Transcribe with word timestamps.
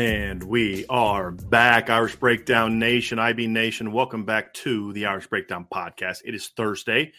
And 0.00 0.42
we 0.44 0.86
are 0.88 1.30
back, 1.30 1.90
Irish 1.90 2.16
Breakdown 2.16 2.78
Nation, 2.78 3.18
IB 3.18 3.48
Nation. 3.48 3.92
Welcome 3.92 4.24
back 4.24 4.54
to 4.54 4.94
the 4.94 5.04
Irish 5.04 5.26
Breakdown 5.26 5.66
Podcast. 5.70 6.22
It 6.24 6.34
is 6.34 6.48
Thursday, 6.56 7.12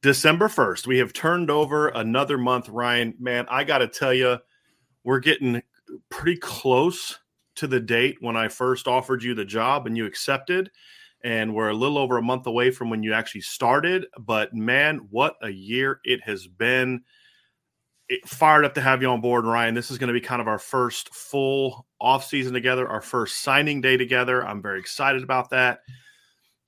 December 0.00 0.48
1st. 0.48 0.86
We 0.86 0.96
have 1.00 1.12
turned 1.12 1.50
over 1.50 1.88
another 1.88 2.38
month, 2.38 2.70
Ryan. 2.70 3.12
Man, 3.20 3.44
I 3.50 3.64
got 3.64 3.78
to 3.78 3.88
tell 3.88 4.14
you, 4.14 4.38
we're 5.04 5.18
getting 5.18 5.62
pretty 6.08 6.38
close 6.38 7.18
to 7.56 7.66
the 7.66 7.78
date 7.78 8.16
when 8.20 8.38
I 8.38 8.48
first 8.48 8.88
offered 8.88 9.22
you 9.22 9.34
the 9.34 9.44
job 9.44 9.86
and 9.86 9.94
you 9.94 10.06
accepted. 10.06 10.70
And 11.22 11.54
we're 11.54 11.68
a 11.68 11.74
little 11.74 11.98
over 11.98 12.16
a 12.16 12.22
month 12.22 12.46
away 12.46 12.70
from 12.70 12.88
when 12.88 13.02
you 13.02 13.12
actually 13.12 13.42
started. 13.42 14.06
But 14.18 14.54
man, 14.54 15.08
what 15.10 15.36
a 15.42 15.50
year 15.50 16.00
it 16.04 16.22
has 16.24 16.46
been 16.46 17.02
It, 18.08 18.26
fired 18.28 18.64
up 18.66 18.74
to 18.74 18.82
have 18.82 19.00
you 19.02 19.08
on 19.08 19.20
board, 19.22 19.44
Ryan. 19.46 19.74
This 19.74 19.90
is 19.90 19.98
going 19.98 20.08
to 20.08 20.18
be 20.18 20.20
kind 20.20 20.42
of 20.42 20.48
our 20.48 20.58
first 20.58 21.14
full 21.14 21.86
off 22.04 22.26
season 22.26 22.52
together, 22.52 22.88
our 22.88 23.00
first 23.00 23.40
signing 23.40 23.80
day 23.80 23.96
together. 23.96 24.46
I'm 24.46 24.62
very 24.62 24.78
excited 24.78 25.22
about 25.22 25.50
that. 25.50 25.80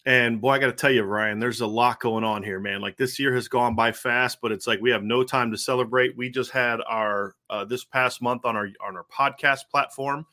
And 0.04 0.40
boy, 0.40 0.52
I 0.52 0.58
got 0.58 0.66
to 0.66 0.72
tell 0.72 0.90
you, 0.90 1.02
Ryan, 1.02 1.40
there's 1.40 1.60
a 1.60 1.66
lot 1.66 2.00
going 2.00 2.24
on 2.24 2.42
here, 2.42 2.60
man. 2.60 2.80
Like 2.80 2.96
this 2.96 3.18
year 3.18 3.34
has 3.34 3.48
gone 3.48 3.74
by 3.74 3.92
fast, 3.92 4.38
but 4.40 4.52
it's 4.52 4.66
like 4.66 4.80
we 4.80 4.90
have 4.90 5.02
no 5.02 5.24
time 5.24 5.50
to 5.50 5.58
celebrate. 5.58 6.16
We 6.16 6.30
just 6.30 6.52
had 6.52 6.80
our 6.88 7.34
uh, 7.50 7.64
this 7.64 7.84
past 7.84 8.22
month 8.22 8.44
on 8.44 8.56
our 8.56 8.68
on 8.86 8.96
our 8.96 9.04
podcast 9.12 9.68
platform. 9.70 10.24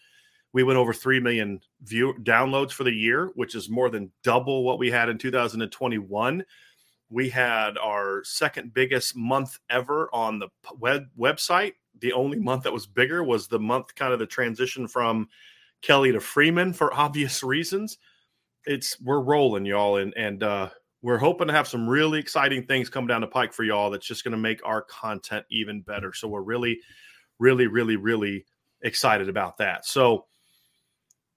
We 0.53 0.63
went 0.63 0.77
over 0.77 0.93
three 0.93 1.19
million 1.19 1.59
view 1.81 2.13
downloads 2.21 2.71
for 2.71 2.83
the 2.83 2.93
year, 2.93 3.31
which 3.35 3.55
is 3.55 3.69
more 3.69 3.89
than 3.89 4.11
double 4.23 4.63
what 4.63 4.77
we 4.77 4.91
had 4.91 5.09
in 5.09 5.17
2021 5.17 6.45
we 7.13 7.29
had 7.29 7.77
our 7.77 8.23
second 8.23 8.73
biggest 8.73 9.15
month 9.15 9.59
ever 9.69 10.09
on 10.11 10.39
the 10.39 10.47
web 10.79 11.05
website. 11.17 11.73
The 11.99 12.13
only 12.13 12.39
month 12.39 12.63
that 12.63 12.73
was 12.73 12.85
bigger 12.85 13.23
was 13.23 13.47
the 13.47 13.59
month 13.59 13.95
kind 13.95 14.13
of 14.13 14.19
the 14.19 14.25
transition 14.25 14.87
from 14.87 15.29
Kelly 15.81 16.11
to 16.11 16.19
Freeman 16.19 16.73
for 16.73 16.93
obvious 16.97 17.43
reasons. 17.43 17.97
It's 18.65 18.99
we're 19.01 19.19
rolling, 19.19 19.65
y'all, 19.65 19.97
and 19.97 20.13
and 20.15 20.41
uh, 20.41 20.69
we're 21.03 21.17
hoping 21.17 21.47
to 21.47 21.53
have 21.53 21.67
some 21.67 21.87
really 21.87 22.17
exciting 22.17 22.63
things 22.65 22.89
come 22.89 23.07
down 23.07 23.21
the 23.21 23.27
pike 23.27 23.53
for 23.53 23.63
y'all. 23.63 23.91
That's 23.91 24.07
just 24.07 24.23
going 24.23 24.31
to 24.31 24.37
make 24.37 24.61
our 24.65 24.81
content 24.83 25.45
even 25.51 25.81
better. 25.81 26.13
So 26.13 26.29
we're 26.29 26.41
really, 26.41 26.79
really, 27.39 27.67
really, 27.67 27.97
really 27.97 28.45
excited 28.81 29.27
about 29.27 29.57
that. 29.57 29.85
So 29.85 30.25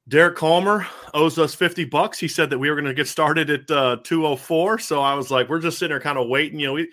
Derek 0.09 0.37
Calmer 0.37 0.87
owes 1.15 1.37
us 1.37 1.53
50 1.53 1.85
bucks. 1.87 2.19
He 2.21 2.29
said 2.29 2.49
that 2.51 2.59
we 2.59 2.71
were 2.71 2.77
going 2.77 2.87
to 2.87 2.95
get 2.95 3.09
started 3.09 3.51
at 3.51 3.69
uh, 3.69 3.97
204. 4.05 4.79
So 4.79 5.01
I 5.01 5.15
was 5.15 5.33
like, 5.33 5.49
we're 5.49 5.59
just 5.59 5.79
sitting 5.79 5.91
there 5.91 6.01
kind 6.01 6.17
of 6.17 6.29
waiting. 6.29 6.61
You 6.61 6.69
know, 6.69 6.73
we, 6.75 6.89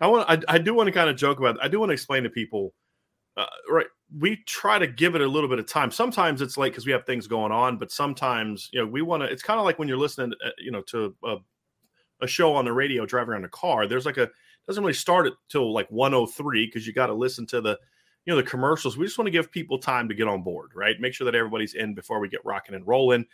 I 0.00 0.06
want, 0.06 0.28
I, 0.30 0.54
I 0.54 0.58
do 0.58 0.72
want 0.72 0.86
to 0.86 0.92
kind 0.92 1.10
of 1.10 1.16
joke 1.16 1.38
about 1.38 1.56
it. 1.56 1.60
I 1.62 1.68
do 1.68 1.78
want 1.78 1.90
to 1.90 1.94
explain 1.94 2.22
to 2.22 2.30
people, 2.30 2.72
uh, 3.36 3.46
right. 3.68 3.86
We 4.18 4.36
try 4.46 4.78
to 4.78 4.86
give 4.86 5.14
it 5.14 5.20
a 5.20 5.26
little 5.26 5.48
bit 5.48 5.58
of 5.58 5.66
time. 5.66 5.90
Sometimes 5.90 6.40
it's 6.40 6.56
late 6.56 6.70
because 6.70 6.86
we 6.86 6.92
have 6.92 7.04
things 7.04 7.26
going 7.26 7.52
on, 7.52 7.78
but 7.78 7.90
sometimes, 7.90 8.68
you 8.72 8.80
know, 8.80 8.86
we 8.86 9.02
want 9.02 9.22
to, 9.22 9.28
it's 9.28 9.42
kind 9.42 9.58
of 9.58 9.64
like 9.64 9.78
when 9.78 9.88
you're 9.88 9.98
listening, 9.98 10.32
uh, 10.44 10.50
you 10.58 10.70
know, 10.70 10.82
to 10.82 11.14
a, 11.24 11.36
a 12.22 12.26
show 12.26 12.54
on 12.54 12.64
the 12.64 12.72
radio 12.72 13.06
driving 13.06 13.32
around 13.32 13.44
a 13.44 13.48
car, 13.48 13.86
there's 13.86 14.06
like 14.06 14.18
a, 14.18 14.30
doesn't 14.68 14.82
really 14.82 14.94
start 14.94 15.26
it 15.26 15.34
till 15.48 15.72
like 15.72 15.88
103 15.90 16.66
because 16.66 16.86
you 16.86 16.92
got 16.92 17.08
to 17.08 17.14
listen 17.14 17.46
to 17.46 17.60
the, 17.60 17.78
you 18.24 18.32
know 18.32 18.36
the 18.36 18.48
commercials 18.48 18.96
we 18.96 19.04
just 19.04 19.18
want 19.18 19.26
to 19.26 19.32
give 19.32 19.50
people 19.50 19.78
time 19.78 20.08
to 20.08 20.14
get 20.14 20.28
on 20.28 20.42
board 20.42 20.70
right 20.74 21.00
make 21.00 21.14
sure 21.14 21.24
that 21.24 21.34
everybody's 21.34 21.74
in 21.74 21.94
before 21.94 22.20
we 22.20 22.28
get 22.28 22.44
rocking 22.44 22.74
and 22.74 22.86
rolling 22.86 23.24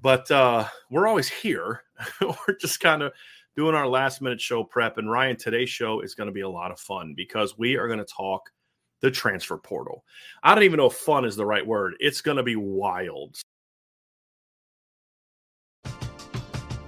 but 0.00 0.30
uh 0.30 0.66
we're 0.90 1.08
always 1.08 1.28
here 1.28 1.82
we're 2.20 2.56
just 2.60 2.80
kind 2.80 3.02
of 3.02 3.12
doing 3.56 3.74
our 3.74 3.88
last 3.88 4.20
minute 4.20 4.40
show 4.40 4.62
prep 4.62 4.98
and 4.98 5.10
ryan 5.10 5.36
today's 5.36 5.70
show 5.70 6.00
is 6.00 6.14
going 6.14 6.26
to 6.26 6.32
be 6.32 6.42
a 6.42 6.48
lot 6.48 6.70
of 6.70 6.78
fun 6.78 7.14
because 7.16 7.56
we 7.58 7.76
are 7.76 7.86
going 7.86 7.98
to 7.98 8.04
talk 8.04 8.50
the 9.00 9.10
transfer 9.10 9.56
portal. 9.56 10.04
I 10.42 10.54
don't 10.54 10.64
even 10.64 10.78
know 10.78 10.86
if 10.86 10.94
fun 10.94 11.24
is 11.24 11.36
the 11.36 11.46
right 11.46 11.66
word. 11.66 11.94
It's 12.00 12.20
going 12.20 12.36
to 12.36 12.42
be 12.42 12.56
wild. 12.56 13.40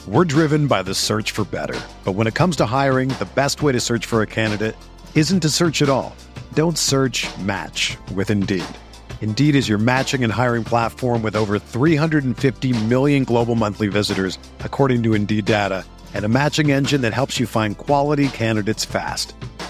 We're 0.08 0.24
driven 0.24 0.66
by 0.66 0.82
the 0.82 0.94
search 0.94 1.30
for 1.30 1.44
better. 1.44 1.78
But 2.04 2.12
when 2.12 2.26
it 2.26 2.34
comes 2.34 2.56
to 2.56 2.66
hiring 2.66 3.08
the 3.08 3.28
best 3.34 3.62
way 3.62 3.72
to 3.72 3.80
search 3.80 4.04
for 4.04 4.22
a 4.22 4.26
candidate 4.26 4.74
isn't 5.14 5.40
to 5.40 5.48
search 5.48 5.80
at 5.82 5.88
all. 5.88 6.16
Don't 6.54 6.76
search 6.76 7.28
match 7.38 7.96
with 8.14 8.30
Indeed. 8.30 8.64
Indeed 9.20 9.54
is 9.54 9.68
your 9.68 9.78
matching 9.78 10.24
and 10.24 10.32
hiring 10.32 10.64
platform 10.64 11.22
with 11.22 11.36
over 11.36 11.60
350 11.60 12.84
million 12.86 13.22
global 13.22 13.54
monthly 13.54 13.86
visitors, 13.86 14.38
according 14.60 15.04
to 15.04 15.14
Indeed 15.14 15.44
data, 15.44 15.84
and 16.14 16.24
a 16.24 16.28
matching 16.28 16.72
engine 16.72 17.02
that 17.02 17.12
helps 17.12 17.38
you 17.38 17.46
find 17.46 17.78
quality 17.78 18.26
candidates 18.28 18.84
fast. 18.84 19.34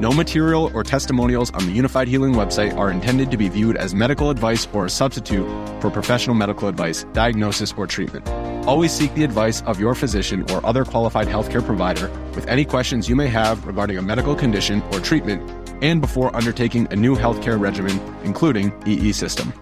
No 0.00 0.10
material 0.10 0.72
or 0.74 0.82
testimonials 0.82 1.52
on 1.52 1.66
the 1.66 1.78
Unifyd 1.78 2.08
Healing 2.08 2.34
website 2.34 2.76
are 2.76 2.90
intended 2.90 3.30
to 3.30 3.36
be 3.36 3.48
viewed 3.48 3.76
as 3.76 3.94
medical 3.94 4.28
advice 4.28 4.66
or 4.72 4.86
a 4.86 4.90
substitute 4.90 5.46
for 5.80 5.88
professional 5.88 6.34
medical 6.34 6.66
advice, 6.66 7.04
diagnosis, 7.12 7.72
or 7.76 7.86
treatment. 7.86 8.28
Always 8.66 8.90
seek 8.90 9.14
the 9.14 9.22
advice 9.22 9.62
of 9.62 9.78
your 9.78 9.94
physician 9.94 10.50
or 10.50 10.66
other 10.66 10.84
qualified 10.84 11.28
healthcare 11.28 11.64
provider 11.64 12.08
with 12.34 12.44
any 12.48 12.64
questions 12.64 13.08
you 13.08 13.14
may 13.14 13.28
have 13.28 13.64
regarding 13.68 13.96
a 13.96 14.02
medical 14.02 14.34
condition 14.34 14.82
or 14.90 14.98
treatment 14.98 15.48
and 15.80 16.00
before 16.00 16.34
undertaking 16.34 16.88
a 16.90 16.96
new 16.96 17.14
healthcare 17.14 17.60
regimen, 17.60 18.00
including 18.24 18.72
EE 18.86 19.12
system 19.12 19.52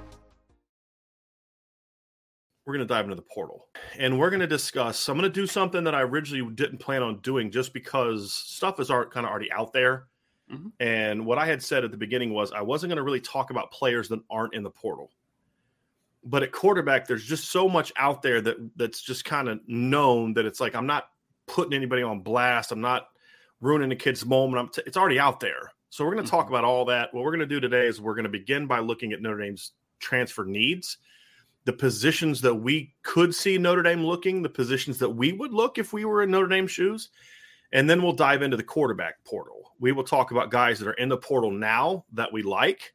we're 2.65 2.75
going 2.75 2.87
to 2.87 2.95
dive 2.95 3.05
into 3.05 3.17
the 3.17 3.23
portal 3.23 3.67
and 3.99 4.17
we're 4.17 4.31
going 4.31 4.41
to 4.41 4.47
discuss 4.47 5.09
i'm 5.09 5.19
going 5.19 5.29
to 5.29 5.41
do 5.41 5.49
something 5.49 5.83
that 5.83 5.97
i 5.97 6.01
originally 6.01 6.49
didn't 6.55 6.79
plan 6.79 7.03
on 7.03 7.19
doing 7.19 7.51
just 7.51 7.75
because 7.75 8.33
stuff 8.33 8.79
is 8.79 8.89
kind 8.89 9.09
of 9.17 9.25
already 9.25 9.51
out 9.51 9.73
there 9.73 10.07
mm-hmm. 10.53 10.69
and 10.81 11.25
what 11.25 11.39
i 11.39 11.47
had 11.47 11.63
said 11.63 11.85
at 11.85 11.91
the 11.91 11.97
beginning 11.97 12.33
was 12.33 12.53
i 12.53 12.61
wasn't 12.61 12.89
going 12.89 12.97
to 12.97 13.03
really 13.03 13.21
talk 13.21 13.51
about 13.51 13.71
players 13.71 14.09
that 14.09 14.21
aren't 14.31 14.55
in 14.55 14.63
the 14.63 14.71
portal 14.71 15.11
but 16.25 16.43
at 16.43 16.53
quarterback 16.53 17.07
there's 17.07 17.25
just 17.25 17.51
so 17.51 17.69
much 17.69 17.93
out 17.97 18.23
there 18.23 18.41
that 18.41 18.57
that's 18.77 19.03
just 19.03 19.25
kind 19.25 19.49
of 19.49 19.61
known 19.67 20.33
that 20.35 20.45
it's 20.47 20.61
like 20.61 20.75
i'm 20.75 20.87
not 20.87 21.09
putting 21.47 21.75
anybody 21.75 22.03
on 22.03 22.21
blast 22.21 22.73
i'm 22.73 22.81
not 22.81 23.09
ruining 23.61 23.93
a 23.93 23.97
kid's 23.97 24.27
moment 24.27 24.61
I'm 24.61 24.69
t- 24.69 24.83
it's 24.87 24.97
already 24.97 25.19
out 25.19 25.41
there 25.41 25.73
so 25.91 26.05
we're 26.05 26.13
going 26.13 26.25
to 26.25 26.31
mm-hmm. 26.31 26.37
talk 26.37 26.49
about 26.49 26.65
all 26.65 26.85
that 26.87 27.13
what 27.13 27.25
we're 27.25 27.31
going 27.31 27.41
to 27.41 27.47
do 27.47 27.61
today 27.61 27.87
is 27.87 28.01
we're 28.01 28.15
going 28.15 28.25
to 28.25 28.31
begin 28.31 28.67
by 28.67 28.81
looking 28.81 29.13
at 29.13 29.23
notre 29.23 29.41
dame's 29.43 29.73
transfer 30.01 30.45
needs 30.45 30.99
the 31.65 31.73
positions 31.73 32.41
that 32.41 32.55
we 32.55 32.95
could 33.03 33.35
see 33.35 33.57
Notre 33.57 33.83
Dame 33.83 34.05
looking, 34.05 34.43
the 34.43 34.49
positions 34.49 34.99
that 34.99 35.11
we 35.11 35.33
would 35.33 35.53
look 35.53 35.79
if 35.79 35.93
we 35.93 36.05
were 36.05 36.23
in 36.23 36.31
Notre 36.31 36.49
Dame 36.49 36.67
shoes. 36.67 37.11
And 37.73 37.89
then 37.89 38.03
we'll 38.03 38.13
dive 38.13 38.43
into 38.43 38.57
the 38.57 38.63
quarterback 38.63 39.25
portal. 39.25 39.62
We 39.83 39.91
will 39.91 40.05
talk 40.05 40.31
about 40.31 40.53
guys 40.53 40.79
that 40.79 40.87
are 40.87 40.93
in 40.93 41.09
the 41.09 41.17
portal 41.17 41.51
now 41.51 42.05
that 42.13 42.33
we 42.33 42.43
like. 42.45 42.95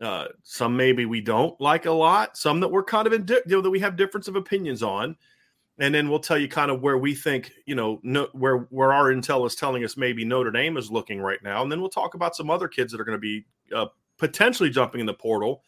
Uh, 0.00 0.28
some 0.44 0.76
maybe 0.76 1.04
we 1.04 1.20
don't 1.20 1.60
like 1.60 1.86
a 1.86 1.90
lot. 1.90 2.36
Some 2.36 2.60
that 2.60 2.68
we're 2.68 2.84
kind 2.84 3.08
of 3.08 3.12
in, 3.12 3.26
you 3.28 3.56
know, 3.56 3.60
that 3.60 3.68
we 3.68 3.80
have 3.80 3.96
difference 3.96 4.28
of 4.28 4.36
opinions 4.36 4.80
on. 4.80 5.16
And 5.80 5.92
then 5.92 6.08
we'll 6.08 6.20
tell 6.20 6.38
you 6.38 6.46
kind 6.46 6.70
of 6.70 6.82
where 6.82 6.98
we 6.98 7.16
think, 7.16 7.50
you 7.66 7.74
know, 7.74 7.98
no, 8.04 8.28
where 8.32 8.58
where 8.70 8.92
our 8.92 9.12
intel 9.12 9.44
is 9.44 9.56
telling 9.56 9.84
us 9.84 9.96
maybe 9.96 10.24
Notre 10.24 10.52
Dame 10.52 10.76
is 10.76 10.88
looking 10.88 11.20
right 11.20 11.42
now. 11.42 11.64
And 11.64 11.72
then 11.72 11.80
we'll 11.80 11.90
talk 11.90 12.14
about 12.14 12.36
some 12.36 12.48
other 12.48 12.68
kids 12.68 12.92
that 12.92 13.00
are 13.00 13.04
going 13.04 13.18
to 13.18 13.20
be 13.20 13.44
uh, 13.74 13.86
potentially 14.16 14.70
jumping 14.70 15.00
in 15.00 15.06
the 15.06 15.14
portal 15.14 15.64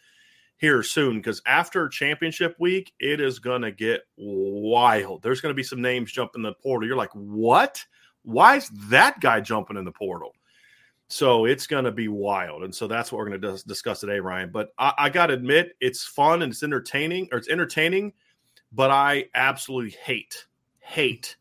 here 0.58 0.84
soon 0.84 1.16
because 1.16 1.42
after 1.44 1.88
championship 1.88 2.54
week, 2.60 2.92
it 3.00 3.20
is 3.20 3.40
going 3.40 3.62
to 3.62 3.72
get 3.72 4.02
wild. 4.16 5.22
There's 5.24 5.40
going 5.40 5.50
to 5.50 5.56
be 5.56 5.64
some 5.64 5.82
names 5.82 6.12
jumping 6.12 6.42
the 6.42 6.52
portal. 6.52 6.86
You're 6.86 6.96
like, 6.96 7.10
what? 7.14 7.84
Why 8.22 8.58
is 8.58 8.68
that 8.90 9.18
guy 9.18 9.40
jumping 9.40 9.76
in 9.76 9.84
the 9.84 9.90
portal? 9.90 10.34
So 11.12 11.44
it's 11.44 11.66
going 11.66 11.84
to 11.84 11.92
be 11.92 12.08
wild. 12.08 12.62
And 12.62 12.74
so 12.74 12.86
that's 12.86 13.12
what 13.12 13.18
we're 13.18 13.28
going 13.28 13.40
to 13.42 13.62
discuss 13.66 14.00
today, 14.00 14.18
Ryan. 14.18 14.48
But 14.50 14.72
I, 14.78 14.94
I 14.96 15.10
got 15.10 15.26
to 15.26 15.34
admit, 15.34 15.76
it's 15.78 16.02
fun 16.02 16.40
and 16.40 16.52
it's 16.52 16.62
entertaining, 16.62 17.28
or 17.30 17.36
it's 17.36 17.50
entertaining, 17.50 18.14
but 18.72 18.90
I 18.90 19.26
absolutely 19.34 19.90
hate, 20.02 20.46
hate 20.80 21.36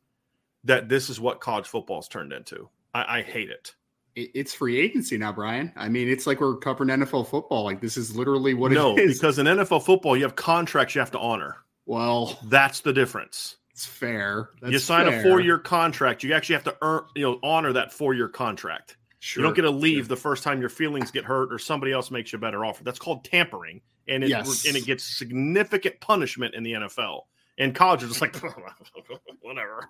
that 0.66 0.90
this 0.90 1.10
is 1.10 1.22
what 1.22 1.40
college 1.40 1.68
football's 1.68 2.10
turned 2.10 2.34
into. 2.34 2.68
I, 2.94 3.20
I 3.20 3.22
hate 3.22 3.50
it 3.50 3.74
it's 4.16 4.54
free 4.54 4.78
agency 4.78 5.18
now, 5.18 5.32
Brian. 5.32 5.72
I 5.78 5.88
mean, 5.88 6.10
it's 6.10 6.28
like 6.28 6.42
we're 6.42 6.58
covering 6.58 6.90
NFL 6.90 7.28
football. 7.28 7.64
Like 7.64 7.80
this 7.80 7.96
is 7.96 8.14
literally 8.14 8.54
what 8.54 8.74
no, 8.74 8.98
it 8.98 9.00
is. 9.00 9.20
because 9.20 9.40
in 9.40 9.46
NFL 9.46 9.84
football, 9.84 10.18
you 10.18 10.24
have 10.24 10.36
contracts 10.36 10.96
you 10.96 11.00
have 11.00 11.12
to 11.12 11.20
honor. 11.20 11.56
Well, 11.86 12.38
that's 12.44 12.82
the 12.82 12.92
difference. 12.92 13.56
It's 13.72 13.86
fair. 13.86 14.50
That's 14.62 14.74
you 14.74 14.80
sign 14.80 15.08
fair. 15.08 15.22
a 15.22 15.24
four-year 15.24 15.60
contract. 15.60 16.24
You 16.24 16.34
actually 16.34 16.56
have 16.56 16.66
to 16.66 16.76
earn, 16.82 17.04
you 17.16 17.24
know, 17.24 17.40
honor 17.42 17.72
that 17.72 17.94
four-year 17.94 18.28
contract. 18.28 18.98
Sure. 19.24 19.42
You 19.42 19.48
don't 19.48 19.56
get 19.56 19.62
to 19.62 19.70
leave 19.70 20.08
the 20.08 20.18
first 20.18 20.44
time 20.44 20.60
your 20.60 20.70
feelings 20.70 21.12
get 21.12 21.24
hurt 21.24 21.54
or 21.54 21.60
somebody 21.60 21.92
else 21.92 22.10
makes 22.10 22.34
you 22.34 22.38
a 22.38 22.40
better 22.40 22.66
offer. 22.66 22.84
That's 22.84 22.98
called 22.98 23.24
tampering, 23.24 23.82
and 24.08 24.24
it 24.24 24.30
yes. 24.30 24.66
and 24.66 24.76
it 24.76 24.86
gets 24.86 25.04
significant 25.04 26.00
punishment 26.00 26.56
in 26.56 26.64
the 26.64 26.74
NFL. 26.74 27.22
And 27.60 27.76
college 27.76 28.02
is 28.02 28.10
just 28.10 28.22
like 28.22 28.36
whatever 29.42 29.88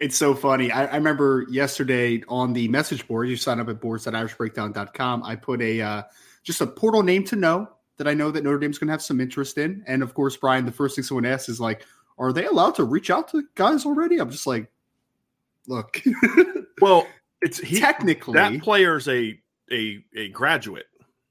it's 0.00 0.16
so 0.16 0.34
funny. 0.34 0.70
I, 0.70 0.86
I, 0.86 0.96
remember 0.96 1.46
yesterday 1.50 2.22
on 2.28 2.52
the 2.52 2.68
message 2.68 3.06
board, 3.06 3.28
you 3.28 3.36
sign 3.36 3.60
up 3.60 3.68
at 3.68 3.80
boards.irishbreakdown.com. 3.80 5.22
I 5.22 5.36
put 5.36 5.60
a 5.60 5.80
uh, 5.80 6.02
just 6.42 6.60
a 6.60 6.66
portal 6.66 7.02
name 7.02 7.24
to 7.24 7.36
know 7.36 7.68
that 7.96 8.08
I 8.08 8.14
know 8.14 8.30
that 8.30 8.44
Notre 8.44 8.58
Dame's 8.58 8.78
going 8.78 8.88
to 8.88 8.92
have 8.92 9.02
some 9.02 9.20
interest 9.20 9.58
in. 9.58 9.84
And 9.86 10.02
of 10.02 10.14
course, 10.14 10.36
Brian, 10.36 10.66
the 10.66 10.72
first 10.72 10.96
thing 10.96 11.04
someone 11.04 11.26
asks 11.26 11.48
is 11.48 11.60
like, 11.60 11.86
are 12.18 12.32
they 12.32 12.46
allowed 12.46 12.74
to 12.76 12.84
reach 12.84 13.10
out 13.10 13.28
to 13.28 13.44
guys 13.54 13.84
already? 13.86 14.18
I'm 14.18 14.30
just 14.30 14.46
like, 14.46 14.70
look. 15.66 16.02
well, 16.80 17.06
it's 17.42 17.58
he, 17.58 17.80
technically 17.80 18.34
that 18.34 18.60
player's 18.62 19.08
a 19.08 19.38
a 19.70 20.04
a 20.16 20.28
graduate. 20.28 20.86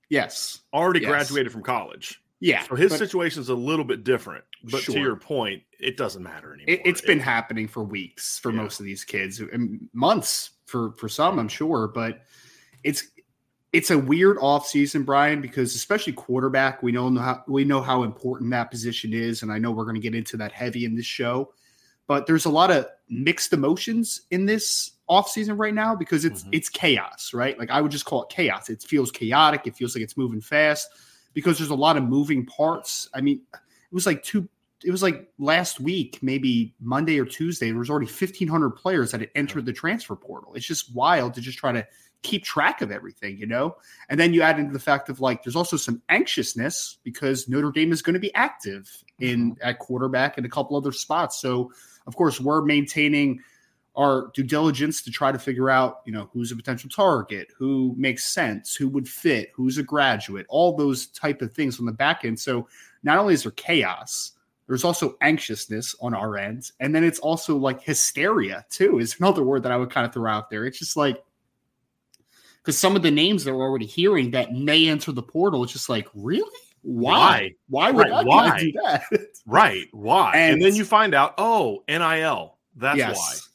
Yes, 0.09 0.59
already 0.73 1.01
yes. 1.01 1.09
graduated 1.09 1.51
from 1.51 1.63
college. 1.63 2.21
Yeah. 2.41 2.63
So 2.63 2.75
his 2.75 2.97
situation 2.97 3.39
is 3.39 3.49
a 3.49 3.55
little 3.55 3.85
bit 3.85 4.03
different. 4.03 4.43
But 4.63 4.81
sure. 4.81 4.95
to 4.95 5.01
your 5.01 5.15
point, 5.15 5.63
it 5.79 5.95
doesn't 5.95 6.21
matter 6.21 6.53
anymore. 6.53 6.65
It, 6.67 6.85
has 6.85 7.01
been 7.01 7.19
it, 7.19 7.23
happening 7.23 7.67
for 7.67 7.83
weeks 7.83 8.39
for 8.39 8.51
yeah. 8.51 8.57
most 8.57 8.79
of 8.79 8.85
these 8.85 9.03
kids 9.03 9.39
and 9.39 9.87
months 9.93 10.51
for 10.65 10.91
for 10.93 11.07
some, 11.07 11.39
I'm 11.39 11.47
sure. 11.47 11.87
But 11.87 12.21
it's 12.83 13.07
it's 13.73 13.91
a 13.91 13.97
weird 13.97 14.37
off 14.39 14.67
season, 14.67 15.03
Brian, 15.03 15.39
because 15.39 15.75
especially 15.75 16.13
quarterback, 16.13 16.83
we 16.83 16.91
know 16.91 17.09
how 17.15 17.43
we 17.47 17.63
know 17.63 17.81
how 17.81 18.03
important 18.03 18.51
that 18.51 18.69
position 18.69 19.13
is, 19.13 19.43
and 19.43 19.51
I 19.51 19.59
know 19.59 19.71
we're 19.71 19.85
going 19.85 19.95
to 19.95 20.01
get 20.01 20.15
into 20.15 20.37
that 20.37 20.51
heavy 20.51 20.83
in 20.85 20.95
this 20.95 21.05
show. 21.05 21.53
But 22.07 22.27
there's 22.27 22.45
a 22.45 22.49
lot 22.49 22.71
of 22.71 22.87
mixed 23.07 23.53
emotions 23.53 24.23
in 24.31 24.45
this 24.45 24.91
off 25.11 25.29
season 25.29 25.57
right 25.57 25.73
now 25.73 25.93
because 25.93 26.23
it's 26.23 26.41
mm-hmm. 26.41 26.53
it's 26.53 26.69
chaos, 26.69 27.33
right? 27.33 27.59
Like 27.59 27.69
I 27.69 27.81
would 27.81 27.91
just 27.91 28.05
call 28.05 28.23
it 28.23 28.29
chaos. 28.29 28.69
It 28.69 28.81
feels 28.81 29.11
chaotic. 29.11 29.67
It 29.67 29.75
feels 29.75 29.93
like 29.93 30.03
it's 30.03 30.15
moving 30.15 30.39
fast 30.39 30.89
because 31.33 31.57
there's 31.57 31.69
a 31.69 31.75
lot 31.75 31.97
of 31.97 32.03
moving 32.03 32.45
parts. 32.45 33.09
I 33.13 33.19
mean, 33.19 33.41
it 33.53 33.93
was 33.93 34.05
like 34.05 34.23
two. 34.23 34.47
It 34.85 34.89
was 34.89 35.03
like 35.03 35.29
last 35.37 35.81
week, 35.81 36.17
maybe 36.21 36.73
Monday 36.79 37.19
or 37.19 37.25
Tuesday. 37.25 37.69
There 37.69 37.77
was 37.77 37.89
already 37.89 38.07
1,500 38.07 38.71
players 38.71 39.11
that 39.11 39.19
had 39.19 39.29
entered 39.35 39.65
the 39.65 39.73
transfer 39.73 40.15
portal. 40.15 40.53
It's 40.55 40.65
just 40.65 40.95
wild 40.95 41.33
to 41.35 41.41
just 41.41 41.57
try 41.57 41.73
to 41.73 41.85
keep 42.23 42.43
track 42.43 42.81
of 42.81 42.89
everything, 42.89 43.37
you 43.37 43.45
know. 43.45 43.75
And 44.09 44.19
then 44.19 44.33
you 44.33 44.41
add 44.41 44.59
into 44.59 44.73
the 44.73 44.79
fact 44.79 45.09
of 45.09 45.19
like, 45.19 45.43
there's 45.43 45.55
also 45.57 45.77
some 45.77 46.01
anxiousness 46.09 46.97
because 47.03 47.47
Notre 47.49 47.71
Dame 47.71 47.91
is 47.91 48.01
going 48.01 48.15
to 48.15 48.19
be 48.19 48.33
active 48.33 48.89
in 49.19 49.51
mm-hmm. 49.51 49.69
at 49.69 49.77
quarterback 49.77 50.37
and 50.37 50.45
a 50.45 50.49
couple 50.49 50.77
other 50.77 50.93
spots. 50.93 51.39
So, 51.39 51.71
of 52.07 52.15
course, 52.15 52.39
we're 52.39 52.63
maintaining 52.63 53.41
our 53.95 54.31
due 54.33 54.43
diligence 54.43 55.01
to 55.01 55.11
try 55.11 55.31
to 55.31 55.39
figure 55.39 55.69
out, 55.69 56.01
you 56.05 56.13
know, 56.13 56.29
who's 56.31 56.51
a 56.51 56.55
potential 56.55 56.89
target, 56.89 57.49
who 57.57 57.93
makes 57.97 58.23
sense, 58.23 58.75
who 58.75 58.87
would 58.87 59.07
fit, 59.07 59.51
who's 59.53 59.77
a 59.77 59.83
graduate, 59.83 60.45
all 60.49 60.75
those 60.75 61.07
type 61.07 61.41
of 61.41 61.53
things 61.53 61.79
on 61.79 61.85
the 61.85 61.91
back 61.91 62.23
end. 62.23 62.39
So 62.39 62.67
not 63.03 63.17
only 63.17 63.33
is 63.33 63.43
there 63.43 63.51
chaos, 63.51 64.33
there's 64.67 64.85
also 64.85 65.17
anxiousness 65.19 65.95
on 66.01 66.13
our 66.13 66.37
end. 66.37 66.71
And 66.79 66.95
then 66.95 67.03
it's 67.03 67.19
also 67.19 67.57
like 67.57 67.81
hysteria, 67.81 68.65
too, 68.69 68.99
is 68.99 69.17
another 69.19 69.43
word 69.43 69.63
that 69.63 69.71
I 69.71 69.77
would 69.77 69.89
kind 69.89 70.05
of 70.05 70.13
throw 70.13 70.31
out 70.31 70.49
there. 70.49 70.65
It's 70.65 70.79
just 70.79 70.95
like 70.95 71.21
because 72.63 72.77
some 72.77 72.95
of 72.95 73.01
the 73.01 73.11
names 73.11 73.43
that 73.43 73.53
we're 73.53 73.63
already 73.63 73.87
hearing 73.87 74.31
that 74.31 74.53
may 74.53 74.87
enter 74.87 75.11
the 75.11 75.23
portal, 75.23 75.63
it's 75.63 75.73
just 75.73 75.89
like, 75.89 76.07
really? 76.13 76.49
Why? 76.83 77.51
Why, 77.69 77.91
would 77.91 78.09
right. 78.09 78.25
Why? 78.25 78.59
do 78.59 78.71
that? 78.83 79.03
right. 79.45 79.87
Why? 79.91 80.33
And, 80.35 80.53
and, 80.53 80.61
then 80.61 80.75
you 80.75 80.85
find 80.85 81.13
out, 81.13 81.33
oh, 81.37 81.83
NIL. 81.87 82.57
That's 82.75 82.97
yes. 82.97 83.17
why 83.17 83.50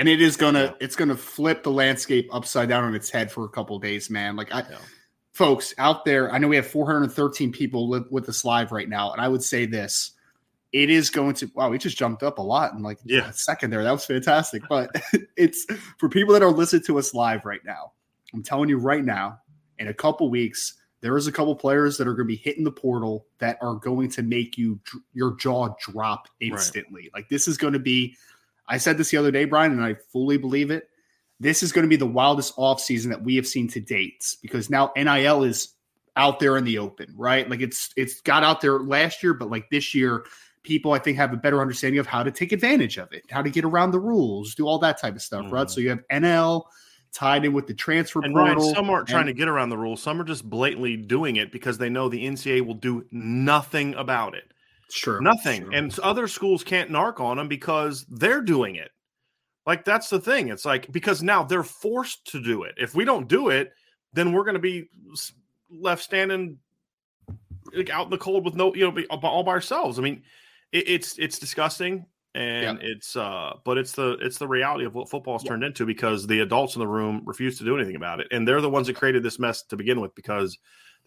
and 0.00 0.08
it 0.08 0.22
is 0.22 0.36
gonna 0.36 0.64
yeah. 0.64 0.72
it's 0.80 0.96
gonna 0.96 1.16
flip 1.16 1.62
the 1.62 1.70
landscape 1.70 2.28
upside 2.32 2.70
down 2.70 2.84
on 2.84 2.94
its 2.94 3.10
head 3.10 3.30
for 3.30 3.44
a 3.44 3.48
couple 3.48 3.78
days, 3.78 4.08
man. 4.08 4.34
Like 4.34 4.52
I, 4.52 4.60
yeah. 4.60 4.78
folks 5.32 5.74
out 5.76 6.06
there, 6.06 6.32
I 6.32 6.38
know 6.38 6.48
we 6.48 6.56
have 6.56 6.66
413 6.66 7.52
people 7.52 7.88
live 7.88 8.06
with 8.10 8.26
us 8.28 8.42
live 8.42 8.72
right 8.72 8.88
now, 8.88 9.12
and 9.12 9.20
I 9.20 9.28
would 9.28 9.42
say 9.42 9.66
this: 9.66 10.12
it 10.72 10.88
is 10.88 11.10
going 11.10 11.34
to 11.34 11.50
wow, 11.54 11.68
we 11.68 11.76
just 11.76 11.98
jumped 11.98 12.22
up 12.22 12.38
a 12.38 12.42
lot 12.42 12.72
in 12.72 12.82
like 12.82 12.98
yeah. 13.04 13.28
a 13.28 13.32
second 13.34 13.70
there. 13.70 13.84
That 13.84 13.92
was 13.92 14.06
fantastic. 14.06 14.62
But 14.70 14.90
it's 15.36 15.66
for 15.98 16.08
people 16.08 16.32
that 16.32 16.42
are 16.42 16.50
listening 16.50 16.82
to 16.84 16.98
us 16.98 17.12
live 17.12 17.44
right 17.44 17.64
now. 17.66 17.92
I'm 18.32 18.42
telling 18.42 18.70
you 18.70 18.78
right 18.78 19.04
now, 19.04 19.38
in 19.78 19.88
a 19.88 19.94
couple 19.94 20.30
weeks, 20.30 20.78
there 21.02 21.16
is 21.18 21.26
a 21.26 21.32
couple 21.32 21.54
players 21.56 21.98
that 21.98 22.08
are 22.08 22.14
going 22.14 22.26
to 22.26 22.32
be 22.32 22.36
hitting 22.36 22.64
the 22.64 22.72
portal 22.72 23.26
that 23.38 23.58
are 23.60 23.74
going 23.74 24.08
to 24.12 24.22
make 24.22 24.56
you 24.56 24.80
your 25.12 25.36
jaw 25.36 25.74
drop 25.78 26.28
instantly. 26.40 27.02
Right. 27.02 27.20
Like 27.20 27.28
this 27.28 27.48
is 27.48 27.58
going 27.58 27.74
to 27.74 27.78
be 27.78 28.16
I 28.70 28.78
said 28.78 28.96
this 28.96 29.10
the 29.10 29.16
other 29.16 29.32
day, 29.32 29.44
Brian, 29.44 29.72
and 29.72 29.82
I 29.82 29.94
fully 30.12 30.38
believe 30.38 30.70
it. 30.70 30.88
this 31.40 31.62
is 31.62 31.72
going 31.72 31.84
to 31.84 31.88
be 31.88 31.96
the 31.96 32.06
wildest 32.06 32.56
offseason 32.56 33.08
that 33.08 33.22
we 33.22 33.34
have 33.36 33.46
seen 33.46 33.66
to 33.68 33.80
date 33.80 34.36
because 34.42 34.70
now 34.70 34.92
NIL 34.96 35.42
is 35.42 35.74
out 36.16 36.38
there 36.38 36.56
in 36.56 36.64
the 36.64 36.78
open, 36.78 37.12
right? 37.16 37.48
Like 37.48 37.60
it's 37.60 37.90
it's 37.96 38.20
got 38.20 38.44
out 38.44 38.60
there 38.60 38.78
last 38.78 39.22
year, 39.22 39.34
but 39.34 39.50
like 39.50 39.70
this 39.70 39.94
year, 39.94 40.24
people 40.62 40.92
I 40.92 40.98
think 40.98 41.16
have 41.16 41.32
a 41.32 41.36
better 41.36 41.60
understanding 41.60 41.98
of 41.98 42.06
how 42.06 42.22
to 42.22 42.30
take 42.30 42.52
advantage 42.52 42.98
of 42.98 43.12
it, 43.12 43.24
how 43.30 43.42
to 43.42 43.50
get 43.50 43.64
around 43.64 43.90
the 43.90 44.00
rules, 44.00 44.54
do 44.54 44.66
all 44.66 44.78
that 44.80 45.00
type 45.00 45.16
of 45.16 45.22
stuff, 45.22 45.46
mm-hmm. 45.46 45.54
right? 45.54 45.70
So 45.70 45.80
you 45.80 45.88
have 45.88 46.06
NL 46.08 46.64
tied 47.12 47.44
in 47.44 47.52
with 47.52 47.66
the 47.66 47.74
transfer 47.74 48.20
and 48.22 48.34
portal. 48.34 48.62
Ryan, 48.62 48.74
some 48.74 48.90
aren't 48.90 49.08
trying 49.08 49.26
to 49.26 49.32
get 49.32 49.48
around 49.48 49.70
the 49.70 49.78
rules. 49.78 50.02
Some 50.02 50.20
are 50.20 50.24
just 50.24 50.48
blatantly 50.48 50.96
doing 50.96 51.36
it 51.36 51.50
because 51.50 51.78
they 51.78 51.88
know 51.88 52.08
the 52.08 52.24
NCAA 52.24 52.64
will 52.64 52.74
do 52.74 53.04
nothing 53.10 53.94
about 53.94 54.34
it. 54.34 54.52
Sure, 54.92 55.20
nothing. 55.20 55.62
Sure. 55.62 55.72
And 55.72 55.98
other 56.00 56.28
schools 56.28 56.64
can't 56.64 56.90
narc 56.90 57.20
on 57.20 57.36
them 57.36 57.48
because 57.48 58.06
they're 58.08 58.42
doing 58.42 58.76
it. 58.76 58.90
Like 59.66 59.84
that's 59.84 60.08
the 60.08 60.20
thing. 60.20 60.48
It's 60.48 60.64
like 60.64 60.90
because 60.90 61.22
now 61.22 61.42
they're 61.42 61.62
forced 61.62 62.26
to 62.32 62.42
do 62.42 62.64
it. 62.64 62.74
If 62.76 62.94
we 62.94 63.04
don't 63.04 63.28
do 63.28 63.50
it, 63.50 63.72
then 64.12 64.32
we're 64.32 64.44
going 64.44 64.54
to 64.54 64.60
be 64.60 64.88
left 65.70 66.02
standing 66.02 66.58
like 67.74 67.90
out 67.90 68.06
in 68.06 68.10
the 68.10 68.18
cold 68.18 68.44
with 68.44 68.54
no, 68.54 68.74
you 68.74 68.90
know, 68.90 69.02
all 69.22 69.42
by 69.42 69.52
ourselves. 69.52 69.98
I 69.98 70.02
mean, 70.02 70.22
it, 70.72 70.88
it's 70.88 71.18
it's 71.18 71.38
disgusting, 71.38 72.06
and 72.34 72.80
yeah. 72.80 72.88
it's 72.88 73.16
uh, 73.16 73.54
but 73.64 73.78
it's 73.78 73.92
the 73.92 74.12
it's 74.20 74.38
the 74.38 74.48
reality 74.48 74.84
of 74.84 74.94
what 74.94 75.08
football's 75.08 75.44
yeah. 75.44 75.50
turned 75.50 75.64
into 75.64 75.86
because 75.86 76.26
the 76.26 76.40
adults 76.40 76.74
in 76.74 76.80
the 76.80 76.88
room 76.88 77.22
refuse 77.26 77.58
to 77.58 77.64
do 77.64 77.76
anything 77.76 77.96
about 77.96 78.20
it, 78.20 78.28
and 78.30 78.46
they're 78.46 78.60
the 78.60 78.70
ones 78.70 78.86
that 78.86 78.96
created 78.96 79.22
this 79.22 79.38
mess 79.38 79.62
to 79.64 79.76
begin 79.76 80.00
with 80.00 80.14
because 80.14 80.58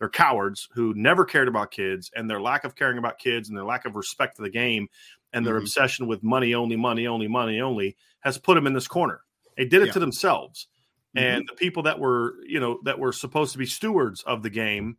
they're 0.03 0.09
cowards 0.09 0.67
who 0.73 0.93
never 0.95 1.23
cared 1.23 1.47
about 1.47 1.71
kids, 1.71 2.11
and 2.13 2.29
their 2.29 2.41
lack 2.41 2.65
of 2.65 2.75
caring 2.75 2.97
about 2.97 3.19
kids 3.19 3.47
and 3.47 3.57
their 3.57 3.63
lack 3.63 3.85
of 3.85 3.95
respect 3.95 4.35
for 4.35 4.41
the 4.41 4.49
game 4.49 4.89
and 5.31 5.45
their 5.45 5.53
mm-hmm. 5.53 5.63
obsession 5.63 6.07
with 6.07 6.21
money 6.21 6.53
only, 6.53 6.75
money 6.75 7.07
only, 7.07 7.25
money 7.29 7.61
only 7.61 7.95
has 8.19 8.37
put 8.37 8.55
them 8.55 8.67
in 8.67 8.73
this 8.73 8.85
corner. 8.85 9.21
They 9.55 9.63
did 9.63 9.81
it 9.81 9.85
yeah. 9.85 9.91
to 9.93 9.99
themselves. 9.99 10.67
Mm-hmm. 11.15 11.25
And 11.25 11.47
the 11.47 11.55
people 11.55 11.83
that 11.83 11.99
were, 11.99 12.33
you 12.45 12.59
know, 12.59 12.81
that 12.83 12.99
were 12.99 13.13
supposed 13.13 13.53
to 13.53 13.57
be 13.57 13.65
stewards 13.65 14.23
of 14.23 14.43
the 14.43 14.49
game 14.49 14.97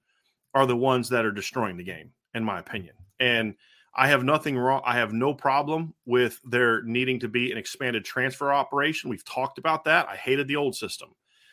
are 0.54 0.64
the 0.64 0.74
ones 0.74 1.10
that 1.10 1.26
are 1.26 1.32
destroying 1.32 1.76
the 1.76 1.84
game, 1.84 2.12
in 2.34 2.42
my 2.42 2.58
opinion. 2.58 2.94
And 3.20 3.56
I 3.94 4.08
have 4.08 4.24
nothing 4.24 4.56
wrong. 4.56 4.80
I 4.86 4.94
have 4.94 5.12
no 5.12 5.34
problem 5.34 5.92
with 6.06 6.40
there 6.46 6.82
needing 6.84 7.20
to 7.20 7.28
be 7.28 7.52
an 7.52 7.58
expanded 7.58 8.06
transfer 8.06 8.54
operation. 8.54 9.10
We've 9.10 9.22
talked 9.22 9.58
about 9.58 9.84
that. 9.84 10.08
I 10.08 10.16
hated 10.16 10.48
the 10.48 10.56
old 10.56 10.74
system, 10.74 11.10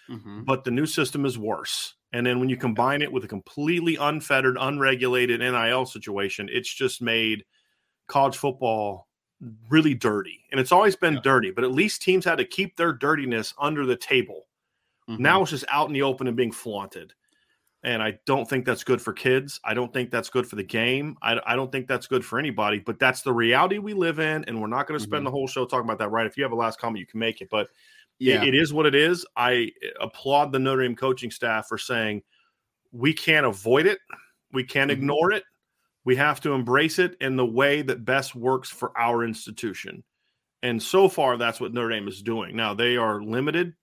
mm-hmm. 0.10 0.46
but 0.46 0.64
the 0.64 0.72
new 0.72 0.86
system 0.86 1.26
is 1.26 1.38
worse. 1.38 1.96
And 2.14 2.26
then 2.26 2.40
when 2.40 2.50
you 2.50 2.58
combine 2.58 3.02
it 3.02 3.12
with 3.12 3.24
a 3.24 3.28
completely 3.28 3.96
unfettered, 3.96 4.58
unregulated 4.60 5.40
NIL 5.40 5.86
situation, 5.86 6.50
it's 6.52 6.74
just 6.74 7.02
made 7.02 7.46
college 8.08 8.38
football 8.38 9.08
really 9.70 9.94
dirty. 9.94 10.42
And 10.52 10.60
it's 10.60 10.72
always 10.72 10.96
been 10.96 11.16
yeah. 11.16 11.22
dirty, 11.24 11.52
but 11.52 11.64
at 11.64 11.72
least 11.72 12.02
teams 12.02 12.26
had 12.26 12.38
to 12.38 12.46
keep 12.46 12.76
their 12.76 12.94
dirtiness 12.94 13.54
under 13.60 13.86
the 13.86 13.96
table. 13.96 14.48
Mm-hmm. 15.10 15.24
Now 15.24 15.42
it's 15.42 15.52
just 15.52 15.66
out 15.70 15.88
in 15.88 15.94
the 15.94 16.02
open 16.02 16.28
and 16.28 16.38
being 16.38 16.52
flaunted. 16.52 17.14
And 17.84 18.04
I 18.04 18.20
don't 18.28 18.48
think 18.48 18.66
that's 18.66 18.84
good 18.84 19.02
for 19.02 19.12
kids. 19.12 19.60
I 19.64 19.74
don't 19.74 19.92
think 19.92 20.12
that's 20.12 20.30
good 20.30 20.46
for 20.46 20.56
the 20.56 20.64
game. 20.64 21.18
I, 21.24 21.40
I 21.48 21.56
don't 21.56 21.72
think 21.72 21.88
that's 21.88 22.06
good 22.06 22.24
for 22.24 22.38
anybody, 22.38 22.78
but 22.78 23.00
that's 23.00 23.24
the 23.24 23.34
reality 23.34 23.80
we 23.80 23.94
live 23.94 24.20
in. 24.20 24.44
And 24.46 24.62
we're 24.62 24.68
not 24.68 24.86
going 24.86 25.00
to 25.00 25.04
spend 25.04 25.20
mm-hmm. 25.20 25.26
the 25.26 25.32
whole 25.32 25.48
show 25.48 25.66
talking 25.66 25.86
about 25.86 25.98
that, 25.98 26.10
right? 26.10 26.28
If 26.28 26.38
you 26.38 26.44
have 26.44 26.52
a 26.52 26.56
last 26.56 26.80
comment, 26.80 27.00
you 27.00 27.08
can 27.08 27.20
make 27.20 27.42
it. 27.42 27.50
But 27.50 27.70
yeah. 28.22 28.42
it, 28.42 28.50
it 28.50 28.56
is 28.56 28.74
what 28.74 28.86
it 28.86 28.96
is. 28.96 29.26
I 29.36 29.72
applaud 30.00 30.52
the 30.52 30.60
Notre 30.60 30.84
Dame 30.84 30.96
coaching 30.96 31.32
staff 31.32 31.68
for 31.68 31.78
saying 31.78 32.22
we 32.92 33.14
can't 33.14 33.46
avoid 33.46 33.86
it, 33.88 34.00
we 34.54 34.64
can't 34.64 34.92
mm-hmm. 34.92 35.02
ignore 35.02 35.32
it. 35.32 35.44
We 36.04 36.16
have 36.16 36.42
to 36.42 36.54
embrace 36.54 36.98
it 36.98 37.16
in 37.22 37.36
the 37.36 37.46
way 37.46 37.84
that 37.84 38.06
best 38.06 38.36
works 38.36 38.70
for 38.70 38.98
our 38.98 39.24
institution. 39.24 40.04
And 40.64 40.82
so 40.82 41.08
far, 41.08 41.38
that's 41.38 41.60
what 41.60 41.74
Notre 41.74 41.90
Dame 41.90 42.08
is 42.08 42.22
doing. 42.22 42.56
Now, 42.56 42.74
they 42.74 42.98
are 42.98 43.22
limited 43.22 43.74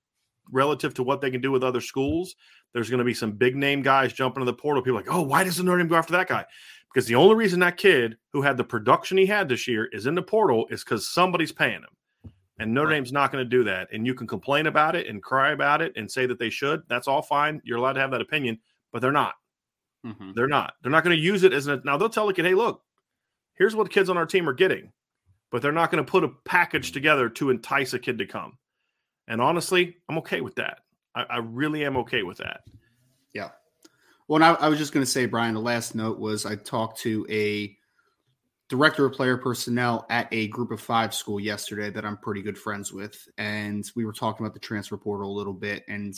relative 0.50 0.94
to 0.94 1.02
what 1.02 1.20
they 1.20 1.30
can 1.30 1.40
do 1.40 1.52
with 1.52 1.62
other 1.62 1.80
schools. 1.80 2.34
There's 2.72 2.90
going 2.90 2.98
to 2.98 3.04
be 3.04 3.14
some 3.14 3.32
big 3.32 3.56
name 3.56 3.82
guys 3.82 4.12
jumping 4.12 4.42
in 4.42 4.46
the 4.46 4.52
portal. 4.52 4.82
People 4.82 4.96
like, 4.96 5.12
oh, 5.12 5.22
why 5.22 5.44
doesn't 5.44 5.64
Notre 5.64 5.78
Dame 5.78 5.88
go 5.88 5.96
after 5.96 6.12
that 6.14 6.28
guy? 6.28 6.44
Because 6.92 7.06
the 7.06 7.14
only 7.14 7.34
reason 7.34 7.60
that 7.60 7.76
kid 7.76 8.16
who 8.32 8.42
had 8.42 8.56
the 8.56 8.64
production 8.64 9.18
he 9.18 9.26
had 9.26 9.48
this 9.48 9.68
year 9.68 9.86
is 9.92 10.06
in 10.06 10.14
the 10.14 10.22
portal 10.22 10.66
is 10.70 10.82
because 10.82 11.08
somebody's 11.08 11.52
paying 11.52 11.80
him. 11.82 11.88
And 12.58 12.74
Notre 12.74 12.88
right. 12.88 12.94
Dame's 12.96 13.12
not 13.12 13.30
going 13.30 13.44
to 13.44 13.48
do 13.48 13.64
that. 13.64 13.88
And 13.92 14.06
you 14.06 14.14
can 14.14 14.26
complain 14.26 14.66
about 14.66 14.96
it 14.96 15.06
and 15.06 15.22
cry 15.22 15.52
about 15.52 15.80
it 15.80 15.92
and 15.96 16.10
say 16.10 16.26
that 16.26 16.38
they 16.38 16.50
should. 16.50 16.82
That's 16.88 17.06
all 17.06 17.22
fine. 17.22 17.60
You're 17.64 17.78
allowed 17.78 17.92
to 17.92 18.00
have 18.00 18.10
that 18.10 18.20
opinion, 18.20 18.58
but 18.92 19.00
they're 19.00 19.12
not. 19.12 19.34
Mm-hmm. 20.04 20.32
They're 20.34 20.48
not. 20.48 20.74
They're 20.82 20.92
not 20.92 21.04
going 21.04 21.16
to 21.16 21.22
use 21.22 21.42
it 21.42 21.52
as 21.52 21.66
a 21.66 21.80
now. 21.84 21.96
They'll 21.96 22.08
tell 22.08 22.28
a 22.28 22.34
kid, 22.34 22.44
"Hey, 22.44 22.54
look, 22.54 22.82
here's 23.54 23.74
what 23.74 23.90
kids 23.90 24.08
on 24.08 24.16
our 24.16 24.26
team 24.26 24.48
are 24.48 24.54
getting," 24.54 24.92
but 25.50 25.60
they're 25.60 25.72
not 25.72 25.90
going 25.90 26.04
to 26.04 26.10
put 26.10 26.24
a 26.24 26.28
package 26.44 26.92
together 26.92 27.28
to 27.30 27.50
entice 27.50 27.94
a 27.94 27.98
kid 27.98 28.18
to 28.18 28.26
come. 28.26 28.58
And 29.26 29.40
honestly, 29.40 29.96
I'm 30.08 30.18
okay 30.18 30.40
with 30.40 30.54
that. 30.56 30.80
I, 31.14 31.24
I 31.24 31.36
really 31.38 31.84
am 31.84 31.96
okay 31.98 32.22
with 32.22 32.38
that. 32.38 32.60
Yeah. 33.34 33.50
Well, 34.28 34.42
I, 34.42 34.52
I 34.54 34.68
was 34.68 34.78
just 34.78 34.92
going 34.92 35.04
to 35.04 35.10
say, 35.10 35.26
Brian. 35.26 35.54
The 35.54 35.60
last 35.60 35.94
note 35.94 36.18
was 36.18 36.46
I 36.46 36.54
talked 36.54 37.00
to 37.00 37.26
a 37.28 37.76
director 38.68 39.06
of 39.06 39.12
player 39.12 39.36
personnel 39.36 40.06
at 40.10 40.28
a 40.32 40.48
group 40.48 40.70
of 40.70 40.80
five 40.80 41.14
school 41.14 41.40
yesterday 41.40 41.90
that 41.90 42.04
I'm 42.04 42.18
pretty 42.18 42.42
good 42.42 42.58
friends 42.58 42.92
with, 42.92 43.28
and 43.38 43.90
we 43.96 44.04
were 44.04 44.12
talking 44.12 44.44
about 44.44 44.54
the 44.54 44.60
transfer 44.60 44.96
portal 44.96 45.30
a 45.30 45.36
little 45.38 45.54
bit, 45.54 45.84
and 45.88 46.14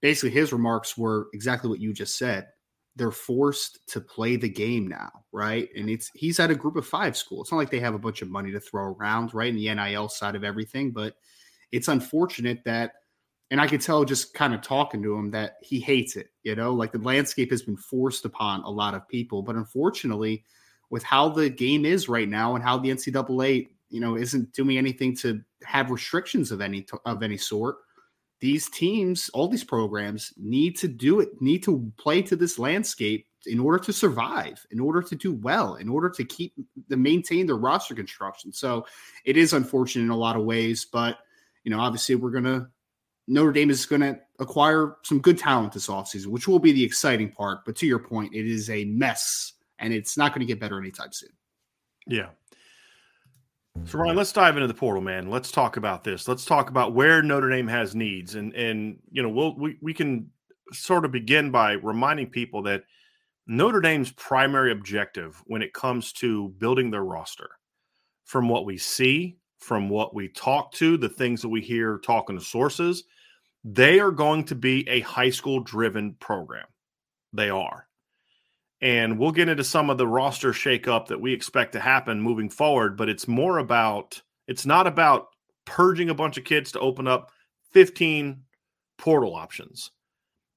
basically 0.00 0.30
his 0.30 0.52
remarks 0.52 0.96
were 0.96 1.28
exactly 1.32 1.70
what 1.70 1.80
you 1.80 1.92
just 1.92 2.18
said 2.18 2.48
they're 2.96 3.10
forced 3.10 3.86
to 3.88 4.00
play 4.00 4.36
the 4.36 4.48
game 4.48 4.88
now, 4.88 5.10
right? 5.30 5.68
And 5.76 5.90
it's 5.90 6.10
he's 6.14 6.40
at 6.40 6.50
a 6.50 6.54
group 6.54 6.76
of 6.76 6.86
five 6.86 7.16
school. 7.16 7.42
It's 7.42 7.52
not 7.52 7.58
like 7.58 7.70
they 7.70 7.80
have 7.80 7.94
a 7.94 7.98
bunch 7.98 8.22
of 8.22 8.30
money 8.30 8.50
to 8.52 8.60
throw 8.60 8.94
around, 8.94 9.34
right? 9.34 9.50
In 9.50 9.56
the 9.56 9.72
NIL 9.72 10.08
side 10.08 10.34
of 10.34 10.42
everything, 10.42 10.90
but 10.90 11.14
it's 11.70 11.88
unfortunate 11.88 12.64
that 12.64 12.92
and 13.50 13.60
I 13.60 13.68
could 13.68 13.80
tell 13.80 14.04
just 14.04 14.34
kind 14.34 14.54
of 14.54 14.62
talking 14.62 15.02
to 15.04 15.14
him 15.14 15.30
that 15.30 15.58
he 15.62 15.78
hates 15.78 16.16
it, 16.16 16.30
you 16.42 16.56
know, 16.56 16.72
like 16.72 16.90
the 16.90 16.98
landscape 16.98 17.50
has 17.52 17.62
been 17.62 17.76
forced 17.76 18.24
upon 18.24 18.62
a 18.62 18.70
lot 18.70 18.94
of 18.94 19.06
people. 19.06 19.42
But 19.42 19.54
unfortunately, 19.54 20.42
with 20.90 21.02
how 21.02 21.28
the 21.28 21.48
game 21.48 21.84
is 21.84 22.08
right 22.08 22.28
now 22.28 22.54
and 22.54 22.64
how 22.64 22.78
the 22.78 22.90
NCAA, 22.90 23.68
you 23.90 24.00
know, 24.00 24.16
isn't 24.16 24.52
doing 24.52 24.78
anything 24.78 25.16
to 25.16 25.40
have 25.64 25.90
restrictions 25.90 26.52
of 26.52 26.60
any 26.60 26.86
of 27.04 27.22
any 27.22 27.36
sort, 27.36 27.76
these 28.40 28.68
teams, 28.68 29.30
all 29.30 29.48
these 29.48 29.64
programs 29.64 30.32
need 30.36 30.76
to 30.76 30.88
do 30.88 31.20
it, 31.20 31.40
need 31.40 31.62
to 31.64 31.90
play 31.98 32.22
to 32.22 32.36
this 32.36 32.58
landscape 32.58 33.26
in 33.46 33.58
order 33.58 33.78
to 33.78 33.92
survive, 33.92 34.66
in 34.70 34.80
order 34.80 35.00
to 35.00 35.14
do 35.14 35.32
well, 35.32 35.76
in 35.76 35.88
order 35.88 36.10
to 36.10 36.24
keep 36.24 36.52
to 36.90 36.96
maintain 36.96 37.46
their 37.46 37.56
roster 37.56 37.94
construction. 37.94 38.52
So 38.52 38.86
it 39.24 39.36
is 39.36 39.52
unfortunate 39.52 40.04
in 40.04 40.10
a 40.10 40.16
lot 40.16 40.36
of 40.36 40.44
ways, 40.44 40.84
but 40.84 41.18
you 41.64 41.70
know, 41.70 41.80
obviously 41.80 42.14
we're 42.14 42.30
gonna 42.30 42.68
Notre 43.28 43.52
Dame 43.52 43.70
is 43.70 43.86
gonna 43.86 44.18
acquire 44.38 44.96
some 45.02 45.20
good 45.20 45.38
talent 45.38 45.72
this 45.72 45.88
offseason, 45.88 46.26
which 46.26 46.46
will 46.46 46.58
be 46.58 46.72
the 46.72 46.84
exciting 46.84 47.30
part. 47.30 47.64
But 47.64 47.76
to 47.76 47.86
your 47.86 47.98
point, 47.98 48.34
it 48.34 48.46
is 48.46 48.68
a 48.68 48.84
mess 48.84 49.54
and 49.78 49.92
it's 49.92 50.16
not 50.16 50.32
going 50.32 50.40
to 50.40 50.46
get 50.46 50.60
better 50.60 50.78
anytime 50.78 51.12
soon. 51.12 51.30
Yeah. 52.06 52.28
So 53.84 53.98
Ryan, 53.98 54.16
let's 54.16 54.32
dive 54.32 54.56
into 54.56 54.68
the 54.68 54.74
portal, 54.74 55.02
man. 55.02 55.30
Let's 55.30 55.50
talk 55.50 55.76
about 55.76 56.02
this. 56.02 56.26
Let's 56.26 56.44
talk 56.44 56.70
about 56.70 56.94
where 56.94 57.22
Notre 57.22 57.50
Dame 57.50 57.68
has 57.68 57.94
needs, 57.94 58.34
and 58.34 58.54
and 58.54 58.98
you 59.10 59.22
know 59.22 59.28
we'll 59.28 59.54
we 59.54 59.76
we 59.82 59.92
can 59.92 60.30
sort 60.72 61.04
of 61.04 61.12
begin 61.12 61.50
by 61.50 61.72
reminding 61.72 62.30
people 62.30 62.62
that 62.62 62.84
Notre 63.46 63.80
Dame's 63.80 64.12
primary 64.12 64.72
objective 64.72 65.42
when 65.46 65.62
it 65.62 65.74
comes 65.74 66.12
to 66.14 66.48
building 66.58 66.90
their 66.90 67.04
roster, 67.04 67.50
from 68.24 68.48
what 68.48 68.64
we 68.64 68.78
see, 68.78 69.36
from 69.58 69.88
what 69.88 70.14
we 70.14 70.28
talk 70.28 70.72
to, 70.72 70.96
the 70.96 71.08
things 71.08 71.42
that 71.42 71.48
we 71.48 71.60
hear 71.60 71.98
talking 71.98 72.38
to 72.38 72.44
sources, 72.44 73.04
they 73.64 74.00
are 74.00 74.10
going 74.10 74.44
to 74.44 74.54
be 74.54 74.88
a 74.88 75.00
high 75.00 75.30
school 75.30 75.60
driven 75.60 76.14
program. 76.14 76.66
They 77.32 77.50
are. 77.50 77.85
And 78.80 79.18
we'll 79.18 79.32
get 79.32 79.48
into 79.48 79.64
some 79.64 79.88
of 79.88 79.98
the 79.98 80.06
roster 80.06 80.52
shakeup 80.52 81.06
that 81.06 81.20
we 81.20 81.32
expect 81.32 81.72
to 81.72 81.80
happen 81.80 82.20
moving 82.20 82.50
forward, 82.50 82.96
but 82.96 83.08
it's 83.08 83.26
more 83.26 83.58
about, 83.58 84.20
it's 84.46 84.66
not 84.66 84.86
about 84.86 85.28
purging 85.64 86.10
a 86.10 86.14
bunch 86.14 86.36
of 86.36 86.44
kids 86.44 86.72
to 86.72 86.80
open 86.80 87.08
up 87.08 87.30
15 87.72 88.42
portal 88.98 89.34
options. 89.34 89.90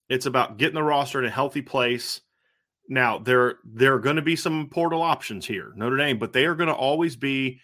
It's 0.10 0.26
about 0.26 0.58
getting 0.58 0.76
the 0.76 0.84
roster 0.84 1.20
in 1.20 1.26
a 1.26 1.32
healthy 1.32 1.62
place. 1.62 2.22
Now, 2.90 3.20
there, 3.20 3.60
there 3.64 3.94
are 3.94 4.00
going 4.00 4.18
to 4.18 4.22
be 4.22 4.36
some 4.36 4.68
portal 4.70 5.02
options 5.02 5.46
here, 5.46 5.72
Notre 5.76 5.98
Dame, 5.98 6.18
but 6.18 6.34
they 6.34 6.46
are 6.46 6.56
going 6.56 6.68
to 6.68 6.74
always 6.74 7.16
be 7.16 7.62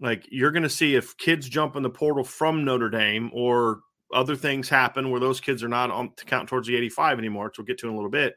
like 0.00 0.28
you're 0.30 0.52
going 0.52 0.62
to 0.62 0.68
see 0.68 0.94
if 0.94 1.16
kids 1.16 1.48
jump 1.48 1.74
in 1.74 1.82
the 1.82 1.90
portal 1.90 2.22
from 2.22 2.64
Notre 2.64 2.90
Dame 2.90 3.30
or 3.32 3.80
other 4.14 4.36
things 4.36 4.68
happen 4.68 5.10
where 5.10 5.20
those 5.20 5.40
kids 5.40 5.62
are 5.62 5.68
not 5.68 5.90
on 5.90 6.12
to 6.16 6.24
count 6.24 6.48
towards 6.48 6.68
the 6.68 6.76
85 6.76 7.18
anymore, 7.18 7.46
which 7.46 7.58
we'll 7.58 7.66
get 7.66 7.78
to 7.78 7.88
in 7.88 7.94
a 7.94 7.96
little 7.96 8.10
bit 8.10 8.36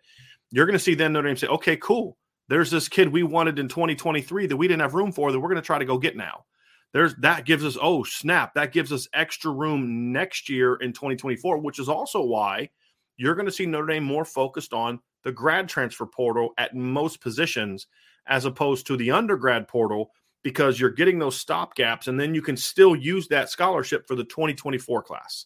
you're 0.51 0.65
going 0.65 0.77
to 0.77 0.83
see 0.83 0.95
then 0.95 1.13
Notre 1.13 1.27
Dame 1.27 1.37
say, 1.37 1.47
okay, 1.47 1.77
cool. 1.77 2.17
There's 2.47 2.71
this 2.71 2.89
kid 2.89 3.09
we 3.09 3.23
wanted 3.23 3.59
in 3.59 3.67
2023 3.67 4.47
that 4.47 4.57
we 4.57 4.67
didn't 4.67 4.81
have 4.81 4.93
room 4.93 5.11
for 5.11 5.31
that 5.31 5.39
we're 5.39 5.49
going 5.49 5.61
to 5.61 5.65
try 5.65 5.79
to 5.79 5.85
go 5.85 5.97
get 5.97 6.17
now. 6.17 6.45
There's 6.93 7.15
that 7.15 7.45
gives 7.45 7.63
us, 7.63 7.77
oh, 7.81 8.03
snap, 8.03 8.53
that 8.55 8.73
gives 8.73 8.91
us 8.91 9.07
extra 9.13 9.51
room 9.51 10.11
next 10.11 10.49
year 10.49 10.75
in 10.75 10.91
2024, 10.91 11.59
which 11.59 11.79
is 11.79 11.87
also 11.87 12.21
why 12.21 12.69
you're 13.15 13.35
going 13.35 13.45
to 13.45 13.51
see 13.51 13.65
Notre 13.65 13.87
Dame 13.87 14.03
more 14.03 14.25
focused 14.25 14.73
on 14.73 14.99
the 15.23 15.31
grad 15.31 15.69
transfer 15.69 16.05
portal 16.05 16.49
at 16.57 16.75
most 16.75 17.21
positions 17.21 17.87
as 18.27 18.45
opposed 18.45 18.87
to 18.87 18.97
the 18.97 19.11
undergrad 19.11 19.67
portal 19.67 20.11
because 20.43 20.79
you're 20.79 20.89
getting 20.89 21.19
those 21.19 21.37
stop 21.37 21.75
gaps 21.75 22.07
and 22.07 22.19
then 22.19 22.33
you 22.33 22.41
can 22.41 22.57
still 22.57 22.95
use 22.95 23.27
that 23.27 23.49
scholarship 23.49 24.07
for 24.07 24.15
the 24.15 24.23
2024 24.23 25.03
class. 25.03 25.45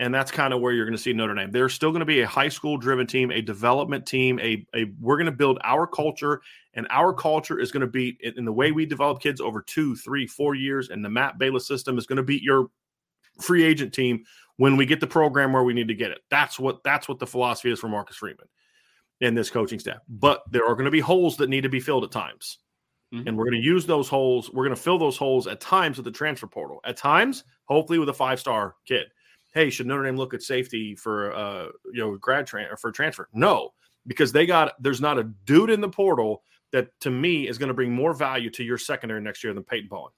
And 0.00 0.12
that's 0.12 0.32
kind 0.32 0.52
of 0.52 0.60
where 0.60 0.72
you're 0.72 0.86
going 0.86 0.96
to 0.96 1.02
see 1.02 1.12
Notre 1.12 1.34
Dame. 1.36 1.52
They're 1.52 1.68
still 1.68 1.90
going 1.90 2.00
to 2.00 2.06
be 2.06 2.22
a 2.22 2.26
high 2.26 2.48
school 2.48 2.76
driven 2.76 3.06
team, 3.06 3.30
a 3.30 3.40
development 3.40 4.04
team, 4.04 4.40
a, 4.40 4.66
a 4.74 4.86
we're 5.00 5.16
going 5.16 5.26
to 5.26 5.32
build 5.32 5.58
our 5.62 5.86
culture, 5.86 6.42
and 6.74 6.88
our 6.90 7.12
culture 7.12 7.60
is 7.60 7.70
going 7.70 7.82
to 7.82 7.86
be 7.86 8.18
in 8.20 8.44
the 8.44 8.52
way 8.52 8.72
we 8.72 8.86
develop 8.86 9.20
kids 9.20 9.40
over 9.40 9.62
two, 9.62 9.94
three, 9.94 10.26
four 10.26 10.56
years. 10.56 10.90
And 10.90 11.04
the 11.04 11.08
Matt 11.08 11.38
Balis 11.38 11.68
system 11.68 11.96
is 11.96 12.06
going 12.06 12.16
to 12.16 12.24
beat 12.24 12.42
your 12.42 12.70
free 13.40 13.62
agent 13.62 13.94
team 13.94 14.24
when 14.56 14.76
we 14.76 14.84
get 14.84 14.98
the 14.98 15.06
program 15.06 15.52
where 15.52 15.62
we 15.62 15.74
need 15.74 15.88
to 15.88 15.94
get 15.94 16.10
it. 16.10 16.22
That's 16.28 16.58
what 16.58 16.82
that's 16.82 17.08
what 17.08 17.20
the 17.20 17.26
philosophy 17.26 17.70
is 17.70 17.78
for 17.78 17.88
Marcus 17.88 18.16
Freeman 18.16 18.48
and 19.20 19.38
this 19.38 19.48
coaching 19.48 19.78
staff. 19.78 19.98
But 20.08 20.42
there 20.50 20.66
are 20.66 20.74
going 20.74 20.86
to 20.86 20.90
be 20.90 21.00
holes 21.00 21.36
that 21.36 21.48
need 21.48 21.62
to 21.62 21.68
be 21.68 21.78
filled 21.78 22.02
at 22.02 22.10
times. 22.10 22.58
Mm-hmm. 23.14 23.28
And 23.28 23.38
we're 23.38 23.44
going 23.44 23.60
to 23.60 23.66
use 23.66 23.86
those 23.86 24.08
holes. 24.08 24.50
We're 24.52 24.64
going 24.64 24.74
to 24.74 24.82
fill 24.82 24.98
those 24.98 25.16
holes 25.16 25.46
at 25.46 25.60
times 25.60 25.98
with 25.98 26.04
the 26.04 26.10
transfer 26.10 26.48
portal. 26.48 26.80
At 26.84 26.96
times, 26.96 27.44
hopefully 27.66 28.00
with 28.00 28.08
a 28.08 28.14
five-star 28.14 28.74
kid 28.88 29.06
hey, 29.54 29.70
should 29.70 29.86
Notre 29.86 30.04
Dame 30.04 30.16
look 30.16 30.34
at 30.34 30.42
safety 30.42 30.94
for 30.94 31.32
uh, 31.34 31.66
you 31.92 32.00
know 32.00 32.16
grad 32.18 32.46
transfer 32.46 32.76
for 32.76 32.92
transfer? 32.92 33.28
No, 33.32 33.70
because 34.06 34.32
they 34.32 34.46
got 34.46 34.74
there's 34.82 35.00
not 35.00 35.18
a 35.18 35.24
dude 35.44 35.70
in 35.70 35.80
the 35.80 35.88
portal 35.88 36.42
that 36.72 36.88
to 37.00 37.10
me 37.10 37.48
is 37.48 37.56
going 37.56 37.68
to 37.68 37.74
bring 37.74 37.92
more 37.92 38.12
value 38.12 38.50
to 38.50 38.64
your 38.64 38.78
secondary 38.78 39.20
next 39.20 39.44
year 39.44 39.54
than 39.54 39.64
Peyton 39.64 39.88
Bowen. 39.88 40.12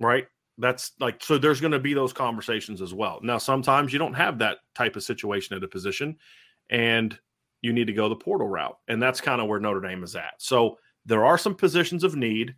Right? 0.00 0.26
That's 0.58 0.92
like 0.98 1.22
so 1.22 1.38
there's 1.38 1.60
going 1.60 1.72
to 1.72 1.78
be 1.78 1.94
those 1.94 2.12
conversations 2.12 2.82
as 2.82 2.92
well. 2.92 3.20
Now 3.22 3.38
sometimes 3.38 3.92
you 3.92 3.98
don't 3.98 4.14
have 4.14 4.38
that 4.38 4.58
type 4.74 4.96
of 4.96 5.04
situation 5.04 5.56
at 5.56 5.62
a 5.62 5.68
position 5.68 6.16
and 6.70 7.16
you 7.62 7.72
need 7.72 7.86
to 7.86 7.92
go 7.92 8.08
the 8.08 8.16
portal 8.16 8.48
route. 8.48 8.76
And 8.88 9.00
that's 9.00 9.20
kind 9.20 9.40
of 9.40 9.48
where 9.48 9.60
Notre 9.60 9.80
Dame 9.80 10.02
is 10.02 10.16
at. 10.16 10.34
So 10.38 10.78
there 11.06 11.24
are 11.24 11.38
some 11.38 11.54
positions 11.54 12.04
of 12.04 12.16
need. 12.16 12.54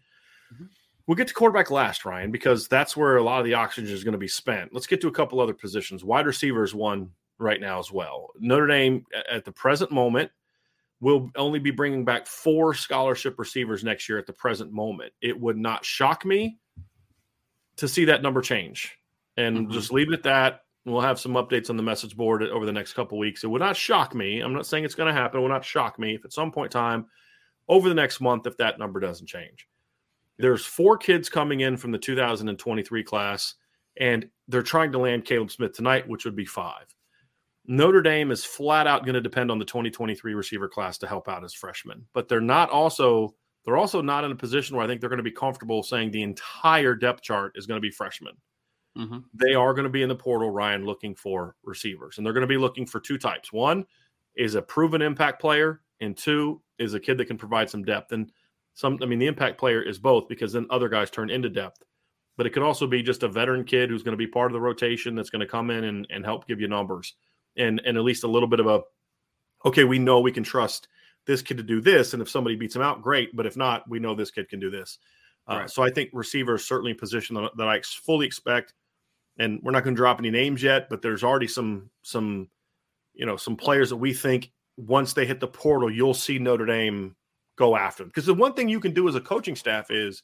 We'll 1.11 1.17
get 1.17 1.26
to 1.26 1.35
quarterback 1.35 1.73
last, 1.73 2.05
Ryan, 2.05 2.31
because 2.31 2.69
that's 2.69 2.97
where 2.97 3.17
a 3.17 3.23
lot 3.25 3.40
of 3.40 3.45
the 3.45 3.55
oxygen 3.55 3.93
is 3.93 4.05
going 4.05 4.12
to 4.12 4.17
be 4.19 4.29
spent. 4.29 4.73
Let's 4.73 4.87
get 4.87 5.00
to 5.00 5.09
a 5.09 5.11
couple 5.11 5.40
other 5.40 5.52
positions. 5.52 6.05
Wide 6.05 6.25
receivers 6.25 6.73
one 6.73 7.11
right 7.37 7.61
now 7.61 7.81
as 7.81 7.90
well. 7.90 8.29
Notre 8.38 8.69
Dame 8.69 9.05
at 9.29 9.45
the 9.45 9.50
present 9.50 9.90
moment 9.90 10.31
will 11.00 11.29
only 11.35 11.59
be 11.59 11.73
bringing 11.73 12.05
back 12.05 12.29
four 12.29 12.75
scholarship 12.75 13.40
receivers 13.40 13.83
next 13.83 14.09
year 14.09 14.21
at 14.21 14.26
the 14.29 14.33
present 14.33 14.73
moment. 14.73 15.12
It 15.21 15.37
would 15.40 15.57
not 15.57 15.85
shock 15.85 16.25
me 16.25 16.61
to 17.79 17.88
see 17.88 18.05
that 18.05 18.23
number 18.23 18.40
change. 18.40 18.97
And 19.37 19.57
mm-hmm. 19.57 19.73
just 19.73 19.93
leave 19.93 20.12
it 20.12 20.14
at 20.14 20.23
that. 20.23 20.61
We'll 20.85 21.00
have 21.00 21.19
some 21.19 21.33
updates 21.33 21.71
on 21.71 21.76
the 21.76 21.83
message 21.83 22.17
board 22.17 22.45
over 22.45 22.64
the 22.64 22.73
next 22.73 22.93
couple 22.93 23.19
weeks. 23.19 23.43
It 23.43 23.49
would 23.49 23.62
not 23.62 23.76
shock 23.76 24.14
me. 24.14 24.38
I'm 24.38 24.52
not 24.52 24.64
saying 24.64 24.85
it's 24.85 24.95
going 24.95 25.12
to 25.12 25.21
happen. 25.21 25.40
It 25.40 25.43
would 25.43 25.49
not 25.49 25.64
shock 25.64 25.99
me 25.99 26.14
if 26.14 26.25
at 26.25 26.33
some 26.33 26.52
point 26.52 26.73
in 26.73 26.81
time 26.81 27.07
over 27.69 27.88
the 27.88 27.97
next 27.97 28.21
month 28.21 28.47
if 28.47 28.57
that 28.59 28.79
number 28.79 29.00
doesn't 29.00 29.26
change. 29.26 29.67
There's 30.40 30.64
four 30.64 30.97
kids 30.97 31.28
coming 31.28 31.61
in 31.61 31.76
from 31.76 31.92
the 31.92 31.99
2023 31.99 33.04
class, 33.04 33.54
and 33.99 34.28
they're 34.49 34.62
trying 34.62 34.92
to 34.92 34.99
land 34.99 35.25
Caleb 35.25 35.50
Smith 35.50 35.73
tonight, 35.73 36.09
which 36.09 36.25
would 36.25 36.37
be 36.37 36.47
five. 36.47 36.94
Notre 37.66 38.02
Dame 38.02 38.30
is 38.30 38.44
flat 38.44 38.87
out 38.87 39.04
going 39.04 39.14
to 39.14 39.20
depend 39.20 39.50
on 39.50 39.59
the 39.59 39.64
2023 39.64 40.35
receiver 40.35 40.68
class 40.68 40.99
to 40.99 41.06
help 41.06 41.28
out 41.28 41.44
as 41.44 41.54
freshmen, 41.54 42.06
but 42.14 42.28
they're 42.28 42.40
not 42.40 42.70
also 42.70 43.35
they're 43.64 43.76
also 43.76 44.00
not 44.00 44.25
in 44.25 44.32
a 44.32 44.37
position 44.37 44.75
where 44.75 44.85
I 44.85 44.88
think 44.88 45.00
they're 45.00 45.11
going 45.11 45.18
to 45.18 45.23
be 45.23 45.30
comfortable 45.30 45.82
saying 45.82 46.11
the 46.11 46.23
entire 46.23 46.94
depth 46.94 47.23
chart 47.23 47.52
is 47.56 47.66
going 47.66 47.76
to 47.76 47.87
be 47.87 47.90
freshmen. 47.90 48.32
Mm-hmm. 48.97 49.18
They 49.35 49.54
are 49.54 49.75
going 49.75 49.85
to 49.85 49.90
be 49.90 50.02
in 50.02 50.09
the 50.09 50.16
portal, 50.16 50.50
Ryan, 50.50 50.85
looking 50.85 51.14
for 51.14 51.56
receivers, 51.62 52.16
and 52.16 52.26
they're 52.26 52.32
going 52.32 52.40
to 52.40 52.49
be 52.49 52.56
looking 52.56 52.87
for 52.87 52.99
two 52.99 53.18
types. 53.18 53.52
One 53.52 53.85
is 54.35 54.54
a 54.54 54.62
proven 54.62 55.02
impact 55.02 55.40
player, 55.40 55.82
and 56.00 56.16
two 56.16 56.62
is 56.78 56.94
a 56.94 57.00
kid 57.00 57.18
that 57.18 57.26
can 57.26 57.38
provide 57.38 57.70
some 57.70 57.85
depth. 57.85 58.12
And 58.12 58.32
some 58.75 58.99
I 59.03 59.07
mean 59.07 59.19
the 59.19 59.27
impact 59.27 59.59
player 59.59 59.83
is 59.83 59.99
both 59.99 60.29
because 60.29 60.53
then 60.53 60.67
other 60.71 60.89
guys 60.89 61.11
turn 61.11 61.31
into 61.31 61.49
depth. 61.49 61.83
But 62.37 62.47
it 62.47 62.50
could 62.50 62.62
also 62.62 62.87
be 62.87 63.03
just 63.03 63.23
a 63.23 63.29
veteran 63.29 63.65
kid 63.65 63.91
who's 63.91 64.03
going 64.03 64.15
to 64.15 64.17
be 64.17 64.27
part 64.27 64.50
of 64.50 64.55
the 64.55 64.61
rotation 64.61 65.15
that's 65.15 65.31
going 65.31 65.41
to 65.41 65.47
come 65.47 65.71
in 65.71 65.85
and, 65.85 66.07
and 66.11 66.25
help 66.25 66.47
give 66.47 66.61
you 66.61 66.69
numbers 66.69 67.15
and 67.57 67.81
and 67.85 67.97
at 67.97 68.05
least 68.05 68.25
a 68.25 68.29
little 68.29 68.49
bit 68.49 68.61
of 68.61 68.67
a 68.67 68.81
okay, 69.65 69.85
we 69.85 69.99
know 69.99 70.21
we 70.21 70.33
can 70.33 70.45
trust 70.45 70.89
this 71.27 71.42
kid 71.42 71.59
to 71.59 71.62
do 71.62 71.81
this. 71.81 72.12
And 72.12 72.23
if 72.23 72.31
somebody 72.31 72.57
beats 72.57 72.75
him 72.75 72.83
out, 72.83 73.03
great. 73.03 73.37
But 73.37 73.47
if 73.47 73.57
not, 73.57 73.88
we 73.88 73.99
know 73.99 74.14
this 74.14 74.31
kid 74.31 74.49
can 74.49 74.59
do 74.59 74.71
this. 74.71 74.99
Uh, 75.49 75.59
right. 75.59 75.71
So 75.71 75.83
I 75.83 75.90
think 75.90 76.11
receiver 76.12 76.55
is 76.55 76.66
certainly 76.66 76.92
a 76.92 76.97
position 76.97 77.37
that, 77.37 77.51
that 77.57 77.68
I 77.68 77.81
fully 77.83 78.27
expect. 78.27 78.73
And 79.38 79.61
we're 79.62 79.73
not 79.73 79.85
going 79.85 79.94
to 79.94 80.01
drop 80.01 80.18
any 80.18 80.31
names 80.31 80.62
yet, 80.62 80.88
but 80.88 81.03
there's 81.03 81.25
already 81.25 81.49
some 81.49 81.90
some 82.03 82.49
you 83.14 83.27
know 83.27 83.37
some 83.37 83.57
players 83.57 83.90
that 83.90 83.97
we 83.97 84.12
think 84.12 84.51
once 84.77 85.12
they 85.12 85.27
hit 85.27 85.40
the 85.40 85.47
portal, 85.47 85.90
you'll 85.90 86.14
see 86.14 86.38
Notre 86.38 86.66
Dame 86.66 87.16
go 87.61 87.77
after 87.77 88.03
them. 88.03 88.09
Because 88.09 88.25
the 88.27 88.35
one 88.35 88.55
thing 88.55 88.68
you 88.68 88.81
can 88.81 88.94
do 88.94 89.07
as 89.07 89.14
a 89.14 89.20
coaching 89.20 89.55
staff 89.55 89.90
is 89.90 90.23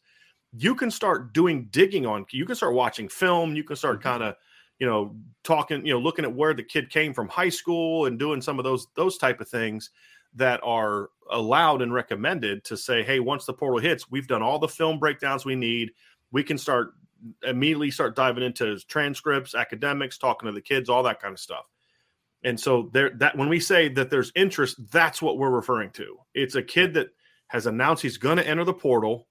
you 0.56 0.74
can 0.74 0.90
start 0.90 1.34
doing 1.34 1.68
digging 1.70 2.06
on, 2.06 2.24
you 2.30 2.46
can 2.46 2.56
start 2.56 2.74
watching 2.74 3.08
film, 3.08 3.54
you 3.54 3.62
can 3.62 3.76
start 3.76 3.96
mm-hmm. 3.96 4.08
kind 4.08 4.22
of, 4.22 4.34
you 4.78 4.86
know, 4.86 5.14
talking, 5.44 5.84
you 5.84 5.92
know, 5.92 6.00
looking 6.00 6.24
at 6.24 6.34
where 6.34 6.54
the 6.54 6.62
kid 6.62 6.88
came 6.88 7.12
from 7.12 7.28
high 7.28 7.50
school 7.50 8.06
and 8.06 8.18
doing 8.18 8.40
some 8.40 8.58
of 8.58 8.64
those 8.64 8.86
those 8.96 9.18
type 9.18 9.40
of 9.40 9.48
things 9.48 9.90
that 10.34 10.60
are 10.62 11.10
allowed 11.30 11.82
and 11.82 11.92
recommended 11.92 12.64
to 12.64 12.76
say, 12.76 13.02
hey, 13.02 13.20
once 13.20 13.44
the 13.44 13.52
portal 13.52 13.78
hits, 13.78 14.10
we've 14.10 14.28
done 14.28 14.42
all 14.42 14.58
the 14.58 14.68
film 14.68 14.98
breakdowns 14.98 15.44
we 15.44 15.54
need. 15.54 15.90
We 16.32 16.42
can 16.42 16.58
start 16.58 16.94
immediately 17.46 17.90
start 17.90 18.16
diving 18.16 18.44
into 18.44 18.78
transcripts, 18.88 19.54
academics, 19.54 20.18
talking 20.18 20.46
to 20.46 20.52
the 20.52 20.60
kids, 20.60 20.88
all 20.88 21.02
that 21.02 21.20
kind 21.20 21.32
of 21.32 21.40
stuff. 21.40 21.64
And 22.44 22.58
so 22.58 22.90
there 22.92 23.10
that 23.16 23.36
when 23.36 23.48
we 23.48 23.60
say 23.60 23.88
that 23.90 24.08
there's 24.08 24.32
interest, 24.34 24.76
that's 24.90 25.20
what 25.20 25.36
we're 25.36 25.50
referring 25.50 25.90
to. 25.92 26.16
It's 26.34 26.54
a 26.54 26.62
kid 26.62 26.94
that 26.94 27.08
has 27.48 27.66
announced 27.66 28.02
he's 28.02 28.18
going 28.18 28.36
to 28.36 28.46
enter 28.46 28.64
the 28.64 28.74
portal 28.74 29.28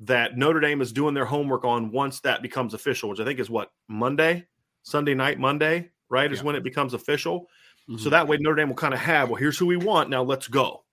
that 0.00 0.36
Notre 0.36 0.60
Dame 0.60 0.80
is 0.80 0.92
doing 0.92 1.14
their 1.14 1.24
homework 1.24 1.64
on 1.64 1.90
once 1.90 2.20
that 2.20 2.42
becomes 2.42 2.74
official, 2.74 3.08
which 3.08 3.20
I 3.20 3.24
think 3.24 3.40
is 3.40 3.48
what 3.48 3.70
Monday, 3.88 4.46
Sunday 4.82 5.14
night, 5.14 5.38
Monday, 5.38 5.90
right? 6.10 6.30
Is 6.30 6.42
when 6.42 6.54
it 6.54 6.62
becomes 6.62 6.94
official. 6.94 7.48
Mm-hmm. 7.88 7.98
So 7.98 8.10
that 8.10 8.28
way 8.28 8.36
Notre 8.38 8.56
Dame 8.56 8.68
will 8.68 8.76
kind 8.76 8.94
of 8.94 9.00
have, 9.00 9.30
well, 9.30 9.36
here's 9.36 9.58
who 9.58 9.66
we 9.66 9.76
want. 9.76 10.10
Now 10.10 10.22
let's 10.22 10.48
go. 10.48 10.84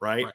Right? 0.00 0.24
right. 0.24 0.34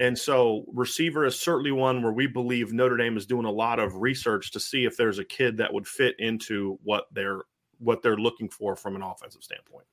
And 0.00 0.18
so 0.18 0.64
receiver 0.72 1.24
is 1.24 1.38
certainly 1.38 1.72
one 1.72 2.02
where 2.02 2.12
we 2.12 2.26
believe 2.26 2.72
Notre 2.72 2.96
Dame 2.96 3.16
is 3.16 3.26
doing 3.26 3.46
a 3.46 3.50
lot 3.50 3.78
of 3.78 3.96
research 3.96 4.52
to 4.52 4.60
see 4.60 4.84
if 4.84 4.96
there's 4.96 5.18
a 5.18 5.24
kid 5.24 5.56
that 5.58 5.72
would 5.72 5.86
fit 5.86 6.16
into 6.18 6.78
what 6.82 7.06
they're 7.12 7.42
what 7.78 8.02
they're 8.02 8.16
looking 8.16 8.48
for 8.48 8.74
from 8.74 8.96
an 8.96 9.02
offensive 9.02 9.42
standpoint. 9.42 9.84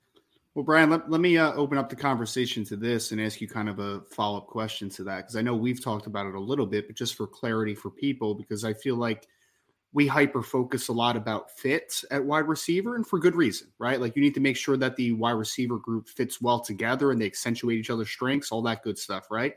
Well, 0.56 0.64
Brian, 0.64 0.92
let, 0.92 1.10
let 1.10 1.20
me 1.20 1.38
uh, 1.38 1.52
open 1.54 1.80
up 1.80 1.90
the 1.90 1.96
conversation 1.96 2.64
to 2.66 2.76
this 2.76 3.12
and 3.12 3.20
ask 3.20 3.42
you 3.42 3.48
kind 3.48 3.68
of 3.68 3.80
a 3.80 4.02
follow 4.02 4.38
up 4.38 4.48
question 4.48 4.88
to 4.92 5.04
that 5.06 5.18
because 5.18 5.36
I 5.36 5.42
know 5.42 5.56
we've 5.56 5.84
talked 5.84 6.06
about 6.06 6.28
it 6.28 6.36
a 6.36 6.40
little 6.40 6.68
bit, 6.68 6.86
but 6.86 6.96
just 6.96 7.16
for 7.16 7.26
clarity 7.26 7.74
for 7.74 7.90
people, 7.90 8.36
because 8.36 8.64
I 8.64 8.74
feel 8.74 8.96
like 8.96 9.28
we 9.94 10.06
hyper 10.06 10.44
focus 10.44 10.90
a 10.90 10.94
lot 10.94 11.16
about 11.16 11.50
fits 11.52 12.06
at 12.12 12.24
wide 12.24 12.48
receiver 12.48 12.96
and 12.96 13.06
for 13.06 13.18
good 13.18 13.36
reason, 13.36 13.70
right? 13.80 14.00
Like 14.00 14.16
you 14.16 14.22
need 14.22 14.36
to 14.36 14.40
make 14.40 14.58
sure 14.58 14.78
that 14.78 14.96
the 14.96 15.14
wide 15.14 15.32
receiver 15.32 15.78
group 15.78 16.08
fits 16.08 16.40
well 16.40 16.60
together 16.60 17.12
and 17.12 17.20
they 17.20 17.26
accentuate 17.26 17.80
each 17.80 17.90
other's 17.90 18.10
strengths, 18.10 18.52
all 18.52 18.62
that 18.64 18.84
good 18.84 19.00
stuff, 19.00 19.32
right? 19.32 19.56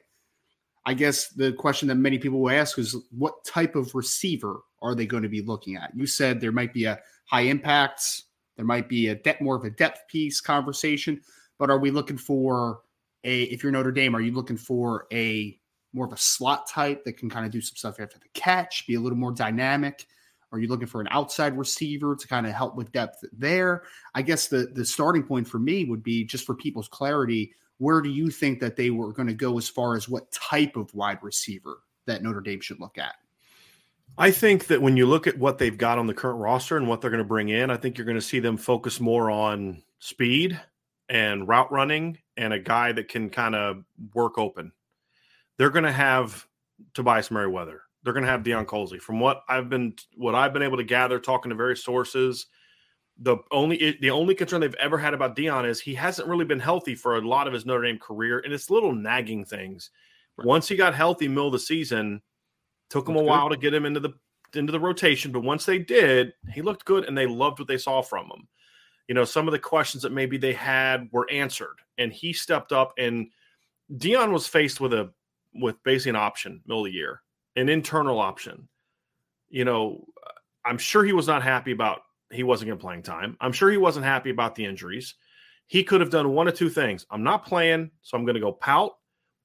I 0.86 0.94
guess 0.94 1.28
the 1.28 1.52
question 1.52 1.88
that 1.88 1.96
many 1.96 2.18
people 2.18 2.40
will 2.40 2.50
ask 2.50 2.78
is 2.78 2.96
what 3.10 3.44
type 3.44 3.76
of 3.76 3.94
receiver 3.94 4.60
are 4.80 4.94
they 4.94 5.06
going 5.06 5.24
to 5.24 5.28
be 5.28 5.42
looking 5.42 5.76
at? 5.76 5.90
You 5.94 6.06
said 6.06 6.40
there 6.40 6.52
might 6.52 6.72
be 6.72 6.84
a 6.84 7.00
high 7.26 7.42
impact 7.42 8.22
there 8.56 8.64
might 8.64 8.88
be 8.88 9.08
a 9.08 9.14
depth, 9.14 9.40
more 9.40 9.56
of 9.56 9.64
a 9.64 9.70
depth 9.70 10.08
piece 10.08 10.40
conversation, 10.40 11.20
but 11.58 11.70
are 11.70 11.78
we 11.78 11.90
looking 11.90 12.18
for 12.18 12.80
a? 13.24 13.42
If 13.44 13.62
you're 13.62 13.72
Notre 13.72 13.92
Dame, 13.92 14.16
are 14.16 14.20
you 14.20 14.32
looking 14.32 14.56
for 14.56 15.06
a 15.12 15.58
more 15.92 16.06
of 16.06 16.12
a 16.12 16.18
slot 16.18 16.68
type 16.68 17.04
that 17.04 17.16
can 17.16 17.30
kind 17.30 17.46
of 17.46 17.52
do 17.52 17.60
some 17.60 17.76
stuff 17.76 18.00
after 18.00 18.18
the 18.18 18.28
catch, 18.34 18.86
be 18.86 18.94
a 18.94 19.00
little 19.00 19.18
more 19.18 19.32
dynamic? 19.32 20.06
Are 20.52 20.58
you 20.58 20.68
looking 20.68 20.86
for 20.86 21.00
an 21.00 21.08
outside 21.10 21.58
receiver 21.58 22.14
to 22.16 22.28
kind 22.28 22.46
of 22.46 22.52
help 22.52 22.76
with 22.76 22.92
depth 22.92 23.24
there? 23.32 23.82
I 24.14 24.22
guess 24.22 24.48
the 24.48 24.70
the 24.72 24.84
starting 24.84 25.22
point 25.22 25.48
for 25.48 25.58
me 25.58 25.84
would 25.84 26.02
be 26.02 26.24
just 26.24 26.46
for 26.46 26.54
people's 26.54 26.88
clarity. 26.88 27.52
Where 27.78 28.00
do 28.00 28.08
you 28.08 28.30
think 28.30 28.60
that 28.60 28.76
they 28.76 28.90
were 28.90 29.12
going 29.12 29.28
to 29.28 29.34
go 29.34 29.58
as 29.58 29.68
far 29.68 29.96
as 29.96 30.08
what 30.08 30.32
type 30.32 30.76
of 30.76 30.94
wide 30.94 31.18
receiver 31.22 31.80
that 32.06 32.22
Notre 32.22 32.40
Dame 32.40 32.60
should 32.60 32.80
look 32.80 32.96
at? 32.96 33.16
I 34.18 34.30
think 34.30 34.68
that 34.68 34.80
when 34.80 34.96
you 34.96 35.06
look 35.06 35.26
at 35.26 35.38
what 35.38 35.58
they've 35.58 35.76
got 35.76 35.98
on 35.98 36.06
the 36.06 36.14
current 36.14 36.40
roster 36.40 36.76
and 36.76 36.88
what 36.88 37.00
they're 37.00 37.10
going 37.10 37.22
to 37.22 37.28
bring 37.28 37.50
in, 37.50 37.70
I 37.70 37.76
think 37.76 37.98
you're 37.98 38.06
going 38.06 38.16
to 38.16 38.22
see 38.22 38.40
them 38.40 38.56
focus 38.56 38.98
more 38.98 39.30
on 39.30 39.82
speed 39.98 40.58
and 41.08 41.46
route 41.46 41.70
running 41.70 42.18
and 42.36 42.52
a 42.52 42.58
guy 42.58 42.92
that 42.92 43.08
can 43.08 43.28
kind 43.28 43.54
of 43.54 43.84
work 44.14 44.38
open. 44.38 44.72
They're 45.58 45.70
going 45.70 45.84
to 45.84 45.92
have 45.92 46.46
Tobias 46.94 47.30
Merriweather. 47.30 47.82
They're 48.02 48.12
going 48.12 48.24
to 48.24 48.30
have 48.30 48.42
Deion 48.42 48.66
Colzie. 48.66 49.00
From 49.00 49.20
what 49.20 49.42
I've 49.48 49.68
been 49.68 49.94
what 50.16 50.34
I've 50.34 50.52
been 50.52 50.62
able 50.62 50.76
to 50.76 50.84
gather, 50.84 51.18
talking 51.18 51.50
to 51.50 51.56
various 51.56 51.84
sources, 51.84 52.46
the 53.18 53.38
only 53.50 53.98
the 54.00 54.10
only 54.10 54.34
concern 54.34 54.60
they've 54.60 54.74
ever 54.74 54.96
had 54.96 55.14
about 55.14 55.36
Deion 55.36 55.68
is 55.68 55.80
he 55.80 55.94
hasn't 55.94 56.28
really 56.28 56.44
been 56.44 56.60
healthy 56.60 56.94
for 56.94 57.16
a 57.16 57.26
lot 57.26 57.46
of 57.46 57.52
his 57.52 57.66
Notre 57.66 57.84
Dame 57.84 57.98
career, 57.98 58.40
and 58.40 58.52
it's 58.52 58.70
little 58.70 58.94
nagging 58.94 59.44
things. 59.44 59.90
Once 60.38 60.68
he 60.68 60.76
got 60.76 60.94
healthy, 60.94 61.26
middle 61.26 61.46
of 61.46 61.52
the 61.52 61.58
season 61.58 62.22
Took 62.90 63.08
him 63.08 63.16
a 63.16 63.22
while 63.22 63.48
to 63.48 63.56
get 63.56 63.74
him 63.74 63.84
into 63.84 64.00
the 64.00 64.14
into 64.54 64.72
the 64.72 64.80
rotation, 64.80 65.32
but 65.32 65.42
once 65.42 65.66
they 65.66 65.78
did, 65.78 66.32
he 66.52 66.62
looked 66.62 66.84
good 66.84 67.04
and 67.04 67.18
they 67.18 67.26
loved 67.26 67.58
what 67.58 67.68
they 67.68 67.78
saw 67.78 68.00
from 68.00 68.26
him. 68.26 68.48
You 69.08 69.14
know, 69.14 69.24
some 69.24 69.48
of 69.48 69.52
the 69.52 69.58
questions 69.58 70.02
that 70.02 70.12
maybe 70.12 70.36
they 70.36 70.52
had 70.52 71.08
were 71.12 71.30
answered, 71.30 71.76
and 71.98 72.12
he 72.12 72.32
stepped 72.32 72.72
up. 72.72 72.92
And 72.98 73.28
Deion 73.92 74.32
was 74.32 74.46
faced 74.46 74.80
with 74.80 74.92
a 74.92 75.12
with 75.54 75.82
basically 75.82 76.10
an 76.10 76.16
option 76.16 76.62
middle 76.66 76.84
of 76.84 76.90
the 76.90 76.96
year, 76.96 77.22
an 77.56 77.68
internal 77.68 78.18
option. 78.18 78.68
You 79.48 79.64
know, 79.64 80.06
I'm 80.64 80.78
sure 80.78 81.04
he 81.04 81.12
was 81.12 81.26
not 81.26 81.42
happy 81.42 81.72
about 81.72 82.00
he 82.30 82.42
wasn't 82.42 82.68
getting 82.68 82.80
playing 82.80 83.02
time. 83.02 83.36
I'm 83.40 83.52
sure 83.52 83.70
he 83.70 83.76
wasn't 83.76 84.06
happy 84.06 84.30
about 84.30 84.54
the 84.54 84.64
injuries. 84.64 85.14
He 85.68 85.84
could 85.84 86.00
have 86.00 86.10
done 86.10 86.30
one 86.30 86.48
of 86.48 86.54
two 86.54 86.68
things. 86.68 87.06
I'm 87.10 87.22
not 87.22 87.46
playing, 87.46 87.90
so 88.02 88.16
I'm 88.16 88.24
going 88.24 88.34
to 88.34 88.40
go 88.40 88.52
pout 88.52 88.92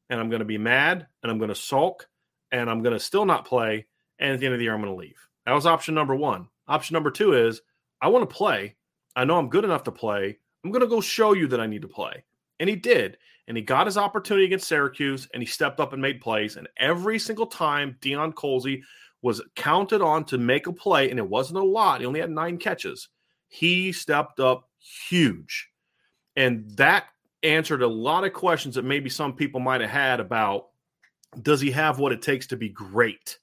and 0.09 0.19
I'm 0.19 0.29
going 0.29 0.39
to 0.39 0.45
be 0.45 0.57
mad 0.57 1.07
and 1.21 1.31
I'm 1.31 1.37
going 1.37 1.49
to 1.49 1.55
sulk 1.55 2.07
and 2.51 2.69
I'm 2.69 2.81
going 2.81 2.93
to 2.93 2.99
still 2.99 3.25
not 3.25 3.45
play. 3.45 3.85
And 4.19 4.33
at 4.33 4.39
the 4.39 4.45
end 4.45 4.53
of 4.53 4.59
the 4.59 4.65
year, 4.65 4.73
I'm 4.73 4.81
going 4.81 4.93
to 4.93 4.99
leave. 4.99 5.17
That 5.45 5.53
was 5.53 5.65
option 5.65 5.95
number 5.95 6.15
one. 6.15 6.47
Option 6.67 6.93
number 6.93 7.11
two 7.11 7.33
is 7.33 7.61
I 8.01 8.07
want 8.07 8.29
to 8.29 8.35
play. 8.35 8.75
I 9.15 9.25
know 9.25 9.37
I'm 9.37 9.49
good 9.49 9.65
enough 9.65 9.83
to 9.83 9.91
play. 9.91 10.37
I'm 10.63 10.71
going 10.71 10.81
to 10.81 10.87
go 10.87 11.01
show 11.01 11.33
you 11.33 11.47
that 11.47 11.59
I 11.59 11.67
need 11.67 11.81
to 11.81 11.87
play. 11.87 12.23
And 12.59 12.69
he 12.69 12.75
did. 12.75 13.17
And 13.47 13.57
he 13.57 13.63
got 13.63 13.87
his 13.87 13.97
opportunity 13.97 14.45
against 14.45 14.67
Syracuse 14.67 15.27
and 15.33 15.41
he 15.41 15.47
stepped 15.47 15.79
up 15.79 15.93
and 15.93 16.01
made 16.01 16.21
plays. 16.21 16.55
And 16.55 16.69
every 16.77 17.17
single 17.19 17.47
time 17.47 17.97
Deion 18.01 18.33
Colzie 18.33 18.83
was 19.21 19.41
counted 19.55 20.01
on 20.01 20.25
to 20.25 20.37
make 20.37 20.67
a 20.67 20.73
play, 20.73 21.09
and 21.09 21.19
it 21.19 21.27
wasn't 21.27 21.59
a 21.59 21.63
lot, 21.63 22.01
he 22.01 22.07
only 22.07 22.19
had 22.19 22.31
nine 22.31 22.57
catches, 22.57 23.09
he 23.47 23.91
stepped 23.91 24.39
up 24.39 24.69
huge. 24.79 25.69
And 26.35 26.69
that 26.77 27.05
answered 27.43 27.81
a 27.81 27.87
lot 27.87 28.23
of 28.23 28.33
questions 28.33 28.75
that 28.75 28.85
maybe 28.85 29.09
some 29.09 29.33
people 29.33 29.59
might 29.59 29.81
have 29.81 29.89
had 29.89 30.19
about 30.19 30.69
does 31.41 31.61
he 31.61 31.71
have 31.71 31.99
what 31.99 32.11
it 32.11 32.21
takes 32.21 32.47
to 32.47 32.57
be 32.57 32.69
great? 32.69 33.37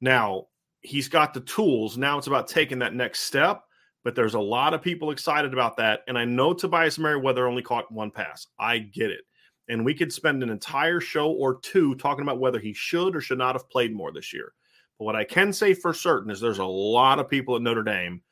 Now, 0.00 0.46
he's 0.82 1.08
got 1.08 1.34
the 1.34 1.40
tools. 1.40 1.96
Now 1.96 2.18
it's 2.18 2.26
about 2.26 2.48
taking 2.48 2.78
that 2.80 2.94
next 2.94 3.20
step. 3.20 3.62
But 4.04 4.14
there's 4.14 4.34
a 4.34 4.40
lot 4.40 4.72
of 4.72 4.82
people 4.82 5.10
excited 5.10 5.52
about 5.52 5.76
that. 5.78 6.00
And 6.06 6.16
I 6.16 6.24
know 6.24 6.54
Tobias 6.54 6.98
Merriweather 6.98 7.48
only 7.48 7.62
caught 7.62 7.90
one 7.90 8.12
pass. 8.12 8.46
I 8.58 8.78
get 8.78 9.10
it. 9.10 9.22
And 9.68 9.84
we 9.84 9.94
could 9.94 10.12
spend 10.12 10.44
an 10.44 10.50
entire 10.50 11.00
show 11.00 11.32
or 11.32 11.58
two 11.60 11.96
talking 11.96 12.22
about 12.22 12.38
whether 12.38 12.60
he 12.60 12.72
should 12.72 13.16
or 13.16 13.20
should 13.20 13.38
not 13.38 13.56
have 13.56 13.68
played 13.68 13.92
more 13.92 14.12
this 14.12 14.32
year. 14.32 14.52
But 14.98 15.06
what 15.06 15.16
I 15.16 15.24
can 15.24 15.52
say 15.52 15.74
for 15.74 15.92
certain 15.92 16.30
is 16.30 16.40
there's 16.40 16.60
a 16.60 16.64
lot 16.64 17.18
of 17.18 17.28
people 17.28 17.56
at 17.56 17.62
Notre 17.62 17.82
Dame 17.82 18.22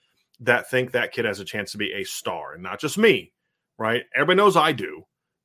that 0.40 0.70
think 0.70 0.92
that 0.92 1.12
kid 1.12 1.24
has 1.24 1.40
a 1.40 1.44
chance 1.44 1.72
to 1.72 1.78
be 1.78 1.92
a 1.92 2.04
star, 2.04 2.54
and 2.54 2.62
not 2.62 2.80
just 2.80 2.96
me, 2.96 3.32
right? 3.78 4.04
Everybody 4.14 4.36
knows 4.36 4.56
I 4.56 4.72
do. 4.72 5.04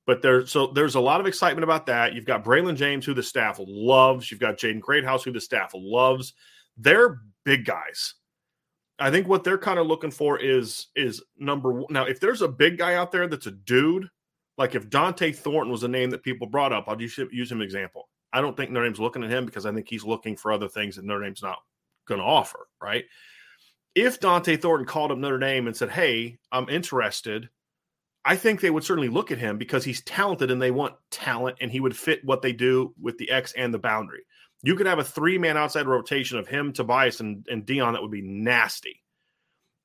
But 0.10 0.24
there's 0.24 0.52
so 0.52 0.66
there's 0.66 0.96
a 0.96 1.00
lot 1.00 1.20
of 1.20 1.28
excitement 1.28 1.64
about 1.64 1.86
that. 1.86 2.16
You've 2.16 2.26
got 2.26 2.44
Braylon 2.44 2.76
James, 2.76 3.06
who 3.06 3.14
the 3.14 3.22
staff 3.22 3.60
loves. 3.60 4.32
You've 4.32 4.40
got 4.40 4.58
Jaden 4.58 4.82
Greathouse, 4.82 5.24
who 5.24 5.32
the 5.32 5.40
staff 5.40 5.70
loves. 5.76 6.34
They're 6.78 7.22
big 7.46 7.64
guys. 7.64 8.16
I 8.98 9.12
think 9.12 9.28
what 9.28 9.44
they're 9.44 9.60
kind 9.60 9.78
of 9.78 9.86
looking 9.86 10.10
for 10.10 10.40
is 10.40 10.88
is 10.96 11.24
number 11.38 11.72
one. 11.74 11.86
Now, 11.92 12.06
if 12.06 12.20
there's 12.20 12.42
a 12.42 12.48
big 12.48 12.80
guy 12.80 12.96
out 12.96 13.12
there 13.12 13.28
that's 13.28 13.46
a 13.46 13.52
dude, 13.52 14.10
like 14.58 14.74
if 14.74 14.90
Dont'e 14.90 15.36
Thornton 15.36 15.72
was 15.72 15.84
a 15.84 15.88
name 15.88 16.10
that 16.10 16.24
people 16.24 16.48
brought 16.48 16.74
up, 16.74 16.86
I'll 16.88 16.96
just 16.96 17.20
use 17.32 17.52
him 17.52 17.62
example. 17.62 18.10
I 18.34 18.42
don't 18.42 18.58
think 18.58 18.72
Notre 18.72 18.88
Dame's 18.88 19.00
looking 19.00 19.24
at 19.24 19.30
him 19.30 19.46
because 19.46 19.68
I 19.68 19.72
think 19.72 19.88
he's 19.88 20.04
looking 20.04 20.36
for 20.36 20.52
other 20.52 20.70
things 20.70 20.96
that 20.96 21.06
Notre 21.06 21.24
Dame's 21.24 21.44
not 21.44 21.60
going 22.08 22.20
to 22.20 22.26
offer, 22.26 22.68
right? 22.82 23.06
If 23.94 24.20
Dont'e 24.20 24.60
Thornton 24.60 24.88
called 24.88 25.12
up 25.12 25.20
Notre 25.20 25.38
Dame 25.38 25.68
and 25.68 25.78
said, 25.78 25.92
"Hey, 25.92 26.40
I'm 26.52 26.68
interested," 26.68 27.48
I 28.26 28.36
think 28.36 28.60
they 28.60 28.70
would 28.70 28.84
certainly 28.84 29.10
look 29.10 29.32
at 29.32 29.38
him 29.38 29.58
because 29.58 29.84
he's 29.84 30.02
talented 30.02 30.52
and 30.52 30.62
they 30.62 30.72
want 30.72 30.96
talent, 31.10 31.58
and 31.62 31.72
he 31.72 31.80
would 31.80 31.96
fit 31.96 32.24
what 32.24 32.42
they 32.42 32.54
do 32.54 32.94
with 33.02 33.18
the 33.18 33.32
X 33.32 33.54
and 33.58 33.74
the 33.74 33.80
boundary. 33.80 34.22
You 34.62 34.76
could 34.76 34.88
have 34.88 35.00
a 35.00 35.04
three 35.04 35.38
man 35.38 35.56
outside 35.56 35.88
rotation 35.88 36.38
of 36.38 36.48
him, 36.48 36.74
Tobias, 36.74 37.22
and, 37.22 37.48
and 37.50 37.66
Deion 37.66 37.94
that 37.94 38.02
would 38.02 38.12
be 38.12 38.22
nasty, 38.22 39.02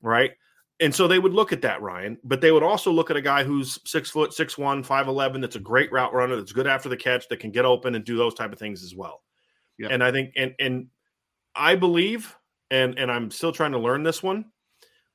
right? 0.03 0.33
And 0.81 0.93
so 0.93 1.07
they 1.07 1.21
would 1.21 1.33
look 1.33 1.53
at 1.53 1.63
that, 1.63 1.81
Ryan, 1.81 2.19
but 2.25 2.41
they 2.41 2.51
would 2.51 2.65
also 2.65 2.91
look 2.91 3.09
at 3.09 3.17
a 3.17 3.23
guy 3.23 3.45
who's 3.45 3.79
six 3.89 4.11
foot, 4.11 4.35
six 4.35 4.59
one, 4.59 4.83
five 4.83 5.07
eleven, 5.07 5.41
that's 5.41 5.55
a 5.55 5.61
great 5.61 5.93
route 5.93 6.13
runner, 6.13 6.35
that's 6.35 6.53
good 6.53 6.67
after 6.67 6.89
the 6.89 6.97
catch, 6.97 7.29
that 7.29 7.39
can 7.39 7.53
get 7.53 7.65
open 7.65 7.95
and 7.95 8.05
do 8.05 8.17
those 8.17 8.35
type 8.35 8.53
of 8.53 8.59
things 8.59 8.83
as 8.83 8.97
well. 8.97 9.23
Yep. 9.79 9.93
And 9.93 10.03
I 10.03 10.11
think, 10.11 10.33
and 10.37 10.55
and 10.59 10.89
I 11.55 11.77
believe, 11.77 12.37
and 12.73 12.99
and 12.99 13.13
I'm 13.13 13.31
still 13.31 13.53
trying 13.53 13.73
to 13.73 13.79
learn 13.79 14.03
this 14.03 14.25
one. 14.25 14.47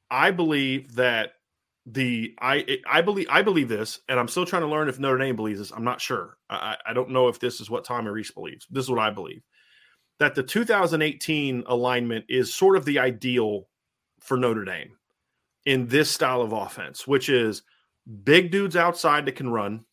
I 0.10 0.32
believe 0.32 0.96
that 0.96 1.34
the 1.92 2.36
I 2.42 2.80
I 2.90 3.02
believe 3.02 3.28
I 3.30 3.42
believe 3.42 3.70
this, 3.70 4.00
and 4.10 4.20
I'm 4.20 4.28
still 4.28 4.46
trying 4.46 4.62
to 4.64 4.68
learn 4.68 4.90
if 4.90 5.00
Notre 5.00 5.18
Dame 5.18 5.36
believes 5.36 5.60
this. 5.60 5.72
I'm 5.72 5.84
not 5.84 6.02
sure. 6.02 6.38
I, 6.50 6.76
I 6.86 6.94
don't 6.94 7.10
know 7.10 7.28
if 7.28 7.40
this 7.40 7.62
is 7.62 7.70
what 7.70 7.86
Tommy 7.86 8.10
Rees 8.10 8.32
believes. 8.32 8.68
This 8.70 8.86
is 8.86 8.90
what 8.90 9.00
I 9.00 9.10
believe 9.10 9.42
that 10.20 10.36
the 10.36 10.44
2018 10.44 11.64
alignment 11.68 12.26
is 12.30 12.54
sort 12.54 12.76
of 12.76 12.86
the 12.86 13.00
ideal 13.00 13.68
for 14.20 14.38
Notre 14.38 14.66
Dame 14.66 14.92
in 15.66 15.88
this 15.88 16.12
style 16.12 16.42
of 16.42 16.52
offense, 16.52 17.08
which 17.08 17.30
is 17.30 17.64
big 18.24 18.52
dudes 18.52 18.76
outside 18.76 19.26
that 19.26 19.36
can 19.36 19.50
run 19.50 19.86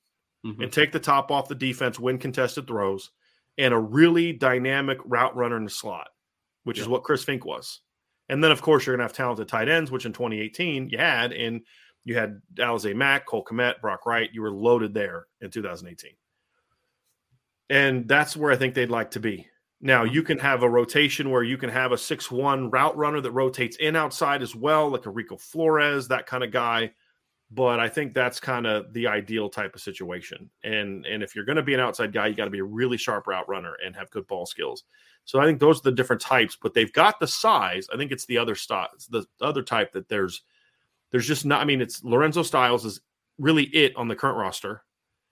mm-hmm. 0.44 0.62
and 0.62 0.72
take 0.72 0.92
the 0.92 1.00
top 1.00 1.30
off 1.30 1.48
the 1.48 1.54
defense, 1.54 1.98
win 1.98 2.18
contested 2.18 2.66
throws, 2.66 3.10
and 3.56 3.72
a 3.72 3.78
really 3.78 4.32
dynamic 4.32 4.98
route 5.04 5.34
runner 5.36 5.56
in 5.56 5.64
the 5.64 5.70
slot, 5.70 6.08
which 6.64 6.78
yeah. 6.78 6.82
is 6.82 6.88
what 6.88 7.04
Chris 7.04 7.24
Finke 7.24 7.44
was. 7.44 7.80
And 8.28 8.42
then, 8.42 8.50
of 8.50 8.60
course, 8.60 8.84
you're 8.84 8.96
going 8.96 9.06
to 9.06 9.12
have 9.12 9.16
talented 9.16 9.46
tight 9.46 9.68
ends, 9.68 9.92
which 9.92 10.04
in 10.04 10.12
2018 10.12 10.90
you 10.90 10.98
had, 10.98 11.32
and 11.32 11.60
you 12.06 12.16
had 12.16 12.40
Alize 12.54 12.94
Mack, 12.94 13.26
Cole 13.26 13.44
Kmet, 13.44 13.80
Brock 13.80 14.06
Wright. 14.06 14.30
You 14.32 14.40
were 14.40 14.52
loaded 14.52 14.94
there 14.94 15.26
in 15.40 15.50
2018. 15.50 16.12
And 17.68 18.06
that's 18.06 18.36
where 18.36 18.52
I 18.52 18.56
think 18.56 18.74
they'd 18.74 18.90
like 18.90 19.10
to 19.10 19.20
be. 19.20 19.48
Now 19.80 20.04
you 20.04 20.22
can 20.22 20.38
have 20.38 20.62
a 20.62 20.70
rotation 20.70 21.30
where 21.30 21.42
you 21.42 21.58
can 21.58 21.68
have 21.68 21.90
a 21.90 21.98
six-one 21.98 22.70
route 22.70 22.96
runner 22.96 23.20
that 23.20 23.32
rotates 23.32 23.76
in 23.78 23.96
outside 23.96 24.40
as 24.40 24.54
well, 24.54 24.88
like 24.88 25.06
a 25.06 25.10
Rico 25.10 25.36
Flores, 25.36 26.06
that 26.06 26.26
kind 26.26 26.44
of 26.44 26.52
guy. 26.52 26.92
But 27.50 27.80
I 27.80 27.88
think 27.88 28.14
that's 28.14 28.38
kind 28.38 28.68
of 28.68 28.92
the 28.92 29.08
ideal 29.08 29.48
type 29.48 29.74
of 29.74 29.80
situation. 29.80 30.48
And 30.62 31.04
and 31.06 31.24
if 31.24 31.34
you're 31.34 31.44
going 31.44 31.56
to 31.56 31.62
be 31.62 31.74
an 31.74 31.80
outside 31.80 32.12
guy, 32.12 32.28
you 32.28 32.36
got 32.36 32.44
to 32.44 32.50
be 32.50 32.60
a 32.60 32.64
really 32.64 32.96
sharp 32.96 33.26
route 33.26 33.48
runner 33.48 33.76
and 33.84 33.96
have 33.96 34.10
good 34.12 34.28
ball 34.28 34.46
skills. 34.46 34.84
So 35.24 35.40
I 35.40 35.44
think 35.44 35.58
those 35.58 35.80
are 35.80 35.90
the 35.90 35.92
different 35.92 36.22
types. 36.22 36.56
But 36.60 36.72
they've 36.72 36.92
got 36.92 37.18
the 37.18 37.26
size. 37.26 37.88
I 37.92 37.96
think 37.96 38.12
it's 38.12 38.26
the 38.26 38.38
other 38.38 38.54
style, 38.54 38.90
the 39.10 39.26
other 39.40 39.62
type 39.62 39.92
that 39.92 40.08
there's 40.08 40.42
there's 41.10 41.26
just 41.26 41.44
not. 41.44 41.60
I 41.60 41.64
mean, 41.64 41.80
it's 41.80 42.02
Lorenzo 42.04 42.42
Styles 42.42 42.84
is 42.84 43.00
really 43.38 43.64
it 43.64 43.94
on 43.96 44.08
the 44.08 44.16
current 44.16 44.38
roster. 44.38 44.82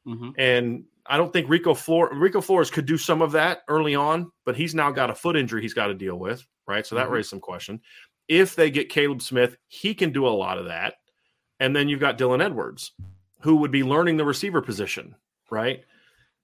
Mm-hmm. 0.06 0.30
And 0.38 0.84
I 1.06 1.16
don't 1.16 1.32
think 1.32 1.48
Rico 1.48 1.74
Flor- 1.74 2.14
Rico 2.14 2.40
Flores 2.40 2.70
could 2.70 2.86
do 2.86 2.96
some 2.96 3.22
of 3.22 3.32
that 3.32 3.62
early 3.68 3.94
on, 3.94 4.30
but 4.44 4.56
he's 4.56 4.74
now 4.74 4.90
got 4.90 5.10
a 5.10 5.14
foot 5.14 5.36
injury 5.36 5.62
he's 5.62 5.74
got 5.74 5.88
to 5.88 5.94
deal 5.94 6.18
with, 6.18 6.46
right? 6.66 6.86
So 6.86 6.94
that 6.94 7.04
mm-hmm. 7.04 7.14
raised 7.14 7.30
some 7.30 7.40
question. 7.40 7.80
If 8.28 8.56
they 8.56 8.70
get 8.70 8.88
Caleb 8.88 9.22
Smith, 9.22 9.56
he 9.68 9.94
can 9.94 10.12
do 10.12 10.26
a 10.26 10.28
lot 10.28 10.58
of 10.58 10.66
that. 10.66 10.94
And 11.60 11.74
then 11.74 11.88
you've 11.88 12.00
got 12.00 12.18
Dylan 12.18 12.42
Edwards, 12.42 12.92
who 13.40 13.56
would 13.56 13.70
be 13.70 13.84
learning 13.84 14.16
the 14.16 14.24
receiver 14.24 14.60
position, 14.60 15.14
right? 15.50 15.84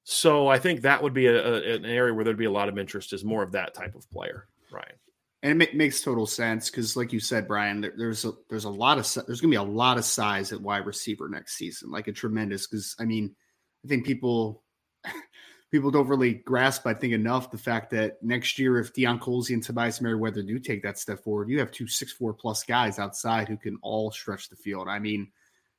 So 0.04 0.48
I 0.48 0.58
think 0.58 0.82
that 0.82 1.02
would 1.02 1.14
be 1.14 1.26
a, 1.26 1.36
a, 1.36 1.74
an 1.76 1.84
area 1.84 2.12
where 2.12 2.24
there'd 2.24 2.36
be 2.36 2.44
a 2.44 2.50
lot 2.50 2.68
of 2.68 2.78
interest 2.78 3.12
is 3.12 3.24
more 3.24 3.42
of 3.42 3.52
that 3.52 3.74
type 3.74 3.94
of 3.94 4.08
player, 4.10 4.46
right? 4.70 4.94
And 5.42 5.62
it 5.62 5.74
makes 5.74 6.02
total 6.02 6.26
sense 6.26 6.70
because, 6.70 6.96
like 6.96 7.14
you 7.14 7.20
said, 7.20 7.48
Brian, 7.48 7.80
there, 7.80 7.94
there's 7.96 8.26
a 8.26 8.32
there's 8.50 8.64
a 8.64 8.70
lot 8.70 8.98
of 8.98 9.26
there's 9.26 9.40
going 9.40 9.50
to 9.50 9.56
be 9.56 9.56
a 9.56 9.62
lot 9.62 9.96
of 9.96 10.04
size 10.04 10.52
at 10.52 10.60
wide 10.60 10.84
receiver 10.84 11.28
next 11.30 11.56
season, 11.56 11.90
like 11.90 12.08
a 12.08 12.12
tremendous. 12.12 12.66
Because 12.66 12.94
I 12.98 13.06
mean, 13.06 13.34
I 13.82 13.88
think 13.88 14.04
people 14.04 14.62
people 15.70 15.90
don't 15.90 16.08
really 16.08 16.34
grasp, 16.34 16.86
I 16.86 16.92
think, 16.92 17.14
enough 17.14 17.50
the 17.50 17.56
fact 17.56 17.90
that 17.92 18.22
next 18.22 18.58
year, 18.58 18.78
if 18.78 18.92
Deion 18.92 19.18
Colzie 19.18 19.54
and 19.54 19.62
Tobias 19.62 20.02
Merriweather 20.02 20.42
do 20.42 20.58
take 20.58 20.82
that 20.82 20.98
step 20.98 21.24
forward, 21.24 21.48
you 21.48 21.58
have 21.58 21.70
two 21.70 21.86
six 21.86 22.12
four 22.12 22.34
plus 22.34 22.62
guys 22.62 22.98
outside 22.98 23.48
who 23.48 23.56
can 23.56 23.78
all 23.80 24.10
stretch 24.10 24.50
the 24.50 24.56
field. 24.56 24.88
I 24.88 24.98
mean, 24.98 25.30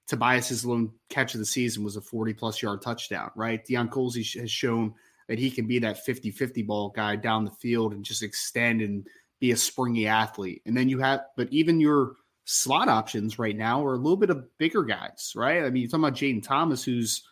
Tobias's 0.07 0.65
lone 0.65 0.91
catch 1.09 1.35
of 1.35 1.39
the 1.39 1.45
season 1.45 1.83
was 1.83 1.95
a 1.95 2.01
40 2.01 2.33
plus 2.33 2.61
yard 2.61 2.81
touchdown, 2.81 3.31
right? 3.35 3.65
Deion 3.65 3.89
Colzie 3.89 4.39
has 4.39 4.51
shown 4.51 4.93
that 5.27 5.39
he 5.39 5.49
can 5.49 5.67
be 5.67 5.79
that 5.79 6.03
50 6.03 6.31
50 6.31 6.63
ball 6.63 6.89
guy 6.89 7.15
down 7.15 7.45
the 7.45 7.51
field 7.51 7.93
and 7.93 8.03
just 8.03 8.23
extend 8.23 8.81
and 8.81 9.07
be 9.41 9.51
a 9.51 9.57
springy 9.57 10.07
athlete. 10.07 10.61
And 10.65 10.77
then 10.77 10.87
you 10.87 10.99
have, 10.99 11.21
but 11.35 11.49
even 11.51 11.81
your 11.81 12.13
slot 12.45 12.87
options 12.87 13.37
right 13.37 13.57
now 13.57 13.85
are 13.85 13.95
a 13.95 13.97
little 13.97 14.15
bit 14.15 14.29
of 14.29 14.45
bigger 14.57 14.83
guys, 14.83 15.33
right? 15.35 15.63
I 15.63 15.69
mean, 15.69 15.81
you're 15.81 15.89
talking 15.89 16.05
about 16.05 16.17
Jayden 16.17 16.43
Thomas, 16.43 16.83
who's 16.83 17.23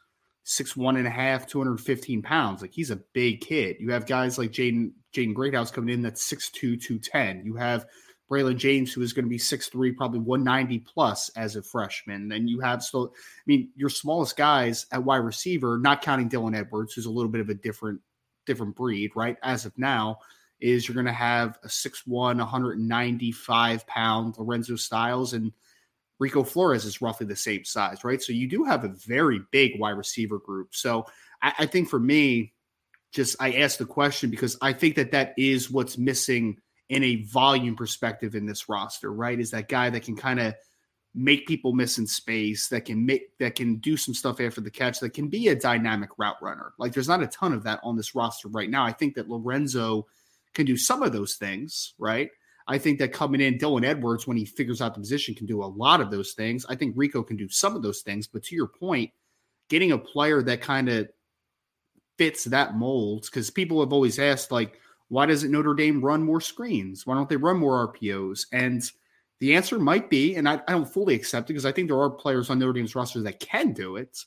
six 0.44 0.76
one 0.76 0.98
and 0.98 1.08
a 1.08 1.12
half, 1.12 1.48
215 1.48 2.22
pounds. 2.24 2.62
Like 2.62 2.74
he's 2.74 2.90
a 2.90 3.00
big 3.14 3.42
kid. 3.42 3.78
You 3.80 3.92
have 3.92 4.08
guys 4.08 4.38
like 4.38 4.52
Jaden 4.52 4.92
Jaden 5.14 5.34
Greathouse 5.34 5.72
coming 5.72 5.94
in 5.94 6.02
that's 6.02 6.30
6'2, 6.32 6.82
210. 6.82 7.46
You 7.46 7.56
have 7.56 7.86
Braylon 8.30 8.58
James, 8.58 8.94
who 8.94 9.02
is 9.02 9.14
going 9.14 9.26
to 9.26 9.30
be 9.30 9.40
6'3, 9.40 9.96
probably 9.96 10.20
190 10.20 10.80
plus 10.80 11.30
as 11.30 11.56
a 11.56 11.64
freshman. 11.64 12.28
Then 12.28 12.48
you 12.48 12.60
have 12.60 12.84
still, 12.84 13.12
I 13.16 13.44
mean, 13.48 13.70
your 13.76 13.90
smallest 13.90 14.38
guys 14.38 14.86
at 14.92 15.04
wide 15.04 15.18
receiver, 15.18 15.80
not 15.80 16.04
counting 16.04 16.30
Dylan 16.30 16.56
Edwards, 16.56 16.94
who's 16.94 17.08
a 17.08 17.12
little 17.12 17.32
bit 17.32 17.42
of 17.42 17.50
a 17.50 17.56
different, 17.56 18.02
different 18.46 18.76
breed, 18.76 19.12
right? 19.16 19.38
As 19.42 19.66
of 19.66 19.76
now, 19.80 20.20
is 20.60 20.88
you're 20.88 20.94
going 20.94 21.06
to 21.06 21.12
have 21.12 21.58
a 21.64 21.68
6'1, 21.68 22.08
195 22.08 23.88
pound 23.88 24.38
Lorenzo 24.38 24.76
Styles 24.76 25.34
and 25.34 25.52
Rico 26.20 26.44
Flores 26.44 26.86
is 26.86 27.02
roughly 27.02 27.26
the 27.26 27.36
same 27.36 27.64
size, 27.64 28.04
right? 28.04 28.22
So 28.22 28.34
you 28.34 28.48
do 28.48 28.66
have 28.66 28.84
a 28.84 28.90
very 28.90 29.40
big 29.52 29.80
wide 29.80 29.92
receiver 29.92 30.38
group. 30.38 30.76
So 30.76 31.06
I, 31.42 31.54
I 31.60 31.66
think 31.66 31.90
for 31.90 32.00
me, 32.00 32.54
just 33.12 33.38
I 33.40 33.54
asked 33.54 33.80
the 33.80 33.86
question 33.86 34.30
because 34.30 34.58
I 34.62 34.74
think 34.74 34.96
that 34.96 35.12
that 35.12 35.34
is 35.38 35.72
what's 35.72 35.98
missing 35.98 36.58
in 36.90 37.04
a 37.04 37.24
volume 37.24 37.76
perspective 37.76 38.36
in 38.36 38.46
this 38.46 38.68
roster, 38.68 39.12
right? 39.12 39.40
Is 39.40 39.52
that 39.52 39.70
guy 39.70 39.90
that 39.90 40.04
can 40.04 40.16
kind 40.16 40.40
of 40.40 40.54
make 41.16 41.48
people 41.48 41.74
miss 41.74 41.98
in 41.98 42.06
space, 42.06 42.68
that 42.68 42.86
can 42.86 43.06
make 43.06 43.38
that 43.40 43.56
can 43.56 43.78
do 43.78 43.98
some 43.98 44.14
stuff 44.14 44.40
after 44.40 44.62
the 44.62 44.70
catch, 44.70 45.00
that 45.00 45.14
can 45.14 45.28
be 45.28 45.48
a 45.48 45.56
dynamic 45.56 46.10
route 46.18 46.42
runner. 46.42 46.74
Like 46.78 46.94
there's 46.94 47.08
not 47.08 47.24
a 47.24 47.28
ton 47.28 47.54
of 47.54 47.64
that 47.64 47.80
on 47.84 47.96
this 47.96 48.14
roster 48.14 48.48
right 48.50 48.70
now. 48.70 48.86
I 48.86 48.92
think 48.92 49.16
that 49.16 49.30
Lorenzo 49.30 50.06
can 50.54 50.66
do 50.66 50.78
some 50.78 51.04
of 51.04 51.12
those 51.12 51.36
things, 51.36 51.94
right? 51.98 52.30
I 52.68 52.78
think 52.78 53.00
that 53.00 53.14
coming 53.14 53.42
in, 53.42 53.58
Dylan 53.58 53.84
Edwards, 53.84 54.28
when 54.28 54.38
he 54.38 54.46
figures 54.46 54.82
out 54.82 54.94
the 54.94 55.00
position, 55.00 55.34
can 55.34 55.48
do 55.48 55.64
a 55.64 55.66
lot 55.66 56.02
of 56.02 56.12
those 56.12 56.34
things. 56.34 56.66
I 56.70 56.76
think 56.76 56.94
Rico 56.96 57.24
can 57.24 57.36
do 57.36 57.50
some 57.50 57.76
of 57.76 57.82
those 57.82 58.02
things. 58.02 58.28
But 58.28 58.44
to 58.44 58.56
your 58.56 58.68
point, 58.68 59.12
getting 59.70 59.92
a 59.92 59.98
player 59.98 60.44
that 60.44 60.62
kind 60.62 60.88
of 60.88 61.10
fits 62.18 62.44
that 62.46 62.76
mold, 62.76 63.24
because 63.24 63.50
people 63.50 63.80
have 63.80 63.92
always 63.92 64.20
asked, 64.20 64.52
like, 64.52 64.80
why 65.08 65.26
doesn't 65.26 65.52
Notre 65.52 65.74
Dame 65.74 66.00
run 66.00 66.24
more 66.24 66.42
screens? 66.42 67.08
Why 67.08 67.16
don't 67.16 67.28
they 67.28 67.38
run 67.38 67.58
more 67.58 67.92
RPOs? 67.92 68.46
And 68.54 68.84
the 69.40 69.56
answer 69.56 69.80
might 69.80 70.10
be, 70.10 70.36
and 70.36 70.48
I, 70.48 70.62
I 70.68 70.74
don't 70.74 70.86
fully 70.86 71.16
accept 71.16 71.50
it 71.50 71.54
because 71.54 71.66
I 71.66 71.72
think 71.72 71.88
there 71.88 72.00
are 72.00 72.10
players 72.10 72.52
on 72.52 72.60
Notre 72.60 72.74
Dame's 72.74 72.96
roster 72.96 73.22
that 73.24 73.40
can 73.40 73.74
do 73.74 73.96
it. 73.96 74.26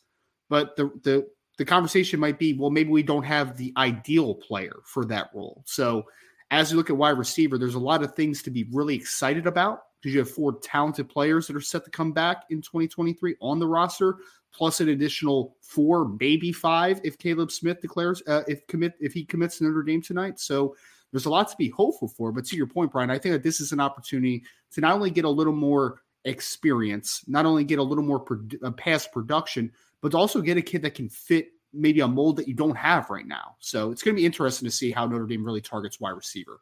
But 0.49 0.75
the 0.77 0.91
the 1.05 1.29
the 1.63 1.67
conversation 1.67 2.19
might 2.19 2.41
be, 2.41 2.55
well, 2.55 2.71
maybe 2.71 2.91
we 2.91 3.05
don't 3.05 3.23
have 3.23 3.57
the 3.57 3.73
ideal 3.77 4.35
player 4.35 4.81
for 4.83 5.05
that 5.05 5.31
role. 5.33 5.63
So 5.65 6.07
as 6.51 6.73
you 6.73 6.77
look 6.77 6.91
at 6.91 6.97
wide 6.97 7.17
receiver, 7.17 7.57
there's 7.57 7.77
a 7.77 7.79
lot 7.79 8.03
of 8.03 8.17
things 8.17 8.43
to 8.43 8.51
be 8.51 8.67
really 8.73 8.97
excited 8.97 9.47
about 9.47 9.85
because 10.01 10.13
you 10.13 10.19
have 10.19 10.29
four 10.29 10.55
talented 10.59 11.09
players 11.09 11.47
that 11.47 11.55
are 11.55 11.61
set 11.61 11.85
to 11.85 11.91
come 11.93 12.11
back 12.11 12.47
in 12.51 12.63
2023 12.63 13.37
on 13.41 13.61
the 13.61 13.69
roster, 13.69 14.17
plus 14.53 14.81
an 14.81 14.89
additional 14.89 15.55
four, 15.61 16.09
maybe 16.19 16.51
five 16.51 17.01
if 17.05 17.17
Caleb 17.17 17.53
Smith 17.53 17.81
declares 17.81 18.25
uh, 18.27 18.43
if 18.49 18.67
commit 18.67 18.95
if 18.99 19.13
he 19.13 19.25
commits 19.25 19.59
to 19.59 19.65
Notre 19.65 19.85
Dame 19.85 20.03
tonight. 20.03 20.41
So 20.41 20.75
there's 21.13 21.27
a 21.27 21.31
lot 21.31 21.49
to 21.51 21.57
be 21.57 21.69
hopeful 21.69 22.09
for. 22.09 22.33
But 22.33 22.45
to 22.47 22.57
your 22.57 22.67
point, 22.67 22.91
Brian, 22.91 23.09
I 23.09 23.21
think 23.21 23.35
that 23.35 23.45
this 23.45 23.61
is 23.61 23.71
an 23.71 23.79
opportunity 23.79 24.43
to 24.73 24.81
not 24.81 24.95
only 24.95 25.13
get 25.13 25.27
a 25.27 25.31
little 25.31 25.55
more 25.55 26.03
experience, 26.25 27.23
not 27.29 27.47
only 27.47 27.63
get 27.63 27.79
a 27.79 27.85
little 27.85 28.03
more 28.03 28.19
pro- 28.19 28.49
uh, 28.65 28.73
past 28.73 29.13
production, 29.13 29.71
but 30.03 30.15
also 30.15 30.41
get 30.43 30.59
a 30.59 30.63
kid 30.63 30.83
that 30.83 30.95
can 30.95 31.09
fit 31.09 31.49
maybe 31.73 32.01
a 32.01 32.09
mold 32.09 32.37
that 32.37 32.49
you 32.49 32.55
don't 32.55 32.77
have 32.77 33.09
right 33.09 33.27
now. 33.27 33.57
So 33.61 33.91
it's 33.91 34.03
going 34.03 34.15
to 34.15 34.21
be 34.21 34.27
interesting 34.27 34.67
to 34.67 34.75
see 34.75 34.91
how 34.91 35.07
Notre 35.07 35.27
Dame 35.27 35.45
really 35.45 35.63
targets 35.63 36.01
wide 36.01 36.11
receiver. 36.11 36.61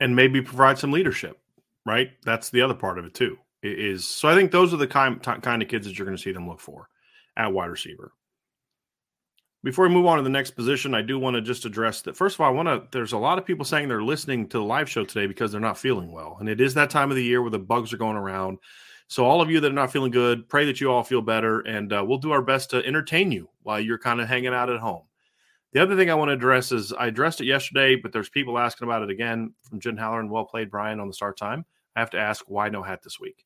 And 0.00 0.14
maybe 0.14 0.40
provide 0.42 0.78
some 0.78 0.92
leadership, 0.92 1.40
right? 1.86 2.10
That's 2.24 2.50
the 2.50 2.62
other 2.62 2.74
part 2.74 2.98
of 2.98 3.04
it 3.04 3.14
too. 3.14 3.38
Is 3.62 4.04
so 4.06 4.28
I 4.28 4.34
think 4.34 4.50
those 4.50 4.74
are 4.74 4.76
the 4.76 4.86
kind 4.86 5.22
kind 5.22 5.62
of 5.62 5.68
kids 5.68 5.86
that 5.86 5.98
you're 5.98 6.04
going 6.04 6.16
to 6.16 6.22
see 6.22 6.32
them 6.32 6.46
look 6.46 6.60
for 6.60 6.88
at 7.36 7.52
wide 7.52 7.70
receiver. 7.70 8.12
Before 9.62 9.88
we 9.88 9.94
move 9.94 10.04
on 10.04 10.18
to 10.18 10.22
the 10.22 10.28
next 10.28 10.50
position, 10.50 10.94
I 10.94 11.00
do 11.00 11.18
want 11.18 11.36
to 11.36 11.40
just 11.40 11.64
address 11.64 12.02
that. 12.02 12.14
First 12.14 12.36
of 12.36 12.42
all, 12.42 12.48
I 12.48 12.50
want 12.50 12.68
to. 12.68 12.82
There's 12.90 13.12
a 13.12 13.18
lot 13.18 13.38
of 13.38 13.46
people 13.46 13.64
saying 13.64 13.88
they're 13.88 14.02
listening 14.02 14.48
to 14.50 14.58
the 14.58 14.64
live 14.64 14.90
show 14.90 15.06
today 15.06 15.26
because 15.26 15.50
they're 15.50 15.62
not 15.62 15.78
feeling 15.78 16.12
well, 16.12 16.36
and 16.38 16.48
it 16.50 16.60
is 16.60 16.74
that 16.74 16.90
time 16.90 17.10
of 17.10 17.16
the 17.16 17.24
year 17.24 17.40
where 17.40 17.50
the 17.50 17.58
bugs 17.58 17.94
are 17.94 17.96
going 17.96 18.18
around. 18.18 18.58
So, 19.06 19.24
all 19.24 19.40
of 19.40 19.50
you 19.50 19.60
that 19.60 19.70
are 19.70 19.74
not 19.74 19.92
feeling 19.92 20.10
good, 20.10 20.48
pray 20.48 20.64
that 20.64 20.80
you 20.80 20.90
all 20.90 21.04
feel 21.04 21.20
better, 21.20 21.60
and 21.60 21.92
uh, 21.92 22.04
we'll 22.06 22.18
do 22.18 22.32
our 22.32 22.42
best 22.42 22.70
to 22.70 22.84
entertain 22.84 23.30
you 23.30 23.48
while 23.62 23.78
you're 23.78 23.98
kind 23.98 24.20
of 24.20 24.28
hanging 24.28 24.54
out 24.54 24.70
at 24.70 24.80
home. 24.80 25.02
The 25.72 25.82
other 25.82 25.96
thing 25.96 26.08
I 26.08 26.14
want 26.14 26.28
to 26.28 26.34
address 26.34 26.72
is 26.72 26.92
I 26.92 27.08
addressed 27.08 27.40
it 27.40 27.46
yesterday, 27.46 27.96
but 27.96 28.12
there's 28.12 28.28
people 28.28 28.58
asking 28.58 28.86
about 28.86 29.02
it 29.02 29.10
again 29.10 29.52
from 29.68 29.80
Jen 29.80 29.96
Haller 29.96 30.20
and 30.20 30.30
well 30.30 30.44
played 30.44 30.70
Brian 30.70 31.00
on 31.00 31.08
the 31.08 31.14
start 31.14 31.36
time. 31.36 31.64
I 31.96 32.00
have 32.00 32.10
to 32.10 32.18
ask 32.18 32.44
why 32.46 32.68
no 32.68 32.82
hat 32.82 33.02
this 33.02 33.18
week. 33.20 33.44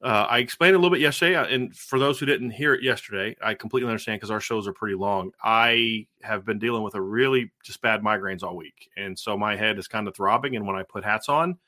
Uh, 0.00 0.26
I 0.30 0.38
explained 0.38 0.76
a 0.76 0.78
little 0.78 0.94
bit 0.94 1.00
yesterday, 1.00 1.34
uh, 1.34 1.46
and 1.46 1.74
for 1.74 1.98
those 1.98 2.20
who 2.20 2.26
didn't 2.26 2.50
hear 2.50 2.72
it 2.72 2.84
yesterday, 2.84 3.36
I 3.42 3.54
completely 3.54 3.88
understand 3.88 4.20
because 4.20 4.30
our 4.30 4.40
shows 4.40 4.68
are 4.68 4.72
pretty 4.72 4.94
long. 4.94 5.32
I 5.42 6.06
have 6.22 6.44
been 6.44 6.60
dealing 6.60 6.84
with 6.84 6.94
a 6.94 7.00
really 7.00 7.50
just 7.64 7.82
bad 7.82 8.02
migraines 8.02 8.44
all 8.44 8.56
week, 8.56 8.88
and 8.96 9.18
so 9.18 9.36
my 9.36 9.56
head 9.56 9.76
is 9.76 9.88
kind 9.88 10.06
of 10.06 10.14
throbbing. 10.14 10.54
And 10.54 10.68
when 10.68 10.76
I 10.76 10.84
put 10.84 11.04
hats 11.04 11.28
on, 11.28 11.58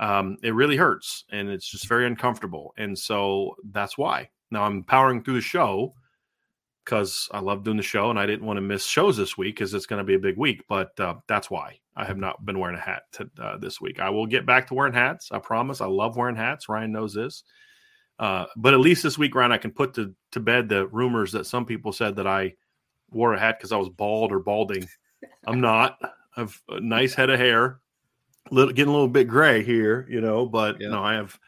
um, 0.00 0.36
it 0.42 0.54
really 0.54 0.76
hurts 0.76 1.24
and 1.30 1.48
it's 1.48 1.68
just 1.68 1.86
very 1.86 2.06
uncomfortable. 2.06 2.74
And 2.76 2.98
so 2.98 3.54
that's 3.70 3.96
why. 3.96 4.30
Now 4.50 4.64
I'm 4.64 4.82
powering 4.82 5.22
through 5.22 5.34
the 5.34 5.40
show 5.40 5.94
because 6.84 7.28
I 7.32 7.40
love 7.40 7.64
doing 7.64 7.76
the 7.76 7.82
show 7.82 8.10
and 8.10 8.18
I 8.18 8.26
didn't 8.26 8.46
want 8.46 8.56
to 8.58 8.62
miss 8.62 8.84
shows 8.84 9.16
this 9.16 9.38
week 9.38 9.56
because 9.56 9.72
it's 9.72 9.86
going 9.86 9.98
to 9.98 10.04
be 10.04 10.14
a 10.14 10.18
big 10.18 10.36
week. 10.36 10.64
But 10.68 10.98
uh, 10.98 11.14
that's 11.28 11.50
why 11.50 11.78
I 11.96 12.04
have 12.04 12.18
not 12.18 12.44
been 12.44 12.58
wearing 12.58 12.76
a 12.76 12.80
hat 12.80 13.02
to, 13.12 13.30
uh, 13.40 13.56
this 13.58 13.80
week. 13.80 14.00
I 14.00 14.10
will 14.10 14.26
get 14.26 14.46
back 14.46 14.66
to 14.68 14.74
wearing 14.74 14.92
hats. 14.92 15.28
I 15.32 15.38
promise. 15.38 15.80
I 15.80 15.86
love 15.86 16.16
wearing 16.16 16.36
hats. 16.36 16.68
Ryan 16.68 16.92
knows 16.92 17.14
this. 17.14 17.44
Uh, 18.18 18.46
but 18.56 18.74
at 18.74 18.80
least 18.80 19.02
this 19.02 19.18
week, 19.18 19.34
Ryan, 19.34 19.52
I 19.52 19.58
can 19.58 19.72
put 19.72 19.94
to, 19.94 20.14
to 20.32 20.40
bed 20.40 20.68
the 20.68 20.86
rumors 20.88 21.32
that 21.32 21.46
some 21.46 21.64
people 21.64 21.92
said 21.92 22.16
that 22.16 22.26
I 22.26 22.54
wore 23.10 23.34
a 23.34 23.40
hat 23.40 23.58
because 23.58 23.72
I 23.72 23.76
was 23.76 23.88
bald 23.88 24.32
or 24.32 24.40
balding. 24.40 24.86
I'm 25.46 25.60
not. 25.60 25.98
I 26.02 26.40
have 26.40 26.60
a 26.68 26.80
nice 26.80 27.14
head 27.14 27.30
of 27.30 27.38
hair 27.38 27.80
little 28.50 28.72
getting 28.72 28.90
a 28.90 28.92
little 28.92 29.08
bit 29.08 29.28
gray 29.28 29.62
here, 29.62 30.06
you 30.08 30.20
know, 30.20 30.46
but 30.46 30.80
yeah. 30.80 30.88
no, 30.88 31.02
I 31.02 31.14
have 31.14 31.38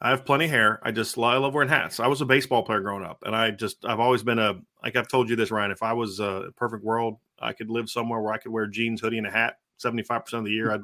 I 0.00 0.10
have 0.10 0.24
plenty 0.24 0.44
of 0.44 0.50
hair. 0.50 0.80
I 0.82 0.92
just 0.92 1.16
I 1.18 1.36
love 1.36 1.54
wearing 1.54 1.68
hats. 1.68 2.00
I 2.00 2.06
was 2.06 2.20
a 2.20 2.26
baseball 2.26 2.62
player 2.62 2.80
growing 2.80 3.04
up, 3.04 3.22
and 3.24 3.34
I 3.34 3.50
just 3.50 3.84
I've 3.84 4.00
always 4.00 4.22
been 4.22 4.38
a 4.38 4.60
like 4.82 4.96
I've 4.96 5.08
told 5.08 5.28
you 5.28 5.36
this, 5.36 5.50
Ryan. 5.50 5.70
If 5.70 5.82
I 5.82 5.92
was 5.92 6.20
a 6.20 6.50
perfect 6.56 6.84
world, 6.84 7.18
I 7.40 7.52
could 7.52 7.70
live 7.70 7.88
somewhere 7.88 8.20
where 8.20 8.32
I 8.32 8.38
could 8.38 8.52
wear 8.52 8.66
jeans, 8.66 9.00
hoodie, 9.00 9.18
and 9.18 9.26
a 9.26 9.30
hat 9.30 9.56
seventy 9.78 10.02
five 10.02 10.24
percent 10.24 10.40
of 10.40 10.44
the 10.46 10.52
year. 10.52 10.70
I'd 10.72 10.82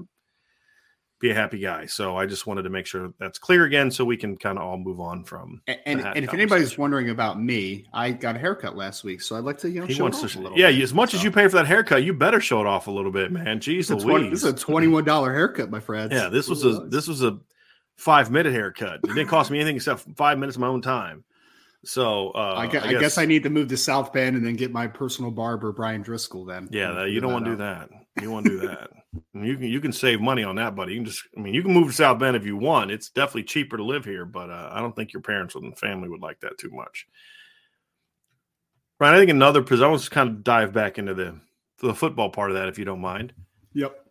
be 1.22 1.30
a 1.30 1.35
happy 1.35 1.61
guy. 1.61 1.87
So 1.87 2.16
I 2.16 2.26
just 2.26 2.48
wanted 2.48 2.64
to 2.64 2.68
make 2.68 2.85
sure 2.85 3.14
that's 3.20 3.38
clear 3.38 3.64
again, 3.64 3.92
so 3.92 4.04
we 4.04 4.16
can 4.16 4.37
kind 4.37 4.58
of 4.58 4.64
all 4.64 4.76
move 4.76 5.00
on 5.00 5.22
from. 5.22 5.62
And, 5.68 5.78
and, 5.87 6.00
and 6.00 6.24
if 6.24 6.35
anybody's 6.35 6.76
wondering 6.76 7.11
about 7.11 7.40
me, 7.40 7.87
I 7.94 8.11
got 8.11 8.35
a 8.35 8.40
haircut 8.40 8.76
last 8.76 9.04
week, 9.04 9.22
so 9.22 9.37
I'd 9.37 9.44
like 9.44 9.56
to 9.58 9.70
you 9.70 9.80
know 9.80 9.87
he 9.87 9.94
show 9.94 10.02
wants 10.02 10.20
to, 10.20 10.52
Yeah, 10.56 10.68
bit, 10.68 10.82
as 10.82 10.92
much 10.92 11.12
so. 11.12 11.18
as 11.18 11.24
you 11.24 11.30
pay 11.30 11.46
for 11.46 11.56
that 11.56 11.66
haircut, 11.66 12.02
you 12.02 12.12
better 12.12 12.40
show 12.40 12.61
it 12.61 12.66
off 12.66 12.88
a 12.88 12.90
little 12.90 13.12
bit, 13.12 13.30
man. 13.30 13.61
Jeez, 13.61 13.87
this, 13.87 14.02
20, 14.02 14.30
this 14.30 14.42
is 14.42 14.52
a 14.52 14.52
twenty 14.52 14.88
one 14.88 15.04
dollar 15.04 15.32
haircut, 15.32 15.70
my 15.70 15.80
friend. 15.80 16.11
Yeah, 16.11 16.28
this 16.28 16.48
was 16.48 16.64
a 16.64 16.80
this 16.88 17.06
was 17.06 17.22
a 17.22 17.38
five 17.96 18.32
minute 18.32 18.52
haircut. 18.52 19.00
It 19.04 19.14
didn't 19.14 19.28
cost 19.28 19.50
me 19.52 19.58
anything 19.58 19.76
except 19.76 20.04
five 20.16 20.38
minutes 20.38 20.56
of 20.56 20.61
my 20.61 20.66
own 20.66 20.82
time. 20.82 21.22
So 21.85 22.31
uh, 22.31 22.55
I, 22.57 22.66
guess, 22.68 22.85
I, 22.85 22.92
guess, 22.95 23.18
I 23.18 23.27
need 23.27 23.42
to 23.42 23.51
move 23.51 23.68
to 23.68 23.77
South 23.77 24.12
Bend 24.12 24.37
and 24.37 24.47
then 24.47 24.55
get 24.55 24.71
my 24.71 24.87
personal 24.87 25.33
barber 25.33 25.73
Bryan 25.73 26.05
Driskell. 26.05 26.47
Then 26.47 26.68
yeah, 26.71 27.05
you 27.05 27.21
don't 27.21 27.33
want 27.33 27.45
to 27.45 27.53
do 27.53 27.57
that. 27.57 27.90
You 28.21 28.31
want 28.31 28.47
to 28.47 28.61
do 28.61 28.68
that. 28.68 28.90
you 29.35 29.57
can 29.57 29.66
you 29.66 29.81
can 29.81 29.92
save 29.92 30.21
money 30.21 30.45
on 30.45 30.57
that, 30.57 30.77
buddy. 30.77 30.92
You 30.92 30.99
can 30.99 31.07
just 31.07 31.25
I 31.37 31.40
mean 31.40 31.55
you 31.55 31.62
can 31.62 31.73
move 31.73 31.88
to 31.88 31.92
South 31.92 32.21
Bend 32.21 32.37
if 32.37 32.47
you 32.47 32.57
want. 32.57 32.92
It's 32.92 33.11
definitely 33.11 33.45
cheaper 33.45 33.77
to 33.77 33.85
live 33.85 34.05
here, 34.05 34.25
but 34.25 34.49
uh, 34.49 34.71
I 34.73 34.81
don't 34.81 34.95
think 34.95 35.12
your 35.12 35.23
parents 35.23 35.57
and 35.57 35.77
family 35.77 36.09
would 36.09 36.23
like 36.23 36.40
that 36.40 36.57
too 36.59 36.71
much. 36.71 37.07
Right, 39.01 39.14
I 39.14 39.18
think 39.18 39.31
another 39.31 39.61
because 39.61 39.83
I 39.83 39.88
want 39.88 40.03
to 40.03 40.11
kind 40.11 40.29
of 40.29 40.45
dive 40.45 40.73
back 40.73 40.99
into 40.99 41.14
the 41.14 41.40
the 41.81 41.95
football 41.95 42.31
part 42.31 42.53
of 42.53 42.57
that, 42.59 42.68
if 42.68 42.79
you 42.79 42.85
don't 42.85 43.01
mind. 43.01 43.33
Yep 43.75 44.01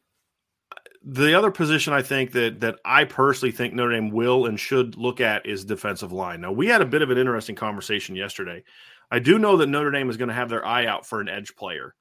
the 1.04 1.34
other 1.34 1.52
position 1.52 1.94
I 1.94 2.02
think 2.02 2.32
that 2.34 2.60
that 2.60 2.80
I 2.86 3.06
personally 3.06 3.52
think 3.52 3.74
Notre 3.74 3.94
Dame 3.94 4.12
will 4.12 4.46
and 4.46 4.60
should 4.60 4.98
look 4.98 5.20
at 5.20 5.46
is 5.46 5.66
defensive 5.66 6.12
line. 6.12 6.42
Now 6.42 6.52
we 6.52 6.68
had 6.68 6.82
a 6.82 6.86
bit 6.86 7.02
of 7.02 7.10
an 7.10 7.18
interesting 7.18 7.56
conversation 7.56 8.16
yesterday. 8.16 8.64
I 9.10 9.20
do 9.20 9.40
know 9.40 9.58
that 9.58 9.68
Notre 9.68 9.92
Dame 9.92 10.10
is 10.10 10.18
going 10.18 10.30
to 10.30 10.36
have 10.36 10.50
their 10.50 10.66
eye 10.66 10.86
out 10.86 11.06
for 11.06 11.20
an 11.20 11.28
edge 11.28 11.56
player, 11.56 11.96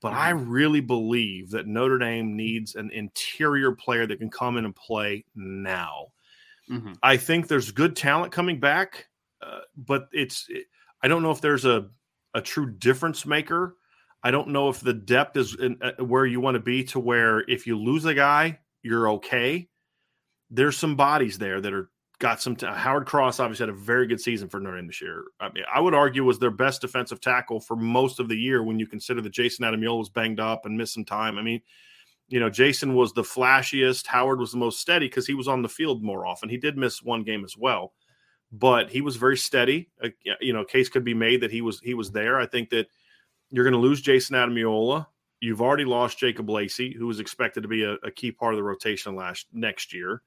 but 0.00 0.14
I 0.14 0.32
mm-hmm. 0.32 0.50
really 0.50 0.80
believe 0.80 1.50
that 1.50 1.66
Notre 1.66 1.98
Dame 1.98 2.34
needs 2.34 2.74
an 2.74 2.90
interior 2.90 3.72
player 3.72 4.06
that 4.06 4.18
can 4.18 4.30
come 4.30 4.56
in 4.56 4.64
and 4.64 4.74
play 4.74 5.24
now. 5.34 6.08
Mm-hmm. 6.70 6.94
I 7.02 7.18
think 7.18 7.46
there's 7.46 7.70
good 7.70 7.94
talent 7.94 8.32
coming 8.32 8.58
back, 8.58 9.06
uh, 9.42 9.60
but 9.76 10.08
it's 10.12 10.48
I 11.02 11.08
don't 11.08 11.22
know 11.22 11.30
if 11.30 11.40
there's 11.42 11.66
a 11.66 11.88
a 12.34 12.40
true 12.40 12.70
difference 12.70 13.26
maker 13.26 13.76
I 14.26 14.32
don't 14.32 14.48
know 14.48 14.68
if 14.68 14.80
the 14.80 14.92
depth 14.92 15.36
is 15.36 15.54
in, 15.54 15.78
uh, 15.80 16.02
where 16.02 16.26
you 16.26 16.40
want 16.40 16.56
to 16.56 16.60
be 16.60 16.82
to 16.86 16.98
where 16.98 17.48
if 17.48 17.64
you 17.64 17.78
lose 17.78 18.04
a 18.06 18.12
guy, 18.12 18.58
you're 18.82 19.08
okay. 19.10 19.68
There's 20.50 20.76
some 20.76 20.96
bodies 20.96 21.38
there 21.38 21.60
that 21.60 21.72
are 21.72 21.90
got 22.18 22.42
some. 22.42 22.56
T- 22.56 22.66
Howard 22.66 23.06
Cross 23.06 23.38
obviously 23.38 23.66
had 23.66 23.74
a 23.76 23.78
very 23.78 24.08
good 24.08 24.20
season 24.20 24.48
for 24.48 24.58
Notre 24.58 24.78
Dame 24.78 24.88
this 24.88 25.00
year. 25.00 25.26
I 25.38 25.52
mean, 25.52 25.62
I 25.72 25.78
would 25.78 25.94
argue 25.94 26.24
was 26.24 26.40
their 26.40 26.50
best 26.50 26.80
defensive 26.80 27.20
tackle 27.20 27.60
for 27.60 27.76
most 27.76 28.18
of 28.18 28.28
the 28.28 28.34
year 28.34 28.64
when 28.64 28.80
you 28.80 28.88
consider 28.88 29.20
that 29.20 29.32
Jayson 29.32 29.60
Ademilola 29.60 30.00
was 30.00 30.08
banged 30.08 30.40
up 30.40 30.66
and 30.66 30.76
missed 30.76 30.94
some 30.94 31.04
time. 31.04 31.38
I 31.38 31.42
mean, 31.42 31.62
you 32.26 32.40
know, 32.40 32.50
Jason 32.50 32.94
was 32.94 33.12
the 33.12 33.22
flashiest. 33.22 34.08
Howard 34.08 34.40
was 34.40 34.50
the 34.50 34.58
most 34.58 34.80
steady 34.80 35.06
because 35.06 35.28
he 35.28 35.34
was 35.34 35.46
on 35.46 35.62
the 35.62 35.68
field 35.68 36.02
more 36.02 36.26
often. 36.26 36.48
He 36.48 36.58
did 36.58 36.76
miss 36.76 37.00
one 37.00 37.22
game 37.22 37.44
as 37.44 37.56
well, 37.56 37.92
but 38.50 38.90
he 38.90 39.02
was 39.02 39.14
very 39.14 39.36
steady. 39.36 39.88
Uh, 40.02 40.08
you 40.40 40.52
know, 40.52 40.64
case 40.64 40.88
could 40.88 41.04
be 41.04 41.14
made 41.14 41.42
that 41.42 41.52
he 41.52 41.62
was 41.62 41.78
he 41.78 41.94
was 41.94 42.10
there. 42.10 42.40
I 42.40 42.46
think 42.46 42.70
that 42.70 42.88
you're 43.56 43.64
going 43.64 43.72
to 43.72 43.78
lose 43.78 44.02
Jayson 44.02 44.36
Ademilola. 44.36 45.06
You've 45.40 45.62
already 45.62 45.86
lost 45.86 46.18
Jacob 46.18 46.50
Lacey, 46.50 46.94
who 46.94 47.06
was 47.06 47.20
expected 47.20 47.62
to 47.62 47.68
be 47.68 47.84
a, 47.84 47.94
a 48.02 48.10
key 48.10 48.30
part 48.30 48.52
of 48.52 48.58
the 48.58 48.62
rotation 48.62 49.16
last 49.16 49.46
next 49.50 49.94
year. 49.94 50.20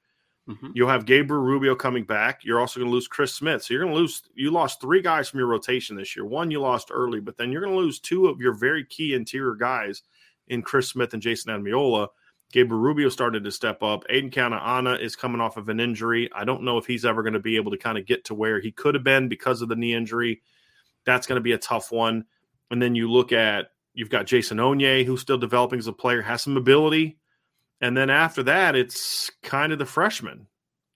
Mm-hmm. 0.48 0.70
You'll 0.74 0.88
have 0.88 1.06
Gabriel 1.06 1.44
Rubio 1.44 1.76
coming 1.76 2.02
back. 2.02 2.44
You're 2.44 2.58
also 2.58 2.80
going 2.80 2.90
to 2.90 2.92
lose 2.92 3.06
Chris 3.06 3.32
Smith. 3.32 3.62
So 3.62 3.72
you're 3.72 3.84
going 3.84 3.94
to 3.94 4.00
lose. 4.00 4.24
You 4.34 4.50
lost 4.50 4.80
three 4.80 5.00
guys 5.00 5.28
from 5.28 5.38
your 5.38 5.46
rotation 5.46 5.94
this 5.94 6.16
year. 6.16 6.24
One 6.24 6.50
you 6.50 6.60
lost 6.60 6.90
early, 6.90 7.20
but 7.20 7.36
then 7.36 7.52
you're 7.52 7.62
going 7.62 7.72
to 7.72 7.78
lose 7.78 8.00
two 8.00 8.26
of 8.26 8.40
your 8.40 8.52
very 8.52 8.84
key 8.84 9.14
interior 9.14 9.54
guys 9.54 10.02
in 10.48 10.60
Chris 10.60 10.88
Smith 10.88 11.14
and 11.14 11.22
Jayson 11.22 11.54
Ademilola. 11.54 12.08
Gabriel 12.52 12.82
Rubio 12.82 13.10
started 13.10 13.44
to 13.44 13.52
step 13.52 13.80
up. 13.80 14.04
Aiden 14.10 14.32
Kana 14.32 14.94
is 14.94 15.14
coming 15.14 15.40
off 15.40 15.56
of 15.56 15.68
an 15.68 15.78
injury. 15.78 16.28
I 16.34 16.44
don't 16.44 16.64
know 16.64 16.78
if 16.78 16.86
he's 16.86 17.04
ever 17.04 17.22
going 17.22 17.34
to 17.34 17.38
be 17.38 17.54
able 17.54 17.70
to 17.70 17.78
kind 17.78 17.96
of 17.96 18.06
get 18.06 18.24
to 18.24 18.34
where 18.34 18.58
he 18.58 18.72
could 18.72 18.94
have 18.96 19.04
been 19.04 19.28
because 19.28 19.62
of 19.62 19.68
the 19.68 19.76
knee 19.76 19.94
injury. 19.94 20.42
That's 21.04 21.28
going 21.28 21.36
to 21.36 21.42
be 21.42 21.52
a 21.52 21.58
tough 21.58 21.92
one. 21.92 22.24
And 22.70 22.80
then 22.80 22.94
you 22.94 23.10
look 23.10 23.32
at 23.32 23.70
you've 23.94 24.10
got 24.10 24.26
Jason 24.26 24.58
Onye, 24.58 25.04
who's 25.04 25.20
still 25.20 25.38
developing 25.38 25.78
as 25.78 25.86
a 25.86 25.92
player, 25.92 26.22
has 26.22 26.42
some 26.42 26.56
ability. 26.56 27.18
And 27.80 27.96
then 27.96 28.10
after 28.10 28.42
that, 28.44 28.76
it's 28.76 29.30
kind 29.42 29.72
of 29.72 29.78
the 29.78 29.86
freshman. 29.86 30.46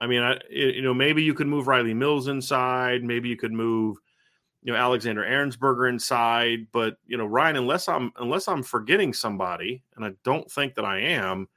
I 0.01 0.07
mean, 0.07 0.23
I, 0.23 0.39
you 0.51 0.83
know, 0.83 0.93
maybe 0.93 1.23
you 1.23 1.35
could 1.35 1.47
move 1.47 1.67
Riley 1.67 1.95
Mills 1.95 2.29
inside. 2.29 3.03
Maybe 3.03 3.29
you 3.29 3.37
could 3.37 3.53
move, 3.53 3.97
you 4.63 4.73
know, 4.73 4.79
Alexander 4.79 5.23
Ehrensberger 5.23 5.89
inside. 5.89 6.67
But 6.73 6.99
you 7.07 7.17
know, 7.17 7.27
Ryan, 7.27 7.57
unless 7.57 7.89
I'm 7.89 8.13
unless 8.19 8.49
I'm 8.49 8.63
forgetting 8.63 9.13
somebody, 9.13 9.83
and 9.97 10.05
I 10.05 10.13
don't 10.25 10.51
think 10.51 10.75
that 10.75 10.85
I 10.85 10.99
am, 10.99 11.49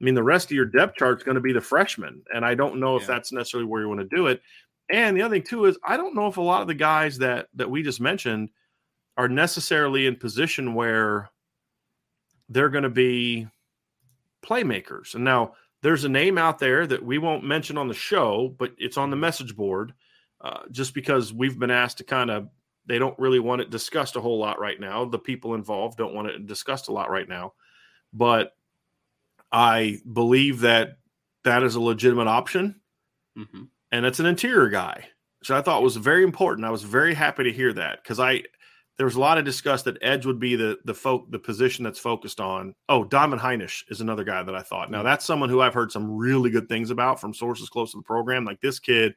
I 0.00 0.04
mean, 0.04 0.14
the 0.14 0.22
rest 0.22 0.46
of 0.46 0.52
your 0.52 0.66
depth 0.66 0.96
chart 0.96 1.18
is 1.18 1.24
going 1.24 1.36
to 1.36 1.40
be 1.40 1.52
the 1.52 1.60
freshmen, 1.60 2.22
and 2.34 2.44
I 2.44 2.54
don't 2.54 2.78
know 2.78 2.96
if 2.96 3.02
yeah. 3.02 3.08
that's 3.08 3.32
necessarily 3.32 3.68
where 3.68 3.80
you 3.80 3.88
want 3.88 4.00
to 4.00 4.16
do 4.16 4.26
it. 4.26 4.42
And 4.90 5.16
the 5.16 5.22
other 5.22 5.36
thing 5.36 5.44
too 5.44 5.64
is 5.64 5.78
I 5.82 5.96
don't 5.96 6.14
know 6.14 6.26
if 6.26 6.36
a 6.36 6.42
lot 6.42 6.60
of 6.60 6.68
the 6.68 6.74
guys 6.74 7.16
that 7.18 7.48
that 7.54 7.70
we 7.70 7.82
just 7.82 8.00
mentioned 8.00 8.50
are 9.16 9.28
necessarily 9.28 10.06
in 10.06 10.16
position 10.16 10.74
where 10.74 11.30
they're 12.48 12.68
going 12.68 12.84
to 12.84 12.90
be 12.90 13.46
playmakers. 14.44 15.14
And 15.14 15.24
now 15.24 15.54
there's 15.82 16.04
a 16.04 16.08
name 16.08 16.38
out 16.38 16.58
there 16.58 16.86
that 16.86 17.04
we 17.04 17.18
won't 17.18 17.44
mention 17.44 17.78
on 17.78 17.88
the 17.88 17.94
show, 17.94 18.54
but 18.58 18.72
it's 18.78 18.96
on 18.96 19.10
the 19.10 19.16
message 19.16 19.56
board 19.56 19.94
uh, 20.40 20.60
just 20.70 20.94
because 20.94 21.32
we've 21.32 21.58
been 21.58 21.70
asked 21.70 21.98
to 21.98 22.04
kind 22.04 22.30
of, 22.30 22.48
they 22.86 22.98
don't 22.98 23.18
really 23.18 23.40
want 23.40 23.62
it 23.62 23.70
discussed 23.70 24.16
a 24.16 24.20
whole 24.20 24.38
lot 24.38 24.60
right 24.60 24.78
now. 24.78 25.04
The 25.04 25.18
people 25.18 25.54
involved 25.54 25.96
don't 25.96 26.14
want 26.14 26.28
it 26.28 26.46
discussed 26.46 26.88
a 26.88 26.92
lot 26.92 27.10
right 27.10 27.28
now. 27.28 27.54
But 28.12 28.54
I 29.50 29.98
believe 30.12 30.60
that 30.60 30.98
that 31.44 31.62
is 31.62 31.76
a 31.76 31.80
legitimate 31.80 32.28
option. 32.28 32.80
Mm-hmm. 33.38 33.64
And 33.92 34.06
it's 34.06 34.20
an 34.20 34.26
interior 34.26 34.68
guy. 34.68 35.08
So 35.42 35.56
I 35.56 35.62
thought 35.62 35.82
was 35.82 35.96
very 35.96 36.24
important. 36.24 36.66
I 36.66 36.70
was 36.70 36.82
very 36.82 37.14
happy 37.14 37.44
to 37.44 37.52
hear 37.52 37.72
that 37.74 38.02
because 38.02 38.18
I 38.18 38.42
there 38.96 39.06
was 39.06 39.16
a 39.16 39.20
lot 39.20 39.38
of 39.38 39.44
discuss 39.44 39.82
that 39.82 39.98
edge 40.02 40.24
would 40.24 40.38
be 40.38 40.56
the 40.56 40.78
the 40.84 40.94
folk 40.94 41.30
the 41.30 41.38
position 41.38 41.84
that's 41.84 41.98
focused 41.98 42.40
on. 42.40 42.74
Oh, 42.88 43.04
Diamond 43.04 43.42
Hinish 43.42 43.82
is 43.90 44.00
another 44.00 44.24
guy 44.24 44.42
that 44.42 44.54
I 44.54 44.62
thought. 44.62 44.90
Now 44.90 45.02
that's 45.02 45.24
someone 45.24 45.48
who 45.48 45.60
I've 45.60 45.74
heard 45.74 45.92
some 45.92 46.16
really 46.16 46.50
good 46.50 46.68
things 46.68 46.90
about 46.90 47.20
from 47.20 47.34
sources 47.34 47.68
close 47.68 47.90
to 47.92 47.98
the 47.98 48.04
program. 48.04 48.44
Like 48.44 48.60
this 48.60 48.78
kid 48.78 49.14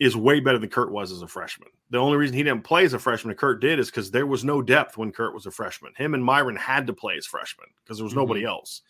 is 0.00 0.16
way 0.16 0.40
better 0.40 0.58
than 0.58 0.68
Kurt 0.68 0.92
was 0.92 1.10
as 1.10 1.22
a 1.22 1.26
freshman. 1.26 1.68
The 1.90 1.98
only 1.98 2.16
reason 2.16 2.36
he 2.36 2.42
didn't 2.42 2.62
play 2.62 2.84
as 2.84 2.92
a 2.92 2.98
freshman, 2.98 3.34
Kurt 3.34 3.60
did, 3.60 3.78
is 3.78 3.88
because 3.88 4.10
there 4.10 4.26
was 4.26 4.44
no 4.44 4.62
depth 4.62 4.96
when 4.96 5.10
Kurt 5.10 5.34
was 5.34 5.46
a 5.46 5.50
freshman. 5.50 5.92
Him 5.96 6.14
and 6.14 6.24
Myron 6.24 6.56
had 6.56 6.86
to 6.86 6.92
play 6.92 7.16
as 7.16 7.26
freshmen 7.26 7.66
because 7.82 7.98
there 7.98 8.04
was 8.04 8.12
mm-hmm. 8.12 8.20
nobody 8.20 8.44
else. 8.44 8.82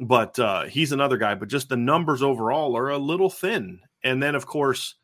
But 0.00 0.38
uh, 0.38 0.64
he's 0.64 0.92
another 0.92 1.16
guy. 1.16 1.36
But 1.36 1.48
just 1.48 1.68
the 1.68 1.76
numbers 1.76 2.22
overall 2.22 2.76
are 2.76 2.90
a 2.90 2.98
little 2.98 3.30
thin. 3.30 3.80
And 4.02 4.22
then, 4.22 4.34
of 4.34 4.46
course, 4.46 4.96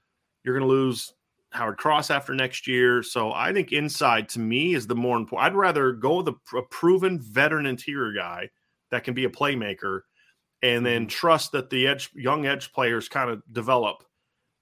you're 0.42 0.58
going 0.58 0.68
to 0.68 0.74
lose 0.74 1.14
Howard 1.52 1.76
Cross 1.76 2.10
after 2.10 2.34
next 2.34 2.66
year. 2.66 3.02
So 3.02 3.32
I 3.32 3.52
think 3.52 3.72
inside 3.72 4.28
to 4.30 4.40
me 4.40 4.74
is 4.74 4.86
the 4.86 4.94
more 4.94 5.16
important. 5.16 5.46
I'd 5.46 5.56
rather 5.56 5.92
go 5.92 6.18
with 6.18 6.28
a, 6.28 6.56
a 6.56 6.62
proven 6.62 7.18
veteran 7.20 7.66
interior 7.66 8.12
guy 8.12 8.50
that 8.90 9.04
can 9.04 9.14
be 9.14 9.24
a 9.24 9.30
playmaker 9.30 10.02
and 10.62 10.86
then 10.86 11.02
mm-hmm. 11.02 11.08
trust 11.08 11.52
that 11.52 11.70
the 11.70 11.86
edge 11.86 12.10
young 12.14 12.46
edge 12.46 12.72
players 12.72 13.08
kind 13.08 13.30
of 13.30 13.42
develop 13.52 14.04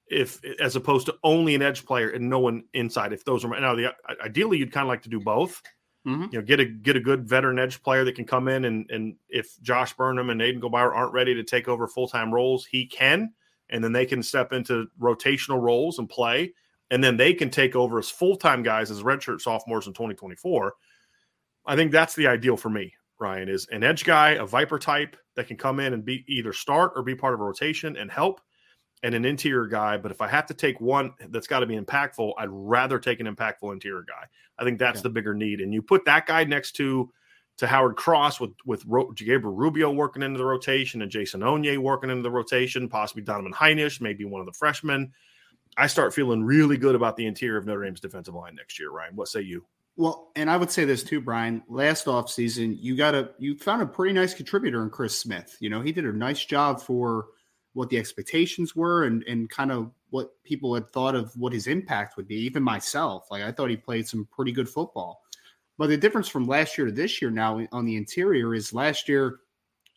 if 0.09 0.41
as 0.59 0.75
opposed 0.75 1.07
to 1.07 1.15
only 1.23 1.55
an 1.55 1.63
edge 1.63 1.85
player 1.85 2.11
and 2.11 2.29
no 2.29 2.39
one 2.39 2.65
inside 2.75 3.13
if 3.13 3.25
those 3.25 3.45
are 3.45 3.61
now 3.61 3.75
the 3.75 3.95
ideally 4.25 4.59
you'd 4.59 4.73
kind 4.73 4.85
of 4.85 4.89
like 4.89 5.03
to 5.03 5.09
do 5.09 5.21
both 5.21 5.63
mm-hmm. 6.07 6.25
you 6.33 6.39
know 6.39 6.43
get 6.43 6.59
a 6.59 6.65
get 6.65 6.97
a 6.97 7.01
good 7.01 7.29
veteran 7.29 7.59
edge 7.59 7.83
player 7.83 8.05
that 8.05 8.17
can 8.17 8.25
come 8.25 8.49
in 8.49 8.65
and 8.65 8.91
and 8.91 9.15
if 9.29 9.61
josh 9.63 9.95
burnham 9.95 10.31
and 10.31 10.41
Aiden 10.41 10.61
Gobaira 10.61 10.95
aren't 10.95 11.13
ready 11.13 11.35
to 11.35 11.45
take 11.45 11.69
over 11.69 11.87
full-time 11.87 12.33
roles 12.33 12.67
he 12.67 12.87
can 12.87 13.33
and 13.69 13.85
then 13.85 13.93
they 13.93 14.07
can 14.07 14.23
step 14.23 14.53
into 14.53 14.89
rotational 15.01 15.61
roles 15.61 15.99
and 15.99 16.09
play 16.09 16.53
and 16.91 17.03
then 17.03 17.17
they 17.17 17.33
can 17.33 17.51
take 17.51 17.77
over 17.77 17.99
as 17.99 18.11
full 18.11 18.37
time 18.37 18.63
guys 18.63 18.91
as 18.91 19.03
redshirt 19.03 19.41
sophomores 19.41 19.87
in 19.87 19.93
2024. 19.93 20.75
I 21.67 21.77
think 21.77 21.93
that's 21.93 22.15
the 22.15 22.27
ideal 22.27 22.57
for 22.57 22.71
me. 22.71 22.95
Ryan 23.19 23.49
is 23.49 23.67
an 23.71 23.85
edge 23.85 24.05
guy, 24.05 24.31
a 24.31 24.47
Viper 24.47 24.79
type 24.79 25.17
that 25.37 25.47
can 25.47 25.57
come 25.57 25.79
in 25.79 25.93
and 25.93 26.05
be 26.05 26.25
either 26.27 26.53
start 26.53 26.93
or 26.97 27.03
be 27.03 27.15
part 27.15 27.35
of 27.35 27.41
a 27.41 27.45
rotation 27.45 27.97
and 27.97 28.11
help, 28.11 28.41
and 29.03 29.15
an 29.15 29.25
interior 29.27 29.67
guy. 29.67 29.99
But 29.99 30.11
if 30.11 30.23
I 30.23 30.29
have 30.29 30.47
to 30.47 30.55
take 30.55 30.81
one 30.81 31.13
that's 31.29 31.47
got 31.47 31.61
to 31.61 31.67
be 31.67 31.79
impactful, 31.79 32.33
I'd 32.39 32.49
rather 32.51 32.99
take 32.99 33.21
an 33.21 33.27
impactful 33.27 33.73
interior 33.73 34.05
guy. 34.09 34.27
I 34.59 34.65
think 34.65 34.79
that's 34.79 34.99
yeah. 34.99 35.05
the 35.05 35.11
bigger 35.11 35.35
need. 35.35 35.61
And 35.61 35.73
you 35.73 35.83
put 35.83 36.05
that 36.07 36.27
guy 36.27 36.45
next 36.45 36.73
to 36.73 37.11
to 37.59 37.67
Howard 37.67 37.97
Cross 37.97 38.41
with 38.41 38.53
with 38.65 38.85
Ro- 38.87 39.11
Gabriel 39.13 39.55
Rubio 39.55 39.91
working 39.91 40.23
into 40.23 40.39
the 40.39 40.45
rotation 40.47 41.03
and 41.03 41.11
Jason 41.11 41.43
Onye 41.43 41.77
working 41.77 42.09
into 42.09 42.23
the 42.23 42.31
rotation, 42.31 42.89
possibly 42.89 43.23
Donovan 43.23 43.53
Hinish, 43.53 44.01
maybe 44.01 44.25
one 44.25 44.41
of 44.41 44.47
the 44.47 44.53
freshmen. 44.55 45.13
I 45.77 45.87
start 45.87 46.15
feeling 46.15 46.43
really 46.43 46.77
good 46.77 46.95
about 46.95 47.17
the 47.17 47.27
interior 47.27 47.57
of 47.57 47.67
Notre 47.67 47.85
Dame's 47.85 48.01
defensive 48.01 48.35
line 48.35 48.55
next 48.55 48.79
year. 48.79 48.91
Ryan, 48.91 49.17
what 49.17 49.29
say 49.29 49.41
you? 49.41 49.65
Well, 49.97 50.31
and 50.37 50.51
I 50.51 50.57
would 50.57 50.71
say 50.71 50.85
this 50.85 51.03
too, 51.03 51.21
Brian. 51.21 51.63
Last 51.69 52.07
offseason, 52.07 52.77
you 52.81 52.97
got 52.97 53.15
a 53.15 53.31
you 53.39 53.57
found 53.59 53.83
a 53.83 53.87
pretty 53.87 54.15
nice 54.15 54.35
contributor 54.35 54.83
in 54.83 54.91
Chris 54.91 55.19
Smith. 55.19 55.57
You 55.61 55.71
know, 55.71 55.81
he 55.81 55.93
did 55.93 56.07
a 56.07 56.13
nice 56.13 56.45
job 56.45 56.81
for 56.81 57.27
what 57.75 57.89
the 57.89 57.99
expectations 57.99 58.75
were 58.75 59.05
and 59.05 59.23
and 59.25 59.51
kind 59.51 59.71
of 59.71 59.91
what 60.11 60.43
people 60.43 60.75
had 60.75 60.89
thought 60.91 61.15
of 61.15 61.37
what 61.37 61.53
his 61.53 61.67
impact 61.67 62.17
would 62.17 62.27
be. 62.27 62.37
Even 62.37 62.63
myself, 62.63 63.27
like 63.31 63.43
I 63.43 63.53
thought 63.53 63.71
he 63.71 63.77
played 63.77 64.09
some 64.09 64.27
pretty 64.33 64.53
good 64.53 64.69
football. 64.69 65.23
But 65.79 65.89
the 65.89 65.97
difference 65.97 66.29
from 66.29 66.47
last 66.47 66.77
year 66.77 66.87
to 66.87 66.93
this 66.93 67.23
year 67.23 67.31
now 67.31 67.67
on 67.73 67.87
the 67.87 67.97
interior 67.97 68.55
is 68.55 68.73
last 68.73 69.09
year 69.09 69.41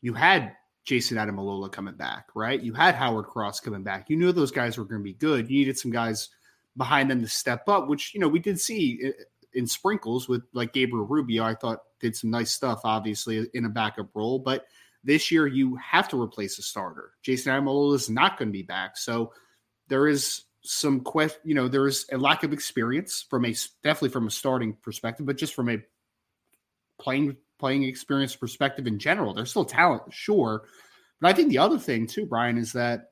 you 0.02 0.14
had 0.14 0.56
Jayson 0.86 1.18
Ademilola 1.18 1.72
coming 1.72 1.96
back, 1.96 2.28
right? 2.36 2.62
You 2.62 2.74
had 2.74 2.96
Howard 2.96 3.26
Cross 3.26 3.62
coming 3.62 3.84
back. 3.84 4.10
You 4.10 4.18
knew 4.18 4.32
those 4.32 4.52
guys 4.52 4.78
were 4.78 4.84
going 4.84 5.00
to 5.00 5.04
be 5.04 5.14
good. 5.14 5.50
You 5.50 5.60
needed 5.60 5.78
some 5.78 5.92
guys 5.92 6.30
behind 6.76 7.10
them 7.10 7.22
to 7.22 7.28
step 7.28 7.70
up, 7.70 7.88
which 7.88 8.14
you 8.14 8.20
know 8.20 8.28
we 8.28 8.40
did 8.40 8.60
see 8.60 9.14
in 9.54 9.68
sprinkles 9.68 10.28
with 10.28 10.44
like 10.54 10.74
Gabriel 10.74 11.06
Rubio. 11.06 11.44
I 11.44 11.56
thought 11.56 11.84
did 12.00 12.16
some 12.16 12.32
nice 12.32 12.52
stuff, 12.52 12.82
obviously 12.84 13.48
in 13.54 13.66
a 13.66 13.70
backup 13.70 14.10
role, 14.14 14.40
but 14.40 14.66
this 15.04 15.32
year 15.32 15.48
you 15.48 15.76
have 15.76 16.10
to 16.10 16.22
replace 16.22 16.58
a 16.60 16.62
starter. 16.62 17.12
Jayson 17.26 17.54
Ademilola 17.54 17.96
is 17.96 18.10
not 18.10 18.38
going 18.38 18.50
to 18.50 18.54
be 18.54 18.64
back, 18.64 18.98
so 18.98 19.34
there 19.88 20.08
is 20.08 20.44
some 20.64 21.02
question. 21.02 21.42
You 21.46 21.56
know, 21.56 21.68
there 21.68 21.88
is 21.88 22.06
a 22.12 22.18
lack 22.18 22.44
of 22.44 22.52
experience 22.52 23.26
from 23.30 23.46
a 23.46 23.54
definitely 23.84 24.10
from 24.10 24.28
a 24.28 24.32
starting 24.32 24.74
perspective, 24.82 25.26
but 25.26 25.38
just 25.38 25.54
from 25.54 25.70
a 25.70 25.78
playing 27.00 27.38
playing 27.64 27.84
experience 27.84 28.36
perspective 28.36 28.88
in 28.88 29.00
general. 29.00 29.34
There's 29.34 29.52
still 29.52 29.64
talent, 29.64 30.02
sure. 30.10 30.64
But 31.22 31.30
I 31.30 31.34
think 31.34 31.48
the 31.48 31.60
other 31.60 31.80
thing 31.80 32.06
too, 32.06 32.26
Brian, 32.26 32.58
is 32.58 32.74
that 32.74 33.12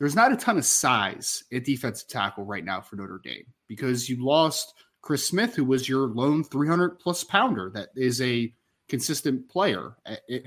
there's 0.00 0.16
not 0.16 0.32
a 0.32 0.36
ton 0.36 0.58
of 0.58 0.64
size 0.64 1.44
at 1.52 1.64
defensive 1.64 2.08
tackle 2.08 2.44
right 2.44 2.64
now 2.64 2.80
for 2.80 2.96
Notre 2.96 3.20
Dame 3.22 3.44
because 3.68 4.08
you 4.08 4.26
lost 4.26 4.74
Chris 5.02 5.24
Smith, 5.24 5.54
who 5.54 5.64
was 5.64 5.88
your 5.88 6.08
lone 6.08 6.42
300 6.42 6.98
plus 6.98 7.22
pounder 7.22 7.70
that 7.72 7.90
is 7.94 8.20
a 8.20 8.52
consistent 8.88 9.48
player 9.48 9.94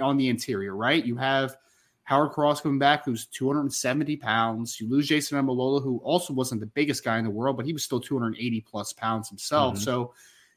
on 0.02 0.18
the 0.18 0.28
interior, 0.28 0.76
right? 0.76 1.06
You 1.06 1.16
have 1.16 1.56
Howard 2.04 2.32
Cross 2.32 2.60
coming 2.60 2.78
back, 2.78 3.06
who's 3.06 3.28
270 3.28 4.18
pounds. 4.18 4.82
You 4.82 4.90
lose 4.90 5.08
Jayson 5.08 5.38
Ademilola, 5.38 5.82
who 5.82 6.00
also 6.00 6.34
wasn't 6.34 6.60
the 6.60 6.68
biggest 6.68 7.06
guy 7.06 7.20
in 7.20 7.24
the 7.24 7.30
world, 7.30 7.56
but 7.56 7.66
he 7.66 7.72
was 7.72 7.86
still 7.86 8.02
280 8.02 8.60
plus 8.70 8.92
pounds 8.92 9.30
himself. 9.30 9.76
Mm-hmm. 9.76 9.84
So 9.84 10.14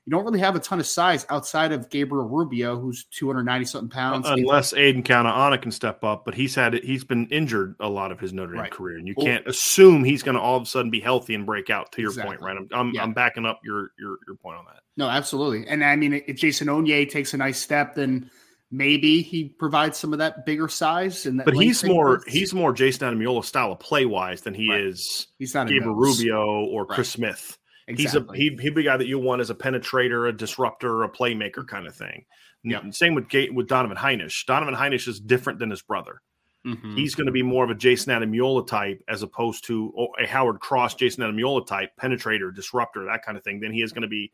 you 0.07 0.12
don't 0.12 0.25
really 0.25 0.38
have 0.38 0.55
a 0.55 0.61
ton 0.61 0.79
of 0.79 0.87
size 0.87 1.27
outside 1.31 1.73
of 1.73 1.90
Gabriel 1.90 2.29
Rubio, 2.29 2.79
who's 2.79 3.07
290 3.11 3.64
something 3.64 3.90
pounds. 3.90 4.25
Unless 4.29 4.73
Aidan 4.73 5.03
Keanaaina 5.03 5.61
can 5.61 5.73
step 5.73 6.05
up, 6.05 6.25
but 6.25 6.33
he's 6.33 6.55
had 6.55 6.75
he's 6.75 7.03
been 7.03 7.27
injured 7.27 7.75
a 7.81 7.88
lot 7.88 8.12
of 8.12 8.21
his 8.21 8.33
Notre 8.33 8.53
Dame 8.53 8.61
right. 8.61 8.71
career, 8.71 8.99
and 8.99 9.09
you 9.09 9.14
well, 9.16 9.27
can't 9.27 9.47
assume 9.49 10.05
he's 10.05 10.23
going 10.23 10.37
to 10.37 10.40
all 10.40 10.57
of 10.57 10.62
a 10.62 10.66
sudden 10.66 10.92
be 10.92 11.01
healthy 11.01 11.35
and 11.35 11.45
break 11.45 11.71
out. 11.71 11.90
To 11.92 12.03
your 12.03 12.12
exactly. 12.12 12.37
point, 12.37 12.47
right? 12.47 12.57
I'm 12.57 12.69
I'm, 12.73 12.95
yeah. 12.95 13.03
I'm, 13.03 13.14
backing 13.14 13.45
up 13.45 13.61
your 13.64 13.90
your 13.99 14.19
your 14.29 14.37
point 14.37 14.59
on 14.59 14.64
that. 14.66 14.81
No, 14.97 15.09
absolutely, 15.09 15.66
and 15.66 15.85
I 15.85 15.97
mean 15.97 16.23
if 16.27 16.37
Jason 16.37 16.69
Onye 16.69 17.11
takes 17.11 17.35
a 17.35 17.37
nice 17.37 17.59
step, 17.59 17.97
then 17.97 18.31
maybe 18.71 19.23
he 19.23 19.49
provides 19.49 19.99
some 19.99 20.12
of 20.12 20.21
that 20.21 20.47
bigger 20.47 20.69
size. 20.69 21.27
And 21.27 21.42
but 21.45 21.55
he's 21.55 21.83
more 21.83 22.23
he's 22.29 22.55
more 22.55 22.73
Jayson 22.73 23.01
Ademilola 23.01 23.45
style 23.45 23.73
of 23.73 23.81
play 23.81 24.07
wise 24.07 24.42
than 24.42 24.55
he 24.55 24.71
right. 24.71 24.83
is. 24.83 25.27
He's 25.40 25.53
not 25.53 25.66
Gabriel 25.66 25.97
Rubio 25.97 26.64
or 26.66 26.87
Chris 26.87 27.11
Smith. 27.11 27.59
Exactly. 27.88 28.38
He's 28.38 28.51
a 28.51 28.57
he, 28.57 28.62
he'd 28.62 28.75
be 28.75 28.81
a 28.81 28.85
guy 28.85 28.96
that 28.96 29.07
you 29.07 29.18
want 29.18 29.40
as 29.40 29.51
a 29.51 29.55
penetrator, 29.55 30.29
a 30.29 30.33
disruptor, 30.33 31.05
a 31.05 31.09
playmaker 31.09 31.66
kind 31.66 31.87
of 31.87 31.94
thing. 31.94 32.25
Yeah. 32.64 32.90
Same 32.90 33.14
with 33.14 33.27
with 33.53 33.68
Donovan 33.68 33.96
Hinish. 33.96 34.44
Donovan 34.46 34.75
Hinish 34.75 35.07
is 35.07 35.20
different 35.20 35.61
than 35.61 35.70
his 35.70 35.83
brother. 35.83 36.20
Mm-hmm. 36.66 36.96
He's 36.96 37.14
going 37.14 37.27
to 37.27 37.33
be 37.33 37.44
more 37.44 37.62
of 37.62 37.70
a 37.70 37.77
Jayson 37.77 38.09
Ademilola 38.09 38.66
type 38.66 39.01
as 39.09 39.22
opposed 39.22 39.64
to 39.66 40.09
a 40.20 40.27
Howard 40.27 40.59
Cross, 40.59 40.96
Jayson 40.96 41.18
Ademilola 41.18 41.64
type, 41.64 41.90
penetrator, 42.01 42.53
disruptor, 42.53 43.05
that 43.05 43.22
kind 43.25 43.38
of 43.38 43.44
thing. 43.44 43.61
Then 43.61 43.72
he 43.72 43.83
is 43.83 43.92
going 43.92 44.03
to 44.03 44.09
be 44.09 44.33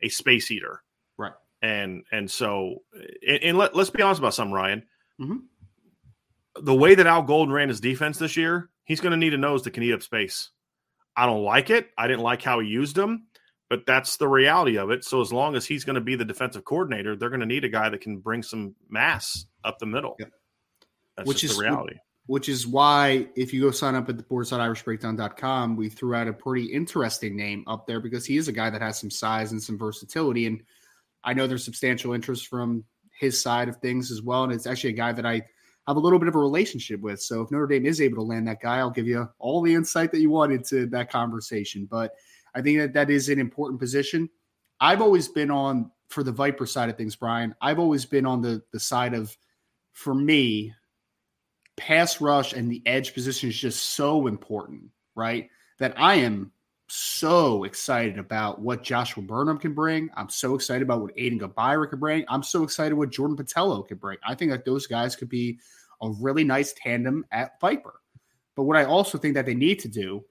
a 0.00 0.08
space 0.08 0.48
eater. 0.52 0.84
Right. 1.18 1.32
And 1.60 2.04
and 2.12 2.30
so 2.30 2.82
and, 3.26 3.42
and 3.42 3.58
let, 3.58 3.74
let's 3.74 3.90
be 3.90 4.02
honest 4.02 4.20
about 4.20 4.34
something, 4.34 4.54
Ryan. 4.54 4.84
Mm-hmm. 5.20 6.64
The 6.64 6.74
way 6.74 6.94
that 6.94 7.06
Al 7.06 7.22
Golden 7.22 7.52
ran 7.52 7.68
his 7.68 7.80
defense 7.80 8.18
this 8.18 8.36
year, 8.36 8.70
he's 8.84 9.00
going 9.00 9.12
to 9.12 9.16
need 9.16 9.34
a 9.34 9.38
nose 9.38 9.62
that 9.64 9.72
can 9.72 9.82
eat 9.82 9.92
up 9.92 10.02
space. 10.02 10.50
I 11.16 11.26
don't 11.26 11.44
like 11.44 11.70
it. 11.70 11.90
I 11.96 12.06
didn't 12.08 12.22
like 12.22 12.42
how 12.42 12.60
he 12.60 12.68
used 12.68 12.96
them, 12.96 13.26
but 13.68 13.86
that's 13.86 14.16
the 14.16 14.28
reality 14.28 14.78
of 14.78 14.90
it. 14.90 15.04
So 15.04 15.20
as 15.20 15.32
long 15.32 15.56
as 15.56 15.66
he's 15.66 15.84
going 15.84 15.94
to 15.94 16.00
be 16.00 16.16
the 16.16 16.24
defensive 16.24 16.64
coordinator, 16.64 17.16
they're 17.16 17.28
going 17.28 17.40
to 17.40 17.46
need 17.46 17.64
a 17.64 17.68
guy 17.68 17.88
that 17.88 18.00
can 18.00 18.18
bring 18.18 18.42
some 18.42 18.74
mass 18.88 19.44
up 19.64 19.78
the 19.78 19.86
middle. 19.86 20.16
That's 21.16 21.28
which 21.28 21.44
is 21.44 21.56
the 21.56 21.62
reality. 21.62 21.96
Which 22.26 22.48
is 22.48 22.66
why 22.66 23.28
if 23.34 23.52
you 23.52 23.60
go 23.60 23.70
sign 23.70 23.94
up 23.94 24.08
at 24.08 24.16
the 24.16 24.22
boards.irishbreakdown.com, 24.22 25.76
we 25.76 25.88
threw 25.88 26.14
out 26.14 26.28
a 26.28 26.32
pretty 26.32 26.66
interesting 26.66 27.36
name 27.36 27.64
up 27.66 27.86
there 27.86 28.00
because 28.00 28.24
he 28.24 28.36
is 28.36 28.48
a 28.48 28.52
guy 28.52 28.70
that 28.70 28.80
has 28.80 28.98
some 28.98 29.10
size 29.10 29.52
and 29.52 29.62
some 29.62 29.78
versatility. 29.78 30.46
And 30.46 30.62
I 31.24 31.34
know 31.34 31.46
there's 31.46 31.64
substantial 31.64 32.14
interest 32.14 32.46
from 32.46 32.84
his 33.18 33.42
side 33.42 33.68
of 33.68 33.76
things 33.78 34.10
as 34.10 34.22
well. 34.22 34.44
And 34.44 34.52
it's 34.52 34.66
actually 34.66 34.90
a 34.90 34.96
guy 34.96 35.12
that 35.12 35.26
I– 35.26 35.42
have 35.86 35.96
a 35.96 36.00
little 36.00 36.18
bit 36.18 36.28
of 36.28 36.34
a 36.34 36.38
relationship 36.38 37.00
with. 37.00 37.20
So 37.20 37.42
if 37.42 37.50
Notre 37.50 37.66
Dame 37.66 37.86
is 37.86 38.00
able 38.00 38.16
to 38.16 38.22
land 38.22 38.46
that 38.48 38.60
guy, 38.60 38.78
I'll 38.78 38.90
give 38.90 39.06
you 39.06 39.28
all 39.38 39.62
the 39.62 39.74
insight 39.74 40.12
that 40.12 40.20
you 40.20 40.30
wanted 40.30 40.64
to 40.66 40.86
that 40.86 41.10
conversation. 41.10 41.86
But 41.90 42.12
I 42.54 42.62
think 42.62 42.78
that 42.78 42.92
that 42.94 43.10
is 43.10 43.28
an 43.28 43.38
important 43.38 43.80
position. 43.80 44.28
I've 44.80 45.02
always 45.02 45.28
been 45.28 45.50
on 45.50 45.90
for 46.08 46.22
the 46.22 46.32
Viper 46.32 46.66
side 46.66 46.88
of 46.88 46.96
things, 46.96 47.16
Brian. 47.16 47.54
I've 47.60 47.78
always 47.78 48.04
been 48.04 48.26
on 48.26 48.42
the 48.42 48.62
the 48.72 48.80
side 48.80 49.14
of 49.14 49.36
for 49.92 50.14
me, 50.14 50.72
pass 51.76 52.20
rush 52.20 52.52
and 52.52 52.70
the 52.70 52.82
edge 52.86 53.14
position 53.14 53.48
is 53.48 53.58
just 53.58 53.94
so 53.94 54.26
important, 54.26 54.82
right? 55.14 55.48
That 55.78 55.94
I 55.96 56.16
am 56.16 56.52
so 56.92 57.64
excited 57.64 58.18
about 58.18 58.60
what 58.60 58.82
Joshua 58.82 59.22
Burnham 59.22 59.56
can 59.56 59.72
bring. 59.72 60.10
I'm 60.14 60.28
so 60.28 60.54
excited 60.54 60.82
about 60.82 61.00
what 61.00 61.16
Aiden 61.16 61.40
Gobaira 61.40 61.88
can 61.88 61.98
bring. 61.98 62.24
I'm 62.28 62.42
so 62.42 62.64
excited 62.64 62.94
what 62.94 63.10
Jordan 63.10 63.34
Botelho 63.34 63.86
can 63.88 63.96
bring. 63.96 64.18
I 64.26 64.34
think 64.34 64.50
that 64.50 64.66
those 64.66 64.86
guys 64.86 65.16
could 65.16 65.30
be 65.30 65.58
a 66.02 66.10
really 66.20 66.44
nice 66.44 66.74
tandem 66.74 67.24
at 67.32 67.58
Viper. 67.60 67.94
But 68.56 68.64
what 68.64 68.76
I 68.76 68.84
also 68.84 69.16
think 69.16 69.34
that 69.34 69.46
they 69.46 69.54
need 69.54 69.78
to 69.80 69.88
do, 69.88 70.22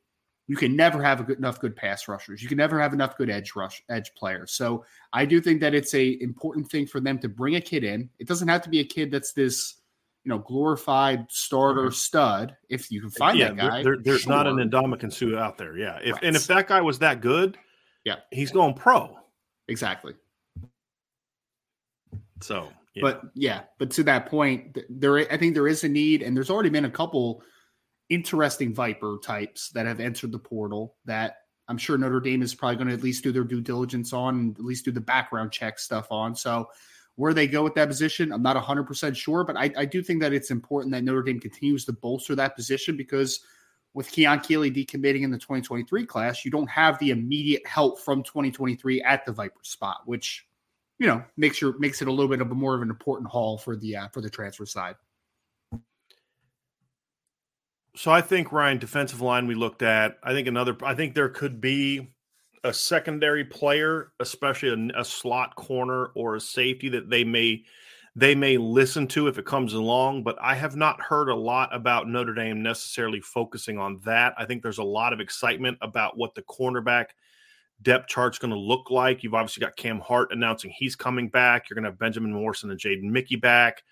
you 0.47 0.55
can 0.55 0.75
never 0.75 1.01
have 1.01 1.25
good, 1.25 1.39
enough 1.39 1.59
good 1.59 1.75
pass 1.75 2.07
rushers. 2.07 2.43
You 2.43 2.49
can 2.49 2.59
never 2.59 2.79
have 2.79 2.93
enough 2.93 3.17
good 3.17 3.31
edge 3.31 3.55
rush 3.55 3.81
edge 3.89 4.13
players. 4.15 4.51
So 4.51 4.85
I 5.13 5.25
do 5.25 5.41
think 5.41 5.61
that 5.61 5.73
it's 5.73 5.95
a 5.95 6.21
important 6.21 6.69
thing 6.69 6.85
for 6.85 6.99
them 6.99 7.17
to 7.19 7.29
bring 7.29 7.55
a 7.55 7.61
kid 7.61 7.83
in. 7.83 8.07
It 8.19 8.27
doesn't 8.27 8.47
have 8.47 8.61
to 8.61 8.69
be 8.69 8.81
a 8.81 8.85
kid 8.85 9.09
that's 9.09 9.33
this 9.33 9.77
you 10.23 10.29
know, 10.29 10.39
glorified 10.39 11.25
starter 11.29 11.83
mm-hmm. 11.83 11.93
stud. 11.93 12.55
If 12.69 12.91
you 12.91 13.01
can 13.01 13.09
find 13.09 13.37
yeah, 13.37 13.49
that 13.49 13.57
guy, 13.57 13.83
there, 13.83 13.97
there's 14.01 14.21
sure. 14.21 14.33
not 14.33 14.47
an 14.47 14.57
Ndamukong 14.57 15.11
Suh 15.11 15.37
out 15.37 15.57
there. 15.57 15.77
Yeah, 15.77 15.99
if 16.03 16.13
right. 16.13 16.23
and 16.23 16.35
if 16.35 16.47
that 16.47 16.67
guy 16.67 16.81
was 16.81 16.99
that 16.99 17.21
good, 17.21 17.57
yeah, 18.03 18.17
he's 18.31 18.51
going 18.51 18.73
pro. 18.73 19.17
Exactly. 19.67 20.13
So, 22.41 22.69
yeah. 22.95 23.01
but 23.01 23.21
yeah, 23.35 23.61
but 23.79 23.91
to 23.91 24.03
that 24.03 24.27
point, 24.27 24.77
there 24.89 25.17
I 25.31 25.37
think 25.37 25.53
there 25.53 25.67
is 25.67 25.83
a 25.83 25.89
need, 25.89 26.21
and 26.21 26.35
there's 26.35 26.49
already 26.49 26.69
been 26.69 26.85
a 26.85 26.91
couple 26.91 27.41
interesting 28.09 28.73
Viper 28.73 29.17
types 29.23 29.69
that 29.69 29.85
have 29.85 29.99
entered 29.99 30.31
the 30.31 30.39
portal 30.39 30.97
that 31.05 31.37
I'm 31.67 31.77
sure 31.77 31.97
Notre 31.97 32.19
Dame 32.19 32.41
is 32.41 32.53
probably 32.53 32.75
going 32.75 32.89
to 32.89 32.93
at 32.93 33.03
least 33.03 33.23
do 33.23 33.31
their 33.31 33.43
due 33.43 33.61
diligence 33.61 34.13
on, 34.13 34.35
and 34.35 34.57
at 34.57 34.65
least 34.65 34.85
do 34.85 34.91
the 34.91 35.01
background 35.01 35.51
check 35.51 35.79
stuff 35.79 36.11
on. 36.11 36.35
So 36.35 36.67
where 37.21 37.35
they 37.35 37.45
go 37.45 37.63
with 37.63 37.75
that 37.75 37.87
position, 37.87 38.31
I'm 38.31 38.41
not 38.41 38.55
100% 38.55 39.15
sure, 39.15 39.43
but 39.43 39.55
I, 39.55 39.71
I 39.77 39.85
do 39.85 40.01
think 40.01 40.21
that 40.21 40.33
it's 40.33 40.49
important 40.49 40.91
that 40.93 41.03
Notre 41.03 41.21
Dame 41.21 41.39
continues 41.39 41.85
to 41.85 41.93
bolster 41.93 42.33
that 42.33 42.55
position 42.55 42.97
because 42.97 43.41
with 43.93 44.11
Keon 44.11 44.39
Keeley 44.39 44.71
decommitting 44.71 45.21
in 45.21 45.29
the 45.29 45.37
2023 45.37 46.03
class, 46.07 46.43
you 46.43 46.49
don't 46.49 46.67
have 46.67 46.97
the 46.97 47.11
immediate 47.11 47.61
help 47.67 47.99
from 47.99 48.23
2023 48.23 49.03
at 49.03 49.23
the 49.23 49.31
Viper 49.31 49.59
spot, 49.61 49.97
which 50.05 50.47
you 50.97 51.05
know 51.05 51.23
makes 51.37 51.61
your 51.61 51.77
makes 51.77 52.01
it 52.01 52.07
a 52.07 52.11
little 52.11 52.27
bit 52.27 52.41
of 52.41 52.49
a 52.49 52.55
more 52.55 52.73
of 52.73 52.81
an 52.81 52.89
important 52.89 53.29
haul 53.29 53.55
for 53.55 53.75
the 53.75 53.97
uh, 53.97 54.07
for 54.07 54.21
the 54.21 54.29
transfer 54.29 54.65
side. 54.65 54.95
So 57.95 58.09
I 58.09 58.21
think 58.21 58.51
Ryan 58.51 58.79
defensive 58.79 59.21
line 59.21 59.45
we 59.45 59.53
looked 59.53 59.83
at. 59.83 60.17
I 60.23 60.33
think 60.33 60.47
another. 60.47 60.75
I 60.81 60.95
think 60.95 61.13
there 61.13 61.29
could 61.29 61.61
be 61.61 62.15
a 62.63 62.73
secondary 62.73 63.43
player, 63.43 64.11
especially 64.19 64.69
a, 64.69 65.01
a, 65.01 65.05
slot 65.05 65.55
corner 65.55 66.07
or 66.15 66.35
a 66.35 66.41
safety 66.41 66.89
that 66.89 67.09
they 67.09 67.23
may 67.23 67.63
they 68.15 68.35
may 68.35 68.57
listen 68.57 69.07
to 69.07 69.27
if 69.27 69.37
it 69.37 69.45
comes 69.45 69.73
along. 69.73 70.23
But 70.23 70.37
I 70.41 70.53
have 70.55 70.75
not 70.75 71.01
heard 71.01 71.29
a 71.29 71.35
lot 71.35 71.73
about 71.73 72.07
Notre 72.07 72.33
Dame 72.33 72.61
necessarily 72.61 73.21
focusing 73.21 73.77
on 73.77 73.99
that. 74.05 74.33
I 74.37 74.45
think 74.45 74.61
there's 74.61 74.79
a 74.79 74.83
lot 74.83 75.13
of 75.13 75.19
excitement 75.19 75.77
about 75.81 76.17
what 76.17 76.35
the 76.35 76.41
cornerback 76.43 77.07
depth 77.81 78.07
chart's 78.09 78.37
going 78.37 78.51
to 78.51 78.59
look 78.59 78.91
like. 78.91 79.23
You've 79.23 79.33
obviously 79.33 79.61
got 79.61 79.75
Cam 79.75 79.99
Hart 79.99 80.31
announcing 80.31 80.71
he's 80.71 80.95
coming 80.95 81.29
back. 81.29 81.69
You're 81.69 81.75
going 81.75 81.85
to 81.85 81.89
have 81.89 81.99
Benjamin 81.99 82.33
Morrison 82.33 82.69
and 82.69 82.79
Jaden 82.79 83.03
Mickey 83.03 83.37
back. 83.37 83.83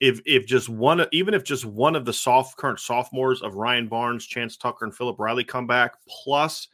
If 0.00 0.20
if 0.24 0.46
just 0.46 0.68
one, 0.68 1.04
even 1.10 1.34
if 1.34 1.42
just 1.42 1.64
one 1.64 1.96
of 1.96 2.04
the 2.04 2.12
soft 2.12 2.56
current 2.56 2.78
sophomores 2.78 3.42
of 3.42 3.56
Ryan 3.56 3.88
Barnes, 3.88 4.26
Chance 4.26 4.56
Tucker, 4.56 4.84
and 4.84 4.94
Philip 4.94 5.18
Riley 5.18 5.42
come 5.42 5.66
back, 5.66 5.94
plus 6.08 6.68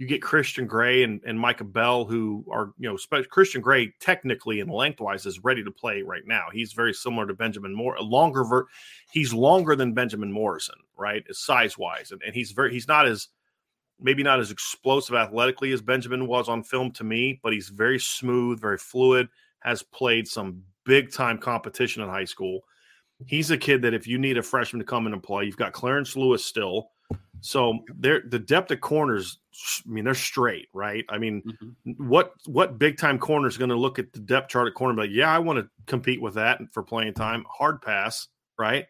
you 0.00 0.06
get 0.06 0.22
Christian 0.22 0.66
Gray 0.66 1.02
and, 1.02 1.20
and 1.26 1.38
Micah 1.38 1.62
Bell, 1.62 2.06
who 2.06 2.42
are, 2.50 2.72
you 2.78 2.88
know, 2.88 2.96
Christian 3.24 3.60
Gray 3.60 3.92
technically 4.00 4.60
and 4.60 4.70
lengthwise 4.70 5.26
is 5.26 5.44
ready 5.44 5.62
to 5.62 5.70
play 5.70 6.00
right 6.00 6.26
now. 6.26 6.46
He's 6.50 6.72
very 6.72 6.94
similar 6.94 7.26
to 7.26 7.34
Benjamin 7.34 7.74
Moore, 7.74 7.96
a 7.96 8.02
longer, 8.02 8.42
ver- 8.42 8.66
he's 9.12 9.34
longer 9.34 9.76
than 9.76 9.92
Benjamin 9.92 10.32
Morrison, 10.32 10.76
right? 10.96 11.22
Size 11.32 11.76
wise. 11.76 12.12
And, 12.12 12.22
and 12.24 12.34
he's 12.34 12.52
very, 12.52 12.72
he's 12.72 12.88
not 12.88 13.06
as, 13.06 13.28
maybe 14.00 14.22
not 14.22 14.40
as 14.40 14.50
explosive 14.50 15.16
athletically 15.16 15.70
as 15.72 15.82
Benjamin 15.82 16.26
was 16.26 16.48
on 16.48 16.62
film 16.62 16.92
to 16.92 17.04
me, 17.04 17.38
but 17.42 17.52
he's 17.52 17.68
very 17.68 17.98
smooth, 17.98 18.58
very 18.58 18.78
fluid, 18.78 19.28
has 19.60 19.82
played 19.82 20.26
some 20.26 20.62
big 20.86 21.12
time 21.12 21.36
competition 21.36 22.02
in 22.02 22.08
high 22.08 22.24
school. 22.24 22.60
He's 23.26 23.50
a 23.50 23.58
kid 23.58 23.82
that 23.82 23.92
if 23.92 24.06
you 24.06 24.16
need 24.16 24.38
a 24.38 24.42
freshman 24.42 24.80
to 24.80 24.86
come 24.86 25.06
in 25.06 25.12
and 25.12 25.22
play, 25.22 25.44
you've 25.44 25.58
got 25.58 25.74
Clarence 25.74 26.16
Lewis 26.16 26.42
still 26.42 26.88
so 27.40 27.78
they're 27.98 28.22
the 28.26 28.38
depth 28.38 28.70
of 28.70 28.80
corners. 28.80 29.38
I 29.86 29.90
mean, 29.90 30.04
they're 30.04 30.14
straight, 30.14 30.68
right? 30.72 31.04
I 31.08 31.18
mean, 31.18 31.42
mm-hmm. 31.42 32.08
what 32.08 32.32
what 32.46 32.78
big 32.78 32.98
time 32.98 33.18
corner 33.18 33.48
is 33.48 33.56
going 33.56 33.70
to 33.70 33.76
look 33.76 33.98
at 33.98 34.12
the 34.12 34.20
depth 34.20 34.48
chart 34.48 34.68
at 34.68 34.74
corner? 34.74 35.00
Like, 35.00 35.10
yeah, 35.12 35.30
I 35.30 35.38
want 35.38 35.58
to 35.58 35.68
compete 35.86 36.20
with 36.20 36.34
that 36.34 36.60
for 36.72 36.82
playing 36.82 37.14
time. 37.14 37.44
Hard 37.48 37.82
pass, 37.82 38.28
right? 38.58 38.86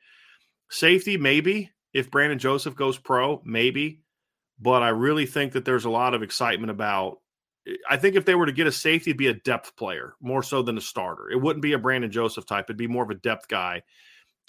Safety, 0.68 1.16
maybe 1.16 1.70
if 1.92 2.10
Brandon 2.10 2.38
Joseph 2.38 2.76
goes 2.76 2.98
pro, 2.98 3.40
maybe. 3.44 4.02
But 4.60 4.82
I 4.82 4.90
really 4.90 5.26
think 5.26 5.52
that 5.52 5.64
there's 5.64 5.86
a 5.86 5.90
lot 5.90 6.14
of 6.14 6.22
excitement 6.22 6.70
about. 6.70 7.18
I 7.88 7.96
think 7.96 8.16
if 8.16 8.24
they 8.24 8.34
were 8.34 8.46
to 8.46 8.52
get 8.52 8.66
a 8.66 8.72
safety, 8.72 9.10
it'd 9.10 9.18
be 9.18 9.28
a 9.28 9.34
depth 9.34 9.76
player 9.76 10.14
more 10.20 10.42
so 10.42 10.62
than 10.62 10.76
a 10.76 10.80
starter. 10.80 11.30
It 11.30 11.40
wouldn't 11.40 11.62
be 11.62 11.72
a 11.72 11.78
Brandon 11.78 12.10
Joseph 12.10 12.46
type. 12.46 12.66
It'd 12.66 12.76
be 12.76 12.86
more 12.86 13.04
of 13.04 13.10
a 13.10 13.14
depth 13.14 13.48
guy 13.48 13.82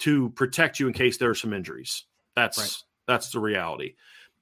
to 0.00 0.30
protect 0.30 0.80
you 0.80 0.86
in 0.86 0.92
case 0.92 1.18
there 1.18 1.30
are 1.30 1.34
some 1.34 1.52
injuries. 1.52 2.04
That's 2.34 2.58
right 2.58 2.82
that's 3.12 3.30
the 3.30 3.40
reality. 3.40 3.94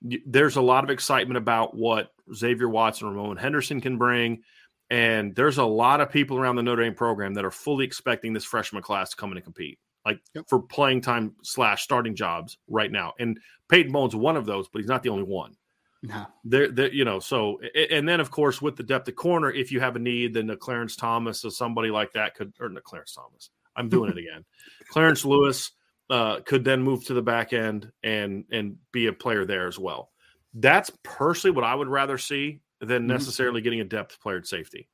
There's 0.02 0.56
a 0.56 0.62
lot 0.62 0.84
of 0.84 0.90
excitement 0.90 1.36
about 1.36 1.76
what 1.76 2.12
Xavier 2.34 2.68
Watson 2.68 3.08
and 3.08 3.16
Ramon 3.16 3.36
Henderson 3.36 3.80
can 3.80 3.98
bring. 3.98 4.42
And 4.88 5.34
there's 5.34 5.58
a 5.58 5.64
lot 5.64 6.00
of 6.00 6.10
people 6.10 6.36
around 6.36 6.56
the 6.56 6.62
Notre 6.62 6.82
Dame 6.82 6.94
program 6.94 7.34
that 7.34 7.44
are 7.44 7.50
fully 7.50 7.84
expecting 7.84 8.32
this 8.32 8.44
freshman 8.44 8.82
class 8.82 9.10
to 9.10 9.16
come 9.16 9.30
in 9.30 9.36
and 9.36 9.44
compete, 9.44 9.78
like 10.04 10.20
yep. 10.34 10.44
for 10.48 10.60
playing 10.60 11.00
time 11.00 11.34
slash 11.42 11.82
starting 11.82 12.16
jobs 12.16 12.58
right 12.68 12.90
now. 12.90 13.12
And 13.20 13.38
Peyton 13.68 13.92
Bowen's 13.92 14.16
one 14.16 14.36
of 14.36 14.46
those, 14.46 14.68
but 14.68 14.80
he's 14.80 14.88
not 14.88 15.02
the 15.02 15.10
only 15.10 15.22
one. 15.22 15.56
No. 16.02 16.26
There, 16.44 16.68
there, 16.68 16.92
you 16.92 17.04
know. 17.04 17.20
So, 17.20 17.60
and 17.90 18.08
then 18.08 18.20
of 18.20 18.30
course, 18.30 18.62
with 18.62 18.76
the 18.76 18.82
depth 18.82 19.06
of 19.08 19.16
corner, 19.16 19.50
if 19.50 19.70
you 19.70 19.80
have 19.80 19.96
a 19.96 20.00
need, 20.00 20.34
then 20.34 20.46
the 20.46 20.56
Clarence 20.56 20.96
Thomas 20.96 21.44
or 21.44 21.50
somebody 21.50 21.90
like 21.90 22.12
that 22.14 22.34
could, 22.34 22.52
or 22.58 22.68
the 22.70 22.80
Clarence 22.80 23.14
Thomas. 23.14 23.50
I'm 23.76 23.88
doing 23.88 24.10
it 24.10 24.18
again. 24.18 24.44
Clarence 24.88 25.24
Lewis 25.24 25.72
uh, 26.10 26.40
could 26.40 26.64
then 26.64 26.82
move 26.82 27.04
to 27.04 27.14
the 27.14 27.22
back 27.22 27.52
end 27.52 27.90
and 28.02 28.44
and 28.50 28.76
be 28.92 29.06
a 29.06 29.12
player 29.12 29.44
there 29.44 29.68
as 29.68 29.78
well. 29.78 30.10
That's 30.54 30.90
personally 31.04 31.54
what 31.54 31.64
I 31.64 31.74
would 31.74 31.88
rather 31.88 32.18
see 32.18 32.60
than 32.80 33.02
mm-hmm. 33.02 33.12
necessarily 33.12 33.60
getting 33.60 33.80
a 33.80 33.84
depth 33.84 34.20
player 34.20 34.38
at 34.38 34.46
safety. 34.46 34.88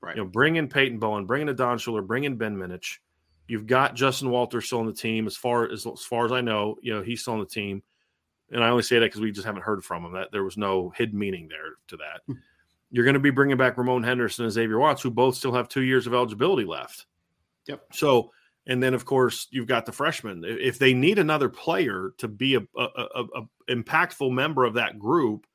Right. 0.00 0.16
You 0.16 0.24
know, 0.24 0.28
bring 0.28 0.56
in 0.56 0.68
Peyton 0.68 0.98
Bowen, 0.98 1.26
bring 1.26 1.42
in 1.42 1.48
a 1.48 1.54
Don 1.54 1.78
Shuler, 1.78 2.06
bring 2.06 2.24
in 2.24 2.36
Ben 2.36 2.56
Minich. 2.56 2.98
You've 3.46 3.66
got 3.66 3.94
Justin 3.94 4.30
Walter 4.30 4.62
still 4.62 4.80
on 4.80 4.86
the 4.86 4.92
team. 4.92 5.26
As 5.26 5.36
far 5.36 5.70
as 5.70 5.86
as 5.86 6.02
far 6.02 6.24
as 6.24 6.32
I 6.32 6.40
know, 6.40 6.76
you 6.82 6.94
know 6.94 7.02
he's 7.02 7.20
still 7.20 7.34
on 7.34 7.40
the 7.40 7.46
team. 7.46 7.82
And 8.50 8.62
I 8.62 8.68
only 8.68 8.82
say 8.82 8.98
that 8.98 9.06
because 9.06 9.20
we 9.20 9.32
just 9.32 9.46
haven't 9.46 9.62
heard 9.62 9.84
from 9.84 10.04
him. 10.04 10.12
That 10.12 10.32
there 10.32 10.44
was 10.44 10.56
no 10.56 10.92
hidden 10.96 11.18
meaning 11.18 11.48
there 11.48 11.74
to 11.88 11.96
that. 11.98 12.22
Hmm. 12.26 12.40
You're 12.90 13.04
going 13.04 13.14
to 13.14 13.20
be 13.20 13.30
bringing 13.30 13.56
back 13.56 13.76
Ramon 13.76 14.04
Henderson 14.04 14.44
and 14.44 14.52
Xavier 14.52 14.78
Watts, 14.78 15.02
who 15.02 15.10
both 15.10 15.34
still 15.34 15.52
have 15.52 15.68
two 15.68 15.82
years 15.82 16.06
of 16.06 16.14
eligibility 16.14 16.64
left. 16.64 17.06
Yep. 17.66 17.82
So 17.92 18.30
and 18.66 18.82
then, 18.82 18.94
of 18.94 19.04
course, 19.04 19.46
you've 19.50 19.66
got 19.66 19.86
the 19.86 19.92
freshmen. 19.92 20.42
If 20.46 20.78
they 20.78 20.94
need 20.94 21.18
another 21.18 21.48
player 21.48 22.12
to 22.18 22.28
be 22.28 22.54
a, 22.54 22.60
a, 22.76 22.88
a, 22.96 23.24
a 23.24 23.42
impactful 23.70 24.32
member 24.32 24.64
of 24.64 24.74
that 24.74 24.98
group, 24.98 25.46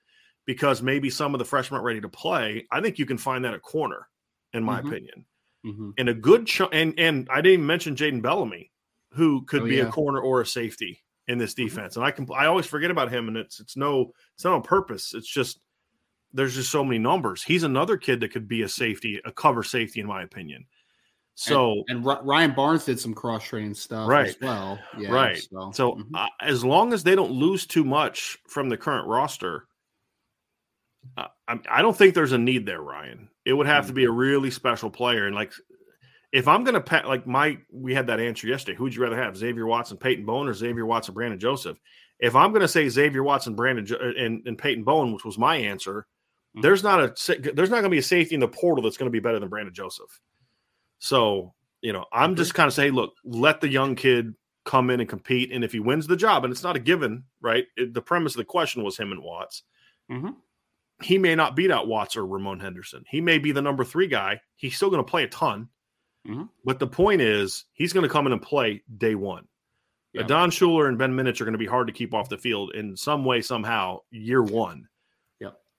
because 0.45 0.81
maybe 0.81 1.09
some 1.09 1.33
of 1.33 1.39
the 1.39 1.45
freshmen 1.45 1.79
are 1.79 1.83
ready 1.83 2.01
to 2.01 2.09
play, 2.09 2.67
I 2.71 2.81
think 2.81 2.99
you 2.99 3.05
can 3.05 3.17
find 3.17 3.45
that 3.45 3.53
at 3.53 3.61
corner, 3.61 4.07
in 4.53 4.63
my 4.63 4.79
mm-hmm. 4.79 4.87
opinion. 4.87 5.25
Mm-hmm. 5.65 5.89
And 5.97 6.09
a 6.09 6.13
good 6.13 6.47
ch- 6.47 6.61
and 6.71 6.97
and 6.97 7.27
I 7.31 7.37
didn't 7.37 7.53
even 7.53 7.65
mention 7.65 7.95
Jaden 7.95 8.21
Bellamy, 8.21 8.71
who 9.13 9.43
could 9.45 9.63
oh, 9.63 9.65
be 9.65 9.77
yeah. 9.77 9.87
a 9.87 9.91
corner 9.91 10.19
or 10.19 10.41
a 10.41 10.45
safety 10.45 11.03
in 11.27 11.37
this 11.37 11.53
mm-hmm. 11.53 11.65
defense. 11.65 11.93
Mm-hmm. 11.93 12.01
And 12.01 12.07
I 12.07 12.11
can 12.11 12.27
I 12.35 12.45
always 12.45 12.65
forget 12.65 12.91
about 12.91 13.11
him, 13.11 13.27
and 13.27 13.37
it's 13.37 13.59
it's 13.59 13.75
no 13.75 14.13
it's 14.35 14.45
not 14.45 14.53
on 14.53 14.61
purpose. 14.61 15.13
It's 15.13 15.27
just 15.27 15.59
there's 16.31 16.55
just 16.55 16.71
so 16.71 16.83
many 16.83 16.99
numbers. 16.99 17.43
He's 17.43 17.63
another 17.63 17.97
kid 17.97 18.19
that 18.21 18.31
could 18.31 18.47
be 18.47 18.61
a 18.61 18.69
safety, 18.69 19.19
a 19.25 19.31
cover 19.31 19.63
safety, 19.63 19.99
in 19.99 20.07
my 20.07 20.21
opinion. 20.23 20.65
So 21.39 21.85
and, 21.87 22.05
and 22.05 22.27
Ryan 22.27 22.51
Barnes 22.51 22.83
did 22.83 22.99
some 22.99 23.13
cross 23.13 23.45
training 23.45 23.73
stuff 23.73 24.09
right. 24.09 24.27
as 24.27 24.37
well. 24.41 24.77
Yeah, 24.97 25.09
right. 25.09 25.37
So, 25.37 25.71
so 25.73 25.91
mm-hmm. 25.93 26.13
uh, 26.13 26.27
as 26.41 26.65
long 26.65 26.91
as 26.91 27.03
they 27.03 27.15
don't 27.15 27.31
lose 27.31 27.65
too 27.65 27.85
much 27.85 28.37
from 28.49 28.67
the 28.67 28.75
current 28.75 29.07
roster, 29.07 29.65
uh, 31.15 31.27
I, 31.47 31.59
I, 31.71 31.81
don't 31.81 31.95
think 31.95 32.13
there's 32.13 32.33
a 32.33 32.37
need 32.37 32.65
there, 32.65 32.81
Ryan. 32.81 33.29
It 33.45 33.53
would 33.53 33.67
have 33.67 33.85
mm-hmm. 33.85 33.87
to 33.87 33.93
be 33.93 34.03
a 34.03 34.09
mm-hmm. 34.09 34.17
really 34.17 34.51
special 34.51 34.89
player, 34.89 35.27
and 35.27 35.33
like 35.33 35.53
if 36.33 36.45
I'm 36.45 36.65
going 36.65 36.73
to 36.73 36.81
pet 36.81 37.07
like 37.07 37.25
my 37.25 37.57
we 37.71 37.93
had 37.93 38.07
that 38.07 38.19
answer 38.19 38.45
yesterday. 38.45 38.77
Who'd 38.77 38.93
you 38.93 39.01
rather 39.01 39.15
have, 39.15 39.37
Xavier 39.37 39.65
Watson, 39.65 39.95
Peyton 39.95 40.25
Bowen, 40.25 40.49
or 40.49 40.53
Xavier 40.53 40.85
Watson, 40.85 41.13
Brandon 41.13 41.39
Joseph? 41.39 41.79
If 42.19 42.35
I'm 42.35 42.51
to 42.63 42.67
say 42.67 42.89
Xavier 42.89 43.23
Watson, 43.23 43.55
Brandon 43.55 43.87
uh, 43.97 44.21
and, 44.21 44.45
and 44.45 44.57
Peyton 44.57 44.83
Bowen, 44.83 45.13
which 45.13 45.23
was 45.23 45.37
my 45.37 45.55
answer, 45.55 46.01
mm-hmm. 46.01 46.63
there's 46.63 46.83
not 46.83 46.99
a 46.99 47.53
there's 47.53 47.69
not 47.69 47.77
to 47.83 47.89
be 47.89 47.99
a 47.99 48.03
safety 48.03 48.35
in 48.35 48.41
the 48.41 48.47
portal 48.49 48.83
that's 48.83 48.97
to 49.09 49.13
be 49.13 49.21
better 49.21 49.39
than 49.39 49.47
Brandon 49.47 49.73
Joseph. 49.73 50.19
So, 50.99 51.53
you 51.81 51.93
know, 51.93 52.05
I'm 52.13 52.35
just 52.35 52.53
kind 52.53 52.67
of 52.67 52.73
saying, 52.73 52.93
look, 52.93 53.13
let 53.23 53.61
the 53.61 53.69
young 53.69 53.95
kid 53.95 54.33
come 54.65 54.89
in 54.89 54.99
and 54.99 55.09
compete. 55.09 55.51
And 55.51 55.63
if 55.63 55.71
he 55.71 55.79
wins 55.79 56.07
the 56.07 56.15
job, 56.15 56.43
and 56.43 56.51
it's 56.51 56.63
not 56.63 56.75
a 56.75 56.79
given, 56.79 57.23
right? 57.41 57.65
It, 57.75 57.93
the 57.93 58.01
premise 58.01 58.33
of 58.33 58.39
the 58.39 58.45
question 58.45 58.83
was 58.83 58.97
him 58.97 59.11
and 59.11 59.23
Watts. 59.23 59.63
Mm-hmm. 60.11 60.31
He 61.01 61.17
may 61.17 61.35
not 61.35 61.55
beat 61.55 61.71
out 61.71 61.87
Watts 61.87 62.17
or 62.17 62.25
Ramon 62.25 62.59
Henderson. 62.59 63.03
He 63.09 63.21
may 63.21 63.37
be 63.37 63.51
the 63.51 63.61
number 63.61 63.85
three 63.85 64.07
guy. 64.07 64.41
He's 64.57 64.75
still 64.75 64.89
going 64.89 65.03
to 65.03 65.09
play 65.09 65.23
a 65.23 65.29
ton. 65.29 65.69
Mm-hmm. 66.27 66.43
But 66.65 66.79
the 66.79 66.87
point 66.87 67.21
is, 67.21 67.65
he's 67.73 67.93
going 67.93 68.03
to 68.03 68.09
come 68.09 68.27
in 68.27 68.33
and 68.33 68.41
play 68.41 68.83
day 68.97 69.15
one. 69.15 69.45
Yeah. 70.13 70.23
Don 70.23 70.51
Shuler 70.51 70.87
and 70.87 70.97
Ben 70.97 71.13
Minich 71.13 71.39
are 71.39 71.45
going 71.45 71.53
to 71.53 71.59
be 71.59 71.65
hard 71.65 71.87
to 71.87 71.93
keep 71.93 72.13
off 72.13 72.29
the 72.29 72.37
field 72.37 72.73
in 72.75 72.97
some 72.97 73.23
way, 73.23 73.41
somehow, 73.41 73.99
year 74.11 74.43
one. 74.43 74.87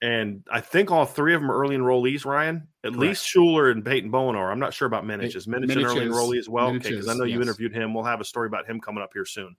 And 0.01 0.43
I 0.51 0.61
think 0.61 0.89
all 0.89 1.05
three 1.05 1.35
of 1.35 1.41
them 1.41 1.51
are 1.51 1.57
early 1.57 1.77
enrollees, 1.77 2.25
Ryan. 2.25 2.67
At 2.83 2.93
Correct. 2.93 2.97
least 2.97 3.25
Shuler 3.25 3.71
and 3.71 3.85
Peyton 3.85 4.09
Bowen 4.09 4.35
are. 4.35 4.51
I'm 4.51 4.59
not 4.59 4.73
sure 4.73 4.87
about 4.87 5.03
Minich. 5.03 5.35
Is 5.35 5.45
Minich, 5.45 5.65
Minich 5.65 5.77
an 5.77 5.85
early 5.85 6.07
enrollee 6.07 6.39
as 6.39 6.49
well? 6.49 6.69
okay, 6.69 6.89
because 6.89 7.07
I 7.07 7.13
know 7.13 7.23
you 7.23 7.39
interviewed 7.39 7.73
him. 7.73 7.93
We'll 7.93 8.03
have 8.03 8.19
a 8.19 8.25
story 8.25 8.47
about 8.47 8.67
him 8.67 8.79
coming 8.79 9.03
up 9.03 9.11
here 9.13 9.25
soon. 9.25 9.55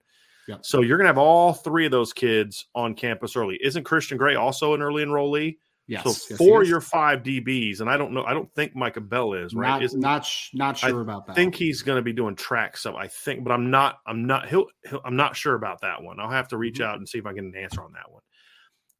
Yep. 0.49 0.65
So 0.65 0.81
you're 0.81 0.97
going 0.97 1.05
to 1.05 1.09
have 1.09 1.17
all 1.17 1.53
three 1.53 1.85
of 1.85 1.91
those 1.91 2.11
kids 2.11 2.65
on 2.75 2.95
campus 2.95 3.37
early. 3.37 3.57
Isn't 3.63 3.85
Christian 3.85 4.17
Gray 4.17 4.35
also 4.35 4.73
an 4.73 4.81
early 4.81 5.05
enrollee? 5.05 5.55
Yes. 5.87 6.03
So 6.03 6.09
yes, 6.29 6.37
four 6.37 6.63
your 6.63 6.79
five 6.79 7.23
DBs, 7.23 7.81
and 7.81 7.89
I 7.89 7.97
don't 7.97 8.13
know. 8.13 8.23
I 8.23 8.33
don't 8.33 8.49
think 8.53 8.73
Micah 8.73 9.01
Bell 9.01 9.33
is 9.33 9.53
right. 9.53 9.81
Not 9.81 9.93
not, 9.95 10.29
not 10.53 10.77
sure 10.77 10.99
I 10.99 11.01
about 11.01 11.25
that. 11.27 11.33
I 11.33 11.35
think 11.35 11.55
he's 11.55 11.81
going 11.81 11.97
to 11.97 12.01
be 12.01 12.13
doing 12.13 12.35
track 12.35 12.77
stuff. 12.77 12.95
I 12.97 13.07
think, 13.07 13.43
but 13.43 13.51
I'm 13.51 13.69
not. 13.69 13.99
I'm 14.07 14.25
not. 14.25 14.47
He'll. 14.47 14.67
he'll 14.89 15.01
I'm 15.03 15.17
not 15.17 15.35
sure 15.35 15.55
about 15.55 15.81
that 15.81 16.01
one. 16.01 16.21
I'll 16.21 16.31
have 16.31 16.47
to 16.49 16.57
reach 16.57 16.75
mm-hmm. 16.75 16.89
out 16.89 16.97
and 16.99 17.07
see 17.07 17.17
if 17.17 17.25
I 17.25 17.33
get 17.33 17.43
an 17.43 17.53
answer 17.57 17.83
on 17.83 17.91
that 17.93 18.09
one. 18.09 18.22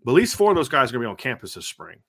But 0.04 0.12
at 0.12 0.16
least 0.16 0.36
four 0.36 0.52
of 0.52 0.58
those 0.58 0.70
guys 0.70 0.90
are 0.90 0.94
going 0.94 1.04
to 1.04 1.08
be 1.08 1.12
on 1.12 1.16
campus 1.18 1.54
this 1.54 1.68
spring. 1.68 2.00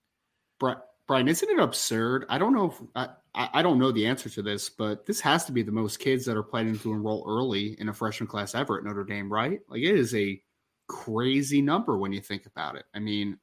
Brian, 1.07 1.27
isn't 1.27 1.49
it 1.49 1.59
absurd? 1.59 2.25
I 2.29 2.37
don't 2.37 2.53
know. 2.53 2.71
If, 2.71 2.81
I 2.95 3.09
I 3.35 3.61
don't 3.61 3.79
know 3.79 3.91
the 3.91 4.07
answer 4.07 4.29
to 4.29 4.41
this, 4.41 4.69
but 4.69 5.05
this 5.05 5.19
has 5.19 5.45
to 5.45 5.51
be 5.51 5.61
the 5.61 5.71
most 5.71 5.99
kids 5.99 6.25
that 6.25 6.37
are 6.37 6.43
planning 6.43 6.79
to 6.79 6.93
enroll 6.93 7.25
early 7.27 7.79
in 7.79 7.89
a 7.89 7.93
freshman 7.93 8.27
class 8.27 8.55
ever 8.55 8.77
at 8.77 8.85
Notre 8.85 9.03
Dame, 9.03 9.31
right? 9.31 9.59
Like 9.67 9.81
it 9.81 9.95
is 9.95 10.15
a 10.15 10.41
crazy 10.87 11.61
number 11.61 11.97
when 11.97 12.13
you 12.13 12.21
think 12.21 12.45
about 12.45 12.75
it. 12.75 12.85
I 12.93 12.99
mean, 12.99 13.37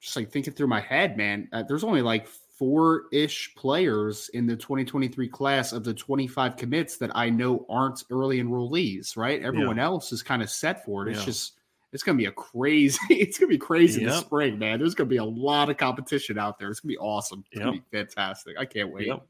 just 0.00 0.14
like 0.14 0.30
thinking 0.30 0.52
through 0.52 0.66
my 0.66 0.80
head, 0.80 1.16
man, 1.16 1.48
uh, 1.52 1.62
there's 1.66 1.84
only 1.84 2.02
like 2.02 2.26
four 2.26 3.04
ish 3.12 3.54
players 3.54 4.28
in 4.34 4.46
the 4.46 4.56
2023 4.56 5.28
class 5.28 5.72
of 5.72 5.84
the 5.84 5.94
25 5.94 6.56
commits 6.56 6.98
that 6.98 7.16
I 7.16 7.30
know 7.30 7.64
aren't 7.68 8.04
early 8.10 8.42
enrollees, 8.42 9.16
right? 9.16 9.42
Everyone 9.42 9.78
yeah. 9.78 9.84
else 9.84 10.12
is 10.12 10.22
kind 10.22 10.42
of 10.42 10.50
set 10.50 10.84
for 10.84 11.06
it. 11.06 11.12
It's 11.12 11.20
yeah. 11.20 11.26
just, 11.26 11.57
it's 11.92 12.02
going 12.02 12.16
to 12.16 12.22
be 12.22 12.26
a 12.26 12.32
crazy, 12.32 12.98
it's 13.10 13.38
going 13.38 13.50
to 13.50 13.54
be 13.54 13.58
crazy 13.58 14.00
yep. 14.00 14.10
in 14.10 14.14
the 14.14 14.20
spring, 14.20 14.58
man. 14.58 14.78
There's 14.78 14.94
going 14.94 15.08
to 15.08 15.12
be 15.12 15.18
a 15.18 15.24
lot 15.24 15.70
of 15.70 15.76
competition 15.76 16.38
out 16.38 16.58
there. 16.58 16.70
It's 16.70 16.80
going 16.80 16.94
to 16.94 16.98
be 16.98 16.98
awesome. 16.98 17.44
It's 17.50 17.60
yep. 17.60 17.66
going 17.66 17.78
to 17.78 17.84
be 17.90 17.96
fantastic. 17.96 18.56
I 18.58 18.64
can't 18.64 18.92
wait. 18.92 19.06
Yep. 19.06 19.26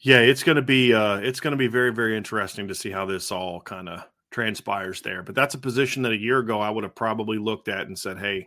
Yeah, 0.00 0.20
it's 0.20 0.44
going 0.44 0.56
to 0.56 0.62
be, 0.62 0.94
uh, 0.94 1.16
it's 1.16 1.40
going 1.40 1.52
to 1.52 1.56
be 1.56 1.66
very, 1.66 1.92
very 1.92 2.16
interesting 2.16 2.68
to 2.68 2.74
see 2.74 2.90
how 2.90 3.04
this 3.04 3.32
all 3.32 3.60
kind 3.60 3.88
of 3.88 4.04
transpires 4.30 5.00
there. 5.00 5.22
But 5.22 5.34
that's 5.34 5.54
a 5.54 5.58
position 5.58 6.02
that 6.02 6.12
a 6.12 6.16
year 6.16 6.38
ago 6.38 6.60
I 6.60 6.70
would 6.70 6.84
have 6.84 6.94
probably 6.94 7.38
looked 7.38 7.66
at 7.66 7.88
and 7.88 7.98
said, 7.98 8.18
hey, 8.18 8.46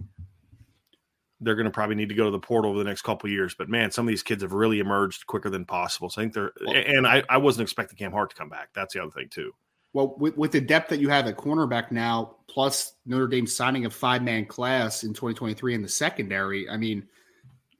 they're 1.41 1.55
going 1.55 1.65
to 1.65 1.71
probably 1.71 1.95
need 1.95 2.09
to 2.09 2.15
go 2.15 2.25
to 2.25 2.31
the 2.31 2.39
portal 2.39 2.69
over 2.69 2.79
the 2.79 2.85
next 2.85 3.01
couple 3.01 3.29
years. 3.29 3.53
But 3.53 3.67
man, 3.67 3.91
some 3.91 4.05
of 4.05 4.09
these 4.09 4.23
kids 4.23 4.43
have 4.43 4.53
really 4.53 4.79
emerged 4.79 5.25
quicker 5.25 5.49
than 5.49 5.65
possible. 5.65 6.09
So 6.09 6.21
I 6.21 6.23
think 6.23 6.33
they're, 6.35 6.51
well, 6.65 6.75
and 6.75 7.05
I, 7.05 7.23
I 7.29 7.37
wasn't 7.37 7.63
expecting 7.63 7.97
Cam 7.97 8.11
Hart 8.11 8.29
to 8.29 8.35
come 8.35 8.49
back. 8.49 8.69
That's 8.73 8.93
the 8.93 9.01
other 9.01 9.11
thing 9.11 9.27
too. 9.29 9.51
Well, 9.93 10.15
with, 10.17 10.37
with 10.37 10.51
the 10.51 10.61
depth 10.61 10.89
that 10.89 10.99
you 10.99 11.09
have 11.09 11.27
at 11.27 11.37
cornerback 11.37 11.91
now, 11.91 12.37
plus 12.47 12.93
Notre 13.05 13.27
Dame 13.27 13.47
signing 13.47 13.85
a 13.85 13.89
five 13.89 14.23
man 14.23 14.45
class 14.45 15.03
in 15.03 15.13
2023 15.13 15.75
in 15.75 15.81
the 15.81 15.89
secondary, 15.89 16.69
I 16.69 16.77
mean, 16.77 17.07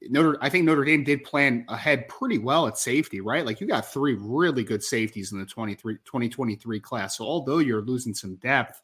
Notre, 0.10 0.38
I 0.42 0.50
think 0.50 0.66
Notre 0.66 0.84
Dame 0.84 1.04
did 1.04 1.24
plan 1.24 1.64
ahead 1.70 2.08
pretty 2.08 2.38
well 2.38 2.68
at 2.68 2.78
safety, 2.78 3.22
right? 3.22 3.46
Like 3.46 3.62
you 3.62 3.68
got 3.68 3.86
three 3.86 4.16
really 4.20 4.64
good 4.64 4.84
safeties 4.84 5.32
in 5.32 5.40
the 5.40 5.46
23, 5.46 5.96
2023 6.04 6.80
class. 6.80 7.18
So 7.18 7.26
although 7.26 7.60
you're 7.60 7.82
losing 7.82 8.14
some 8.14 8.36
depth, 8.36 8.82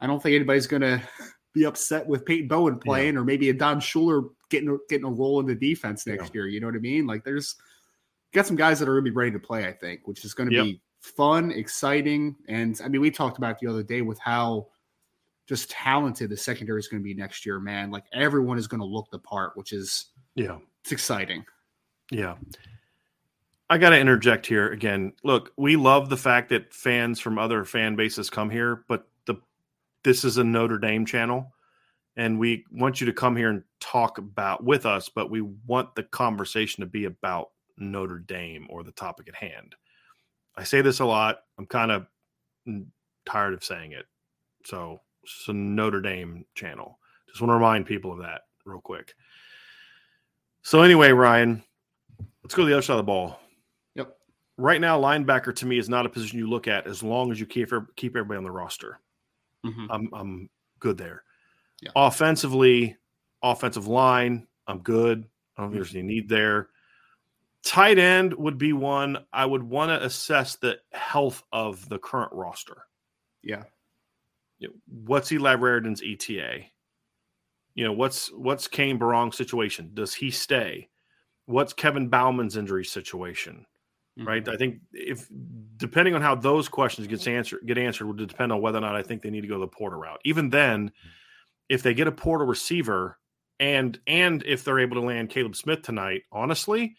I 0.00 0.06
don't 0.06 0.22
think 0.22 0.34
anybody's 0.34 0.66
going 0.66 0.82
to 0.82 1.02
be 1.52 1.64
upset 1.64 2.06
with 2.06 2.24
Peyton 2.24 2.48
Bowen 2.48 2.78
playing, 2.78 3.14
yeah. 3.14 3.20
or 3.20 3.24
maybe 3.24 3.50
a 3.50 3.54
Don 3.54 3.80
Shuler 3.80 4.30
getting 4.48 4.68
a, 4.70 4.76
getting 4.88 5.06
a 5.06 5.10
role 5.10 5.38
in 5.40 5.46
the 5.46 5.54
defense 5.54 6.06
next 6.06 6.34
yeah. 6.34 6.40
year. 6.40 6.48
You 6.48 6.60
know 6.60 6.66
what 6.66 6.76
I 6.76 6.80
mean? 6.80 7.06
Like 7.06 7.24
there's 7.24 7.56
got 8.32 8.46
some 8.46 8.56
guys 8.56 8.78
that 8.78 8.88
are 8.88 8.94
going 8.94 9.04
to 9.04 9.10
be 9.10 9.16
ready 9.16 9.32
to 9.32 9.38
play. 9.38 9.66
I 9.66 9.72
think, 9.72 10.08
which 10.08 10.24
is 10.24 10.34
going 10.34 10.50
to 10.50 10.56
yep. 10.56 10.64
be 10.64 10.80
fun, 11.00 11.50
exciting, 11.50 12.36
and 12.48 12.80
I 12.84 12.88
mean, 12.88 13.00
we 13.00 13.10
talked 13.10 13.38
about 13.38 13.58
the 13.58 13.66
other 13.66 13.82
day 13.82 14.02
with 14.02 14.18
how 14.18 14.68
just 15.46 15.70
talented 15.70 16.30
the 16.30 16.36
secondary 16.36 16.78
is 16.78 16.88
going 16.88 17.02
to 17.02 17.04
be 17.04 17.14
next 17.14 17.46
year. 17.46 17.58
Man, 17.58 17.90
like 17.90 18.04
everyone 18.12 18.58
is 18.58 18.66
going 18.66 18.80
to 18.80 18.86
look 18.86 19.10
the 19.10 19.18
part, 19.18 19.56
which 19.56 19.72
is 19.72 20.06
yeah, 20.34 20.58
it's 20.82 20.92
exciting. 20.92 21.44
Yeah. 22.10 22.36
I 23.70 23.76
got 23.76 23.90
to 23.90 23.98
interject 23.98 24.46
here 24.46 24.68
again. 24.72 25.12
Look, 25.24 25.52
we 25.58 25.76
love 25.76 26.08
the 26.08 26.16
fact 26.16 26.48
that 26.50 26.72
fans 26.72 27.20
from 27.20 27.38
other 27.38 27.66
fan 27.66 27.96
bases 27.96 28.30
come 28.30 28.48
here, 28.48 28.84
but 28.88 29.06
the 29.26 29.34
this 30.04 30.24
is 30.24 30.38
a 30.38 30.44
Notre 30.44 30.78
Dame 30.78 31.04
channel 31.04 31.52
and 32.18 32.38
we 32.38 32.64
want 32.72 33.00
you 33.00 33.06
to 33.06 33.12
come 33.12 33.36
here 33.36 33.48
and 33.48 33.62
talk 33.78 34.18
about 34.18 34.64
with 34.64 34.84
us, 34.84 35.08
but 35.08 35.30
we 35.30 35.40
want 35.40 35.94
the 35.94 36.02
conversation 36.02 36.82
to 36.82 36.86
be 36.86 37.04
about 37.04 37.50
Notre 37.78 38.18
Dame 38.18 38.66
or 38.68 38.82
the 38.82 38.90
topic 38.92 39.28
at 39.28 39.36
hand. 39.36 39.76
I 40.58 40.64
say 40.64 40.80
this 40.82 40.98
a 41.00 41.04
lot. 41.04 41.38
I'm 41.56 41.66
kind 41.66 41.92
of 41.92 42.06
tired 43.24 43.54
of 43.54 43.62
saying 43.62 43.92
it. 43.92 44.06
So 44.64 45.00
it's 45.22 45.44
a 45.48 45.52
Notre 45.52 46.00
Dame 46.00 46.44
channel. 46.54 46.98
Just 47.28 47.40
want 47.40 47.50
to 47.50 47.54
remind 47.54 47.86
people 47.86 48.12
of 48.12 48.18
that 48.18 48.42
real 48.64 48.80
quick. 48.80 49.14
So 50.62 50.82
anyway, 50.82 51.12
Ryan, 51.12 51.62
let's 52.42 52.54
go 52.54 52.62
to 52.62 52.68
the 52.68 52.74
other 52.74 52.82
side 52.82 52.94
of 52.94 52.98
the 52.98 53.04
ball. 53.04 53.38
Yep. 53.94 54.16
Right 54.56 54.80
now, 54.80 55.00
linebacker 55.00 55.54
to 55.54 55.66
me 55.66 55.78
is 55.78 55.88
not 55.88 56.06
a 56.06 56.08
position 56.08 56.38
you 56.38 56.50
look 56.50 56.66
at 56.66 56.88
as 56.88 57.02
long 57.02 57.30
as 57.30 57.38
you 57.38 57.46
keep 57.46 57.70
keep 57.96 58.16
everybody 58.16 58.38
on 58.38 58.44
the 58.44 58.50
roster. 58.50 58.98
Mm-hmm. 59.64 59.86
I'm 59.90 60.10
I'm 60.12 60.50
good 60.80 60.98
there. 60.98 61.22
Yeah. 61.80 61.90
Offensively, 61.94 62.96
offensive 63.42 63.86
line, 63.86 64.48
I'm 64.66 64.80
good. 64.80 65.24
I 65.56 65.62
don't 65.62 65.70
think 65.70 65.82
there's 65.82 65.94
any 65.94 66.02
need 66.02 66.28
there. 66.28 66.68
Tight 67.64 67.98
end 67.98 68.34
would 68.34 68.58
be 68.58 68.72
one 68.72 69.18
I 69.32 69.44
would 69.44 69.62
want 69.62 69.90
to 69.90 70.04
assess 70.04 70.56
the 70.56 70.78
health 70.92 71.42
of 71.52 71.88
the 71.88 71.98
current 71.98 72.32
roster. 72.32 72.84
Yeah. 73.42 73.64
You 74.58 74.68
know, 74.68 74.74
what's 74.86 75.30
Eli 75.32 75.54
Raridon's 75.54 76.02
ETA? 76.04 76.64
You 77.74 77.84
know, 77.84 77.92
what's 77.92 78.32
what's 78.32 78.68
Cane 78.68 78.98
Berrong's 78.98 79.36
situation? 79.36 79.90
Does 79.94 80.14
he 80.14 80.30
stay? 80.30 80.88
What's 81.46 81.72
Kevin 81.72 82.08
Bauman's 82.08 82.56
injury 82.56 82.84
situation? 82.84 83.66
mm-hmm. 84.18 84.28
right? 84.28 84.48
I 84.48 84.56
think 84.56 84.80
if 84.92 85.28
depending 85.76 86.14
on 86.14 86.22
how 86.22 86.34
those 86.34 86.68
questions 86.68 87.06
gets 87.06 87.26
answered 87.26 87.60
get 87.66 87.78
answered 87.78 88.06
would 88.06 88.16
depend 88.16 88.52
on 88.52 88.60
whether 88.60 88.78
or 88.78 88.82
not 88.82 88.96
I 88.96 89.02
think 89.02 89.22
they 89.22 89.30
need 89.30 89.42
to 89.42 89.48
go 89.48 89.60
the 89.60 89.68
portal 89.68 90.00
route. 90.00 90.20
Even 90.24 90.50
then, 90.50 90.92
if 91.68 91.82
they 91.82 91.94
get 91.94 92.08
a 92.08 92.12
portal 92.12 92.46
receiver 92.46 93.18
and 93.60 93.98
and 94.06 94.42
if 94.46 94.64
they're 94.64 94.80
able 94.80 95.00
to 95.00 95.06
land 95.06 95.30
Caleb 95.30 95.56
Smith 95.56 95.82
tonight, 95.82 96.22
honestly, 96.32 96.96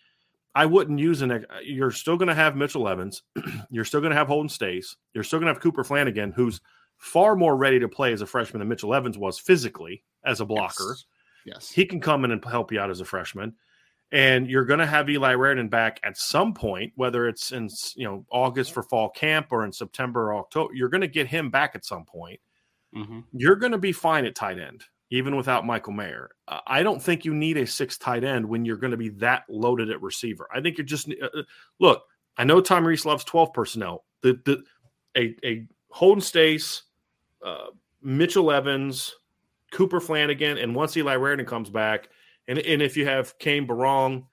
I 0.60 0.66
wouldn't 0.66 1.00
use 1.00 1.22
an. 1.22 1.46
You're 1.64 1.92
still 1.92 2.18
going 2.18 2.28
to 2.28 2.36
have 2.36 2.56
Mitchell 2.56 2.88
Evans. 2.88 3.24
you're 3.70 3.86
still 3.86 4.02
going 4.02 4.12
to 4.12 4.18
have 4.18 4.28
Holden 4.28 4.50
Staes. 4.50 4.98
You're 5.14 5.24
still 5.24 5.40
going 5.40 5.48
to 5.48 5.54
have 5.54 5.64
Cooper 5.64 5.84
Flanagan, 5.84 6.32
who's 6.32 6.60
far 6.98 7.36
more 7.36 7.56
ready 7.56 7.80
to 7.80 7.88
play 7.88 8.12
as 8.12 8.22
a 8.22 8.26
freshman 8.26 8.60
than 8.60 8.68
Mitchell 8.68 8.94
Evans 8.94 9.18
was 9.18 9.40
physically 9.40 10.04
as 10.26 10.42
a 10.42 10.46
blocker. 10.46 10.90
Yes. 10.90 11.06
yes. 11.46 11.72
He 11.72 11.86
can 11.86 12.02
come 12.02 12.26
in 12.26 12.32
and 12.32 12.44
help 12.44 12.72
you 12.72 12.80
out 12.80 12.90
as 12.90 13.00
a 13.00 13.06
freshman 13.06 13.56
and 14.12 14.50
you're 14.50 14.66
going 14.66 14.80
to 14.80 14.86
have 14.86 15.10
Eli 15.10 15.34
Raridon 15.36 15.70
back 15.70 16.00
at 16.04 16.18
some 16.18 16.54
point, 16.54 16.92
whether 16.96 17.28
it's 17.28 17.52
in 17.52 17.70
you 17.96 18.06
know 18.06 18.26
August 18.32 18.74
for 18.74 18.84
fall 18.84 19.10
camp 19.10 19.48
or 19.52 19.66
in 19.66 19.72
September 19.72 20.32
or 20.32 20.40
October. 20.40 20.74
You're 20.74 20.90
going 20.90 21.02
to 21.02 21.08
get 21.08 21.28
him 21.28 21.50
back 21.50 21.76
at 21.76 21.86
some 21.86 22.06
point. 22.06 22.40
Mm-hmm. 22.96 23.20
You're 23.34 23.56
going 23.56 23.72
to 23.72 23.78
be 23.78 23.92
fine 23.92 24.26
at 24.26 24.36
tight 24.36 24.60
end, 24.60 24.84
even 25.12 25.36
without 25.36 25.66
Michael 25.66 25.94
Mayer. 25.94 26.30
I 26.68 26.84
don't 26.84 27.02
think 27.02 27.26
you 27.26 27.34
need 27.34 27.58
a 27.58 27.66
six 27.66 27.98
tight 27.98 28.24
end 28.24 28.48
when 28.48 28.66
you're 28.66 28.78
going 28.78 28.92
to 28.92 28.98
be 28.98 29.10
that 29.10 29.44
loaded 29.50 29.90
at 29.90 30.02
receiver. 30.02 30.48
I 30.54 30.62
think 30.62 30.78
you're 30.78 30.86
just 30.86 31.10
uh, 31.22 31.26
uh 31.26 31.44
look. 31.80 32.04
I 32.38 32.44
know 32.44 32.62
Tom 32.62 32.86
Rees 32.86 33.06
loves 33.06 33.24
12 33.24 33.54
personnel. 33.54 34.06
The 34.22 34.40
the 34.46 34.64
a 35.18 35.36
a 35.44 35.68
Holden 35.90 36.22
Staes, 36.22 36.84
uh, 37.44 37.68
Mitchell 38.02 38.52
Evans, 38.52 39.16
Cooper 39.72 40.00
Flanagan, 40.00 40.58
and 40.58 40.76
once 40.76 40.96
Eli 40.96 41.16
Raridon 41.16 41.48
comes 41.48 41.70
back 41.70 42.10
and 42.50 42.60
and 42.60 42.82
if 42.82 42.98
you 42.98 43.06
have 43.06 43.38
Cane 43.38 43.66
Berrong, 43.66 44.26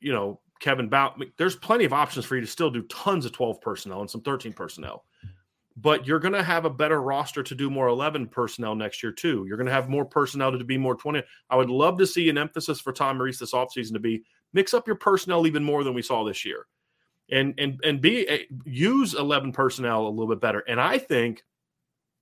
you 0.00 0.12
know, 0.12 0.40
Kevin 0.60 0.88
Bout, 0.88 1.20
there's 1.36 1.56
plenty 1.56 1.84
of 1.84 1.92
options 1.92 2.24
for 2.24 2.36
you 2.36 2.40
to 2.40 2.46
still 2.46 2.70
do 2.70 2.82
tons 2.82 3.26
of 3.26 3.32
12 3.32 3.60
personnel 3.60 4.00
and 4.00 4.08
some 4.08 4.22
13 4.22 4.52
personnel. 4.52 5.04
But 5.76 6.06
you're 6.06 6.20
going 6.20 6.34
to 6.34 6.42
have 6.42 6.64
a 6.64 6.70
better 6.70 7.02
roster 7.02 7.42
to 7.42 7.54
do 7.54 7.68
more 7.68 7.88
11 7.88 8.28
personnel 8.28 8.76
next 8.76 9.02
year, 9.02 9.10
too. 9.10 9.44
You're 9.48 9.56
going 9.56 9.66
to 9.66 9.72
have 9.72 9.88
more 9.88 10.04
personnel 10.04 10.52
to 10.52 10.64
be 10.64 10.78
more 10.78 10.94
20. 10.94 11.22
I 11.50 11.56
would 11.56 11.70
love 11.70 11.98
to 11.98 12.06
see 12.06 12.28
an 12.28 12.38
emphasis 12.38 12.80
for 12.80 12.92
Tom 12.92 13.20
Rees 13.20 13.40
this 13.40 13.52
offseason 13.52 13.94
to 13.94 13.98
be 13.98 14.22
mix 14.52 14.72
up 14.72 14.86
your 14.86 14.96
personnel 14.96 15.48
even 15.48 15.64
more 15.64 15.82
than 15.82 15.94
we 15.94 16.02
saw 16.02 16.22
this 16.24 16.44
year 16.44 16.66
and 17.30 17.54
and 17.58 17.80
and 17.84 18.00
be 18.00 18.46
use 18.64 19.14
11 19.14 19.52
personnel 19.52 20.06
a 20.06 20.08
little 20.08 20.28
bit 20.28 20.40
better. 20.40 20.60
And 20.68 20.80
I 20.80 20.98
think 20.98 21.42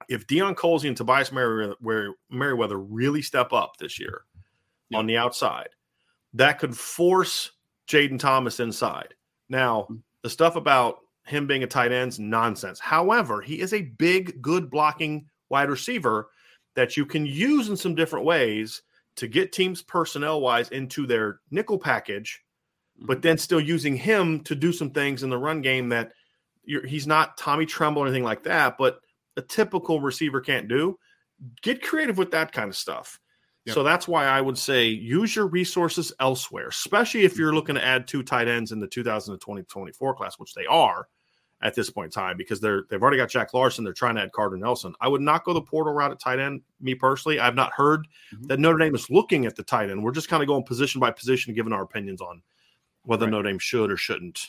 if 0.08 0.26
Deion 0.26 0.54
Colzie 0.54 0.88
and 0.88 0.96
Tobias 0.96 1.30
Merriweather, 1.30 2.14
Merriweather 2.30 2.78
really 2.78 3.22
step 3.22 3.52
up 3.52 3.76
this 3.78 3.98
year, 3.98 4.22
yep. 4.90 4.98
on 4.98 5.06
the 5.06 5.16
outside. 5.16 5.68
That 6.34 6.58
could 6.58 6.76
force 6.76 7.52
Jayden 7.88 8.18
Thomas 8.18 8.58
inside. 8.58 9.14
Now, 9.48 9.86
mm. 9.90 10.00
the 10.22 10.30
stuff 10.30 10.56
about 10.56 10.98
him 11.24 11.46
being 11.46 11.62
a 11.62 11.66
tight 11.66 11.92
end's 11.92 12.18
nonsense. 12.18 12.80
However, 12.80 13.40
he 13.40 13.60
is 13.60 13.72
a 13.72 13.82
big, 13.82 14.42
good 14.42 14.70
blocking 14.70 15.26
wide 15.48 15.70
receiver 15.70 16.28
that 16.74 16.96
you 16.96 17.06
can 17.06 17.26
use 17.26 17.68
in 17.68 17.76
some 17.76 17.94
different 17.94 18.24
ways 18.24 18.82
to 19.16 19.28
get 19.28 19.52
teams 19.52 19.82
personnel 19.82 20.40
wise 20.40 20.68
into 20.70 21.06
their 21.06 21.40
nickel 21.50 21.78
package 21.78 22.42
but 22.98 23.18
mm-hmm. 23.18 23.20
then 23.22 23.38
still 23.38 23.60
using 23.60 23.96
him 23.96 24.40
to 24.44 24.54
do 24.54 24.72
some 24.72 24.90
things 24.90 25.22
in 25.22 25.30
the 25.30 25.38
run 25.38 25.60
game 25.62 25.88
that 25.90 26.12
he's 26.64 27.06
not 27.06 27.36
Tommy 27.36 27.66
Tremble 27.66 28.02
or 28.02 28.06
anything 28.06 28.24
like 28.24 28.44
that, 28.44 28.78
but 28.78 29.00
a 29.36 29.42
typical 29.42 30.00
receiver 30.00 30.40
can't 30.40 30.68
do. 30.68 30.98
Get 31.62 31.82
creative 31.82 32.18
with 32.18 32.30
that 32.32 32.52
kind 32.52 32.68
of 32.68 32.76
stuff. 32.76 33.18
Yep. 33.64 33.74
So 33.74 33.82
that's 33.82 34.08
why 34.08 34.26
I 34.26 34.40
would 34.40 34.58
say 34.58 34.86
use 34.86 35.36
your 35.36 35.46
resources 35.46 36.12
elsewhere, 36.18 36.68
especially 36.68 37.24
if 37.24 37.36
you're 37.36 37.54
looking 37.54 37.76
to 37.76 37.84
add 37.84 38.08
two 38.08 38.22
tight 38.22 38.48
ends 38.48 38.72
in 38.72 38.80
the 38.80 38.88
2020-24 38.88 40.16
class, 40.16 40.38
which 40.38 40.54
they 40.54 40.66
are 40.66 41.06
at 41.62 41.74
this 41.74 41.90
point 41.90 42.06
in 42.06 42.10
time 42.10 42.36
because 42.36 42.60
they're 42.60 42.82
they've 42.90 43.00
already 43.00 43.16
got 43.16 43.28
Jack 43.28 43.54
Larsen. 43.54 43.84
They're 43.84 43.92
trying 43.92 44.16
to 44.16 44.22
add 44.22 44.32
Carter 44.32 44.56
Nelson. 44.56 44.94
I 45.00 45.08
would 45.08 45.20
not 45.20 45.44
go 45.44 45.52
the 45.52 45.62
portal 45.62 45.92
route 45.92 46.10
at 46.10 46.18
tight 46.18 46.40
end. 46.40 46.62
Me 46.80 46.94
personally, 46.94 47.38
I've 47.38 47.54
not 47.54 47.72
heard 47.72 48.06
mm-hmm. 48.34 48.46
that 48.46 48.58
Notre 48.58 48.78
Dame 48.78 48.94
is 48.94 49.08
looking 49.10 49.46
at 49.46 49.54
the 49.54 49.62
tight 49.62 49.90
end. 49.90 50.02
We're 50.02 50.12
just 50.12 50.28
kind 50.28 50.42
of 50.42 50.48
going 50.48 50.64
position 50.64 51.00
by 51.00 51.12
position, 51.12 51.54
giving 51.54 51.72
our 51.72 51.82
opinions 51.82 52.20
on 52.20 52.42
whether 53.04 53.26
right. 53.26 53.30
Notre 53.32 53.48
Dame 53.48 53.58
should 53.58 53.92
or 53.92 53.96
shouldn't 53.96 54.48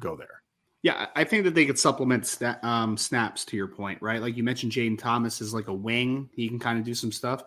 go 0.00 0.16
there. 0.16 0.42
Yeah, 0.82 1.06
I 1.16 1.24
think 1.24 1.44
that 1.44 1.54
they 1.54 1.64
could 1.64 1.78
supplement 1.78 2.38
um, 2.62 2.96
snaps 2.98 3.44
to 3.46 3.56
your 3.56 3.68
point, 3.68 4.02
right? 4.02 4.20
Like 4.20 4.36
you 4.36 4.42
mentioned, 4.42 4.72
Jayden 4.72 4.98
Thomas 4.98 5.40
is 5.40 5.54
like 5.54 5.68
a 5.68 5.74
wing; 5.74 6.28
he 6.34 6.48
can 6.48 6.58
kind 6.58 6.78
of 6.78 6.84
do 6.84 6.94
some 6.94 7.12
stuff. 7.12 7.44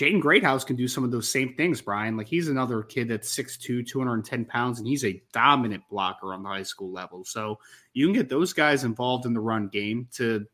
Jaden 0.00 0.22
Greathouse 0.22 0.64
can 0.64 0.76
do 0.76 0.88
some 0.88 1.04
of 1.04 1.10
those 1.10 1.28
same 1.28 1.52
things, 1.54 1.82
Brian. 1.82 2.16
Like 2.16 2.26
he's 2.26 2.48
another 2.48 2.82
kid 2.82 3.08
that's 3.08 3.36
6'2, 3.36 3.86
210 3.86 4.46
pounds, 4.46 4.78
and 4.78 4.88
he's 4.88 5.04
a 5.04 5.22
dominant 5.30 5.82
blocker 5.90 6.32
on 6.32 6.42
the 6.42 6.48
high 6.48 6.62
school 6.62 6.90
level. 6.90 7.22
So 7.22 7.58
you 7.92 8.06
can 8.06 8.14
get 8.14 8.30
those 8.30 8.54
guys 8.54 8.84
involved 8.84 9.26
in 9.26 9.34
the 9.34 9.40
run 9.40 9.68
game 9.68 10.08
to 10.14 10.46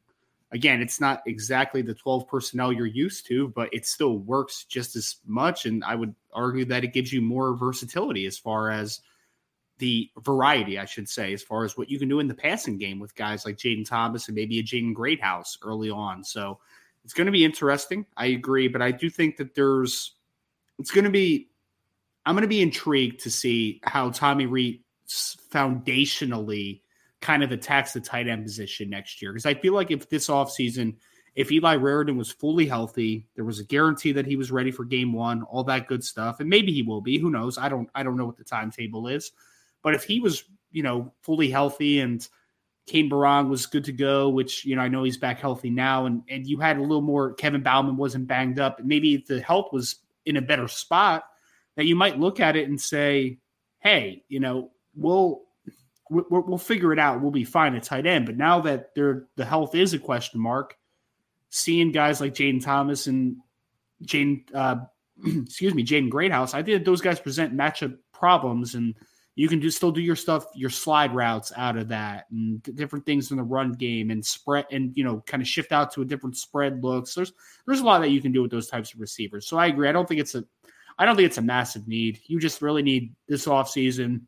again, 0.51 0.83
it's 0.83 1.01
not 1.01 1.23
exactly 1.27 1.81
the 1.81 1.95
12 1.95 2.27
personnel 2.27 2.73
you're 2.73 2.87
used 2.87 3.27
to, 3.27 3.49
but 3.49 3.73
it 3.73 3.87
still 3.87 4.19
works 4.19 4.65
just 4.65 4.97
as 4.97 5.17
much. 5.25 5.65
And 5.65 5.85
I 5.85 5.95
would 5.95 6.15
argue 6.33 6.65
that 6.65 6.83
it 6.83 6.93
gives 6.93 7.13
you 7.13 7.23
more 7.23 7.55
versatility 7.55 8.27
as 8.27 8.37
far 8.37 8.71
as 8.71 9.01
the 9.79 10.11
variety, 10.19 10.77
I 10.77 10.87
should 10.87 11.09
say, 11.09 11.33
as 11.33 11.43
far 11.43 11.65
as 11.65 11.77
what 11.77 11.89
you 11.89 12.01
can 12.01 12.09
do 12.09 12.19
in 12.19 12.27
the 12.27 12.35
passing 12.35 12.79
game 12.79 12.99
with 12.99 13.15
guys 13.15 13.45
like 13.45 13.59
Jayden 13.59 13.87
Thomas 13.87 14.27
and 14.27 14.35
maybe 14.35 14.59
a 14.59 14.63
Jaden 14.65 14.95
Greathouse 14.95 15.57
early 15.63 15.91
on. 15.91 16.25
So 16.25 16.59
it's 17.07 17.15
going 17.15 17.27
to 17.27 17.33
be 17.33 17.45
interesting. 17.45 18.05
I 18.17 18.27
agree, 18.27 18.67
but 18.67 18.83
I 18.83 18.91
do 18.91 19.09
think 19.09 19.37
that 19.37 19.55
there's 19.55 20.17
it's 20.81 20.91
going 20.91 21.05
to 21.05 21.11
be 21.11 21.51
I'm 22.27 22.35
going 22.35 22.43
to 22.43 22.49
be 22.49 22.63
intrigued 22.63 23.21
to 23.21 23.31
see 23.31 23.81
how 23.85 24.11
Tommy 24.11 24.47
Rees 24.47 24.81
foundationally 25.09 26.81
kind 27.21 27.45
of 27.45 27.53
attacks 27.53 27.93
the 27.93 28.01
tight 28.01 28.27
end 28.27 28.43
position 28.43 28.91
next 28.91 29.23
year 29.23 29.33
because 29.33 29.47
I 29.47 29.55
feel 29.55 29.73
like 29.73 29.93
if 29.93 30.11
this 30.11 30.27
offseason 30.27 30.97
if 31.37 31.53
Eli 31.53 31.77
Raridon 31.77 32.17
was 32.17 32.33
fully 32.33 32.67
healthy, 32.67 33.29
there 33.37 33.45
was 33.45 33.61
a 33.61 33.65
guarantee 33.65 34.11
that 34.11 34.27
he 34.27 34.35
was 34.35 34.51
ready 34.51 34.73
for 34.73 34.85
game 34.85 35.13
1, 35.13 35.45
all 35.45 35.63
that 35.63 35.87
good 35.87 36.03
stuff, 36.03 36.41
and 36.41 36.51
maybe 36.51 36.73
he 36.73 36.83
will 36.83 37.03
be, 37.03 37.19
who 37.19 37.31
knows? 37.31 37.57
I 37.57 37.69
don't 37.69 37.89
I 37.95 38.03
don't 38.03 38.17
know 38.17 38.27
what 38.27 38.37
the 38.37 38.43
timetable 38.43 39.07
is. 39.07 39.31
But 39.85 39.95
if 39.95 40.03
he 40.03 40.19
was, 40.19 40.43
you 40.73 40.83
know, 40.83 41.13
fully 41.23 41.51
healthy 41.51 42.01
and 42.01 42.29
Cane 42.87 43.11
Berrong 43.11 43.49
was 43.49 43.67
good 43.67 43.85
to 43.85 43.93
go, 43.93 44.29
which 44.29 44.65
you 44.65 44.77
know 44.77 44.83
I 44.83 44.89
know 44.89 45.03
he's 45.03 45.17
back 45.17 45.41
healthy 45.41 45.71
now, 45.71 46.07
and 46.07 46.23
and 46.29 46.47
you 46.47 46.59
had 46.59 46.79
a 46.79 46.83
little 46.83 47.03
more. 47.03 47.35
Kevin 47.35 47.63
Bauman 47.63 47.97
wasn't 47.97 48.29
banged 48.29 48.61
up, 48.61 48.81
maybe 48.83 49.25
the 49.27 49.41
health 49.41 49.73
was 49.73 49.97
in 50.25 50.37
a 50.37 50.43
better 50.43 50.69
spot. 50.69 51.25
That 51.77 51.87
you 51.87 51.97
might 51.97 52.19
look 52.19 52.41
at 52.41 52.57
it 52.57 52.69
and 52.69 52.81
say, 52.81 53.39
"Hey, 53.81 54.23
you 54.29 54.39
know, 54.39 54.71
we'll 54.95 55.43
we'll, 56.09 56.25
we'll 56.31 56.59
figure 56.59 56.93
it 56.93 56.99
out. 56.99 57.21
We'll 57.21 57.33
be 57.33 57.45
fine 57.45 57.75
at 57.75 57.83
tight 57.83 58.07
end." 58.07 58.25
But 58.25 58.37
now 58.37 58.61
that 58.61 58.95
they 58.95 59.13
the 59.35 59.45
health 59.45 59.75
is 59.75 59.93
a 59.93 59.99
question 59.99 60.41
mark, 60.41 60.77
seeing 61.51 61.91
guys 61.91 62.21
like 62.21 62.35
Jayden 62.35 62.63
Thomas 62.63 63.09
and 63.09 63.39
Jane, 64.03 64.45
uh, 64.55 64.77
excuse 65.27 65.75
me, 65.75 65.85
Jaden 65.85 66.09
Greathouse, 66.09 66.55
I 66.55 66.63
think 66.63 66.85
those 66.85 67.01
guys 67.01 67.19
present 67.19 67.57
matchup 67.57 67.99
problems 68.13 68.77
and 68.77 68.95
you 69.37 69.49
can 69.49 69.61
do 69.61 69.71
still 69.71 69.93
do 69.93 70.01
your 70.01 70.17
stuff, 70.17 70.47
your 70.55 70.71
slide 70.71 71.15
routes 71.15 71.53
out 71.57 71.77
of 71.77 71.89
that, 71.89 72.25
and 72.31 72.63
different 72.75 73.05
things 73.05 73.31
in 73.31 73.37
the 73.37 73.43
run 73.43 73.73
game, 73.73 74.11
and 74.11 74.25
spread, 74.25 74.65
and 74.73 74.97
you 74.97 75.05
know, 75.05 75.23
kind 75.27 75.43
of 75.43 75.47
shift 75.47 75.73
out 75.73 75.93
to 75.93 76.01
a 76.01 76.07
different 76.07 76.39
spread 76.39 76.83
looks. 76.83 77.15
There's 77.15 77.35
there's 77.67 77.81
a 77.81 77.85
lot 77.85 78.01
that 78.01 78.11
you 78.11 78.23
can 78.23 78.33
do 78.33 78.41
with 78.43 78.51
those 78.51 78.69
types 78.69 78.95
of 78.95 79.01
receivers. 79.01 79.47
So 79.47 79.59
I 79.59 79.67
agree. 79.67 79.89
I 79.89 79.93
don't 79.93 80.09
think 80.09 80.23
it's 80.23 80.35
a, 80.35 80.45
I 80.99 81.05
don't 81.05 81.17
think 81.17 81.27
it's 81.27 81.37
a 81.37 81.43
massive 81.43 81.87
need. 81.87 82.19
You 82.27 82.41
just 82.41 82.63
really 82.63 82.83
need 82.83 83.15
this 83.29 83.45
offseason 83.45 84.23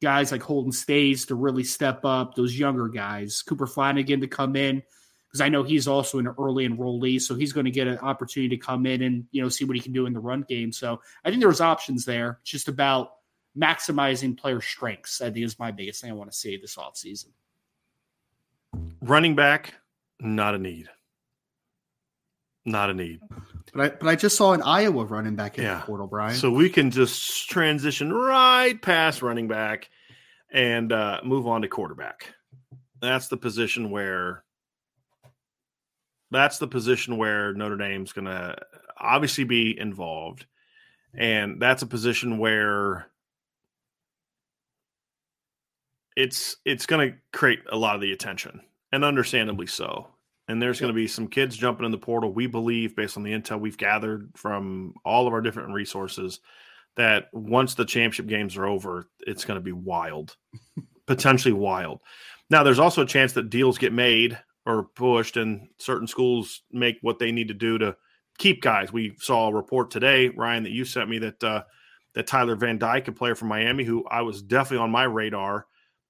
guys 0.00 0.32
like 0.32 0.42
Holden 0.42 0.72
Staes 0.72 1.26
to 1.26 1.34
really 1.34 1.64
step 1.64 2.04
up. 2.04 2.34
Those 2.34 2.58
younger 2.58 2.88
guys, 2.88 3.42
Cooper 3.42 3.66
Flanagan 3.66 4.22
to 4.22 4.26
come 4.26 4.56
in 4.56 4.82
because 5.28 5.42
I 5.42 5.50
know 5.50 5.64
he's 5.64 5.86
also 5.86 6.18
an 6.18 6.28
early 6.38 6.66
enrollee, 6.66 7.20
so 7.20 7.34
he's 7.34 7.52
going 7.52 7.66
to 7.66 7.70
get 7.70 7.88
an 7.88 7.98
opportunity 7.98 8.56
to 8.56 8.62
come 8.62 8.86
in 8.86 9.02
and 9.02 9.26
you 9.32 9.42
know 9.42 9.50
see 9.50 9.66
what 9.66 9.76
he 9.76 9.82
can 9.82 9.92
do 9.92 10.06
in 10.06 10.14
the 10.14 10.20
run 10.20 10.46
game. 10.48 10.72
So 10.72 11.02
I 11.26 11.28
think 11.28 11.42
there's 11.42 11.60
options 11.60 12.06
there. 12.06 12.38
It's 12.40 12.52
just 12.52 12.68
about 12.68 13.10
maximizing 13.58 14.36
player 14.36 14.60
strengths, 14.60 15.20
I 15.20 15.30
think 15.30 15.44
is 15.44 15.58
my 15.58 15.70
biggest 15.70 16.00
thing 16.00 16.10
I 16.10 16.14
want 16.14 16.30
to 16.30 16.36
see 16.36 16.56
this 16.56 16.76
offseason. 16.76 17.28
Running 19.00 19.34
back, 19.34 19.74
not 20.20 20.54
a 20.54 20.58
need. 20.58 20.88
Not 22.64 22.90
a 22.90 22.94
need. 22.94 23.20
But 23.72 23.80
I 23.80 23.88
but 23.96 24.08
I 24.08 24.16
just 24.16 24.36
saw 24.36 24.52
an 24.52 24.62
Iowa 24.62 25.04
running 25.04 25.36
back 25.36 25.58
in 25.58 25.64
yeah. 25.64 25.80
the 25.80 25.86
portal, 25.86 26.06
Brian. 26.06 26.34
So 26.34 26.50
we 26.50 26.68
can 26.68 26.90
just 26.90 27.48
transition 27.48 28.12
right 28.12 28.80
past 28.80 29.22
running 29.22 29.46
back 29.48 29.88
and 30.52 30.92
uh, 30.92 31.20
move 31.24 31.46
on 31.46 31.62
to 31.62 31.68
quarterback. 31.68 32.34
That's 33.00 33.28
the 33.28 33.36
position 33.36 33.90
where 33.90 34.44
that's 36.30 36.58
the 36.58 36.66
position 36.66 37.18
where 37.18 37.54
Notre 37.54 37.76
Dame's 37.76 38.12
going 38.12 38.24
to 38.24 38.56
obviously 38.98 39.44
be 39.44 39.78
involved. 39.78 40.46
And 41.14 41.60
that's 41.60 41.82
a 41.82 41.86
position 41.86 42.38
where 42.38 43.06
it's 46.16 46.56
it's 46.64 46.86
going 46.86 47.10
to 47.10 47.16
create 47.32 47.60
a 47.70 47.76
lot 47.76 47.94
of 47.94 48.00
the 48.00 48.12
attention, 48.12 48.60
and 48.92 49.04
understandably 49.04 49.66
so. 49.66 50.08
And 50.48 50.62
there's 50.62 50.80
going 50.80 50.92
to 50.92 50.94
be 50.94 51.08
some 51.08 51.26
kids 51.26 51.56
jumping 51.56 51.84
in 51.84 51.90
the 51.90 51.98
portal. 51.98 52.32
We 52.32 52.46
believe, 52.46 52.96
based 52.96 53.16
on 53.16 53.24
the 53.24 53.32
intel 53.32 53.60
we've 53.60 53.76
gathered 53.76 54.30
from 54.36 54.94
all 55.04 55.26
of 55.26 55.32
our 55.32 55.40
different 55.40 55.72
resources, 55.72 56.40
that 56.96 57.26
once 57.32 57.74
the 57.74 57.84
championship 57.84 58.26
games 58.26 58.56
are 58.56 58.66
over, 58.66 59.08
it's 59.26 59.44
going 59.44 59.58
to 59.58 59.64
be 59.64 59.72
wild, 59.72 60.36
potentially 61.06 61.52
wild. 61.52 62.00
Now, 62.48 62.62
there's 62.62 62.78
also 62.78 63.02
a 63.02 63.06
chance 63.06 63.32
that 63.32 63.50
deals 63.50 63.76
get 63.76 63.92
made 63.92 64.38
or 64.64 64.84
pushed, 64.84 65.36
and 65.36 65.68
certain 65.78 66.06
schools 66.06 66.62
make 66.70 66.98
what 67.02 67.18
they 67.18 67.32
need 67.32 67.48
to 67.48 67.54
do 67.54 67.76
to 67.78 67.96
keep 68.38 68.62
guys. 68.62 68.92
We 68.92 69.16
saw 69.18 69.48
a 69.48 69.54
report 69.54 69.90
today, 69.90 70.28
Ryan, 70.28 70.62
that 70.62 70.70
you 70.70 70.84
sent 70.84 71.10
me 71.10 71.18
that 71.18 71.42
uh, 71.42 71.64
that 72.14 72.28
Tyler 72.28 72.54
Van 72.54 72.78
Dyke, 72.78 73.08
a 73.08 73.12
player 73.12 73.34
from 73.34 73.48
Miami, 73.48 73.84
who 73.84 74.04
I 74.06 74.22
was 74.22 74.42
definitely 74.42 74.84
on 74.84 74.90
my 74.90 75.04
radar 75.04 75.66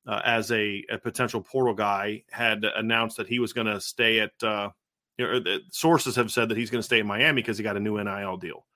uh, 0.06 0.20
as 0.24 0.52
a, 0.52 0.84
a, 0.90 0.98
potential 0.98 1.40
portal 1.40 1.74
guy, 1.74 2.22
had 2.30 2.64
announced 2.76 3.16
that 3.16 3.26
he 3.26 3.38
was 3.38 3.52
going 3.52 3.66
to 3.66 3.80
stay 3.80 4.20
at. 4.20 4.32
Uh, 4.42 4.70
you 5.18 5.26
know, 5.26 5.58
sources 5.70 6.14
have 6.16 6.30
said 6.30 6.50
that 6.50 6.58
he's 6.58 6.70
going 6.70 6.80
to 6.80 6.86
stay 6.86 6.98
in 6.98 7.06
Miami 7.06 7.40
because 7.40 7.56
he 7.56 7.64
got 7.64 7.76
a 7.76 7.80
new 7.80 8.02
NIL 8.02 8.36
deal. 8.36 8.66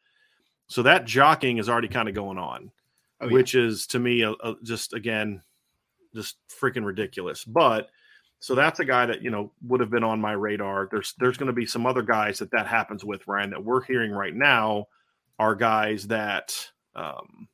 So 0.68 0.82
that 0.84 1.04
jockeying 1.04 1.58
is 1.58 1.68
already 1.68 1.88
kind 1.88 2.08
of 2.08 2.14
going 2.14 2.38
on, 2.38 2.70
oh, 3.20 3.26
yeah. 3.26 3.32
which 3.32 3.54
is 3.54 3.86
to 3.88 3.98
me 3.98 4.22
a, 4.22 4.30
a, 4.30 4.54
just 4.62 4.94
again, 4.94 5.42
just 6.14 6.36
freaking 6.48 6.84
ridiculous. 6.84 7.44
But 7.44 7.90
so 8.38 8.54
that's 8.54 8.80
a 8.80 8.84
guy 8.86 9.04
that 9.04 9.20
you 9.20 9.30
know 9.30 9.52
would 9.66 9.80
have 9.80 9.90
been 9.90 10.04
on 10.04 10.20
my 10.20 10.32
radar. 10.32 10.88
There's 10.90 11.14
there's 11.18 11.36
going 11.36 11.48
to 11.48 11.52
be 11.52 11.66
some 11.66 11.86
other 11.86 12.02
guys 12.02 12.38
that 12.38 12.50
that 12.52 12.66
happens 12.66 13.04
with 13.04 13.26
Ryan 13.28 13.50
that 13.50 13.62
we're 13.62 13.82
hearing 13.82 14.12
right 14.12 14.34
now 14.34 14.86
are 15.38 15.54
guys 15.54 16.06
that 16.06 16.54
um, 16.94 17.48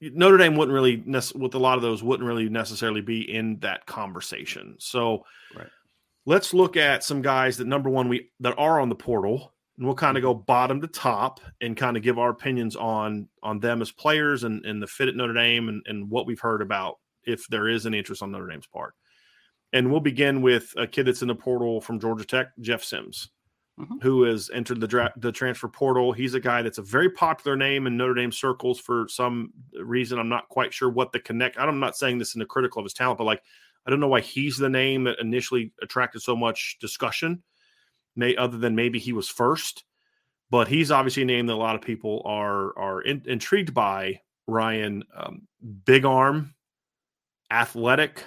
Notre 0.00 0.38
Dame 0.38 0.56
wouldn't 0.56 0.74
really 0.74 1.02
with 1.34 1.54
a 1.54 1.58
lot 1.58 1.76
of 1.76 1.82
those 1.82 2.02
wouldn't 2.02 2.26
really 2.26 2.48
necessarily 2.48 3.00
be 3.00 3.32
in 3.32 3.58
that 3.60 3.86
conversation. 3.86 4.76
So 4.78 5.24
right. 5.54 5.68
let's 6.24 6.54
look 6.54 6.76
at 6.76 7.04
some 7.04 7.20
guys 7.22 7.58
that 7.58 7.66
number 7.66 7.90
one 7.90 8.08
we 8.08 8.30
that 8.40 8.58
are 8.58 8.80
on 8.80 8.88
the 8.88 8.94
portal, 8.94 9.52
and 9.76 9.86
we'll 9.86 9.94
kind 9.94 10.16
of 10.16 10.22
mm-hmm. 10.22 10.32
go 10.32 10.44
bottom 10.46 10.80
to 10.80 10.86
top 10.86 11.40
and 11.60 11.76
kind 11.76 11.96
of 11.96 12.02
give 12.02 12.18
our 12.18 12.30
opinions 12.30 12.76
on 12.76 13.28
on 13.42 13.60
them 13.60 13.82
as 13.82 13.92
players 13.92 14.44
and, 14.44 14.64
and 14.64 14.82
the 14.82 14.86
fit 14.86 15.08
at 15.08 15.16
Notre 15.16 15.34
Dame 15.34 15.68
and, 15.68 15.82
and 15.86 16.08
what 16.08 16.26
we've 16.26 16.40
heard 16.40 16.62
about 16.62 16.96
if 17.24 17.46
there 17.48 17.68
is 17.68 17.84
an 17.84 17.94
interest 17.94 18.22
on 18.22 18.32
Notre 18.32 18.48
Dame's 18.48 18.66
part. 18.66 18.94
And 19.72 19.90
we'll 19.90 20.00
begin 20.00 20.42
with 20.42 20.72
a 20.76 20.86
kid 20.86 21.06
that's 21.06 21.22
in 21.22 21.28
the 21.28 21.34
portal 21.34 21.80
from 21.80 22.00
Georgia 22.00 22.24
Tech, 22.24 22.48
Jeff 22.60 22.82
Sims 22.82 23.28
mm-hmm. 23.80 23.98
who 24.02 24.24
has 24.24 24.50
entered 24.52 24.80
the 24.80 24.86
dra- 24.86 25.12
the 25.16 25.32
transfer 25.32 25.68
portal. 25.68 26.12
He's 26.12 26.34
a 26.34 26.40
guy 26.40 26.62
that's 26.62 26.78
a 26.78 26.82
very 26.82 27.10
popular 27.10 27.56
name 27.56 27.86
in 27.86 27.96
Notre 27.96 28.14
Dame 28.14 28.32
circles 28.32 28.78
for 28.78 29.06
some 29.08 29.52
reason. 29.74 30.18
I'm 30.18 30.28
not 30.28 30.48
quite 30.48 30.72
sure 30.72 30.90
what 30.90 31.12
the 31.12 31.20
connect. 31.20 31.58
I'm 31.58 31.80
not 31.80 31.96
saying 31.96 32.18
this 32.18 32.34
in 32.34 32.38
the 32.38 32.46
critical 32.46 32.80
of 32.80 32.84
his 32.84 32.94
talent, 32.94 33.18
but 33.18 33.24
like 33.24 33.42
I 33.86 33.90
don't 33.90 34.00
know 34.00 34.08
why 34.08 34.20
he's 34.20 34.56
the 34.56 34.68
name 34.68 35.04
that 35.04 35.20
initially 35.20 35.72
attracted 35.82 36.22
so 36.22 36.36
much 36.36 36.76
discussion. 36.80 37.42
May 38.16 38.36
other 38.36 38.58
than 38.58 38.74
maybe 38.74 38.98
he 38.98 39.12
was 39.12 39.28
first, 39.28 39.84
but 40.50 40.68
he's 40.68 40.90
obviously 40.90 41.22
a 41.22 41.26
name 41.26 41.46
that 41.46 41.54
a 41.54 41.56
lot 41.56 41.76
of 41.76 41.82
people 41.82 42.22
are 42.24 42.76
are 42.78 43.00
in, 43.02 43.22
intrigued 43.26 43.74
by. 43.74 44.20
Ryan, 44.46 45.04
um, 45.16 45.46
big 45.84 46.04
arm, 46.04 46.54
athletic, 47.50 48.26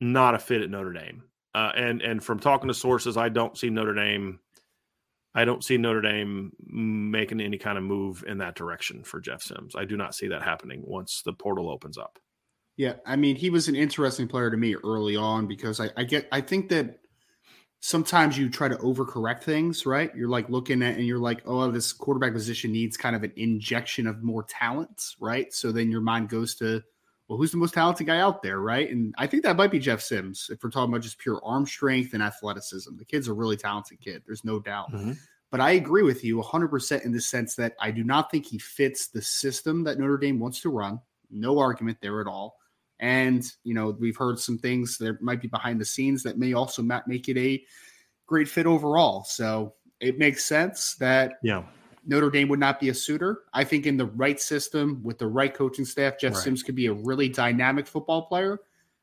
not 0.00 0.34
a 0.34 0.38
fit 0.38 0.62
at 0.62 0.70
Notre 0.70 0.92
Dame. 0.92 1.24
Uh, 1.54 1.72
and 1.74 2.00
and 2.02 2.22
from 2.22 2.38
talking 2.38 2.68
to 2.68 2.74
sources, 2.74 3.16
I 3.16 3.28
don't 3.28 3.58
see 3.58 3.70
Notre 3.70 3.94
Dame 3.94 4.38
I 5.34 5.44
don't 5.44 5.62
see 5.62 5.76
Notre 5.76 6.00
Dame 6.00 6.52
making 6.66 7.40
any 7.40 7.58
kind 7.58 7.78
of 7.78 7.84
move 7.84 8.24
in 8.26 8.38
that 8.38 8.56
direction 8.56 9.04
for 9.04 9.20
Jeff 9.20 9.42
Sims. 9.42 9.76
I 9.76 9.84
do 9.84 9.96
not 9.96 10.14
see 10.14 10.28
that 10.28 10.42
happening 10.42 10.82
once 10.84 11.22
the 11.24 11.32
portal 11.32 11.70
opens 11.70 11.96
up. 11.96 12.18
Yeah, 12.76 12.94
I 13.06 13.16
mean, 13.16 13.36
he 13.36 13.50
was 13.50 13.68
an 13.68 13.76
interesting 13.76 14.26
player 14.26 14.50
to 14.50 14.56
me 14.56 14.74
early 14.74 15.14
on 15.14 15.46
because 15.46 15.80
I, 15.80 15.90
I 15.96 16.04
get, 16.04 16.26
I 16.32 16.40
think 16.40 16.68
that 16.70 16.98
sometimes 17.80 18.36
you 18.36 18.48
try 18.48 18.68
to 18.68 18.76
overcorrect 18.76 19.42
things, 19.42 19.86
right? 19.86 20.10
You're 20.14 20.28
like 20.28 20.48
looking 20.48 20.82
at 20.82 20.96
and 20.96 21.06
you're 21.06 21.18
like, 21.18 21.42
oh, 21.46 21.70
this 21.70 21.92
quarterback 21.92 22.32
position 22.32 22.72
needs 22.72 22.96
kind 22.96 23.14
of 23.14 23.22
an 23.22 23.32
injection 23.36 24.06
of 24.06 24.22
more 24.22 24.44
talent, 24.44 25.02
right? 25.20 25.52
So 25.52 25.72
then 25.72 25.90
your 25.90 26.00
mind 26.00 26.28
goes 26.28 26.54
to, 26.56 26.82
well, 27.30 27.38
who's 27.38 27.52
the 27.52 27.58
most 27.58 27.74
talented 27.74 28.08
guy 28.08 28.18
out 28.18 28.42
there, 28.42 28.58
right? 28.58 28.90
And 28.90 29.14
I 29.16 29.28
think 29.28 29.44
that 29.44 29.56
might 29.56 29.70
be 29.70 29.78
Jeff 29.78 30.00
Sims 30.00 30.50
if 30.50 30.64
we're 30.64 30.70
talking 30.70 30.92
about 30.92 31.02
just 31.02 31.20
pure 31.20 31.40
arm 31.44 31.64
strength 31.64 32.12
and 32.12 32.24
athleticism. 32.24 32.96
The 32.96 33.04
kid's 33.04 33.28
a 33.28 33.32
really 33.32 33.56
talented 33.56 34.00
kid, 34.00 34.24
there's 34.26 34.44
no 34.44 34.58
doubt. 34.58 34.90
Mm-hmm. 34.90 35.12
But 35.52 35.60
I 35.60 35.72
agree 35.72 36.02
with 36.02 36.24
you 36.24 36.42
100% 36.42 37.04
in 37.04 37.12
the 37.12 37.20
sense 37.20 37.54
that 37.54 37.74
I 37.80 37.92
do 37.92 38.02
not 38.02 38.32
think 38.32 38.46
he 38.46 38.58
fits 38.58 39.06
the 39.06 39.22
system 39.22 39.84
that 39.84 39.96
Notre 39.96 40.18
Dame 40.18 40.40
wants 40.40 40.60
to 40.62 40.70
run. 40.70 40.98
No 41.30 41.60
argument 41.60 41.98
there 42.02 42.20
at 42.20 42.26
all. 42.26 42.56
And, 42.98 43.46
you 43.62 43.74
know, 43.74 43.96
we've 44.00 44.16
heard 44.16 44.40
some 44.40 44.58
things 44.58 44.98
that 44.98 45.22
might 45.22 45.40
be 45.40 45.46
behind 45.46 45.80
the 45.80 45.84
scenes 45.84 46.24
that 46.24 46.36
may 46.36 46.52
also 46.52 46.82
make 46.82 47.28
it 47.28 47.38
a 47.38 47.62
great 48.26 48.48
fit 48.48 48.66
overall. 48.66 49.22
So 49.22 49.74
it 50.00 50.18
makes 50.18 50.44
sense 50.44 50.96
that 50.96 51.34
yeah. 51.44 51.62
Notre 52.06 52.30
Dame 52.30 52.48
would 52.48 52.58
not 52.58 52.80
be 52.80 52.88
a 52.88 52.94
suitor. 52.94 53.42
I 53.52 53.64
think 53.64 53.86
in 53.86 53.96
the 53.96 54.06
right 54.06 54.40
system 54.40 55.00
with 55.02 55.18
the 55.18 55.26
right 55.26 55.52
coaching 55.52 55.84
staff, 55.84 56.18
Jeff 56.18 56.34
right. 56.34 56.42
Sims 56.42 56.62
could 56.62 56.74
be 56.74 56.86
a 56.86 56.92
really 56.92 57.28
dynamic 57.28 57.86
football 57.86 58.22
player. 58.26 58.60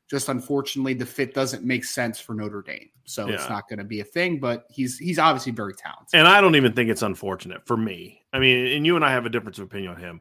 Just 0.08 0.28
unfortunately, 0.28 0.94
the 0.94 1.04
fit 1.04 1.34
doesn't 1.34 1.64
make 1.64 1.84
sense 1.84 2.18
for 2.18 2.34
Notre 2.34 2.62
Dame, 2.62 2.88
so 3.04 3.28
yeah. 3.28 3.34
it's 3.34 3.48
not 3.50 3.68
going 3.68 3.78
to 3.78 3.84
be 3.84 4.00
a 4.00 4.04
thing. 4.04 4.40
But 4.40 4.64
he's 4.70 4.96
he's 4.96 5.18
obviously 5.18 5.52
very 5.52 5.74
talented, 5.74 6.18
and 6.18 6.26
I 6.26 6.40
don't 6.40 6.56
even 6.56 6.72
think 6.72 6.88
it's 6.88 7.02
unfortunate 7.02 7.66
for 7.66 7.76
me. 7.76 8.22
I 8.32 8.38
mean, 8.38 8.74
and 8.74 8.86
you 8.86 8.96
and 8.96 9.04
I 9.04 9.10
have 9.12 9.26
a 9.26 9.30
difference 9.30 9.58
of 9.58 9.64
opinion 9.64 9.92
on 9.92 10.00
him. 10.00 10.20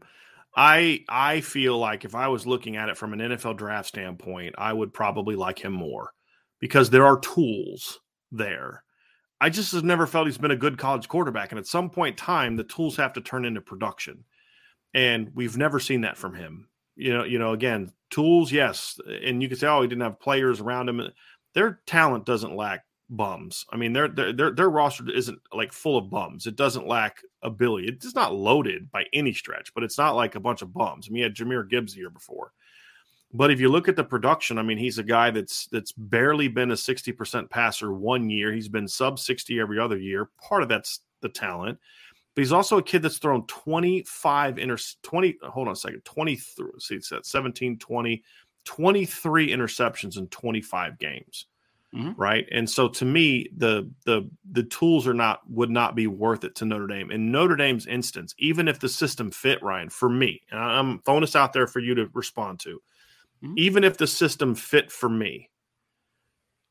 I 0.58 1.06
I 1.08 1.40
feel 1.40 1.78
like 1.78 2.04
if 2.04 2.16
I 2.16 2.28
was 2.28 2.46
looking 2.46 2.76
at 2.76 2.90
it 2.90 2.98
from 2.98 3.14
an 3.14 3.20
NFL 3.20 3.58
draft 3.58 3.88
standpoint, 3.88 4.56
I 4.58 4.74
would 4.74 4.94
probably 4.94 5.36
like 5.38 5.60
him 5.60 5.74
more 5.74 6.12
because 6.60 6.90
there 6.90 7.06
are 7.06 7.20
tools 7.20 8.00
there. 8.32 8.84
I 9.40 9.50
just 9.50 9.72
have 9.74 9.84
never 9.84 10.08
felt 10.08 10.28
he's 10.28 10.38
been 10.38 10.52
a 10.52 10.56
good 10.56 10.78
college 10.78 11.08
quarterback, 11.08 11.52
and 11.52 11.60
at 11.60 11.68
some 11.68 11.90
point 11.90 12.20
in 12.20 12.26
time, 12.26 12.56
the 12.56 12.64
tools 12.64 12.98
have 12.98 13.14
to 13.14 13.22
turn 13.22 13.46
into 13.46 13.62
production, 13.62 14.24
and 14.94 15.32
we've 15.36 15.58
never 15.58 15.80
seen 15.80 16.02
that 16.02 16.18
from 16.18 16.34
him. 16.34 16.70
You 16.96 17.14
know, 17.14 17.24
you 17.24 17.38
know, 17.38 17.54
again, 17.54 17.92
tools, 18.10 18.52
yes, 18.52 19.00
and 19.08 19.42
you 19.42 19.48
can 19.48 19.58
say, 19.58 19.68
oh, 19.68 19.82
he 19.82 19.88
didn't 19.88 20.02
have 20.02 20.20
players 20.20 20.60
around 20.60 20.90
him. 20.90 21.02
Their 21.54 21.82
talent 21.86 22.26
doesn't 22.26 22.56
lack 22.56 22.86
bums. 23.10 23.66
I 23.72 23.78
mean, 23.78 23.94
their 23.94 24.08
their 24.08 24.52
their 24.52 24.70
roster 24.70 25.10
isn't 25.10 25.40
like 25.54 25.72
full 25.72 25.98
of 25.98 26.10
bums. 26.10 26.48
It 26.48 26.56
doesn't 26.56 26.88
lack 26.88 27.22
ability. 27.42 27.88
It's 27.88 28.16
not 28.16 28.36
loaded 28.36 28.92
by 28.92 29.06
any 29.14 29.34
stretch, 29.34 29.74
but 29.74 29.84
it's 29.84 29.98
not 29.98 30.16
like 30.16 30.36
a 30.36 30.40
bunch 30.40 30.62
of 30.62 30.74
bums. 30.74 31.08
I 31.08 31.12
mean, 31.12 31.18
he 31.18 31.24
had 31.24 31.36
Jahmyr 31.36 31.70
Gibbs 31.70 31.94
the 31.94 32.00
year 32.00 32.10
before. 32.10 32.52
But 33.34 33.52
if 33.52 33.60
you 33.60 33.70
look 33.70 33.88
at 33.88 33.96
the 33.96 34.04
production, 34.04 34.58
I 34.58 34.62
mean, 34.62 34.78
he's 34.78 35.00
a 35.00 35.04
guy 35.04 35.32
that's 35.32 35.68
that's 35.68 35.92
barely 35.92 36.48
been 36.48 36.72
a 36.72 36.76
60% 36.76 37.50
passer 37.50 37.94
one 37.94 38.30
year. 38.30 38.54
He's 38.54 38.70
been 38.70 38.88
sub 38.88 39.20
60 39.20 39.60
every 39.60 39.80
other 39.80 39.98
year. 39.98 40.30
Part 40.42 40.64
of 40.64 40.70
that's 40.70 41.02
the 41.22 41.30
talent. 41.30 41.78
But 42.36 42.42
he's 42.42 42.54
also 42.54 42.78
a 42.78 42.84
kid 42.84 43.02
that's 43.02 43.18
thrown 43.18 43.46
25 43.48 44.60
inter 44.60 44.78
20 45.02 45.38
hold 45.44 45.68
on 45.68 45.74
a 45.74 45.76
second, 45.76 46.06
23 46.06 46.66
see 46.78 46.96
it's 46.96 47.12
at 47.12 47.26
17 47.26 47.80
20 47.80 48.24
23 48.64 49.50
interceptions 49.50 50.18
in 50.18 50.28
25 50.28 51.00
games 51.00 51.48
mm-hmm. 51.96 52.20
right? 52.20 52.48
And 52.52 52.70
so 52.70 52.88
to 52.90 53.06
me, 53.06 53.50
the 53.56 53.90
the 54.06 54.30
the 54.52 54.64
tools 54.64 55.08
are 55.08 55.14
not 55.14 55.42
would 55.50 55.70
not 55.70 55.96
be 55.96 56.08
worth 56.08 56.44
it 56.44 56.56
to 56.56 56.66
Notre 56.66 56.88
Dame. 56.88 57.12
In 57.12 57.32
Notre 57.32 57.56
Dame's 57.56 57.88
instance, 57.88 58.36
even 58.38 58.68
if 58.68 58.80
the 58.80 58.90
system 58.90 59.32
fit, 59.32 59.62
Ryan, 59.64 59.90
for 59.90 60.10
me, 60.10 60.42
I'm 60.52 61.00
throwing 61.00 61.22
this 61.22 61.36
out 61.36 61.54
there 61.54 61.68
for 61.68 61.80
you 61.80 61.96
to 61.96 62.10
respond 62.14 62.60
to, 62.62 62.82
mm-hmm. 63.44 63.54
even 63.58 63.84
if 63.84 63.98
the 63.98 64.08
system 64.08 64.56
fit 64.56 64.92
for 64.92 65.10
me, 65.10 65.50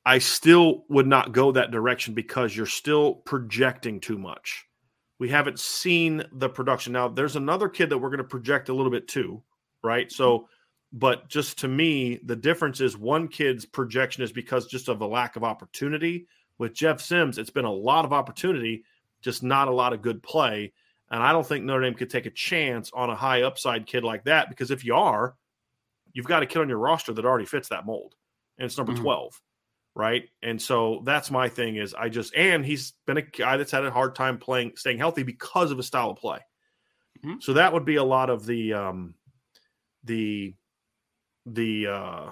I 0.04 0.18
still 0.18 0.84
would 0.88 1.06
not 1.06 1.32
go 1.32 1.52
that 1.52 1.70
direction 1.70 2.14
because 2.14 2.56
you're 2.56 2.66
still 2.66 3.14
projecting 3.14 4.00
too 4.00 4.18
much. 4.18 4.66
We 5.18 5.28
haven't 5.28 5.58
seen 5.58 6.22
the 6.32 6.48
production. 6.48 6.92
Now, 6.92 7.08
there's 7.08 7.36
another 7.36 7.68
kid 7.68 7.90
that 7.90 7.98
we're 7.98 8.10
going 8.10 8.18
to 8.18 8.24
project 8.24 8.68
a 8.68 8.74
little 8.74 8.92
bit 8.92 9.08
too, 9.08 9.42
right? 9.82 10.12
So 10.12 10.48
but 10.92 11.28
just 11.28 11.58
to 11.58 11.68
me, 11.68 12.20
the 12.24 12.36
difference 12.36 12.80
is 12.80 12.96
one 12.96 13.28
kid's 13.28 13.66
projection 13.66 14.22
is 14.22 14.32
because 14.32 14.66
just 14.66 14.88
of 14.88 15.00
a 15.00 15.06
lack 15.06 15.36
of 15.36 15.44
opportunity. 15.44 16.26
With 16.58 16.72
Jeff 16.72 17.00
Sims, 17.02 17.36
it's 17.36 17.50
been 17.50 17.66
a 17.66 17.72
lot 17.72 18.06
of 18.06 18.14
opportunity, 18.14 18.84
just 19.20 19.42
not 19.42 19.68
a 19.68 19.74
lot 19.74 19.92
of 19.92 20.00
good 20.00 20.22
play. 20.22 20.72
And 21.10 21.22
I 21.22 21.32
don't 21.32 21.46
think 21.46 21.64
Notre 21.64 21.82
Dame 21.82 21.94
could 21.94 22.08
take 22.08 22.24
a 22.26 22.30
chance 22.30 22.90
on 22.94 23.10
a 23.10 23.14
high 23.14 23.42
upside 23.42 23.86
kid 23.86 24.04
like 24.04 24.24
that 24.24 24.48
because 24.48 24.70
if 24.70 24.84
you 24.84 24.94
are, 24.94 25.34
you've 26.16 26.26
got 26.26 26.42
a 26.42 26.46
kid 26.46 26.60
on 26.60 26.68
your 26.68 26.78
roster 26.78 27.12
that 27.12 27.24
already 27.24 27.46
fits 27.46 27.68
that 27.68 27.86
mold, 27.86 28.14
and 28.58 28.66
it's 28.66 28.76
number 28.76 28.92
mm-hmm. 28.92 29.02
12 29.02 29.40
right? 29.98 30.24
And 30.42 30.60
so 30.60 31.00
that's 31.06 31.30
my 31.30 31.48
thing 31.48 31.76
is 31.76 31.94
I 31.94 32.10
just 32.10 32.34
and 32.36 32.66
he's 32.66 32.92
been 33.06 33.16
a 33.16 33.22
guy 33.22 33.56
that's 33.56 33.72
had 33.72 33.82
a 33.82 33.90
hard 33.90 34.14
time 34.14 34.36
playing 34.36 34.72
staying 34.76 34.98
healthy 34.98 35.22
because 35.22 35.70
of 35.70 35.78
his 35.78 35.86
style 35.86 36.10
of 36.10 36.18
play. 36.18 36.38
Mm-hmm. 37.24 37.36
So 37.40 37.54
that 37.54 37.72
would 37.72 37.86
be 37.86 37.96
a 37.96 38.04
lot 38.04 38.28
of 38.28 38.44
the 38.44 38.74
um 38.74 39.14
the 40.04 40.54
the 41.46 41.86
uh, 41.86 42.30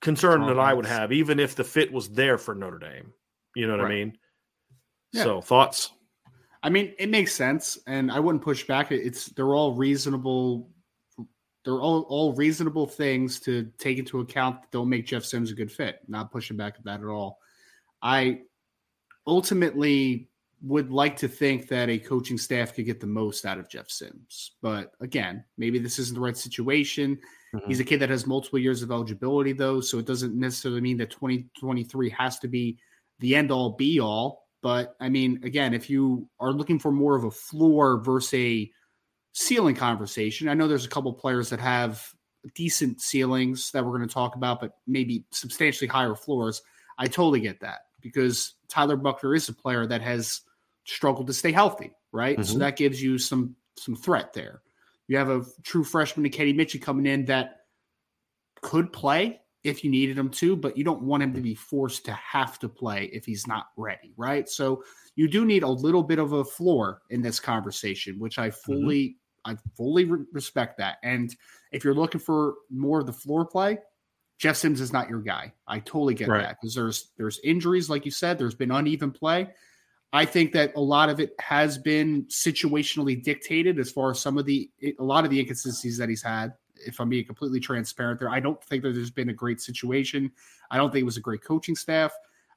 concern 0.00 0.46
that 0.46 0.58
I 0.58 0.74
would 0.74 0.86
have, 0.86 1.12
even 1.12 1.38
if 1.38 1.54
the 1.54 1.64
fit 1.64 1.92
was 1.92 2.08
there 2.10 2.36
for 2.36 2.54
Notre 2.54 2.78
Dame. 2.78 3.12
You 3.54 3.66
know 3.66 3.76
what 3.76 3.84
right. 3.84 3.92
I 3.92 3.94
mean? 3.94 4.18
Yeah. 5.12 5.22
So 5.22 5.40
thoughts? 5.40 5.90
I 6.62 6.68
mean, 6.68 6.94
it 6.98 7.08
makes 7.08 7.34
sense, 7.34 7.78
and 7.86 8.12
I 8.12 8.20
wouldn't 8.20 8.44
push 8.44 8.66
back. 8.66 8.92
It's 8.92 9.26
they're 9.26 9.54
all 9.54 9.74
reasonable. 9.74 10.70
They're 11.64 11.80
all 11.80 12.02
all 12.08 12.32
reasonable 12.32 12.86
things 12.86 13.38
to 13.40 13.70
take 13.78 13.98
into 13.98 14.20
account 14.20 14.62
that 14.62 14.70
don't 14.70 14.88
make 14.88 15.06
Jeff 15.06 15.24
Sims 15.24 15.50
a 15.50 15.54
good 15.54 15.70
fit. 15.70 16.00
Not 16.08 16.32
pushing 16.32 16.56
back 16.56 16.74
at 16.78 16.84
that 16.84 17.00
at 17.00 17.06
all. 17.06 17.38
I 18.02 18.40
ultimately 19.26 20.28
would 20.62 20.90
like 20.90 21.16
to 21.16 21.28
think 21.28 21.68
that 21.68 21.88
a 21.88 21.98
coaching 21.98 22.36
staff 22.36 22.74
could 22.74 22.84
get 22.84 23.00
the 23.00 23.06
most 23.06 23.46
out 23.46 23.58
of 23.58 23.68
Jeff 23.68 23.90
Sims, 23.90 24.52
but 24.60 24.92
again, 25.00 25.42
maybe 25.56 25.78
this 25.78 25.98
isn't 25.98 26.14
the 26.14 26.20
right 26.20 26.36
situation. 26.36 27.18
Mm-hmm. 27.54 27.68
He's 27.68 27.80
a 27.80 27.84
kid 27.84 28.00
that 28.00 28.10
has 28.10 28.26
multiple 28.26 28.58
years 28.58 28.82
of 28.82 28.90
eligibility, 28.90 29.52
though, 29.52 29.80
so 29.80 29.98
it 29.98 30.06
doesn't 30.06 30.38
necessarily 30.38 30.80
mean 30.80 30.98
that 30.98 31.10
2023 31.10 32.10
has 32.10 32.38
to 32.40 32.48
be 32.48 32.78
the 33.20 33.34
end 33.34 33.50
all 33.50 33.70
be 33.70 34.00
all. 34.00 34.46
But 34.62 34.96
I 35.00 35.08
mean, 35.08 35.40
again, 35.42 35.72
if 35.72 35.88
you 35.88 36.28
are 36.38 36.52
looking 36.52 36.78
for 36.78 36.92
more 36.92 37.16
of 37.16 37.24
a 37.24 37.30
floor 37.30 38.02
versus 38.02 38.34
a 38.34 38.70
ceiling 39.40 39.74
conversation, 39.74 40.48
I 40.48 40.54
know 40.54 40.68
there's 40.68 40.84
a 40.84 40.90
couple 40.90 41.12
players 41.12 41.48
that 41.50 41.60
have 41.60 42.14
decent 42.54 43.00
ceilings 43.00 43.70
that 43.72 43.84
we're 43.84 43.96
going 43.96 44.08
to 44.08 44.14
talk 44.14 44.36
about, 44.36 44.60
but 44.60 44.72
maybe 44.86 45.24
substantially 45.30 45.88
higher 45.88 46.14
floors. 46.14 46.62
I 46.98 47.06
totally 47.06 47.40
get 47.40 47.60
that 47.60 47.80
because 48.00 48.54
Tyler 48.68 48.96
Buchner 48.96 49.34
is 49.34 49.48
a 49.48 49.54
player 49.54 49.86
that 49.86 50.02
has 50.02 50.42
struggled 50.84 51.26
to 51.28 51.32
stay 51.32 51.52
healthy, 51.52 51.92
right? 52.12 52.36
Mm-hmm. 52.36 52.52
So 52.52 52.58
that 52.58 52.76
gives 52.76 53.02
you 53.02 53.18
some 53.18 53.56
some 53.76 53.96
threat 53.96 54.32
there. 54.32 54.62
You 55.08 55.16
have 55.16 55.30
a 55.30 55.44
true 55.62 55.84
freshman, 55.84 56.28
Kenny 56.30 56.52
Minchey, 56.52 56.80
coming 56.80 57.06
in 57.06 57.24
that 57.26 57.62
could 58.62 58.92
play 58.92 59.40
if 59.64 59.82
you 59.84 59.90
needed 59.90 60.18
him 60.18 60.28
to, 60.30 60.56
but 60.56 60.76
you 60.76 60.84
don't 60.84 61.02
want 61.02 61.22
him 61.22 61.34
to 61.34 61.40
be 61.40 61.54
forced 61.54 62.04
to 62.06 62.12
have 62.12 62.58
to 62.58 62.68
play 62.68 63.10
if 63.12 63.24
he's 63.24 63.46
not 63.46 63.66
ready, 63.76 64.12
right? 64.16 64.48
So 64.48 64.82
you 65.16 65.28
do 65.28 65.44
need 65.44 65.62
a 65.62 65.68
little 65.68 66.02
bit 66.02 66.18
of 66.18 66.32
a 66.32 66.44
floor 66.44 67.02
in 67.10 67.22
this 67.22 67.40
conversation, 67.40 68.18
which 68.18 68.38
I 68.38 68.48
mm-hmm. 68.48 68.72
fully. 68.72 69.16
I 69.44 69.56
fully 69.76 70.04
re- 70.04 70.24
respect 70.32 70.78
that. 70.78 70.98
And 71.02 71.34
if 71.72 71.84
you're 71.84 71.94
looking 71.94 72.20
for 72.20 72.54
more 72.70 73.00
of 73.00 73.06
the 73.06 73.12
floor 73.12 73.44
play, 73.44 73.78
Jeff 74.38 74.56
Sims 74.56 74.80
is 74.80 74.92
not 74.92 75.10
your 75.10 75.20
guy. 75.20 75.52
I 75.68 75.80
totally 75.80 76.14
get 76.14 76.28
right. 76.28 76.42
that 76.42 76.56
because 76.60 76.74
there's 76.74 77.10
there's 77.18 77.38
injuries, 77.44 77.90
like 77.90 78.06
you 78.06 78.10
said, 78.10 78.38
there's 78.38 78.54
been 78.54 78.70
uneven 78.70 79.10
play. 79.10 79.48
I 80.12 80.24
think 80.24 80.52
that 80.52 80.74
a 80.74 80.80
lot 80.80 81.08
of 81.08 81.20
it 81.20 81.34
has 81.38 81.78
been 81.78 82.24
situationally 82.24 83.22
dictated 83.22 83.78
as 83.78 83.92
far 83.92 84.10
as 84.10 84.20
some 84.20 84.38
of 84.38 84.46
the 84.46 84.70
a 84.98 85.04
lot 85.04 85.24
of 85.24 85.30
the 85.30 85.38
inconsistencies 85.38 85.98
that 85.98 86.08
he's 86.08 86.22
had. 86.22 86.54
If 86.74 86.98
I'm 86.98 87.10
being 87.10 87.26
completely 87.26 87.60
transparent 87.60 88.18
there, 88.18 88.30
I 88.30 88.40
don't 88.40 88.62
think 88.64 88.82
that 88.82 88.92
there's 88.92 89.10
been 89.10 89.28
a 89.28 89.34
great 89.34 89.60
situation. 89.60 90.32
I 90.70 90.78
don't 90.78 90.90
think 90.90 91.02
it 91.02 91.04
was 91.04 91.18
a 91.18 91.20
great 91.20 91.44
coaching 91.44 91.76
staff. 91.76 92.12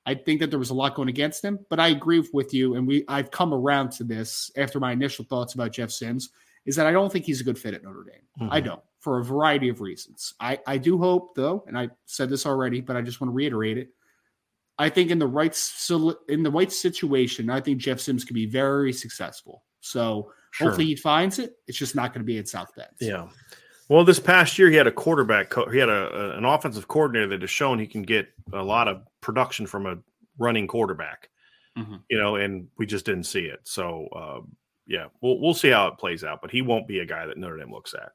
I 0.06 0.16
think 0.16 0.40
that 0.40 0.50
there 0.50 0.60
was 0.60 0.70
a 0.70 0.74
lot 0.74 0.96
going 0.96 1.10
against 1.10 1.44
him, 1.44 1.60
but 1.70 1.80
I 1.80 1.90
agree 1.90 2.26
with 2.34 2.54
you, 2.54 2.76
and 2.76 2.88
we 2.88 3.04
I've 3.10 3.30
come 3.30 3.54
around 3.54 3.92
to 3.94 4.06
this 4.06 4.50
after 4.56 4.80
my 4.80 4.94
initial 4.94 5.26
thoughts 5.26 5.54
about 5.54 5.74
Jeff 5.74 5.92
Sims 5.92 6.30
is 6.66 6.76
that 6.76 6.88
I 6.88 6.92
don't 6.92 7.12
think 7.12 7.26
he's 7.26 7.42
a 7.42 7.44
good 7.44 7.60
fit 7.60 7.74
at 7.74 7.84
Notre 7.84 8.04
Dame. 8.04 8.22
Mm-hmm. 8.40 8.54
I 8.54 8.60
don't 8.62 8.82
for 9.00 9.20
a 9.20 9.24
variety 9.24 9.70
of 9.70 9.82
reasons. 9.82 10.34
I 10.40 10.60
I 10.66 10.78
do 10.78 10.98
hope 10.98 11.36
though, 11.36 11.64
and 11.68 11.78
I 11.78 11.90
said 12.06 12.30
this 12.30 12.46
already, 12.46 12.82
but 12.82 12.96
I 12.96 13.02
just 13.02 13.22
want 13.22 13.30
to 13.30 13.36
reiterate 13.36 13.78
it 13.78 13.90
I 14.80 14.90
think 14.90 15.12
in 15.12 15.20
the 15.20 15.28
right 15.28 15.58
in 16.30 16.44
the 16.44 16.52
right 16.52 16.72
situation, 16.72 17.50
I 17.50 17.62
think 17.62 17.78
Jeff 17.78 18.00
Sims 18.00 18.24
could 18.24 18.34
be 18.34 18.46
very 18.46 18.92
successful. 18.92 19.64
So 19.82 20.32
sure. 20.52 20.68
hopefully 20.68 20.88
he 20.88 20.96
finds 20.96 21.40
it. 21.40 21.58
It's 21.68 21.78
just 21.78 21.96
not 21.96 22.14
going 22.14 22.22
to 22.22 22.26
be 22.26 22.38
at 22.40 22.48
South 22.48 22.74
Bend. 22.76 22.90
Yeah. 23.00 23.28
Well, 23.90 24.04
this 24.04 24.20
past 24.20 24.58
year 24.58 24.70
he 24.70 24.76
had 24.76 24.88
a 24.88 24.92
quarterback. 24.92 25.50
Co- 25.50 25.70
he 25.70 25.78
had 25.78 25.90
a, 25.90 26.34
a, 26.34 26.38
an 26.38 26.46
offensive 26.46 26.88
coordinator 26.88 27.28
that 27.28 27.42
has 27.42 27.50
shown 27.50 27.78
he 27.78 27.86
can 27.86 28.02
get 28.02 28.30
a 28.52 28.64
lot 28.64 28.88
of 28.88 29.04
production 29.22 29.68
from 29.68 29.86
a 29.86 29.98
running 30.40 30.68
quarterback. 30.68 31.30
mm-hmm. 31.78 31.98
you 32.10 32.18
know, 32.18 32.38
and 32.38 32.68
we 32.78 32.86
just 32.86 33.06
didn't 33.06 33.26
see 33.26 33.42
it. 33.42 33.60
So, 33.64 34.08
uh, 34.16 34.40
yeah, 34.88 35.06
we'll 35.22 35.40
we'll 35.40 35.54
see 35.54 35.70
how 35.70 35.88
it 35.88 35.98
plays 35.98 36.24
out. 36.24 36.42
But 36.42 36.52
he 36.52 36.62
won't 36.62 36.88
be 36.88 37.00
a 37.00 37.06
guy 37.06 37.26
that 37.26 37.38
Notre 37.38 37.58
Dame 37.58 37.72
looks 37.72 37.94
at. 37.94 38.12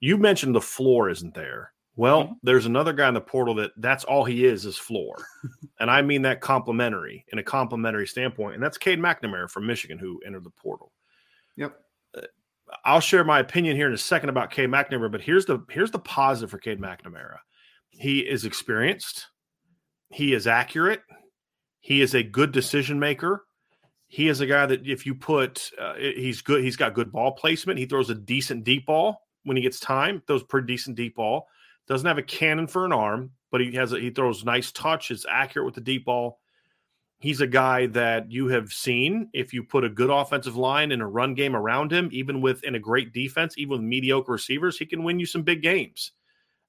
You 0.00 0.16
mentioned 0.16 0.54
the 0.54 0.60
floor 0.60 1.10
isn't 1.10 1.34
there. 1.34 1.72
Well, 1.96 2.24
mm-hmm. 2.24 2.32
there's 2.42 2.66
another 2.66 2.92
guy 2.92 3.08
in 3.08 3.14
the 3.14 3.20
portal 3.20 3.54
that 3.56 3.72
that's 3.76 4.04
all 4.04 4.24
he 4.24 4.46
is 4.46 4.64
is 4.64 4.76
floor, 4.76 5.16
and 5.80 5.90
I 5.90 6.02
mean 6.02 6.22
that 6.22 6.40
complimentary 6.40 7.24
in 7.32 7.38
a 7.38 7.42
complimentary 7.42 8.06
standpoint, 8.06 8.54
and 8.54 8.62
that's 8.62 8.78
Cade 8.78 8.98
McNamara 8.98 9.50
from 9.50 9.66
Michigan 9.66 9.98
who 9.98 10.20
entered 10.24 10.44
the 10.44 10.50
portal. 10.50 10.92
Yep. 11.56 11.76
Uh, 12.16 12.22
I'll 12.84 13.00
share 13.00 13.24
my 13.24 13.40
opinion 13.40 13.76
here 13.76 13.88
in 13.88 13.92
a 13.92 13.98
second 13.98 14.28
about 14.28 14.50
Cade 14.50 14.70
McNamara, 14.70 15.10
but 15.10 15.20
here's 15.20 15.46
the 15.46 15.64
here's 15.70 15.90
the 15.90 15.98
positive 15.98 16.50
for 16.50 16.58
Cade 16.58 16.80
McNamara. 16.80 17.38
He 17.90 18.20
is 18.20 18.44
experienced. 18.44 19.26
He 20.10 20.32
is 20.32 20.46
accurate. 20.46 21.02
He 21.80 22.00
is 22.00 22.14
a 22.14 22.22
good 22.22 22.52
decision 22.52 22.98
maker. 22.98 23.44
He 24.12 24.26
is 24.26 24.40
a 24.40 24.46
guy 24.46 24.66
that 24.66 24.84
if 24.84 25.06
you 25.06 25.14
put, 25.14 25.70
uh, 25.80 25.94
he's 25.94 26.42
good. 26.42 26.64
He's 26.64 26.74
got 26.74 26.94
good 26.94 27.12
ball 27.12 27.30
placement. 27.30 27.78
He 27.78 27.86
throws 27.86 28.10
a 28.10 28.14
decent 28.16 28.64
deep 28.64 28.86
ball 28.86 29.22
when 29.44 29.56
he 29.56 29.62
gets 29.62 29.78
time. 29.78 30.20
Throws 30.26 30.42
pretty 30.42 30.66
decent 30.66 30.96
deep 30.96 31.14
ball. 31.14 31.46
Doesn't 31.86 32.08
have 32.08 32.18
a 32.18 32.22
cannon 32.22 32.66
for 32.66 32.84
an 32.84 32.92
arm, 32.92 33.30
but 33.52 33.60
he 33.60 33.72
has 33.76 33.92
a, 33.92 34.00
he 34.00 34.10
throws 34.10 34.44
nice 34.44 34.72
touch. 34.72 35.12
Is 35.12 35.24
accurate 35.30 35.64
with 35.64 35.76
the 35.76 35.80
deep 35.80 36.06
ball. 36.06 36.40
He's 37.20 37.40
a 37.40 37.46
guy 37.46 37.86
that 37.88 38.32
you 38.32 38.48
have 38.48 38.72
seen 38.72 39.28
if 39.32 39.52
you 39.52 39.62
put 39.62 39.84
a 39.84 39.88
good 39.88 40.10
offensive 40.10 40.56
line 40.56 40.90
and 40.90 41.02
a 41.02 41.06
run 41.06 41.34
game 41.34 41.54
around 41.54 41.92
him, 41.92 42.08
even 42.10 42.40
with 42.40 42.64
in 42.64 42.74
a 42.74 42.80
great 42.80 43.12
defense, 43.12 43.54
even 43.58 43.70
with 43.70 43.80
mediocre 43.82 44.32
receivers, 44.32 44.76
he 44.76 44.86
can 44.86 45.04
win 45.04 45.20
you 45.20 45.26
some 45.26 45.42
big 45.42 45.62
games. 45.62 46.12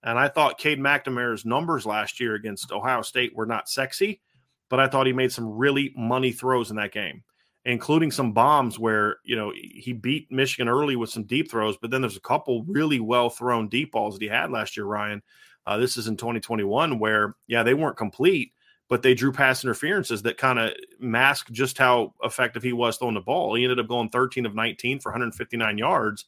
And 0.04 0.20
I 0.20 0.28
thought 0.28 0.58
Cade 0.60 0.80
McNamara's 0.80 1.46
numbers 1.46 1.86
last 1.86 2.20
year 2.20 2.36
against 2.36 2.72
Ohio 2.72 3.02
State 3.02 3.36
were 3.36 3.46
not 3.46 3.70
sexy, 3.70 4.22
but 4.70 4.80
I 4.80 4.88
thought 4.88 5.08
he 5.08 5.14
made 5.14 5.32
some 5.32 5.50
really 5.50 5.94
money 5.96 6.32
throws 6.32 6.70
in 6.70 6.76
that 6.78 6.92
game, 6.92 7.24
including 7.66 8.12
some 8.12 8.32
bombs 8.32 8.80
where, 8.80 9.18
you 9.24 9.36
know, 9.36 9.52
he 9.56 9.94
beat 9.94 10.32
Michigan 10.32 10.68
early 10.68 10.96
with 10.96 11.10
some 11.10 11.24
deep 11.24 11.50
throws, 11.50 11.78
but 11.78 11.92
then 11.92 12.02
there's 12.02 12.18
a 12.18 12.22
couple 12.22 12.64
really 12.64 13.00
well 13.00 13.30
thrown 13.30 13.70
deep 13.70 13.92
balls 13.92 14.16
that 14.16 14.24
he 14.24 14.30
had 14.30 14.52
last 14.52 14.76
year, 14.76 14.86
Ryan. 14.86 15.22
Uh, 15.68 15.78
this 15.78 15.96
is 15.96 16.08
in 16.08 16.18
2021 16.18 16.98
where, 16.98 17.36
yeah, 17.48 17.62
they 17.62 17.76
weren't 17.76 17.98
complete, 17.98 18.54
but 18.90 19.04
they 19.04 19.14
drew 19.14 19.32
pass 19.32 19.64
interferences 19.64 20.24
that 20.24 20.38
kind 20.38 20.58
of 20.58 20.74
masked 21.00 21.52
just 21.52 21.78
how 21.78 22.14
effective 22.24 22.64
he 22.64 22.74
was 22.74 22.98
throwing 22.98 23.14
the 23.14 23.22
ball. 23.22 23.54
He 23.54 23.64
ended 23.64 23.80
up 23.80 23.88
going 23.88 24.10
13 24.10 24.46
of 24.48 24.56
19 24.56 25.00
for 25.00 25.12
159 25.12 25.78
yards, 25.78 26.26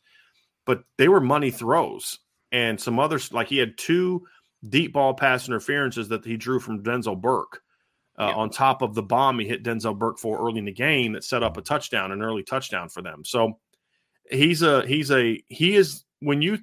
but 0.66 0.84
they 0.98 1.08
were 1.08 1.20
money 1.20 1.50
throws. 1.50 2.20
And 2.52 2.80
some 2.80 3.00
others, 3.00 3.34
like 3.34 3.48
he 3.48 3.58
had 3.58 3.78
two 3.78 4.28
deep 4.70 4.94
ball 4.94 5.16
pass 5.16 5.48
interferences 5.48 6.08
that 6.10 6.24
he 6.24 6.38
drew 6.38 6.60
from 6.60 6.84
Denzel 6.84 7.20
Burke. 7.20 7.62
Uh, 8.20 8.28
yeah. 8.28 8.36
On 8.36 8.50
top 8.50 8.82
of 8.82 8.94
the 8.94 9.02
bomb 9.02 9.40
he 9.40 9.48
hit 9.48 9.64
Denzel 9.64 9.98
Burke 9.98 10.20
for 10.20 10.40
early 10.40 10.60
in 10.60 10.66
the 10.66 10.72
game 10.72 11.14
that 11.14 11.24
set 11.24 11.42
up 11.42 11.58
a 11.58 11.62
touchdown, 11.62 12.12
an 12.12 12.22
early 12.22 12.44
touchdown 12.44 12.90
for 12.90 13.02
them. 13.02 13.26
So 13.26 13.60
he's 14.30 14.62
a 14.62 14.86
he's 14.86 15.12
a 15.12 15.44
he 15.48 15.76
is 15.76 16.04
when 16.20 16.42
you 16.42 16.60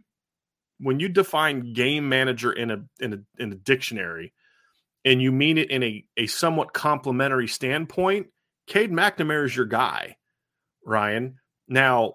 when 0.78 1.00
you 1.00 1.08
define 1.08 1.72
game 1.72 2.08
manager 2.08 2.52
in 2.52 2.70
a 2.70 2.84
in 2.98 3.12
a 3.12 3.42
in 3.42 3.52
a 3.52 3.56
dictionary, 3.56 4.32
and 5.04 5.20
you 5.20 5.32
mean 5.32 5.58
it 5.58 5.70
in 5.70 5.82
a, 5.82 6.04
a 6.16 6.26
somewhat 6.26 6.72
complimentary 6.72 7.48
standpoint, 7.48 8.28
Cade 8.66 8.90
McNamara 8.90 9.44
is 9.44 9.56
your 9.56 9.66
guy, 9.66 10.16
Ryan. 10.84 11.36
Now, 11.68 12.14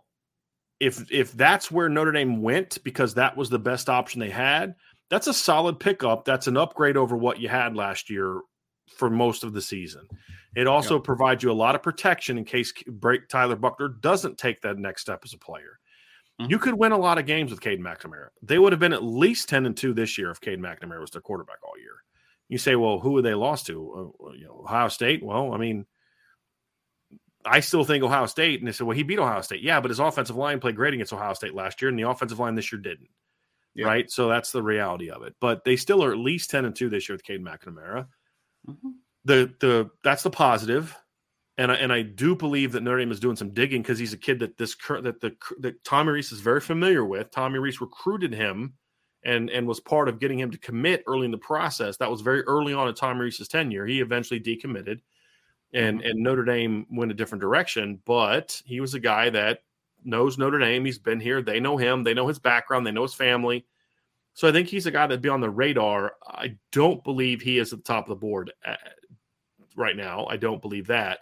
if 0.79 1.11
if 1.11 1.31
that's 1.33 1.69
where 1.69 1.89
Notre 1.89 2.11
Dame 2.11 2.41
went 2.41 2.83
because 2.83 3.15
that 3.15 3.37
was 3.37 3.49
the 3.49 3.59
best 3.59 3.89
option 3.89 4.19
they 4.19 4.29
had, 4.29 4.75
that's 5.09 5.27
a 5.27 5.33
solid 5.33 5.79
pickup. 5.79 6.25
That's 6.25 6.47
an 6.47 6.57
upgrade 6.57 6.97
over 6.97 7.15
what 7.15 7.39
you 7.39 7.49
had 7.49 7.75
last 7.75 8.09
year 8.09 8.39
for 8.87 9.09
most 9.09 9.43
of 9.43 9.53
the 9.53 9.61
season. 9.61 10.07
It 10.55 10.67
also 10.67 10.99
provides 10.99 11.43
you 11.43 11.51
a 11.51 11.53
lot 11.53 11.75
of 11.75 11.83
protection 11.83 12.37
in 12.37 12.45
case 12.45 12.71
break 12.87 13.27
Tyler 13.27 13.55
Buchner 13.55 13.89
doesn't 13.89 14.37
take 14.37 14.61
that 14.61 14.77
next 14.77 15.01
step 15.01 15.21
as 15.25 15.33
a 15.33 15.37
player. 15.37 15.79
Mm-hmm. 16.39 16.51
You 16.51 16.59
could 16.59 16.75
win 16.75 16.91
a 16.91 16.97
lot 16.97 17.17
of 17.17 17.25
games 17.25 17.51
with 17.51 17.61
Cade 17.61 17.79
McNamara. 17.79 18.27
They 18.41 18.59
would 18.59 18.73
have 18.73 18.79
been 18.79 18.93
at 18.93 19.03
least 19.03 19.49
10 19.49 19.65
and 19.65 19.75
2 19.75 19.93
this 19.93 20.17
year 20.17 20.31
if 20.31 20.41
Cade 20.41 20.59
McNamara 20.59 20.99
was 20.99 21.11
their 21.11 21.21
quarterback 21.21 21.57
all 21.63 21.77
year. 21.79 22.03
You 22.49 22.57
say, 22.57 22.75
well, 22.75 22.99
who 22.99 23.11
would 23.13 23.25
they 23.25 23.33
lost 23.33 23.67
to? 23.67 24.13
Uh, 24.23 24.31
you 24.33 24.45
know, 24.45 24.61
Ohio 24.63 24.89
State. 24.89 25.23
Well, 25.23 25.53
I 25.53 25.57
mean, 25.57 25.85
I 27.45 27.61
still 27.61 27.83
think 27.83 28.03
Ohio 28.03 28.25
State. 28.25 28.59
And 28.59 28.67
they 28.67 28.71
said, 28.71 28.85
well, 28.85 28.97
he 28.97 29.03
beat 29.03 29.19
Ohio 29.19 29.41
State. 29.41 29.61
Yeah, 29.61 29.79
but 29.79 29.91
his 29.91 29.99
offensive 29.99 30.35
line 30.35 30.59
played 30.59 30.75
great 30.75 30.93
against 30.93 31.13
Ohio 31.13 31.33
State 31.33 31.55
last 31.55 31.81
year, 31.81 31.89
and 31.89 31.97
the 31.97 32.09
offensive 32.09 32.39
line 32.39 32.55
this 32.55 32.71
year 32.71 32.81
didn't. 32.81 33.09
Yeah. 33.73 33.87
Right. 33.87 34.09
So 34.09 34.29
that's 34.29 34.51
the 34.51 34.63
reality 34.63 35.09
of 35.09 35.23
it. 35.23 35.35
But 35.41 35.63
they 35.65 35.75
still 35.75 36.03
are 36.03 36.11
at 36.11 36.17
least 36.17 36.49
10 36.49 36.65
and 36.65 36.75
2 36.75 36.89
this 36.89 37.09
year 37.09 37.15
with 37.15 37.23
Cade 37.23 37.43
McNamara. 37.43 38.07
Mm-hmm. 38.67 38.89
The 39.25 39.53
the 39.59 39.89
that's 40.03 40.23
the. 40.23 40.95
And 41.57 41.71
I, 41.71 41.75
and 41.75 41.93
I 41.93 42.01
do 42.01 42.35
believe 42.35 42.73
that 42.73 42.83
Notre 42.83 42.99
Dame 42.99 43.11
is 43.11 43.19
doing 43.21 43.37
some 43.37 43.51
digging 43.51 43.81
because 43.81 43.97
he's 43.97 44.11
a 44.11 44.17
kid 44.17 44.39
that 44.39 44.57
this 44.57 44.75
that 44.89 45.21
the 45.21 45.35
that 45.59 45.81
Tommy 45.85 46.11
Rees 46.11 46.33
is 46.33 46.41
very 46.41 46.59
familiar 46.59 47.05
with. 47.05 47.31
Tommy 47.31 47.59
Rees 47.59 47.79
recruited 47.79 48.33
him 48.33 48.73
and 49.23 49.49
and 49.49 49.67
was 49.67 49.79
part 49.79 50.09
of 50.09 50.19
getting 50.19 50.39
him 50.39 50.51
to 50.51 50.57
commit 50.57 51.03
early 51.07 51.25
in 51.25 51.31
the 51.31 51.37
process. 51.37 51.97
That 51.97 52.11
was 52.11 52.21
very 52.21 52.41
early 52.41 52.73
on 52.73 52.87
in 52.87 52.93
Tommy 52.93 53.21
Rees's 53.21 53.47
tenure. 53.47 53.85
He 53.85 54.01
eventually 54.01 54.39
decommitted, 54.39 54.99
and 55.73 55.99
mm-hmm. 55.99 56.09
and 56.09 56.19
Notre 56.19 56.43
Dame 56.43 56.85
went 56.91 57.11
a 57.11 57.15
different 57.15 57.41
direction. 57.41 58.01
But 58.05 58.61
he 58.65 58.81
was 58.81 58.93
a 58.93 58.99
guy 58.99 59.29
that 59.29 59.59
knows 60.03 60.37
Notre 60.37 60.59
Dame. 60.59 60.85
He's 60.85 60.99
been 60.99 61.19
here. 61.19 61.41
They 61.41 61.59
know 61.59 61.77
him. 61.77 62.03
They 62.03 62.13
know 62.13 62.27
his 62.27 62.39
background. 62.39 62.85
They 62.85 62.91
know 62.91 63.03
his 63.03 63.13
family. 63.13 63.65
So 64.35 64.49
I 64.49 64.51
think 64.51 64.67
he's 64.67 64.85
a 64.85 64.91
guy 64.91 65.07
that'd 65.07 65.21
be 65.21 65.29
on 65.29 65.41
the 65.41 65.49
radar. 65.49 66.13
I 66.27 66.57
don't 66.71 67.03
believe 67.03 67.41
he 67.41 67.57
is 67.57 67.73
at 67.73 67.79
the 67.79 67.83
top 67.83 68.05
of 68.05 68.09
the 68.09 68.15
board 68.15 68.51
uh, 68.65 68.75
right 69.75 69.95
now. 69.95 70.27
I 70.29 70.35
don't 70.37 70.61
believe 70.61 70.87
that, 70.87 71.19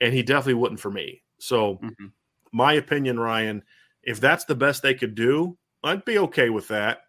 and 0.00 0.14
he 0.14 0.22
definitely 0.22 0.54
wouldn't 0.54 0.80
for 0.80 0.90
me. 0.90 1.22
So, 1.38 1.74
mm-hmm. 1.74 2.06
my 2.52 2.74
opinion, 2.74 3.18
Ryan, 3.18 3.62
if 4.04 4.20
that's 4.20 4.44
the 4.44 4.54
best 4.54 4.82
they 4.82 4.94
could 4.94 5.16
do, 5.16 5.58
I'd 5.82 6.04
be 6.04 6.18
okay 6.18 6.50
with 6.50 6.68
that. 6.68 7.00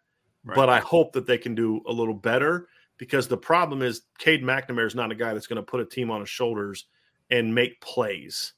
Right. 0.44 0.56
But 0.56 0.70
I 0.70 0.80
hope 0.80 1.14
that 1.14 1.28
they 1.28 1.38
can 1.38 1.56
do 1.56 1.82
a 1.88 1.92
little 1.94 2.16
better 2.16 2.68
because 2.98 3.28
the 3.28 3.38
problem 3.38 3.82
is 3.82 4.02
Cade 4.18 4.44
McNamara 4.44 4.88
is 4.88 4.96
not 4.96 5.12
a 5.12 5.16
guy 5.16 5.34
that's 5.34 5.48
going 5.48 5.58
to 5.58 5.64
put 5.64 5.82
a 5.82 5.86
team 5.86 6.12
on 6.12 6.20
his 6.20 6.30
shoulders 6.30 6.86
and 7.30 7.54
make 7.54 7.80
plays. 7.80 8.54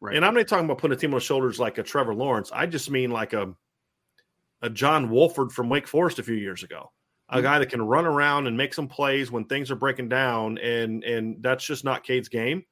Right. 0.00 0.14
And 0.16 0.24
I'm 0.24 0.34
not 0.34 0.46
talking 0.46 0.64
about 0.64 0.78
putting 0.78 0.96
a 0.96 1.00
team 1.00 1.10
on 1.10 1.16
his 1.16 1.24
shoulders 1.24 1.58
like 1.58 1.78
a 1.78 1.82
Trevor 1.82 2.14
Lawrence. 2.14 2.50
I 2.52 2.66
just 2.66 2.90
mean 2.90 3.10
like 3.10 3.32
a 3.32 3.52
a 4.62 4.70
John 4.70 5.10
Wolford 5.10 5.52
from 5.52 5.68
Wake 5.68 5.86
Forest 5.86 6.18
a 6.18 6.22
few 6.22 6.34
years 6.34 6.62
ago. 6.62 6.90
A 7.28 7.36
mm-hmm. 7.36 7.42
guy 7.42 7.58
that 7.58 7.70
can 7.70 7.82
run 7.82 8.06
around 8.06 8.46
and 8.46 8.56
make 8.56 8.72
some 8.72 8.88
plays 8.88 9.30
when 9.30 9.44
things 9.44 9.70
are 9.70 9.76
breaking 9.76 10.08
down, 10.08 10.58
and 10.58 11.04
and 11.04 11.42
that's 11.42 11.64
just 11.64 11.84
not 11.84 12.04
Cade's 12.04 12.28
game. 12.28 12.64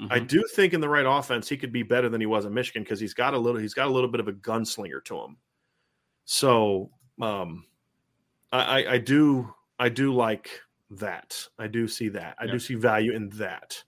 Mm-hmm. 0.00 0.12
I 0.12 0.18
do 0.18 0.44
think 0.54 0.74
in 0.74 0.80
the 0.80 0.88
right 0.88 1.06
offense 1.06 1.48
he 1.48 1.56
could 1.56 1.72
be 1.72 1.82
better 1.82 2.08
than 2.08 2.20
he 2.20 2.26
was 2.26 2.44
in 2.44 2.52
Michigan 2.52 2.82
because 2.82 3.00
he's 3.00 3.14
got 3.14 3.32
a 3.32 3.38
little 3.38 3.60
he's 3.60 3.74
got 3.74 3.86
a 3.86 3.90
little 3.90 4.10
bit 4.10 4.20
of 4.20 4.28
a 4.28 4.32
gunslinger 4.32 5.02
to 5.04 5.16
him. 5.16 5.36
So 6.26 6.90
um, 7.22 7.64
I, 8.52 8.86
I 8.86 8.98
do 8.98 9.54
I 9.78 9.88
do 9.88 10.12
like 10.14 10.50
that. 10.90 11.48
I 11.58 11.66
do 11.66 11.88
see 11.88 12.08
that. 12.10 12.36
I 12.38 12.44
yeah. 12.44 12.52
do 12.52 12.58
see 12.58 12.74
value 12.74 13.12
in 13.12 13.30
that. 13.30 13.82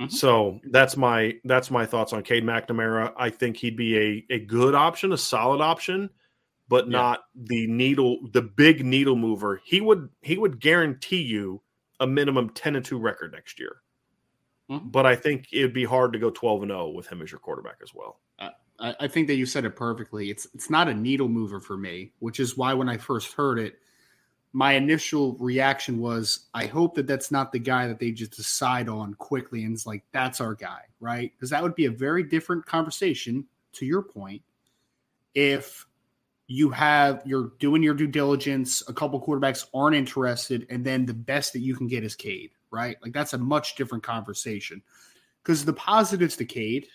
Mm-hmm. 0.00 0.10
So 0.10 0.60
that's 0.70 0.96
my 0.96 1.34
that's 1.44 1.70
my 1.70 1.86
thoughts 1.86 2.12
on 2.12 2.22
Cade 2.22 2.44
McNamara. 2.44 3.12
I 3.16 3.30
think 3.30 3.56
he'd 3.56 3.76
be 3.76 3.98
a, 3.98 4.34
a 4.34 4.40
good 4.40 4.74
option, 4.74 5.12
a 5.12 5.18
solid 5.18 5.60
option, 5.60 6.08
but 6.72 6.86
yeah. 6.86 6.92
not 6.92 7.24
the 7.36 7.66
needle, 7.66 8.20
the 8.32 8.40
big 8.40 8.82
needle 8.82 9.14
mover. 9.14 9.60
He 9.62 9.82
would 9.82 10.08
he 10.22 10.38
would 10.38 10.58
guarantee 10.58 11.20
you 11.20 11.60
a 12.00 12.06
minimum 12.06 12.48
ten 12.48 12.76
and 12.76 12.84
two 12.84 12.98
record 12.98 13.32
next 13.32 13.60
year. 13.60 13.76
Mm-hmm. 14.70 14.88
But 14.88 15.04
I 15.04 15.14
think 15.14 15.48
it'd 15.52 15.74
be 15.74 15.84
hard 15.84 16.14
to 16.14 16.18
go 16.18 16.30
twelve 16.30 16.62
and 16.62 16.70
zero 16.70 16.88
with 16.88 17.06
him 17.08 17.20
as 17.20 17.30
your 17.30 17.40
quarterback 17.40 17.76
as 17.82 17.92
well. 17.94 18.20
I, 18.80 18.94
I 19.00 19.06
think 19.06 19.26
that 19.26 19.34
you 19.34 19.44
said 19.44 19.66
it 19.66 19.76
perfectly. 19.76 20.30
It's 20.30 20.46
it's 20.54 20.70
not 20.70 20.88
a 20.88 20.94
needle 20.94 21.28
mover 21.28 21.60
for 21.60 21.76
me, 21.76 22.12
which 22.20 22.40
is 22.40 22.56
why 22.56 22.72
when 22.72 22.88
I 22.88 22.96
first 22.96 23.34
heard 23.34 23.58
it, 23.58 23.74
my 24.54 24.72
initial 24.72 25.36
reaction 25.38 25.98
was, 25.98 26.46
I 26.54 26.64
hope 26.66 26.94
that 26.94 27.06
that's 27.06 27.30
not 27.30 27.52
the 27.52 27.58
guy 27.58 27.86
that 27.86 27.98
they 27.98 28.12
just 28.12 28.32
decide 28.32 28.88
on 28.88 29.12
quickly 29.14 29.64
and 29.64 29.74
it's 29.74 29.86
like, 29.86 30.04
that's 30.12 30.40
our 30.40 30.54
guy, 30.54 30.84
right? 31.00 31.32
Because 31.34 31.50
that 31.50 31.62
would 31.62 31.74
be 31.74 31.84
a 31.84 31.90
very 31.90 32.22
different 32.22 32.64
conversation, 32.64 33.46
to 33.74 33.84
your 33.84 34.02
point, 34.02 34.42
if 35.34 35.86
you 36.52 36.68
have, 36.68 37.22
you're 37.24 37.52
doing 37.58 37.82
your 37.82 37.94
due 37.94 38.06
diligence, 38.06 38.82
a 38.86 38.92
couple 38.92 39.18
quarterbacks 39.24 39.64
aren't 39.72 39.96
interested, 39.96 40.66
and 40.68 40.84
then 40.84 41.06
the 41.06 41.14
best 41.14 41.54
that 41.54 41.60
you 41.60 41.74
can 41.74 41.86
get 41.86 42.04
is 42.04 42.14
Cade, 42.14 42.50
right? 42.70 42.98
Like, 43.02 43.14
that's 43.14 43.32
a 43.32 43.38
much 43.38 43.74
different 43.74 44.04
conversation. 44.04 44.82
Because 45.42 45.64
the 45.64 45.72
positives 45.72 46.36
to 46.36 46.44
Cade, 46.44 46.88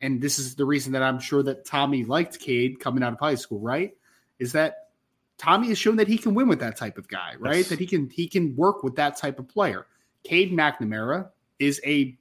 and 0.00 0.20
this 0.22 0.38
is 0.38 0.54
the 0.54 0.64
reason 0.64 0.94
that 0.94 1.02
I'm 1.02 1.20
sure 1.20 1.42
that 1.42 1.66
Tommy 1.66 2.04
liked 2.04 2.40
Cade 2.40 2.80
coming 2.80 3.02
out 3.02 3.12
of 3.12 3.18
high 3.18 3.34
school, 3.34 3.60
right? 3.60 3.94
Is 4.38 4.52
that 4.52 4.88
Tommy 5.36 5.68
has 5.68 5.78
shown 5.78 5.96
that 5.96 6.08
he 6.08 6.16
can 6.16 6.34
win 6.34 6.48
with 6.48 6.60
that 6.60 6.78
type 6.78 6.96
of 6.96 7.06
guy, 7.06 7.34
right? 7.38 7.56
Yes. 7.56 7.68
That 7.68 7.78
he 7.78 7.86
can 7.86 8.08
he 8.08 8.26
can 8.26 8.56
work 8.56 8.82
with 8.82 8.96
that 8.96 9.16
type 9.18 9.38
of 9.38 9.46
player. 9.46 9.86
Cade 10.24 10.52
McNamara 10.52 11.28
is 11.58 11.80
a 11.84 12.16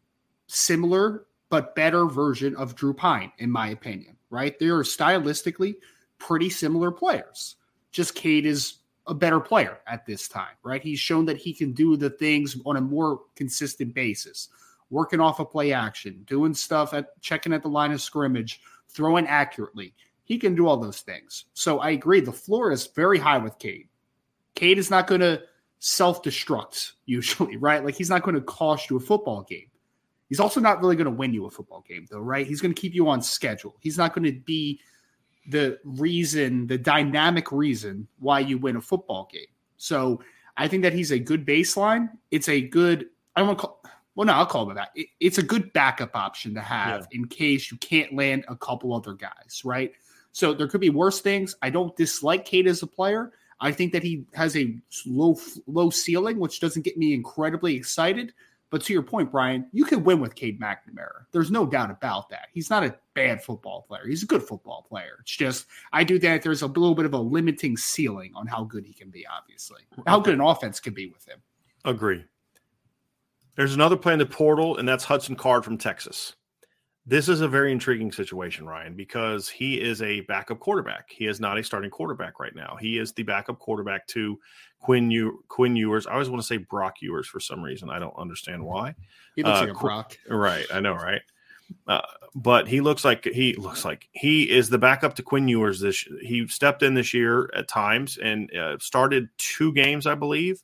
similar 0.47 1.25
but 1.49 1.73
better 1.73 2.05
version 2.05 2.55
of 2.57 2.75
Drew 2.75 2.93
Pyne, 2.93 3.31
in 3.37 3.49
my 3.49 3.69
opinion, 3.69 4.17
right? 4.29 4.59
They 4.59 4.67
are 4.67 4.83
stylistically 4.83 5.75
pretty 6.21 6.49
similar 6.49 6.91
players. 6.91 7.55
Just 7.91 8.15
Cade 8.15 8.45
is 8.45 8.75
a 9.07 9.13
better 9.13 9.39
player 9.39 9.79
at 9.87 10.05
this 10.05 10.27
time, 10.27 10.55
right? 10.63 10.81
He's 10.81 10.99
shown 10.99 11.25
that 11.25 11.37
he 11.37 11.51
can 11.51 11.73
do 11.73 11.97
the 11.97 12.11
things 12.11 12.55
on 12.65 12.77
a 12.77 12.81
more 12.81 13.21
consistent 13.35 13.93
basis. 13.93 14.49
working 14.91 15.21
off 15.21 15.39
a 15.39 15.43
of 15.43 15.49
play 15.49 15.71
action, 15.71 16.21
doing 16.27 16.53
stuff 16.53 16.93
at 16.93 17.19
checking 17.21 17.53
at 17.53 17.61
the 17.61 17.69
line 17.69 17.93
of 17.93 18.01
scrimmage, 18.01 18.61
throwing 18.89 19.25
accurately. 19.25 19.93
He 20.25 20.37
can 20.37 20.53
do 20.53 20.67
all 20.67 20.75
those 20.77 20.99
things. 20.99 21.45
So 21.53 21.79
I 21.79 21.91
agree. 21.91 22.19
The 22.19 22.33
floor 22.33 22.73
is 22.73 22.87
very 22.87 23.17
high 23.17 23.37
with 23.37 23.57
Cade. 23.57 23.87
Cade 24.53 24.77
is 24.77 24.91
not 24.91 25.07
going 25.07 25.21
to 25.21 25.41
self 25.79 26.21
destruct 26.21 26.91
usually, 27.05 27.57
right? 27.57 27.83
Like 27.83 27.95
he's 27.95 28.09
not 28.09 28.23
going 28.23 28.35
to 28.35 28.41
cost 28.41 28.89
you 28.89 28.97
a 28.97 28.99
football 28.99 29.43
game. 29.43 29.71
He's 30.27 30.39
also 30.39 30.59
not 30.59 30.81
really 30.81 30.95
going 30.95 31.05
to 31.05 31.11
win 31.11 31.33
you 31.33 31.45
a 31.45 31.49
football 31.49 31.83
game, 31.87 32.05
though, 32.09 32.19
right? 32.19 32.47
He's 32.47 32.61
going 32.61 32.73
to 32.73 32.79
keep 32.79 32.93
you 32.93 33.09
on 33.09 33.21
schedule. 33.21 33.75
He's 33.79 33.97
not 33.97 34.13
going 34.13 34.23
to 34.23 34.39
be 34.39 34.79
the 35.49 35.79
reason, 35.83 36.67
the 36.67 36.77
dynamic 36.77 37.51
reason 37.51 38.07
why 38.19 38.39
you 38.39 38.57
win 38.57 38.75
a 38.75 38.81
football 38.81 39.27
game. 39.31 39.45
So 39.77 40.21
I 40.57 40.67
think 40.67 40.83
that 40.83 40.93
he's 40.93 41.11
a 41.11 41.19
good 41.19 41.45
baseline. 41.45 42.09
It's 42.29 42.49
a 42.49 42.61
good, 42.61 43.07
I 43.35 43.39
don't 43.41 43.47
want 43.47 43.59
to 43.59 43.65
call, 43.65 43.83
well, 44.15 44.27
no, 44.27 44.33
I'll 44.33 44.45
call 44.45 44.69
it 44.69 44.75
that. 44.75 44.89
It, 44.95 45.07
it's 45.19 45.37
a 45.37 45.43
good 45.43 45.71
backup 45.73 46.15
option 46.15 46.53
to 46.55 46.61
have 46.61 47.07
yeah. 47.11 47.19
in 47.19 47.27
case 47.27 47.71
you 47.71 47.77
can't 47.77 48.13
land 48.13 48.45
a 48.47 48.55
couple 48.55 48.93
other 48.93 49.13
guys, 49.13 49.61
right? 49.63 49.93
So 50.33 50.53
there 50.53 50.67
could 50.67 50.81
be 50.81 50.89
worse 50.89 51.21
things. 51.21 51.55
I 51.61 51.69
don't 51.69 51.95
dislike 51.95 52.45
Cade 52.45 52.67
as 52.67 52.83
a 52.83 52.87
player. 52.87 53.31
I 53.59 53.71
think 53.71 53.93
that 53.93 54.03
he 54.03 54.25
has 54.33 54.57
a 54.57 54.75
low 55.05 55.37
low 55.67 55.89
ceiling, 55.89 56.39
which 56.39 56.59
doesn't 56.59 56.81
get 56.83 56.97
me 56.97 57.13
incredibly 57.13 57.75
excited. 57.75 58.33
But 58.71 58.81
to 58.83 58.93
your 58.93 59.03
point, 59.03 59.31
Brian, 59.31 59.67
you 59.73 59.83
can 59.83 60.03
win 60.03 60.21
with 60.21 60.33
Cade 60.33 60.59
McNamara. 60.59 61.25
There's 61.31 61.51
no 61.51 61.67
doubt 61.67 61.91
about 61.91 62.29
that. 62.29 62.47
He's 62.53 62.69
not 62.69 62.85
a 62.85 62.95
bad 63.13 63.43
football 63.43 63.81
player. 63.81 64.07
He's 64.07 64.23
a 64.23 64.25
good 64.25 64.41
football 64.41 64.85
player. 64.87 65.17
It's 65.19 65.35
just 65.35 65.67
I 65.91 66.05
do 66.05 66.17
that 66.19 66.41
there's 66.41 66.61
a 66.61 66.67
little 66.67 66.95
bit 66.95 67.05
of 67.05 67.13
a 67.13 67.19
limiting 67.19 67.75
ceiling 67.75 68.31
on 68.33 68.47
how 68.47 68.63
good 68.63 68.85
he 68.85 68.93
can 68.93 69.09
be, 69.09 69.27
obviously. 69.27 69.81
How 70.07 70.21
good 70.21 70.33
an 70.33 70.41
offense 70.41 70.79
can 70.79 70.93
be 70.93 71.07
with 71.07 71.27
him. 71.27 71.39
Agree. 71.83 72.23
There's 73.55 73.75
another 73.75 73.97
play 73.97 74.13
in 74.13 74.19
the 74.19 74.25
portal, 74.25 74.77
and 74.77 74.87
that's 74.87 75.03
Hudson 75.03 75.35
Card 75.35 75.65
from 75.65 75.77
Texas. 75.77 76.35
This 77.05 77.27
is 77.27 77.41
a 77.41 77.47
very 77.47 77.71
intriguing 77.71 78.11
situation, 78.11 78.65
Ryan, 78.65 78.95
because 78.95 79.49
he 79.49 79.81
is 79.81 80.01
a 80.01 80.21
backup 80.21 80.59
quarterback. 80.59 81.09
He 81.09 81.25
is 81.25 81.39
not 81.39 81.57
a 81.57 81.63
starting 81.63 81.89
quarterback 81.89 82.39
right 82.39 82.55
now. 82.55 82.77
He 82.79 82.99
is 82.99 83.11
the 83.11 83.23
backup 83.23 83.59
quarterback 83.59 84.07
to 84.07 84.39
Quinn 84.81 85.11
Ew- 85.11 85.43
Quinn 85.47 85.75
Ewers. 85.75 86.07
I 86.07 86.13
always 86.13 86.29
want 86.29 86.41
to 86.41 86.47
say 86.47 86.57
Brock 86.57 87.01
Ewers 87.01 87.27
for 87.27 87.39
some 87.39 87.61
reason. 87.61 87.89
I 87.89 87.99
don't 87.99 88.17
understand 88.17 88.63
why. 88.63 88.95
He 89.35 89.43
looks 89.43 89.59
uh, 89.59 89.61
like 89.61 89.75
a 89.75 89.79
Brock. 89.79 90.17
Right, 90.27 90.65
I 90.73 90.79
know, 90.79 90.93
right? 90.93 91.21
Uh, 91.87 92.01
but 92.35 92.67
he 92.67 92.81
looks 92.81 93.05
like 93.05 93.25
he 93.25 93.53
looks 93.53 93.85
like 93.85 94.09
he 94.11 94.49
is 94.49 94.69
the 94.69 94.77
backup 94.77 95.15
to 95.15 95.23
Quinn 95.23 95.47
Ewers. 95.47 95.79
This 95.79 96.05
he 96.21 96.47
stepped 96.47 96.83
in 96.83 96.95
this 96.95 97.13
year 97.13 97.49
at 97.55 97.67
times 97.67 98.17
and 98.17 98.53
uh, 98.55 98.77
started 98.79 99.29
two 99.37 99.71
games, 99.71 100.07
I 100.07 100.15
believe, 100.15 100.61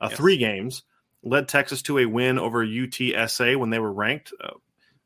uh, 0.00 0.08
yes. 0.10 0.18
three 0.18 0.36
games. 0.36 0.82
Led 1.22 1.48
Texas 1.48 1.82
to 1.82 1.98
a 1.98 2.06
win 2.06 2.38
over 2.38 2.64
UTSA 2.64 3.56
when 3.56 3.70
they 3.70 3.78
were 3.78 3.92
ranked. 3.92 4.32
Uh, 4.42 4.54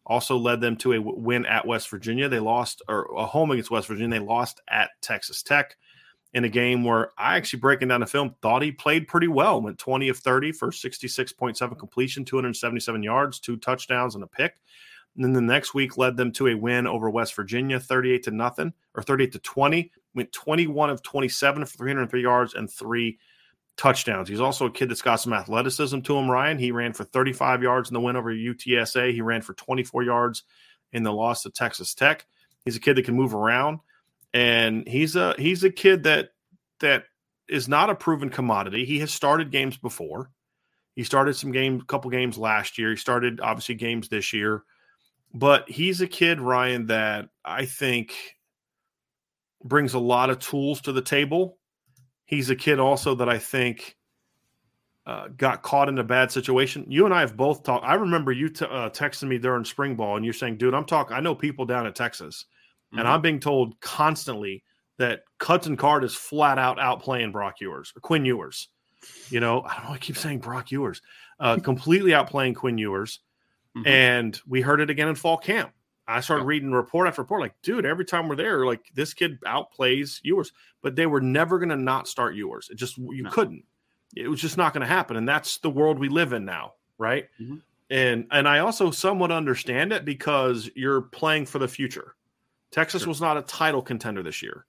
also 0.06 0.36
led 0.36 0.60
them 0.60 0.76
to 0.76 0.92
a 0.92 1.00
win 1.00 1.46
at 1.46 1.66
West 1.66 1.88
Virginia. 1.90 2.28
They 2.28 2.38
lost, 2.38 2.82
or 2.88 3.06
a 3.16 3.26
home 3.26 3.50
against 3.50 3.70
West 3.70 3.88
Virginia. 3.88 4.18
They 4.18 4.24
lost 4.24 4.60
at 4.68 4.90
Texas 5.00 5.42
Tech 5.42 5.76
in 6.34 6.44
a 6.44 6.48
game 6.48 6.82
where 6.82 7.12
I 7.16 7.36
actually 7.36 7.60
breaking 7.60 7.88
down 7.88 8.00
the 8.00 8.06
film 8.06 8.34
thought 8.42 8.62
he 8.62 8.72
played 8.72 9.06
pretty 9.06 9.28
well. 9.28 9.62
Went 9.62 9.78
20 9.78 10.08
of 10.08 10.18
30 10.18 10.52
for 10.52 10.70
66.7 10.70 11.78
completion, 11.78 12.24
277 12.24 13.02
yards, 13.02 13.38
two 13.38 13.56
touchdowns, 13.56 14.16
and 14.16 14.24
a 14.24 14.26
pick. 14.26 14.56
And 15.14 15.24
then 15.24 15.32
the 15.32 15.40
next 15.40 15.74
week 15.74 15.96
led 15.96 16.16
them 16.16 16.32
to 16.32 16.48
a 16.48 16.54
win 16.54 16.88
over 16.88 17.08
West 17.08 17.36
Virginia, 17.36 17.78
38 17.78 18.24
to 18.24 18.30
nothing 18.32 18.72
or 18.96 19.02
38 19.04 19.32
to 19.32 19.38
20. 19.38 19.92
Went 20.16 20.32
21 20.32 20.90
of 20.90 21.02
27 21.02 21.64
for 21.64 21.76
303 21.76 22.22
yards 22.22 22.54
and 22.54 22.68
three 22.68 23.18
touchdowns. 23.76 24.28
He's 24.28 24.40
also 24.40 24.66
a 24.66 24.70
kid 24.70 24.90
that's 24.90 25.02
got 25.02 25.16
some 25.16 25.32
athleticism 25.32 26.00
to 26.00 26.16
him, 26.16 26.28
Ryan. 26.28 26.58
He 26.58 26.72
ran 26.72 26.92
for 26.92 27.04
35 27.04 27.62
yards 27.62 27.90
in 27.90 27.94
the 27.94 28.00
win 28.00 28.16
over 28.16 28.32
UTSA. 28.32 29.12
He 29.12 29.20
ran 29.20 29.42
for 29.42 29.54
24 29.54 30.02
yards 30.02 30.42
in 30.92 31.04
the 31.04 31.12
loss 31.12 31.44
to 31.44 31.50
Texas 31.50 31.94
Tech. 31.94 32.26
He's 32.64 32.76
a 32.76 32.80
kid 32.80 32.96
that 32.96 33.04
can 33.04 33.14
move 33.14 33.34
around 33.34 33.80
and 34.34 34.86
he's 34.86 35.16
a 35.16 35.34
he's 35.38 35.64
a 35.64 35.70
kid 35.70 36.02
that 36.02 36.30
that 36.80 37.04
is 37.48 37.68
not 37.68 37.88
a 37.88 37.94
proven 37.94 38.28
commodity. 38.28 38.84
He 38.84 38.98
has 38.98 39.10
started 39.10 39.50
games 39.50 39.78
before. 39.78 40.30
He 40.94 41.04
started 41.04 41.34
some 41.34 41.52
games, 41.52 41.82
a 41.82 41.86
couple 41.86 42.10
games 42.10 42.36
last 42.36 42.76
year. 42.76 42.90
He 42.90 42.96
started 42.96 43.40
obviously 43.40 43.74
games 43.74 44.08
this 44.08 44.32
year. 44.32 44.64
But 45.32 45.68
he's 45.68 46.00
a 46.00 46.06
kid, 46.06 46.40
Ryan, 46.40 46.86
that 46.86 47.30
I 47.44 47.64
think 47.64 48.14
brings 49.64 49.94
a 49.94 49.98
lot 49.98 50.30
of 50.30 50.38
tools 50.38 50.82
to 50.82 50.92
the 50.92 51.02
table 51.02 51.58
He's 52.26 52.50
a 52.50 52.56
kid 52.56 52.80
also 52.80 53.14
that 53.16 53.28
I 53.28 53.38
think 53.38 53.96
uh, 55.06 55.28
got 55.36 55.62
caught 55.62 55.88
in 55.88 55.98
a 55.98 56.04
bad 56.04 56.32
situation. 56.32 56.86
You 56.88 57.04
and 57.04 57.12
I 57.12 57.20
have 57.20 57.36
both 57.36 57.62
talked. 57.62 57.84
I 57.84 57.94
remember 57.94 58.32
you 58.32 58.48
t- 58.48 58.64
uh, 58.64 58.90
texting 58.90 59.28
me 59.28 59.38
during 59.38 59.64
spring 59.64 59.94
ball, 59.94 60.16
and 60.16 60.24
you're 60.24 60.32
saying, 60.32 60.56
"Dude, 60.56 60.74
I'm 60.74 60.86
talking. 60.86 61.16
I 61.16 61.20
know 61.20 61.34
people 61.34 61.66
down 61.66 61.86
in 61.86 61.92
Texas, 61.92 62.46
mm-hmm. 62.94 63.00
and 63.00 63.08
I'm 63.08 63.20
being 63.22 63.40
told 63.40 63.80
constantly 63.80 64.62
that 64.98 65.24
Hudson 65.40 65.76
Card 65.76 66.04
is 66.04 66.14
flat 66.14 66.58
out 66.58 66.78
outplaying 66.78 67.32
Brock 67.32 67.60
Ewers 67.60 67.92
or 67.96 68.00
Quinn 68.00 68.24
Ewers. 68.24 68.68
You 69.28 69.40
know, 69.40 69.62
I 69.62 69.74
don't 69.74 69.84
know. 69.84 69.90
I 69.92 69.98
keep 69.98 70.16
saying 70.16 70.38
Brock 70.38 70.70
Ewers, 70.70 71.02
uh, 71.40 71.56
completely 71.62 72.12
outplaying 72.12 72.54
Quinn 72.56 72.78
Ewers, 72.78 73.20
mm-hmm. 73.76 73.86
and 73.86 74.40
we 74.46 74.60
heard 74.60 74.80
it 74.80 74.90
again 74.90 75.08
in 75.08 75.14
fall 75.14 75.36
camp. 75.36 75.72
I 76.06 76.20
started 76.20 76.44
reading 76.44 76.70
report 76.70 77.08
after 77.08 77.22
report, 77.22 77.40
like, 77.40 77.54
dude, 77.62 77.86
every 77.86 78.04
time 78.04 78.28
we're 78.28 78.36
there, 78.36 78.66
like 78.66 78.90
this 78.94 79.14
kid 79.14 79.40
outplays 79.46 80.20
Ewers, 80.22 80.52
but 80.82 80.96
they 80.96 81.06
were 81.06 81.20
never 81.20 81.58
going 81.58 81.70
to 81.70 81.76
not 81.76 82.08
start 82.08 82.34
Ewers. 82.34 82.68
It 82.70 82.76
just 82.76 82.98
you 82.98 83.22
no. 83.22 83.30
couldn't. 83.30 83.64
It 84.14 84.28
was 84.28 84.40
just 84.40 84.56
not 84.56 84.72
going 84.72 84.82
to 84.82 84.86
happen, 84.86 85.16
and 85.16 85.28
that's 85.28 85.58
the 85.58 85.70
world 85.70 85.98
we 85.98 86.08
live 86.08 86.32
in 86.32 86.44
now, 86.44 86.74
right? 86.98 87.26
Mm-hmm. 87.40 87.56
And 87.90 88.26
and 88.30 88.48
I 88.48 88.60
also 88.60 88.90
somewhat 88.90 89.32
understand 89.32 89.92
it 89.92 90.04
because 90.04 90.70
you're 90.74 91.02
playing 91.02 91.46
for 91.46 91.58
the 91.58 91.68
future. 91.68 92.14
Texas 92.74 93.02
sure. 93.02 93.08
was 93.08 93.20
not 93.20 93.36
a 93.36 93.42
title 93.42 93.80
contender 93.80 94.22
this 94.22 94.42
year. 94.42 94.66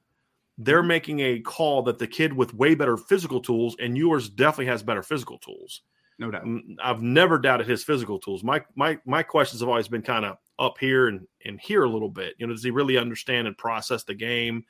They're 0.60 0.80
mm-hmm. 0.80 0.88
making 0.88 1.20
a 1.22 1.40
call 1.40 1.82
that 1.84 1.98
the 1.98 2.08
kid 2.08 2.32
with 2.32 2.54
way 2.54 2.76
better 2.76 2.98
physical 2.98 3.42
tools, 3.42 3.76
and 3.80 3.98
Ewers 3.98 4.30
definitely 4.30 4.68
has 4.68 4.84
better 4.84 5.02
physical 5.02 5.40
tools. 5.40 5.82
No 6.20 6.32
doubt. 6.32 6.46
I've 6.82 7.02
never 7.02 7.40
doubted 7.40 7.68
his 7.68 7.84
physical 7.84 8.20
tools. 8.20 8.44
My 8.44 8.64
my 8.76 9.00
my 9.06 9.24
questions 9.24 9.60
have 9.62 9.68
always 9.68 9.88
been 9.88 10.04
kind 10.04 10.24
of 10.24 10.38
up 10.60 10.78
here 10.80 11.08
and 11.08 11.28
and 11.44 11.60
here 11.60 11.84
a 11.84 11.90
little 11.90 12.10
bit. 12.10 12.36
You 12.38 12.48
know, 12.48 12.54
does 12.54 12.64
he 12.64 12.72
really 12.72 12.98
understand 12.98 13.48
and 13.48 13.58
process 13.58 14.04
the 14.04 14.14
game? 14.14 14.64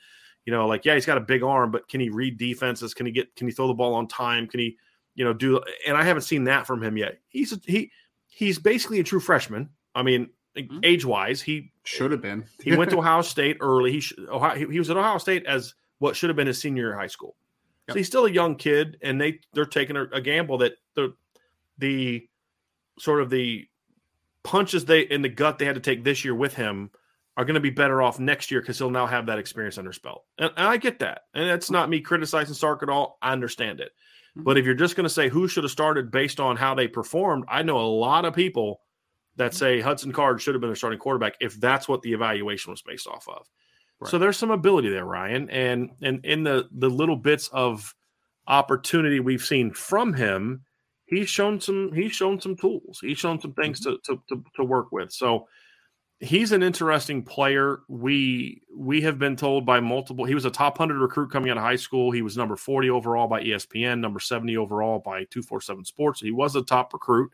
You 0.45 0.53
know, 0.53 0.65
like 0.65 0.85
yeah, 0.85 0.95
he's 0.95 1.05
got 1.05 1.17
a 1.17 1.21
big 1.21 1.43
arm, 1.43 1.71
but 1.71 1.87
can 1.87 1.99
he 1.99 2.09
read 2.09 2.37
defenses? 2.37 2.93
Can 2.93 3.05
he 3.05 3.11
get? 3.11 3.35
Can 3.35 3.47
he 3.47 3.53
throw 3.53 3.67
the 3.67 3.73
ball 3.75 3.93
on 3.93 4.07
time? 4.07 4.47
Can 4.47 4.59
he, 4.61 4.77
you 5.13 5.25
know, 5.25 5.33
do? 5.33 5.61
And 5.85 5.97
I 5.97 6.03
haven't 6.03 6.23
seen 6.23 6.45
that 6.45 6.65
from 6.65 6.81
him 6.81 6.97
yet. 6.97 7.19
He's 7.27 7.51
a, 7.51 7.59
he 7.65 7.91
he's 8.27 8.57
basically 8.57 8.99
a 9.01 9.03
true 9.03 9.19
freshman. 9.19 9.69
I 9.93 10.01
mean, 10.01 10.29
mm-hmm. 10.55 10.79
age 10.83 11.05
wise, 11.05 11.41
he 11.41 11.71
should 11.83 12.11
have 12.11 12.21
been. 12.21 12.45
he 12.61 12.75
went 12.75 12.91
to 12.91 12.97
Ohio 12.99 13.21
State 13.21 13.57
early. 13.59 13.91
He 13.91 14.03
Ohio, 14.29 14.55
he, 14.55 14.65
he 14.65 14.79
was 14.79 14.89
at 14.89 14.97
Ohio 14.97 15.17
State 15.17 15.45
as 15.45 15.73
what 15.99 16.15
should 16.15 16.29
have 16.29 16.37
been 16.37 16.47
his 16.47 16.59
senior 16.59 16.83
year 16.83 16.93
of 16.93 16.99
high 16.99 17.07
school. 17.07 17.35
Yep. 17.87 17.93
So 17.93 17.97
he's 17.97 18.07
still 18.07 18.25
a 18.25 18.31
young 18.31 18.55
kid, 18.55 18.97
and 19.01 19.19
they 19.19 19.39
they're 19.53 19.65
taking 19.65 19.95
a, 19.95 20.03
a 20.05 20.21
gamble 20.21 20.57
that 20.59 20.73
the 20.95 21.13
the 21.77 22.27
sort 22.99 23.21
of 23.21 23.29
the 23.29 23.67
punches 24.43 24.85
they 24.85 25.01
in 25.01 25.21
the 25.21 25.29
gut 25.29 25.59
they 25.59 25.65
had 25.65 25.75
to 25.75 25.81
take 25.81 26.03
this 26.03 26.23
year 26.23 26.35
with 26.35 26.53
him 26.53 26.91
are 27.37 27.45
going 27.45 27.55
to 27.55 27.59
be 27.59 27.69
better 27.69 28.01
off 28.01 28.19
next 28.19 28.49
year 28.49 28.61
because 28.61 28.77
he'll 28.77 28.89
now 28.89 29.05
have 29.05 29.25
that 29.25 29.39
experience 29.39 29.77
under 29.77 29.91
spell. 29.91 30.25
And, 30.37 30.51
and, 30.55 30.67
I 30.67 30.77
get 30.77 30.99
that. 30.99 31.23
And 31.33 31.49
that's 31.49 31.69
not 31.69 31.89
me 31.89 31.99
criticizing 31.99 32.53
Sark 32.53 32.81
at 32.81 32.89
all. 32.89 33.17
I 33.21 33.33
understand 33.33 33.81
it. 33.81 33.91
Mm-hmm. 34.31 34.43
But 34.43 34.57
if 34.57 34.65
you're 34.65 34.73
just 34.73 34.95
going 34.95 35.03
to 35.03 35.09
say 35.09 35.27
who 35.27 35.47
should 35.47 35.65
have 35.65 35.71
started 35.71 36.11
based 36.11 36.39
on 36.39 36.55
how 36.55 36.75
they 36.75 36.87
performed, 36.87 37.43
I 37.49 37.63
know 37.63 37.77
a 37.77 37.87
lot 37.87 38.23
of 38.23 38.33
people 38.33 38.79
that 39.37 39.53
say 39.53 39.81
Hudson 39.81 40.11
Card 40.11 40.41
should 40.41 40.55
have 40.55 40.61
been 40.61 40.71
a 40.71 40.75
starting 40.75 40.99
quarterback 40.99 41.35
if 41.39 41.59
that's 41.59 41.87
what 41.87 42.01
the 42.01 42.13
evaluation 42.13 42.71
was 42.71 42.81
based 42.81 43.07
off 43.07 43.27
of. 43.27 43.47
Right. 43.99 44.11
So 44.11 44.17
there's 44.17 44.37
some 44.37 44.51
ability 44.51 44.89
there, 44.89 45.05
Ryan. 45.05 45.49
And 45.49 45.91
and 46.01 46.25
in 46.25 46.43
the 46.43 46.67
the 46.71 46.89
little 46.89 47.15
bits 47.15 47.49
of 47.49 47.93
opportunity 48.47 49.19
we've 49.19 49.43
seen 49.43 49.71
from 49.71 50.13
him, 50.13 50.63
he's 51.05 51.29
shown 51.29 51.59
some 51.59 51.91
he's 51.93 52.11
shown 52.11 52.39
some 52.39 52.55
tools. 52.55 52.99
He's 53.01 53.17
shown 53.17 53.39
some 53.39 53.53
things 53.53 53.81
mm-hmm. 53.81 53.95
to, 54.13 54.17
to, 54.17 54.35
to 54.35 54.43
to 54.57 54.63
work 54.63 54.91
with. 54.91 55.11
So 55.11 55.47
he's 56.19 56.51
an 56.51 56.63
interesting 56.63 57.23
player. 57.23 57.79
We 57.87 58.61
we 58.75 59.01
have 59.01 59.19
been 59.19 59.35
told 59.35 59.65
by 59.65 59.79
multiple. 59.79 60.25
He 60.25 60.35
was 60.35 60.45
a 60.45 60.51
top 60.51 60.77
hundred 60.77 60.99
recruit 60.99 61.31
coming 61.31 61.49
out 61.49 61.57
of 61.57 61.63
high 61.63 61.75
school. 61.75 62.11
He 62.11 62.21
was 62.21 62.37
number 62.37 62.55
forty 62.55 62.89
overall 62.89 63.27
by 63.27 63.43
ESPN, 63.43 63.99
number 63.99 64.19
seventy 64.19 64.57
overall 64.57 64.99
by 64.99 65.25
two 65.25 65.41
four 65.41 65.61
seven 65.61 65.85
Sports. 65.85 66.21
he 66.21 66.31
was 66.31 66.55
a 66.55 66.63
top 66.63 66.93
recruit. 66.93 67.31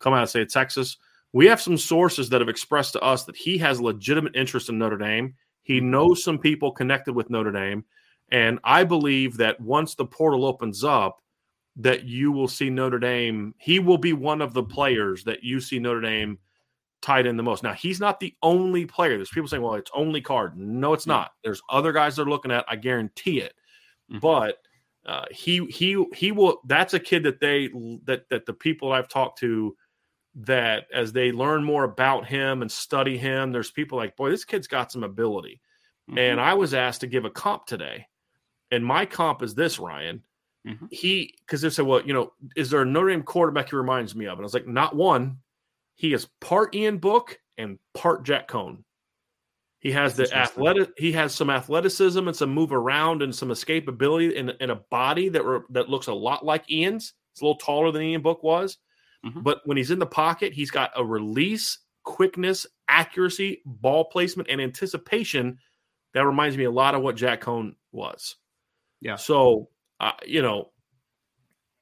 Come 0.00 0.14
out 0.14 0.24
of 0.24 0.30
say 0.30 0.44
Texas. 0.44 0.96
We 1.32 1.46
have 1.46 1.60
some 1.60 1.78
sources 1.78 2.28
that 2.28 2.40
have 2.40 2.48
expressed 2.48 2.92
to 2.94 3.00
us 3.00 3.24
that 3.24 3.36
he 3.36 3.58
has 3.58 3.80
legitimate 3.80 4.36
interest 4.36 4.68
in 4.68 4.78
Notre 4.78 4.98
Dame. 4.98 5.34
He 5.62 5.78
mm-hmm. 5.78 5.90
knows 5.90 6.24
some 6.24 6.38
people 6.38 6.72
connected 6.72 7.14
with 7.14 7.30
Notre 7.30 7.52
Dame, 7.52 7.84
and 8.30 8.58
I 8.64 8.84
believe 8.84 9.36
that 9.38 9.60
once 9.60 9.94
the 9.94 10.06
portal 10.06 10.44
opens 10.44 10.84
up, 10.84 11.22
that 11.76 12.04
you 12.04 12.32
will 12.32 12.48
see 12.48 12.70
Notre 12.70 12.98
Dame. 12.98 13.54
He 13.58 13.78
will 13.78 13.98
be 13.98 14.12
one 14.12 14.42
of 14.42 14.52
the 14.52 14.62
players 14.62 15.24
that 15.24 15.42
you 15.42 15.60
see 15.60 15.78
Notre 15.78 16.00
Dame 16.02 16.38
tied 17.00 17.26
in 17.26 17.36
the 17.36 17.42
most. 17.42 17.62
Now, 17.62 17.72
he's 17.72 18.00
not 18.00 18.20
the 18.20 18.34
only 18.42 18.86
player. 18.86 19.16
There's 19.16 19.30
people 19.30 19.48
saying, 19.48 19.62
well, 19.62 19.74
it's 19.74 19.90
only 19.94 20.20
card. 20.20 20.56
No, 20.56 20.92
it's 20.92 21.06
not. 21.06 21.32
There's 21.42 21.62
other 21.68 21.92
guys 21.92 22.16
they're 22.16 22.24
looking 22.24 22.52
at. 22.52 22.64
I 22.68 22.76
guarantee 22.76 23.40
it. 23.40 23.54
Mm-hmm. 24.10 24.20
But 24.20 24.58
uh, 25.06 25.24
he 25.30 25.66
he 25.66 26.04
he 26.14 26.30
will. 26.30 26.60
That's 26.66 26.94
a 26.94 27.00
kid 27.00 27.24
that 27.24 27.40
they 27.40 27.68
that 28.04 28.28
that 28.30 28.46
the 28.46 28.52
people 28.52 28.92
I've 28.92 29.08
talked 29.08 29.38
to 29.40 29.76
that 30.34 30.86
as 30.94 31.12
they 31.12 31.32
learn 31.32 31.62
more 31.64 31.84
about 31.84 32.26
him 32.26 32.62
and 32.62 32.70
study 32.70 33.18
him, 33.18 33.52
there's 33.52 33.70
people 33.70 33.98
like, 33.98 34.16
boy, 34.16 34.30
this 34.30 34.44
kid's 34.44 34.66
got 34.66 34.90
some 34.90 35.04
ability. 35.04 35.60
Mm-hmm. 36.08 36.18
And 36.18 36.40
I 36.40 36.54
was 36.54 36.74
asked 36.74 37.02
to 37.02 37.06
give 37.06 37.24
a 37.24 37.30
comp 37.30 37.66
today. 37.66 38.06
And 38.70 38.84
my 38.84 39.04
comp 39.04 39.42
is 39.42 39.54
this, 39.54 39.78
Ryan. 39.78 40.22
Mm-hmm. 40.66 40.86
He, 40.90 41.34
because 41.40 41.60
they 41.60 41.70
said, 41.70 41.86
well, 41.86 42.02
you 42.06 42.14
know, 42.14 42.32
is 42.56 42.70
there 42.70 42.82
a 42.82 42.86
Notre 42.86 43.10
Dame 43.10 43.22
quarterback 43.22 43.70
he 43.70 43.76
reminds 43.76 44.14
me 44.14 44.26
of? 44.26 44.32
And 44.32 44.40
I 44.40 44.44
was 44.44 44.54
like, 44.54 44.66
not 44.66 44.96
one. 44.96 45.38
He 45.94 46.12
is 46.12 46.28
part 46.40 46.74
Ian 46.74 46.98
Book 46.98 47.38
and 47.58 47.78
part 47.94 48.24
Jack 48.24 48.48
Coan. 48.48 48.84
He 49.80 49.90
has 49.90 50.14
the 50.14 50.32
athletic. 50.32 50.92
He 50.96 51.12
has 51.12 51.34
some 51.34 51.50
athleticism 51.50 52.26
and 52.26 52.36
some 52.36 52.54
move 52.54 52.72
around 52.72 53.20
and 53.20 53.34
some 53.34 53.48
escapability 53.48 54.32
in, 54.32 54.50
in 54.60 54.70
a 54.70 54.76
body 54.76 55.28
that 55.28 55.44
re, 55.44 55.58
that 55.70 55.90
looks 55.90 56.06
a 56.06 56.14
lot 56.14 56.44
like 56.44 56.70
Ian's. 56.70 57.14
It's 57.32 57.40
a 57.40 57.44
little 57.44 57.58
taller 57.58 57.90
than 57.90 58.02
Ian 58.02 58.22
Book 58.22 58.44
was, 58.44 58.78
mm-hmm. 59.24 59.40
but 59.42 59.60
when 59.64 59.76
he's 59.76 59.90
in 59.90 59.98
the 59.98 60.06
pocket, 60.06 60.52
he's 60.52 60.70
got 60.70 60.92
a 60.96 61.04
release, 61.04 61.78
quickness, 62.04 62.66
accuracy, 62.88 63.62
ball 63.64 64.04
placement, 64.04 64.48
and 64.48 64.60
anticipation 64.60 65.58
that 66.14 66.26
reminds 66.26 66.56
me 66.56 66.64
a 66.64 66.70
lot 66.70 66.94
of 66.94 67.02
what 67.02 67.16
Jack 67.16 67.40
Coan 67.40 67.74
was. 67.90 68.36
Yeah. 69.00 69.16
So, 69.16 69.68
uh, 70.00 70.12
you 70.26 70.42
know, 70.42 70.70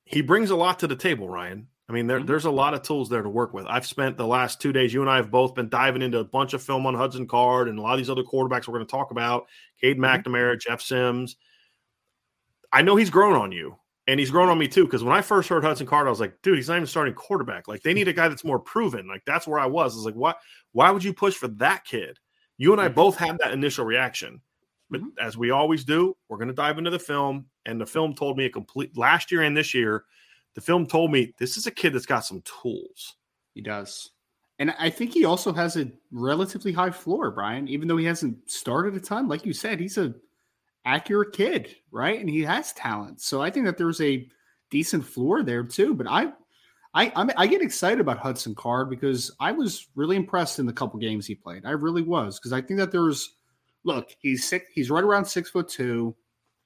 he 0.05 0.23
brings 0.23 0.51
a 0.51 0.57
lot 0.57 0.81
to 0.81 0.87
the 0.87 0.97
table, 0.97 1.29
Ryan. 1.29 1.69
I 1.89 1.93
mean, 1.93 2.07
there, 2.07 2.19
mm-hmm. 2.19 2.27
there's 2.27 2.45
a 2.45 2.51
lot 2.51 2.75
of 2.75 2.83
tools 2.83 3.09
there 3.09 3.23
to 3.23 3.29
work 3.29 3.53
with. 3.53 3.67
I've 3.67 3.87
spent 3.87 4.17
the 4.17 4.27
last 4.27 4.61
two 4.61 4.73
days, 4.73 4.95
you 4.95 5.01
and 5.01 5.11
I 5.11 5.17
have 5.17 5.33
both 5.33 5.57
been 5.57 5.69
diving 5.69 6.03
into 6.03 6.21
a 6.21 6.25
bunch 6.25 6.55
of 6.55 6.63
film 6.63 6.87
on 6.87 6.95
Hudson 6.95 7.27
Card 7.27 7.69
and 7.69 7.79
a 7.79 7.83
lot 7.83 7.95
of 7.95 7.99
these 7.99 8.11
other 8.11 8.23
quarterbacks 8.23 8.69
we're 8.69 8.75
going 8.75 8.87
to 8.87 8.91
talk 8.91 9.11
about 9.11 9.47
Cade 9.81 9.99
mm-hmm. 9.99 10.05
McNamara, 10.05 10.61
Jeff 10.61 10.81
Sims. 10.81 11.37
I 12.73 12.83
know 12.83 12.95
he's 12.95 13.11
grown 13.11 13.35
on 13.35 13.51
you, 13.51 13.77
and 14.07 14.19
he's 14.19 14.31
grown 14.31 14.49
on 14.49 14.59
me 14.59 14.69
too. 14.69 14.85
Because 14.85 15.05
when 15.05 15.17
I 15.17 15.23
first 15.23 15.49
heard 15.49 15.65
Hudson 15.65 15.87
Card, 15.87 16.07
I 16.07 16.11
was 16.11 16.21
like, 16.21 16.41
dude, 16.43 16.57
he's 16.57 16.69
not 16.69 16.77
even 16.77 16.87
starting 16.87 17.15
quarterback. 17.15 17.69
Like, 17.69 17.83
they 17.83 17.95
need 17.95 18.09
a 18.09 18.13
guy 18.13 18.29
that's 18.29 18.45
more 18.45 18.59
proven. 18.59 19.09
Like, 19.09 19.23
that's 19.27 19.47
where 19.47 19.61
I 19.61 19.67
was. 19.67 19.95
I 19.95 19.97
was 19.97 20.07
like, 20.07 20.15
what? 20.15 20.39
Why 20.73 20.91
would 20.91 21.05
you 21.05 21.13
push 21.13 21.35
for 21.35 21.49
that 21.49 21.85
kid? 21.85 22.19
You 22.59 22.73
and 22.73 22.81
I 22.81 22.87
mm-hmm. 22.87 22.95
both 22.95 23.17
had 23.17 23.39
that 23.39 23.53
initial 23.53 23.85
reaction. 23.85 24.41
But 24.91 25.01
mm-hmm. 25.01 25.27
as 25.27 25.37
we 25.37 25.51
always 25.51 25.85
do, 25.85 26.17
we're 26.29 26.39
going 26.39 26.49
to 26.49 26.55
dive 26.55 26.79
into 26.79 26.91
the 26.91 26.99
film. 26.99 27.47
And 27.67 27.81
the 27.81 27.87
film 27.87 28.15
told 28.15 28.37
me 28.37 28.47
a 28.47 28.51
complete 28.51 28.97
last 28.97 29.31
year 29.31 29.43
and 29.43 29.57
this 29.57 29.75
year 29.75 30.05
the 30.55 30.61
film 30.61 30.87
told 30.87 31.13
me 31.13 31.35
this 31.39 31.57
is 31.57 31.67
a 31.67 31.71
kid 31.71 31.93
that's 31.93 32.07
got 32.07 32.25
some 32.25 32.43
tools. 32.43 33.17
He 33.55 33.61
does. 33.61 34.11
And 34.59 34.75
I 34.79 34.91
think 34.91 35.15
he 35.15 35.25
also 35.25 35.53
has 35.53 35.77
a 35.77 35.91
relatively 36.11 36.73
high 36.73 36.91
floor, 36.91 37.31
Brian, 37.31 37.67
even 37.69 37.89
though 37.89 37.97
he 37.97 38.05
hasn't 38.05 38.51
started 38.51 38.95
a 38.95 39.01
ton. 39.01 39.27
Like 39.27 39.47
you 39.47 39.53
said, 39.55 39.81
he's 39.81 39.97
a 39.97 40.15
accurate 40.85 41.33
kid, 41.33 41.77
right? 41.91 42.19
And 42.19 42.29
he 42.29 42.43
has 42.43 42.73
talent. 42.73 43.21
So 43.21 43.43
I 43.43 43.51
think 43.51 43.67
that 43.67 43.79
there's 43.79 44.01
a 44.01 44.29
decent 44.71 45.05
floor 45.05 45.43
there 45.43 45.65
too. 45.65 45.95
But 45.95 46.07
I 46.09 46.33
I 46.95 47.13
I'm, 47.15 47.31
i 47.37 47.47
get 47.47 47.63
excited 47.63 48.01
about 48.01 48.19
Hudson 48.19 48.55
Card 48.55 48.91
because 48.91 49.35
I 49.41 49.53
was 49.53 49.89
really 49.95 50.17
impressed 50.17 50.59
in 50.59 50.67
the 50.67 50.73
couple 50.73 50.99
games 50.99 51.27
he 51.27 51.35
played. 51.35 51.65
I 51.65 51.71
really 51.71 52.03
was 52.03 52.39
because 52.39 52.53
I 52.53 52.61
think 52.61 52.79
that 52.79 52.93
there's 52.93 53.37
look 53.85 54.15
he's 54.21 54.49
six 54.49 54.67
he's 54.75 54.91
right 54.91 55.05
around 55.05 55.25
six 55.25 55.51
foot 55.51 55.69
two, 55.69 56.15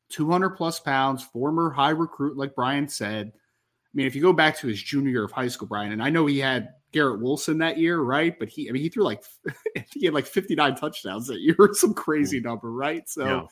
two 0.08 0.30
hundred 0.30 0.50
plus 0.50 0.80
pounds, 0.80 1.22
former 1.22 1.70
high 1.70 1.90
recruit 1.90 2.36
like 2.36 2.54
Brian 2.54 2.88
said. 2.88 3.32
I 3.34 3.96
mean, 3.96 4.06
if 4.06 4.16
you 4.16 4.22
go 4.22 4.32
back 4.32 4.58
to 4.58 4.66
his 4.66 4.82
junior 4.82 5.10
year 5.10 5.24
of 5.24 5.30
high 5.30 5.46
school, 5.46 5.68
Brian, 5.68 5.92
and 5.92 6.02
I 6.02 6.10
know 6.10 6.26
he 6.26 6.40
had 6.40 6.70
Garrett 6.90 7.20
Wilson 7.20 7.58
that 7.58 7.78
year, 7.78 8.00
right? 8.00 8.36
But 8.36 8.48
he, 8.48 8.68
I 8.68 8.72
mean, 8.72 8.82
he 8.82 8.88
threw 8.88 9.04
like 9.04 9.22
he 9.92 10.06
had 10.06 10.14
like 10.14 10.26
59 10.26 10.74
touchdowns 10.74 11.28
that 11.28 11.40
year, 11.40 11.56
some 11.72 11.94
crazy 11.94 12.40
mm. 12.40 12.44
number, 12.44 12.72
right? 12.72 13.08
So 13.08 13.24
yeah. 13.24 13.42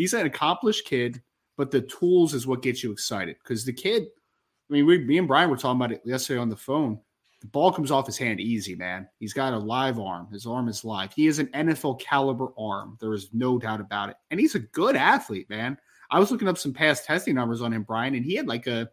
He's 0.00 0.14
an 0.14 0.24
accomplished 0.24 0.86
kid, 0.86 1.20
but 1.58 1.70
the 1.70 1.82
tools 1.82 2.32
is 2.32 2.46
what 2.46 2.62
gets 2.62 2.82
you 2.82 2.90
excited 2.90 3.36
because 3.42 3.64
the 3.64 3.72
kid. 3.72 4.04
I 4.04 4.72
mean, 4.72 4.86
we, 4.86 4.98
me 4.98 5.18
and 5.18 5.26
Brian 5.26 5.50
were 5.50 5.56
talking 5.56 5.80
about 5.80 5.92
it 5.92 6.00
yesterday 6.04 6.38
on 6.38 6.48
the 6.48 6.56
phone. 6.56 6.98
The 7.40 7.48
ball 7.48 7.72
comes 7.72 7.90
off 7.90 8.06
his 8.06 8.16
hand 8.16 8.40
easy, 8.40 8.76
man. 8.76 9.08
He's 9.18 9.32
got 9.32 9.52
a 9.52 9.58
live 9.58 9.98
arm. 9.98 10.28
His 10.30 10.46
arm 10.46 10.68
is 10.68 10.84
live. 10.84 11.12
He 11.12 11.26
is 11.26 11.38
an 11.38 11.48
NFL 11.48 12.00
caliber 12.00 12.48
arm. 12.56 12.96
There 13.00 13.12
is 13.12 13.30
no 13.32 13.58
doubt 13.58 13.80
about 13.80 14.10
it. 14.10 14.16
And 14.30 14.38
he's 14.38 14.54
a 14.54 14.60
good 14.60 14.94
athlete, 14.94 15.50
man. 15.50 15.76
I 16.10 16.18
was 16.18 16.30
looking 16.30 16.48
up 16.48 16.56
some 16.56 16.72
past 16.72 17.04
testing 17.04 17.34
numbers 17.34 17.62
on 17.62 17.72
him, 17.72 17.82
Brian, 17.82 18.14
and 18.14 18.24
he 18.24 18.36
had 18.36 18.46
like 18.46 18.66
a 18.66 18.88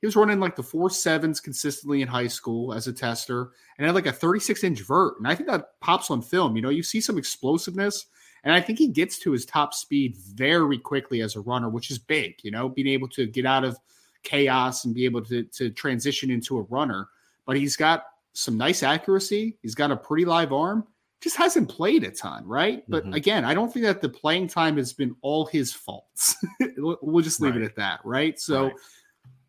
he 0.00 0.06
was 0.06 0.16
running 0.16 0.38
like 0.38 0.54
the 0.54 0.62
four 0.62 0.90
sevens 0.90 1.40
consistently 1.40 2.02
in 2.02 2.08
high 2.08 2.26
school 2.26 2.74
as 2.74 2.86
a 2.86 2.92
tester 2.92 3.52
and 3.78 3.86
had 3.86 3.94
like 3.94 4.06
a 4.06 4.12
36 4.12 4.62
inch 4.62 4.80
vert. 4.82 5.14
And 5.18 5.26
I 5.26 5.34
think 5.34 5.48
that 5.48 5.80
pops 5.80 6.10
on 6.10 6.20
film. 6.20 6.54
You 6.54 6.62
know, 6.62 6.68
you 6.68 6.82
see 6.82 7.00
some 7.00 7.16
explosiveness. 7.16 8.04
And 8.44 8.52
I 8.52 8.60
think 8.60 8.78
he 8.78 8.88
gets 8.88 9.18
to 9.20 9.32
his 9.32 9.46
top 9.46 9.74
speed 9.74 10.16
very 10.16 10.78
quickly 10.78 11.22
as 11.22 11.34
a 11.34 11.40
runner, 11.40 11.70
which 11.70 11.90
is 11.90 11.98
big, 11.98 12.36
you 12.42 12.50
know, 12.50 12.68
being 12.68 12.86
able 12.88 13.08
to 13.08 13.26
get 13.26 13.46
out 13.46 13.64
of 13.64 13.78
chaos 14.22 14.84
and 14.84 14.94
be 14.94 15.06
able 15.06 15.24
to, 15.24 15.44
to 15.44 15.70
transition 15.70 16.30
into 16.30 16.58
a 16.58 16.62
runner. 16.62 17.08
But 17.46 17.56
he's 17.56 17.76
got 17.76 18.04
some 18.34 18.56
nice 18.58 18.82
accuracy. 18.82 19.56
He's 19.62 19.74
got 19.74 19.90
a 19.90 19.96
pretty 19.96 20.26
live 20.26 20.52
arm. 20.52 20.86
Just 21.22 21.36
hasn't 21.36 21.70
played 21.70 22.04
a 22.04 22.10
ton, 22.10 22.46
right? 22.46 22.84
But 22.86 23.04
mm-hmm. 23.04 23.14
again, 23.14 23.46
I 23.46 23.54
don't 23.54 23.72
think 23.72 23.86
that 23.86 24.02
the 24.02 24.10
playing 24.10 24.48
time 24.48 24.76
has 24.76 24.92
been 24.92 25.16
all 25.22 25.46
his 25.46 25.72
faults. 25.72 26.36
we'll 26.76 27.24
just 27.24 27.40
leave 27.40 27.54
right. 27.54 27.62
it 27.62 27.66
at 27.66 27.76
that, 27.76 28.00
right? 28.04 28.38
So 28.38 28.64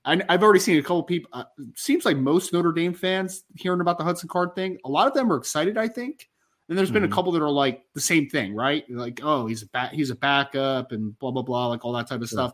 right. 0.06 0.22
I, 0.30 0.34
have 0.34 0.44
already 0.44 0.62
seen 0.62 0.78
a 0.78 0.82
couple 0.82 1.04
people. 1.04 1.30
Uh, 1.34 1.44
seems 1.76 2.06
like 2.06 2.16
most 2.16 2.54
Notre 2.54 2.72
Dame 2.72 2.94
fans 2.94 3.44
hearing 3.56 3.82
about 3.82 3.98
the 3.98 4.06
Hudson 4.06 4.30
Card 4.30 4.56
thing. 4.56 4.78
A 4.86 4.90
lot 4.90 5.08
of 5.08 5.14
them 5.14 5.30
are 5.34 5.36
excited. 5.36 5.78
I 5.78 5.90
think. 5.90 6.30
And 6.68 6.78
there's 6.78 6.90
been 6.90 7.04
mm-hmm. 7.04 7.12
a 7.12 7.16
couple 7.16 7.32
that 7.34 7.44
are 7.44 7.50
like 7.50 7.84
the 7.94 8.02
same 8.02 8.28
thing, 8.28 8.56
right? 8.56 8.84
Like, 8.90 9.20
oh, 9.24 9.46
he's 9.46 9.62
a 9.62 9.68
back, 9.68 9.92
he's 9.92 10.10
a 10.10 10.16
backup, 10.16 10.92
and 10.92 11.18
blah 11.20 11.32
blah 11.32 11.44
blah, 11.44 11.68
like 11.68 11.86
all 11.86 11.94
that 11.94 12.08
type 12.08 12.22
of 12.22 12.30
sure. 12.30 12.38
stuff. 12.38 12.54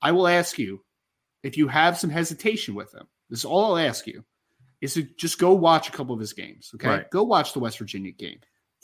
I 0.00 0.10
will 0.10 0.26
ask 0.26 0.58
you 0.58 0.84
if 1.42 1.56
you 1.56 1.68
have 1.68 1.98
some 1.98 2.10
hesitation 2.10 2.74
with 2.74 2.92
him. 2.92 3.06
This 3.30 3.40
is 3.40 3.44
all 3.44 3.76
I'll 3.76 3.86
ask 3.86 4.06
you: 4.06 4.24
is 4.80 4.94
to 4.94 5.04
just 5.16 5.38
go 5.38 5.52
watch 5.52 5.88
a 5.88 5.92
couple 5.92 6.12
of 6.12 6.20
his 6.20 6.32
games. 6.32 6.72
Okay, 6.74 6.88
right. 6.88 7.10
go 7.10 7.22
watch 7.22 7.52
the 7.52 7.60
West 7.60 7.78
Virginia 7.78 8.10
game. 8.10 8.40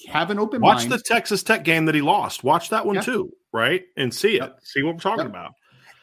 Have 0.06 0.30
an 0.30 0.38
open 0.38 0.60
mind. 0.60 0.76
watch 0.76 0.88
mind. 0.88 0.92
the 0.92 0.98
Texas 1.00 1.42
Tech 1.42 1.64
game 1.64 1.86
that 1.86 1.94
he 1.94 2.00
lost. 2.00 2.44
Watch 2.44 2.70
that 2.70 2.86
one 2.86 2.96
yeah. 2.96 3.00
too, 3.00 3.32
right? 3.52 3.82
And 3.96 4.14
see 4.14 4.36
it. 4.36 4.42
Yep. 4.42 4.58
See 4.62 4.82
what 4.82 4.94
we're 4.94 5.00
talking 5.00 5.24
yep. 5.24 5.30
about 5.30 5.54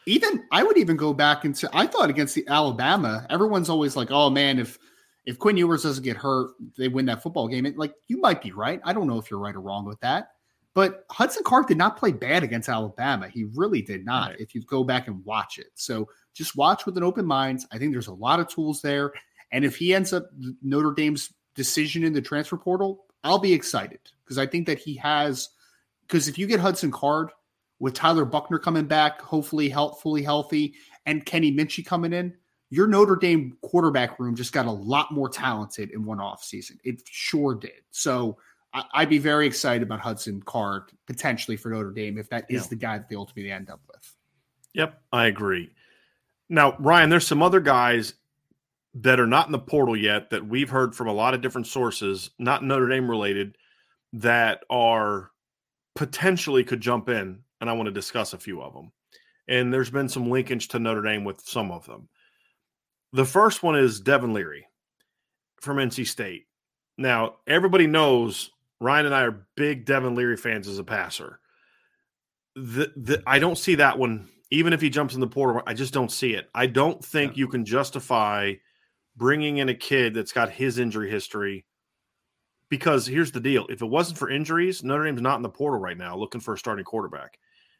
even 0.06 0.44
I 0.52 0.62
would 0.62 0.78
even 0.78 0.96
go 0.96 1.12
back 1.12 1.44
and 1.44 1.56
say 1.56 1.68
I 1.72 1.86
thought 1.86 2.10
against 2.10 2.34
the 2.34 2.46
Alabama, 2.46 3.26
everyone's 3.28 3.68
always 3.68 3.96
like, 3.96 4.10
"Oh 4.10 4.30
man, 4.30 4.58
if 4.58 4.78
if 5.26 5.38
Quinn 5.38 5.56
Ewers 5.56 5.82
doesn't 5.82 6.04
get 6.04 6.16
hurt, 6.16 6.52
they 6.78 6.88
win 6.88 7.06
that 7.06 7.22
football 7.22 7.48
game." 7.48 7.72
like 7.76 7.92
you 8.06 8.18
might 8.20 8.40
be 8.40 8.52
right. 8.52 8.80
I 8.84 8.92
don't 8.92 9.06
know 9.06 9.18
if 9.18 9.30
you're 9.30 9.40
right 9.40 9.54
or 9.54 9.60
wrong 9.60 9.84
with 9.84 10.00
that. 10.00 10.30
But 10.72 11.06
Hudson 11.10 11.42
Card 11.42 11.66
did 11.66 11.78
not 11.78 11.96
play 11.96 12.12
bad 12.12 12.42
against 12.42 12.68
Alabama. 12.68 13.28
He 13.28 13.44
really 13.54 13.80
did 13.80 14.04
not. 14.04 14.32
Right. 14.32 14.40
If 14.40 14.54
you 14.54 14.62
go 14.62 14.84
back 14.84 15.08
and 15.08 15.24
watch 15.24 15.58
it, 15.58 15.70
so 15.74 16.08
just 16.34 16.54
watch 16.54 16.84
with 16.84 16.96
an 16.98 17.02
open 17.02 17.24
mind. 17.24 17.64
I 17.72 17.78
think 17.78 17.92
there's 17.92 18.08
a 18.08 18.14
lot 18.14 18.40
of 18.40 18.48
tools 18.48 18.82
there, 18.82 19.12
and 19.52 19.64
if 19.64 19.76
he 19.76 19.94
ends 19.94 20.12
up 20.12 20.28
Notre 20.62 20.92
Dame's 20.92 21.32
decision 21.54 22.04
in 22.04 22.12
the 22.12 22.20
transfer 22.20 22.56
portal, 22.56 23.06
I'll 23.24 23.38
be 23.38 23.54
excited 23.54 24.00
because 24.24 24.38
I 24.38 24.46
think 24.46 24.66
that 24.66 24.78
he 24.78 24.94
has. 24.96 25.48
Because 26.06 26.28
if 26.28 26.38
you 26.38 26.46
get 26.46 26.60
Hudson 26.60 26.92
Card 26.92 27.30
with 27.80 27.94
Tyler 27.94 28.24
Buchner 28.24 28.58
coming 28.58 28.86
back, 28.86 29.20
hopefully 29.20 29.68
health, 29.68 30.00
fully 30.00 30.22
healthy, 30.22 30.74
and 31.04 31.26
Kenny 31.26 31.52
Minchey 31.52 31.84
coming 31.84 32.12
in, 32.12 32.34
your 32.70 32.86
Notre 32.86 33.16
Dame 33.16 33.56
quarterback 33.62 34.18
room 34.18 34.34
just 34.34 34.52
got 34.52 34.66
a 34.66 34.70
lot 34.70 35.12
more 35.12 35.28
talented 35.28 35.90
in 35.90 36.04
one 36.04 36.20
off 36.20 36.42
season. 36.42 36.78
It 36.84 37.02
sure 37.08 37.54
did. 37.54 37.82
So 37.90 38.38
I, 38.72 39.02
would 39.02 39.08
be 39.08 39.18
very 39.18 39.46
excited 39.46 39.82
about 39.82 40.00
Hudson 40.00 40.42
Card 40.42 40.90
potentially 41.06 41.56
for 41.56 41.70
Notre 41.70 41.92
Dame 41.92 42.18
if 42.18 42.28
that 42.30 42.46
is 42.48 42.64
yeah. 42.64 42.68
the 42.68 42.76
guy 42.76 42.98
that 42.98 43.08
they 43.08 43.16
ultimately 43.16 43.52
end 43.52 43.70
up 43.70 43.80
with. 43.86 44.14
Yep, 44.74 45.00
I 45.12 45.26
agree. 45.26 45.70
Now, 46.48 46.76
Ryan, 46.78 47.08
there's 47.08 47.26
some 47.26 47.42
other 47.42 47.60
guys 47.60 48.14
that 48.94 49.20
are 49.20 49.26
not 49.26 49.46
in 49.46 49.52
the 49.52 49.58
portal 49.58 49.96
yet 49.96 50.30
that 50.30 50.46
we've 50.46 50.70
heard 50.70 50.94
from 50.94 51.08
a 51.08 51.12
lot 51.12 51.34
of 51.34 51.40
different 51.40 51.66
sources, 51.66 52.30
not 52.38 52.64
Notre 52.64 52.88
Dame 52.88 53.08
related, 53.08 53.56
that 54.12 54.64
are 54.70 55.30
potentially 55.94 56.64
could 56.64 56.80
jump 56.80 57.08
in 57.08 57.40
and 57.60 57.70
I 57.70 57.72
want 57.72 57.86
to 57.86 57.92
discuss 57.92 58.32
a 58.32 58.38
few 58.38 58.60
of 58.60 58.74
them. 58.74 58.92
And 59.48 59.72
there's 59.72 59.90
been 59.90 60.08
some 60.08 60.30
linkage 60.30 60.68
to 60.68 60.78
Notre 60.78 61.02
Dame 61.02 61.24
with 61.24 61.40
some 61.40 61.70
of 61.70 61.86
them. 61.86 62.08
The 63.16 63.24
first 63.24 63.62
one 63.62 63.76
is 63.76 63.98
Devin 63.98 64.34
Leary 64.34 64.68
from 65.62 65.78
NC 65.78 66.06
State. 66.06 66.48
Now, 66.98 67.36
everybody 67.46 67.86
knows 67.86 68.50
Ryan 68.78 69.06
and 69.06 69.14
I 69.14 69.22
are 69.22 69.46
big 69.56 69.86
Devin 69.86 70.14
Leary 70.14 70.36
fans 70.36 70.68
as 70.68 70.78
a 70.78 70.84
passer. 70.84 71.40
The, 72.56 72.92
the, 72.94 73.22
I 73.26 73.38
don't 73.38 73.56
see 73.56 73.76
that 73.76 73.98
one, 73.98 74.28
even 74.50 74.74
if 74.74 74.82
he 74.82 74.90
jumps 74.90 75.14
in 75.14 75.20
the 75.20 75.26
portal, 75.26 75.62
I 75.66 75.72
just 75.72 75.94
don't 75.94 76.12
see 76.12 76.34
it. 76.34 76.50
I 76.54 76.66
don't 76.66 77.02
think 77.02 77.32
yeah. 77.32 77.38
you 77.38 77.48
can 77.48 77.64
justify 77.64 78.52
bringing 79.16 79.56
in 79.56 79.70
a 79.70 79.74
kid 79.74 80.12
that's 80.12 80.32
got 80.32 80.50
his 80.50 80.78
injury 80.78 81.10
history 81.10 81.64
because 82.68 83.06
here's 83.06 83.32
the 83.32 83.40
deal 83.40 83.66
if 83.70 83.80
it 83.80 83.86
wasn't 83.86 84.18
for 84.18 84.28
injuries, 84.28 84.84
Notre 84.84 85.06
Dame's 85.06 85.22
not 85.22 85.36
in 85.36 85.42
the 85.42 85.48
portal 85.48 85.80
right 85.80 85.96
now 85.96 86.18
looking 86.18 86.42
for 86.42 86.52
a 86.52 86.58
starting 86.58 86.84
quarterback. 86.84 87.38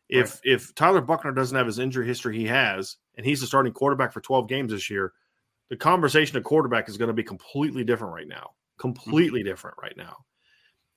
If 0.09 0.37
right. 0.37 0.55
if 0.55 0.75
Tyler 0.75 1.03
Buchner 1.03 1.33
doesn't 1.33 1.59
have 1.59 1.67
his 1.67 1.79
injury 1.79 2.07
history 2.07 2.39
he 2.39 2.47
has, 2.47 2.97
and 3.19 3.27
he's 3.27 3.43
the 3.43 3.47
starting 3.47 3.75
quarterback 3.75 4.15
for 4.15 4.23
12 4.23 4.49
games 4.49 4.73
this 4.73 4.89
year, 4.89 5.13
the 5.71 5.77
conversation 5.77 6.37
of 6.37 6.45
quarterback 6.45 6.89
is 6.89 6.97
going 6.97 7.09
to 7.09 7.15
be 7.15 7.25
completely 7.25 7.85
different 7.85 8.15
right 8.15 8.29
now. 8.29 8.51
Completely 8.79 9.41
mm-hmm. 9.41 9.49
different 9.49 9.77
right 9.83 9.97
now. 9.97 10.17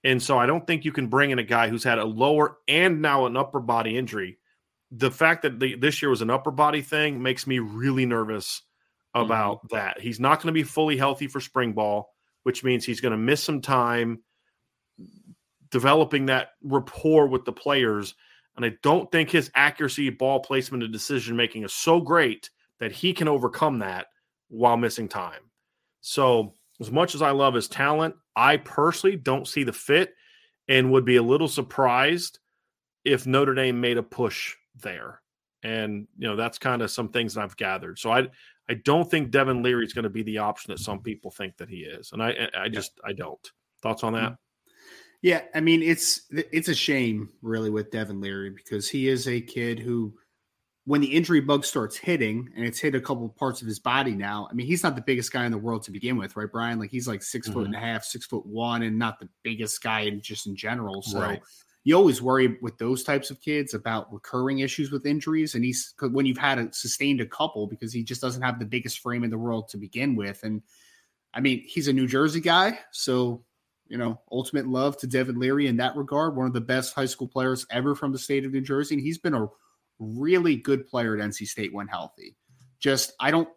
And 0.03 0.21
so 0.21 0.37
I 0.37 0.45
don't 0.45 0.65
think 0.65 0.85
you 0.85 0.91
can 0.91 1.07
bring 1.07 1.31
in 1.31 1.39
a 1.39 1.43
guy 1.43 1.67
who's 1.67 1.83
had 1.83 1.99
a 1.99 2.05
lower 2.05 2.57
and 2.67 3.01
now 3.01 3.25
an 3.25 3.35
upper 3.35 3.59
body 3.59 3.97
injury. 3.97 4.37
The 4.91 5.11
fact 5.11 5.41
that 5.43 5.59
the, 5.59 5.75
this 5.75 6.01
year 6.01 6.09
was 6.09 6.21
an 6.21 6.29
upper 6.29 6.51
body 6.51 6.81
thing 6.81 7.21
makes 7.21 7.45
me 7.45 7.59
really 7.59 8.05
nervous 8.05 8.61
about 9.13 9.57
mm-hmm. 9.57 9.75
that. 9.75 9.99
He's 9.99 10.19
not 10.19 10.37
going 10.37 10.47
to 10.47 10.53
be 10.53 10.63
fully 10.63 10.97
healthy 10.97 11.27
for 11.27 11.39
spring 11.39 11.73
ball, 11.73 12.13
which 12.43 12.63
means 12.63 12.85
he's 12.85 13.01
going 13.01 13.11
to 13.11 13.17
miss 13.17 13.43
some 13.43 13.61
time 13.61 14.23
developing 15.71 16.27
that 16.27 16.49
rapport 16.63 17.27
with 17.27 17.45
the 17.45 17.51
players. 17.51 18.15
And 18.55 18.65
I 18.65 18.73
don't 18.81 19.11
think 19.11 19.29
his 19.29 19.51
accuracy, 19.55 20.09
ball 20.09 20.39
placement, 20.39 20.83
and 20.83 20.91
decision 20.91 21.35
making 21.35 21.63
is 21.63 21.73
so 21.73 22.01
great 22.01 22.49
that 22.79 22.91
he 22.91 23.13
can 23.13 23.27
overcome 23.27 23.79
that 23.79 24.07
while 24.49 24.77
missing 24.77 25.07
time. 25.07 25.41
So, 26.01 26.55
as 26.79 26.91
much 26.91 27.15
as 27.15 27.21
I 27.21 27.31
love 27.31 27.53
his 27.53 27.67
talent, 27.67 28.15
I 28.35 28.57
personally 28.57 29.17
don't 29.17 29.47
see 29.47 29.63
the 29.63 29.73
fit 29.73 30.13
and 30.67 30.91
would 30.91 31.03
be 31.03 31.17
a 31.17 31.23
little 31.23 31.47
surprised 31.47 32.39
if 33.03 33.25
Notre 33.25 33.53
Dame 33.53 33.81
made 33.81 33.97
a 33.97 34.03
push 34.03 34.55
there. 34.81 35.21
And 35.63 36.07
you 36.17 36.27
know 36.27 36.37
that's 36.37 36.57
kind 36.57 36.81
of 36.81 36.89
some 36.89 37.09
things 37.09 37.33
that 37.33 37.43
I've 37.43 37.57
gathered. 37.57 37.99
So 37.99 38.11
I 38.11 38.29
I 38.69 38.75
don't 38.85 39.09
think 39.09 39.31
Devin 39.31 39.61
Leary 39.61 39.85
is 39.85 39.93
going 39.93 40.03
to 40.03 40.09
be 40.09 40.23
the 40.23 40.37
option 40.37 40.71
that 40.71 40.79
some 40.79 41.01
people 41.01 41.31
think 41.31 41.57
that 41.57 41.69
he 41.69 41.79
is, 41.79 42.13
and 42.13 42.23
I 42.23 42.47
I 42.57 42.69
just 42.69 42.99
I 43.03 43.11
don't. 43.11 43.51
Thoughts 43.81 44.03
on 44.03 44.13
that? 44.13 44.37
Yeah, 45.21 45.41
I 45.53 45.59
mean 45.59 45.83
it's 45.83 46.21
it's 46.31 46.69
a 46.69 46.75
shame 46.75 47.29
really 47.41 47.69
with 47.69 47.91
Devin 47.91 48.21
Leary 48.21 48.51
because 48.51 48.87
he 48.87 49.09
is 49.09 49.27
a 49.27 49.41
kid 49.41 49.79
who 49.79 50.13
when 50.85 51.01
the 51.01 51.07
injury 51.07 51.41
bug 51.41 51.65
starts 51.65 51.97
hitting 51.97 52.49
and 52.55 52.65
it's 52.65 52.79
hit 52.79 52.95
a 52.95 53.01
couple 53.01 53.29
parts 53.29 53.61
of 53.61 53.67
his 53.67 53.79
body 53.79 54.15
now, 54.15 54.47
I 54.49 54.53
mean, 54.53 54.65
he's 54.65 54.83
not 54.83 54.95
the 54.95 55.01
biggest 55.01 55.31
guy 55.31 55.45
in 55.45 55.51
the 55.51 55.57
world 55.57 55.83
to 55.83 55.91
begin 55.91 56.17
with, 56.17 56.35
right, 56.35 56.51
Brian? 56.51 56.79
Like 56.79 56.89
he's 56.89 57.07
like 57.07 57.21
6 57.21 57.47
mm-hmm. 57.47 57.53
foot 57.53 57.65
and 57.65 57.75
a 57.75 57.79
half, 57.79 58.03
six 58.03 58.25
foot 58.25 58.45
one, 58.45 58.81
and 58.81 58.97
not 58.97 59.19
the 59.19 59.29
biggest 59.43 59.83
guy 59.83 60.01
in 60.01 60.21
just 60.21 60.47
in 60.47 60.55
general. 60.55 61.01
So 61.01 61.19
right. 61.19 61.41
you 61.83 61.95
always 61.95 62.21
worry 62.21 62.57
with 62.61 62.77
those 62.77 63.03
types 63.03 63.29
of 63.29 63.41
kids 63.41 63.73
about 63.73 64.11
recurring 64.11 64.59
issues 64.59 64.91
with 64.91 65.05
injuries. 65.05 65.53
And 65.53 65.63
he's 65.63 65.93
when 65.99 66.25
you've 66.25 66.37
had 66.37 66.57
a 66.57 66.73
sustained 66.73 67.21
a 67.21 67.25
couple 67.25 67.67
because 67.67 67.93
he 67.93 68.03
just 68.03 68.21
doesn't 68.21 68.41
have 68.41 68.57
the 68.57 68.65
biggest 68.65 68.99
frame 68.99 69.23
in 69.23 69.29
the 69.29 69.37
world 69.37 69.69
to 69.69 69.77
begin 69.77 70.15
with. 70.15 70.43
And 70.43 70.61
I 71.33 71.41
mean, 71.41 71.63
he's 71.67 71.87
a 71.87 71.93
New 71.93 72.07
Jersey 72.07 72.41
guy, 72.41 72.79
so 72.91 73.43
you 73.89 73.97
know, 73.97 74.19
ultimate 74.31 74.67
love 74.67 74.97
to 74.97 75.07
Devin 75.07 75.39
Leary 75.39 75.67
in 75.67 75.77
that 75.77 75.95
regard. 75.95 76.35
One 76.35 76.45
of 76.45 76.53
the 76.53 76.61
best 76.61 76.93
high 76.93 77.07
school 77.07 77.27
players 77.27 77.65
ever 77.71 77.95
from 77.95 78.11
the 78.11 78.19
state 78.19 78.45
of 78.45 78.53
New 78.53 78.61
Jersey. 78.61 78.95
And 78.95 79.03
he's 79.03 79.17
been 79.17 79.33
a 79.33 79.47
really 79.99 80.55
good 80.55 80.87
player 80.87 81.15
at 81.15 81.23
NC 81.23 81.47
State 81.47 81.73
when 81.73 81.87
healthy. 81.87 82.35
Just 82.79 83.13
I 83.19 83.31
don't 83.31 83.49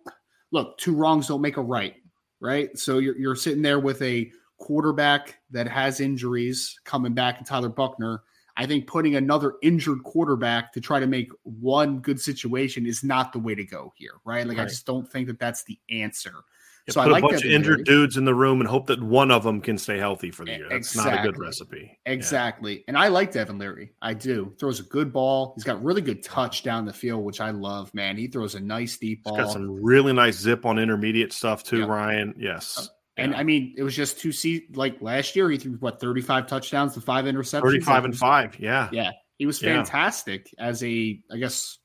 look, 0.51 0.78
two 0.78 0.94
wrongs 0.94 1.28
don't 1.28 1.40
make 1.40 1.56
a 1.56 1.62
right, 1.62 1.94
right? 2.40 2.77
So 2.78 2.98
you're 2.98 3.16
you're 3.16 3.36
sitting 3.36 3.62
there 3.62 3.81
with 3.81 4.02
a 4.02 4.31
quarterback 4.59 5.39
that 5.51 5.69
has 5.69 6.01
injuries 6.01 6.78
coming 6.85 7.14
back 7.14 7.39
and 7.39 7.47
Tyler 7.47 7.69
Buchner. 7.69 8.23
I 8.56 8.66
think 8.66 8.86
putting 8.86 9.16
another 9.16 9.55
injured 9.62 10.02
quarterback 10.05 10.73
to 10.74 10.81
try 10.81 11.01
to 11.01 11.06
make 11.06 11.31
one 11.43 12.01
good 12.01 12.20
situation 12.20 12.85
is 12.86 13.02
not 13.02 13.32
the 13.32 13.39
way 13.39 13.55
to 13.55 13.64
go 13.64 13.93
here, 13.97 14.14
right? 14.24 14.47
Like 14.47 14.59
right. 14.59 14.66
I 14.66 14.69
just 14.69 14.85
don't 14.85 15.10
think 15.10 15.27
that 15.28 15.39
that's 15.39 15.64
the 15.64 15.78
answer. 15.89 16.35
Yeah, 16.86 16.94
so 16.94 17.02
put 17.02 17.09
I 17.09 17.12
like 17.12 17.24
a 17.24 17.28
bunch 17.28 17.44
of 17.44 17.50
injured 17.50 17.84
dudes 17.84 18.16
in 18.16 18.24
the 18.24 18.34
room 18.34 18.60
and 18.60 18.68
hope 18.68 18.86
that 18.88 19.00
one 19.00 19.30
of 19.30 19.44
them 19.44 19.60
can 19.60 19.78
stay 19.78 19.98
healthy 19.98 20.32
for 20.32 20.44
the 20.44 20.52
year. 20.52 20.66
That's 20.68 20.92
exactly. 20.94 21.12
not 21.14 21.24
a 21.24 21.28
good 21.28 21.38
recipe. 21.38 21.98
Exactly. 22.06 22.74
Yeah. 22.74 22.84
And 22.88 22.98
I 22.98 23.06
like 23.06 23.30
Devin 23.30 23.56
Leary. 23.59 23.92
I 24.02 24.14
do. 24.14 24.52
Throws 24.59 24.80
a 24.80 24.82
good 24.84 25.12
ball. 25.12 25.52
He's 25.54 25.62
got 25.62 25.82
really 25.82 26.00
good 26.00 26.24
touch 26.24 26.64
down 26.64 26.84
the 26.84 26.92
field, 26.92 27.24
which 27.24 27.40
I 27.40 27.50
love, 27.50 27.94
man. 27.94 28.16
He 28.16 28.26
throws 28.26 28.56
a 28.56 28.60
nice 28.60 28.98
deep 28.98 29.22
ball. 29.22 29.36
He's 29.36 29.44
got 29.44 29.52
some 29.52 29.70
really 29.82 30.12
nice 30.12 30.38
zip 30.38 30.66
on 30.66 30.80
intermediate 30.80 31.32
stuff 31.32 31.62
too, 31.62 31.80
yeah. 31.80 31.86
Ryan. 31.86 32.34
Yes. 32.36 32.90
And 33.16 33.36
I 33.36 33.44
mean, 33.44 33.74
it 33.76 33.84
was 33.84 33.94
just 33.94 34.18
two 34.18 34.32
see 34.32 34.66
like 34.74 35.00
last 35.00 35.36
year 35.36 35.48
he 35.50 35.59
threw 35.59 35.72
what 35.74 36.00
35 36.00 36.48
touchdowns 36.48 36.94
to 36.94 37.00
five 37.00 37.26
interceptions. 37.26 37.62
35 37.62 38.04
and 38.06 38.16
5. 38.16 38.59
Yeah. 38.59 38.88
Yeah. 38.90 39.10
He 39.38 39.46
was 39.46 39.60
fantastic 39.60 40.52
as 40.59 40.82
a 40.82 41.20
I 41.30 41.36
guess 41.36 41.78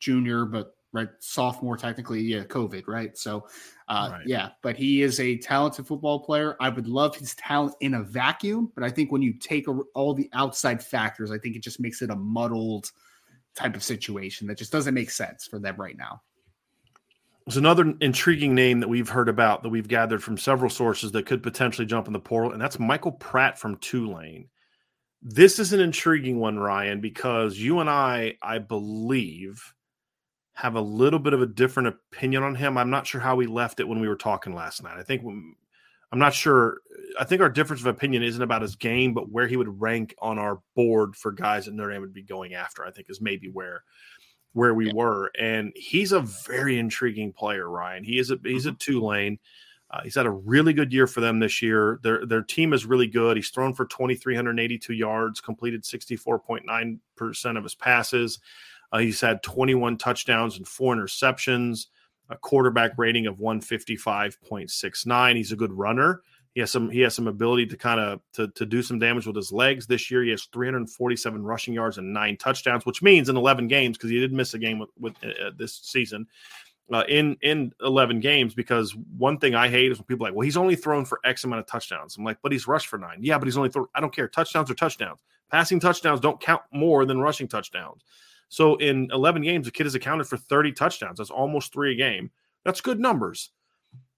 junior, 0.00 0.46
but 0.46 0.72
right 0.96 1.08
sophomore 1.20 1.76
technically 1.76 2.22
yeah 2.22 2.42
covid 2.44 2.84
right 2.86 3.18
so 3.18 3.46
uh, 3.88 4.08
right. 4.12 4.26
yeah 4.26 4.50
but 4.62 4.76
he 4.76 5.02
is 5.02 5.20
a 5.20 5.36
talented 5.38 5.86
football 5.86 6.20
player. 6.20 6.56
I 6.60 6.68
would 6.68 6.88
love 6.88 7.16
his 7.16 7.34
talent 7.36 7.74
in 7.80 7.94
a 7.94 8.02
vacuum 8.02 8.72
but 8.74 8.84
i 8.84 8.90
think 8.90 9.12
when 9.12 9.22
you 9.22 9.32
take 9.34 9.68
a, 9.68 9.72
all 9.94 10.14
the 10.14 10.28
outside 10.32 10.82
factors 10.82 11.30
i 11.30 11.38
think 11.38 11.56
it 11.56 11.62
just 11.62 11.80
makes 11.80 12.02
it 12.02 12.10
a 12.10 12.16
muddled 12.16 12.90
type 13.56 13.74
of 13.74 13.82
situation 13.82 14.46
that 14.46 14.58
just 14.58 14.70
doesn't 14.70 14.94
make 14.94 15.10
sense 15.10 15.46
for 15.46 15.58
them 15.58 15.76
right 15.76 15.96
now. 15.96 16.22
There's 17.46 17.56
another 17.56 17.94
intriguing 18.00 18.54
name 18.54 18.80
that 18.80 18.88
we've 18.88 19.08
heard 19.08 19.28
about 19.28 19.62
that 19.62 19.68
we've 19.68 19.88
gathered 19.88 20.22
from 20.22 20.36
several 20.36 20.70
sources 20.70 21.12
that 21.12 21.26
could 21.26 21.42
potentially 21.42 21.86
jump 21.86 22.06
in 22.06 22.12
the 22.12 22.20
portal 22.20 22.52
and 22.52 22.60
that's 22.60 22.78
michael 22.78 23.12
pratt 23.12 23.58
from 23.58 23.76
tulane. 23.78 24.48
This 25.22 25.58
is 25.58 25.72
an 25.72 25.80
intriguing 25.80 26.38
one 26.38 26.58
ryan 26.58 27.00
because 27.00 27.56
you 27.56 27.78
and 27.78 27.88
i 27.88 28.34
i 28.42 28.58
believe 28.58 29.74
have 30.56 30.74
a 30.74 30.80
little 30.80 31.18
bit 31.18 31.34
of 31.34 31.42
a 31.42 31.46
different 31.46 31.86
opinion 31.86 32.42
on 32.42 32.54
him. 32.54 32.78
I'm 32.78 32.88
not 32.88 33.06
sure 33.06 33.20
how 33.20 33.36
we 33.36 33.46
left 33.46 33.78
it 33.78 33.86
when 33.86 34.00
we 34.00 34.08
were 34.08 34.16
talking 34.16 34.54
last 34.54 34.82
night. 34.82 34.96
I 34.96 35.02
think 35.02 35.22
I'm 35.22 36.18
not 36.18 36.32
sure. 36.32 36.78
I 37.20 37.24
think 37.24 37.42
our 37.42 37.50
difference 37.50 37.82
of 37.82 37.88
opinion 37.88 38.22
isn't 38.22 38.42
about 38.42 38.62
his 38.62 38.74
game, 38.74 39.12
but 39.12 39.30
where 39.30 39.46
he 39.46 39.58
would 39.58 39.80
rank 39.80 40.14
on 40.18 40.38
our 40.38 40.60
board 40.74 41.14
for 41.14 41.30
guys 41.30 41.66
that 41.66 41.74
Notre 41.74 41.92
Dame 41.92 42.00
would 42.00 42.14
be 42.14 42.22
going 42.22 42.54
after. 42.54 42.86
I 42.86 42.90
think 42.90 43.10
is 43.10 43.20
maybe 43.20 43.50
where 43.50 43.84
where 44.54 44.72
we 44.72 44.86
yeah. 44.86 44.94
were. 44.94 45.30
And 45.38 45.72
he's 45.76 46.12
a 46.12 46.20
very 46.20 46.78
intriguing 46.78 47.34
player, 47.34 47.68
Ryan. 47.68 48.02
He 48.02 48.18
is 48.18 48.30
a 48.30 48.38
he's 48.42 48.64
a 48.64 48.70
mm-hmm. 48.70 48.76
Tulane. 48.78 49.38
Uh, 49.90 50.00
he's 50.04 50.14
had 50.14 50.26
a 50.26 50.30
really 50.30 50.72
good 50.72 50.90
year 50.90 51.06
for 51.06 51.20
them 51.20 51.38
this 51.38 51.60
year. 51.60 52.00
Their 52.02 52.24
their 52.24 52.42
team 52.42 52.72
is 52.72 52.86
really 52.86 53.08
good. 53.08 53.36
He's 53.36 53.50
thrown 53.50 53.74
for 53.74 53.84
2,382 53.84 54.94
yards, 54.94 55.42
completed 55.42 55.82
64.9 55.82 56.98
percent 57.14 57.58
of 57.58 57.64
his 57.64 57.74
passes. 57.74 58.38
Uh, 58.96 59.00
he's 59.00 59.20
had 59.20 59.42
21 59.42 59.98
touchdowns 59.98 60.56
and 60.56 60.66
four 60.66 60.96
interceptions, 60.96 61.88
a 62.30 62.36
quarterback 62.36 62.92
rating 62.96 63.26
of 63.26 63.36
155.69. 63.36 65.36
He's 65.36 65.52
a 65.52 65.56
good 65.56 65.72
runner. 65.72 66.22
He 66.54 66.60
has 66.60 66.70
some 66.70 66.88
he 66.88 67.00
has 67.00 67.14
some 67.14 67.28
ability 67.28 67.66
to 67.66 67.76
kind 67.76 68.00
of 68.00 68.20
to, 68.32 68.48
to 68.48 68.64
do 68.64 68.82
some 68.82 68.98
damage 68.98 69.26
with 69.26 69.36
his 69.36 69.52
legs. 69.52 69.86
This 69.86 70.10
year 70.10 70.22
he 70.22 70.30
has 70.30 70.46
347 70.46 71.44
rushing 71.44 71.74
yards 71.74 71.98
and 71.98 72.14
nine 72.14 72.38
touchdowns, 72.38 72.86
which 72.86 73.02
means 73.02 73.28
in 73.28 73.36
11 73.36 73.68
games 73.68 73.98
because 73.98 74.08
he 74.08 74.18
did 74.18 74.32
miss 74.32 74.54
a 74.54 74.58
game 74.58 74.78
with, 74.78 74.88
with 74.98 75.12
uh, 75.22 75.50
this 75.58 75.74
season. 75.74 76.26
Uh, 76.90 77.04
in 77.06 77.36
in 77.42 77.72
11 77.82 78.20
games 78.20 78.54
because 78.54 78.96
one 79.18 79.38
thing 79.38 79.54
I 79.54 79.68
hate 79.68 79.92
is 79.92 79.98
when 79.98 80.06
people 80.06 80.26
are 80.26 80.30
like, 80.30 80.36
well, 80.36 80.44
he's 80.44 80.56
only 80.56 80.76
thrown 80.76 81.04
for 81.04 81.20
X 81.22 81.44
amount 81.44 81.60
of 81.60 81.66
touchdowns. 81.66 82.16
I'm 82.16 82.24
like, 82.24 82.38
but 82.42 82.50
he's 82.50 82.66
rushed 82.66 82.86
for 82.86 82.96
nine. 82.96 83.18
Yeah, 83.20 83.36
but 83.36 83.44
he's 83.44 83.58
only 83.58 83.68
thrown. 83.68 83.88
I 83.94 84.00
don't 84.00 84.14
care. 84.14 84.28
Touchdowns 84.28 84.70
are 84.70 84.74
touchdowns. 84.74 85.20
Passing 85.50 85.80
touchdowns 85.80 86.20
don't 86.20 86.40
count 86.40 86.62
more 86.72 87.04
than 87.04 87.20
rushing 87.20 87.46
touchdowns. 87.46 88.02
So 88.48 88.76
in 88.76 89.08
11 89.12 89.42
games, 89.42 89.66
the 89.66 89.72
kid 89.72 89.84
has 89.84 89.94
accounted 89.94 90.26
for 90.26 90.36
30 90.36 90.72
touchdowns. 90.72 91.18
That's 91.18 91.30
almost 91.30 91.72
three 91.72 91.92
a 91.92 91.96
game. 91.96 92.30
That's 92.64 92.80
good 92.80 93.00
numbers. 93.00 93.50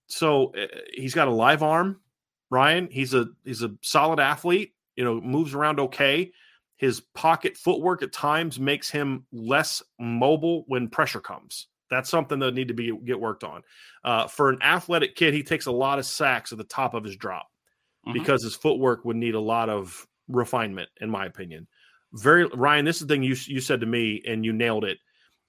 So 0.06 0.52
uh, 0.54 0.66
he's 0.92 1.14
got 1.14 1.28
a 1.28 1.32
live 1.32 1.62
arm, 1.62 2.00
Ryan. 2.50 2.88
He's 2.90 3.14
a 3.14 3.26
he's 3.44 3.62
a 3.62 3.74
solid 3.82 4.20
athlete. 4.20 4.74
You 4.96 5.04
know, 5.04 5.20
moves 5.20 5.54
around 5.54 5.80
okay. 5.80 6.32
His 6.76 7.00
pocket 7.14 7.56
footwork 7.56 8.02
at 8.02 8.12
times 8.12 8.58
makes 8.58 8.88
him 8.88 9.26
less 9.32 9.82
mobile 9.98 10.64
when 10.68 10.88
pressure 10.88 11.20
comes. 11.20 11.66
That's 11.90 12.08
something 12.08 12.38
that 12.38 12.54
need 12.54 12.68
to 12.68 12.74
be 12.74 12.96
get 13.04 13.20
worked 13.20 13.44
on. 13.44 13.62
Uh, 14.04 14.26
for 14.28 14.50
an 14.50 14.62
athletic 14.62 15.14
kid, 15.14 15.34
he 15.34 15.42
takes 15.42 15.66
a 15.66 15.72
lot 15.72 15.98
of 15.98 16.06
sacks 16.06 16.52
at 16.52 16.58
the 16.58 16.64
top 16.64 16.94
of 16.94 17.04
his 17.04 17.16
drop 17.16 17.48
mm-hmm. 18.06 18.12
because 18.12 18.42
his 18.42 18.54
footwork 18.54 19.04
would 19.04 19.16
need 19.16 19.34
a 19.34 19.40
lot 19.40 19.68
of 19.68 20.06
refinement, 20.28 20.88
in 21.00 21.10
my 21.10 21.26
opinion 21.26 21.66
very 22.12 22.46
Ryan, 22.46 22.84
this 22.84 23.00
is 23.00 23.06
the 23.06 23.14
thing 23.14 23.22
you 23.22 23.36
you 23.46 23.60
said 23.60 23.80
to 23.80 23.86
me, 23.86 24.22
and 24.26 24.44
you 24.44 24.52
nailed 24.52 24.84
it 24.84 24.98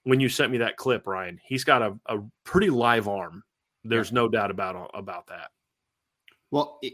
when 0.03 0.19
you 0.19 0.29
sent 0.29 0.51
me 0.51 0.57
that 0.59 0.77
clip. 0.77 1.07
Ryan, 1.07 1.39
he's 1.43 1.63
got 1.63 1.81
a, 1.81 1.97
a 2.07 2.19
pretty 2.43 2.69
live 2.69 3.07
arm. 3.07 3.43
There's 3.83 4.11
yeah. 4.11 4.15
no 4.15 4.27
doubt 4.29 4.51
about 4.51 4.91
about 4.93 5.27
that. 5.27 5.51
Well, 6.51 6.79
it, 6.81 6.93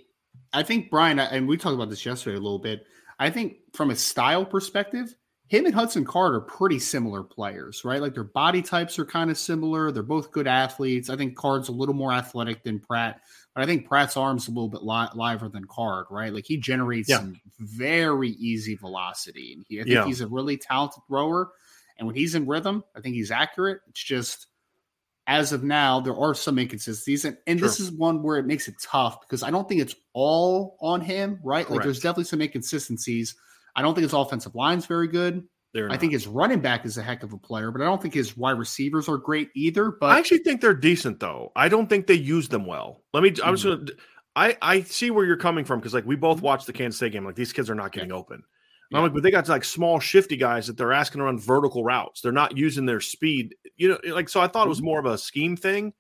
I 0.53 0.63
think 0.63 0.89
Brian, 0.89 1.19
and 1.19 1.47
we 1.47 1.57
talked 1.57 1.75
about 1.75 1.89
this 1.89 2.05
yesterday 2.05 2.37
a 2.37 2.41
little 2.41 2.59
bit. 2.59 2.85
I 3.19 3.29
think 3.29 3.57
from 3.73 3.91
a 3.91 3.95
style 3.95 4.45
perspective, 4.45 5.15
him 5.47 5.65
and 5.65 5.75
Hudson 5.75 6.05
Card 6.05 6.35
are 6.35 6.41
pretty 6.41 6.79
similar 6.79 7.23
players, 7.23 7.85
right? 7.85 8.01
Like 8.01 8.13
their 8.13 8.23
body 8.23 8.61
types 8.61 8.97
are 8.99 9.05
kind 9.05 9.29
of 9.29 9.37
similar. 9.37 9.91
They're 9.91 10.03
both 10.03 10.31
good 10.31 10.47
athletes. 10.47 11.09
I 11.09 11.15
think 11.15 11.35
Card's 11.35 11.69
a 11.69 11.73
little 11.73 11.93
more 11.93 12.11
athletic 12.11 12.63
than 12.63 12.79
Pratt. 12.79 13.21
But 13.56 13.64
I 13.64 13.68
think 13.68 13.88
Pratt's 13.88 14.18
arm's 14.18 14.49
a 14.49 14.52
little 14.52 14.68
bit 14.68 14.84
li- 14.84 15.07
liver 15.15 15.48
than 15.48 15.64
Card, 15.65 16.07
right? 16.11 16.34
Like 16.34 16.45
he 16.45 16.57
generates 16.57 17.07
yeah. 17.07 17.19
some 17.19 17.40
very 17.57 18.32
easy 18.32 18.76
velocity. 18.76 19.53
And 19.53 19.65
he, 19.68 19.80
I 19.80 19.84
think 19.84 19.95
yeah. 19.95 20.06
he's 20.06 20.19
a 20.19 20.27
really 20.27 20.57
talented 20.57 21.02
thrower. 21.07 21.52
And 21.98 22.06
when 22.06 22.18
he's 22.18 22.36
in 22.36 22.48
rhythm, 22.48 22.84
I 22.95 22.99
think 22.99 23.15
he's 23.15 23.32
accurate. 23.32 23.80
It's 23.88 24.03
just 24.03 24.48
as 25.26 25.53
of 25.53 25.64
now, 25.64 26.02
there 26.02 26.15
are 26.15 26.36
some 26.36 26.60
inconsistencies. 26.60 27.23
And, 27.23 27.38
and 27.48 27.57
sure. 27.57 27.68
this 27.68 27.80
is 27.80 27.91
one 27.91 28.22
where 28.22 28.38
it 28.38 28.45
makes 28.45 28.68
it 28.68 28.76
tough 28.82 29.22
because 29.22 29.41
I 29.41 29.52
don't 29.52 29.68
think 29.69 29.82
it's 29.82 29.95
all 30.11 30.77
on 30.82 30.99
him, 30.99 31.40
right? 31.41 31.65
Correct. 31.65 31.72
Like 31.72 31.84
there's 31.84 31.99
definitely 31.99 32.26
some 32.26 32.41
inconsistencies. 32.41 33.36
I 33.73 33.82
don't 33.82 33.95
think 33.95 34.03
his 34.03 34.14
offensive 34.14 34.53
line's 34.53 34.86
very 34.86 35.07
good. 35.07 35.48
They're 35.76 35.89
I 35.89 35.95
not. 35.95 35.99
think 35.99 36.14
his 36.14 36.26
running 36.26 36.61
back 36.61 36.85
is 36.85 36.97
a 36.97 37.03
heck 37.03 37.22
of 37.22 37.34
a 37.34 37.38
player, 37.38 37.69
but 37.69 37.81
I 37.81 37.84
don't 37.84 38.02
think 38.02 38.14
his 38.14 38.38
wide 38.38 38.57
receivers 38.57 39.10
are 39.10 39.18
great 39.18 39.49
either. 39.56 39.91
But 39.91 40.11
I 40.11 40.19
actually 40.19 40.38
think 40.38 40.61
they're 40.61 40.73
decent, 40.73 41.19
though. 41.19 41.52
I 41.53 41.68
don't 41.68 41.89
think 41.89 42.07
they 42.07 42.14
use 42.14 42.47
them 42.47 42.65
well. 42.65 43.03
Let 43.14 43.23
me. 43.23 43.31
Mm-hmm. 43.31 43.45
I'm 43.45 43.56
just 43.57 43.65
gonna. 43.65 43.85
I 44.38 44.57
I 44.61 44.81
see 44.84 45.11
where 45.11 45.26
you're 45.26 45.35
coming 45.35 45.65
from 45.65 45.81
because 45.81 45.93
like 45.93 46.06
we 46.06 46.15
both 46.15 46.38
mm-hmm. 46.38 46.45
watched 46.45 46.65
the 46.65 46.72
Kansas 46.72 46.95
State 46.95 47.11
game. 47.11 47.26
Like 47.26 47.35
these 47.35 47.52
kids 47.52 47.69
are 47.69 47.76
not 47.76 47.91
getting 47.91 48.11
yeah. 48.11 48.15
open. 48.15 48.41
Yeah. 48.89 48.99
I'm 48.99 49.03
like, 49.03 49.14
but 49.14 49.22
they 49.22 49.31
got 49.31 49.49
like 49.49 49.65
small, 49.65 49.99
shifty 49.99 50.38
guys 50.38 50.65
that 50.68 50.77
they're 50.77 50.93
asking 50.93 51.19
to 51.19 51.26
run 51.26 51.39
vertical 51.39 51.84
routes. 51.84 52.22
They're 52.22 52.31
not 52.31 52.56
using 52.56 52.85
their 52.85 53.02
speed. 53.02 53.53
You 53.76 53.89
know, 53.89 53.99
like 54.14 54.30
so. 54.30 54.39
I 54.39 54.47
thought 54.47 54.68
it 54.68 54.69
was 54.69 54.77
mm-hmm. 54.77 54.85
more 54.85 54.99
of 54.99 55.06
a 55.07 55.18
scheme 55.18 55.57
thing. 55.57 55.91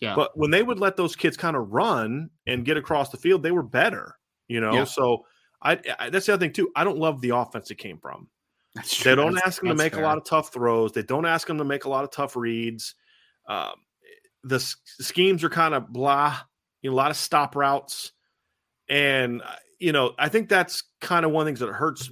Yeah. 0.00 0.14
But 0.16 0.30
when 0.38 0.50
they 0.50 0.62
would 0.62 0.80
let 0.80 0.96
those 0.96 1.14
kids 1.14 1.36
kind 1.36 1.54
of 1.54 1.68
run 1.68 2.30
and 2.46 2.64
get 2.64 2.78
across 2.78 3.10
the 3.10 3.18
field, 3.18 3.42
they 3.42 3.52
were 3.52 3.62
better. 3.62 4.14
You 4.46 4.62
know, 4.62 4.72
yeah. 4.72 4.84
so 4.84 5.26
I, 5.60 5.78
I, 5.98 6.08
that's 6.08 6.24
the 6.24 6.32
other 6.32 6.40
thing 6.40 6.54
too. 6.54 6.70
I 6.74 6.84
don't 6.84 6.96
love 6.96 7.20
the 7.20 7.36
offense 7.36 7.70
it 7.70 7.76
came 7.76 7.98
from. 7.98 8.28
They 9.04 9.14
don't 9.14 9.34
that's, 9.34 9.46
ask 9.46 9.60
them 9.60 9.68
to 9.70 9.74
make 9.74 9.94
fair. 9.94 10.02
a 10.02 10.06
lot 10.06 10.18
of 10.18 10.24
tough 10.24 10.52
throws. 10.52 10.92
They 10.92 11.02
don't 11.02 11.26
ask 11.26 11.46
them 11.46 11.58
to 11.58 11.64
make 11.64 11.84
a 11.84 11.88
lot 11.88 12.04
of 12.04 12.10
tough 12.10 12.36
reads. 12.36 12.94
Um, 13.48 13.74
the 14.44 14.56
s- 14.56 14.76
schemes 15.00 15.44
are 15.44 15.50
kind 15.50 15.74
of 15.74 15.88
blah. 15.88 16.38
You 16.82 16.90
know, 16.90 16.94
a 16.94 16.96
lot 16.96 17.10
of 17.10 17.16
stop 17.16 17.56
routes, 17.56 18.12
and 18.88 19.42
uh, 19.42 19.56
you 19.78 19.92
know, 19.92 20.14
I 20.18 20.28
think 20.28 20.48
that's 20.48 20.84
kind 21.00 21.24
of 21.24 21.32
one 21.32 21.42
of 21.42 21.46
the 21.46 21.50
things 21.50 21.60
that 21.60 21.72
hurts 21.72 22.10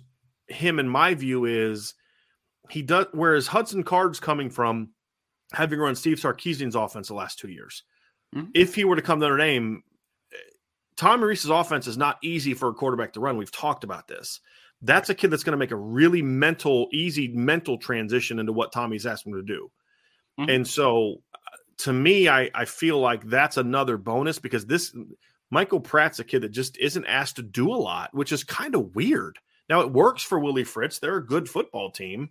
him, 0.48 0.78
in 0.78 0.88
my 0.88 1.14
view, 1.14 1.44
is 1.44 1.94
he 2.70 2.82
does. 2.82 3.06
Whereas 3.12 3.46
Hudson 3.46 3.84
Card's 3.84 4.20
coming 4.20 4.50
from 4.50 4.90
having 5.52 5.78
run 5.78 5.94
Steve 5.94 6.18
Sarkisian's 6.18 6.74
offense 6.74 7.08
the 7.08 7.14
last 7.14 7.38
two 7.38 7.48
years. 7.48 7.84
Mm-hmm. 8.34 8.50
If 8.54 8.74
he 8.74 8.84
were 8.84 8.96
to 8.96 9.02
come 9.02 9.20
to 9.20 9.26
Notre 9.26 9.38
Dame, 9.38 9.82
Tom 10.96 11.22
Rees's 11.22 11.50
offense 11.50 11.86
is 11.86 11.96
not 11.96 12.18
easy 12.22 12.54
for 12.54 12.68
a 12.68 12.74
quarterback 12.74 13.12
to 13.12 13.20
run. 13.20 13.36
We've 13.36 13.52
talked 13.52 13.84
about 13.84 14.08
this. 14.08 14.40
That's 14.82 15.08
a 15.08 15.14
kid 15.14 15.30
that's 15.30 15.42
going 15.42 15.52
to 15.52 15.58
make 15.58 15.70
a 15.70 15.76
really 15.76 16.22
mental, 16.22 16.88
easy 16.92 17.28
mental 17.28 17.78
transition 17.78 18.38
into 18.38 18.52
what 18.52 18.72
Tommy's 18.72 19.06
asked 19.06 19.26
him 19.26 19.34
to 19.34 19.42
do. 19.42 19.70
Mm-hmm. 20.38 20.50
And 20.50 20.68
so, 20.68 21.22
uh, 21.34 21.56
to 21.78 21.92
me, 21.92 22.28
I, 22.28 22.50
I 22.54 22.64
feel 22.66 23.00
like 23.00 23.24
that's 23.24 23.56
another 23.56 23.96
bonus 23.96 24.38
because 24.38 24.66
this 24.66 24.94
Michael 25.50 25.80
Pratt's 25.80 26.18
a 26.18 26.24
kid 26.24 26.42
that 26.42 26.50
just 26.50 26.76
isn't 26.78 27.06
asked 27.06 27.36
to 27.36 27.42
do 27.42 27.72
a 27.72 27.76
lot, 27.76 28.14
which 28.14 28.32
is 28.32 28.44
kind 28.44 28.74
of 28.74 28.94
weird. 28.94 29.38
Now 29.68 29.80
it 29.80 29.92
works 29.92 30.22
for 30.22 30.38
Willie 30.38 30.64
Fritz; 30.64 30.98
they're 30.98 31.16
a 31.16 31.26
good 31.26 31.48
football 31.48 31.90
team. 31.90 32.30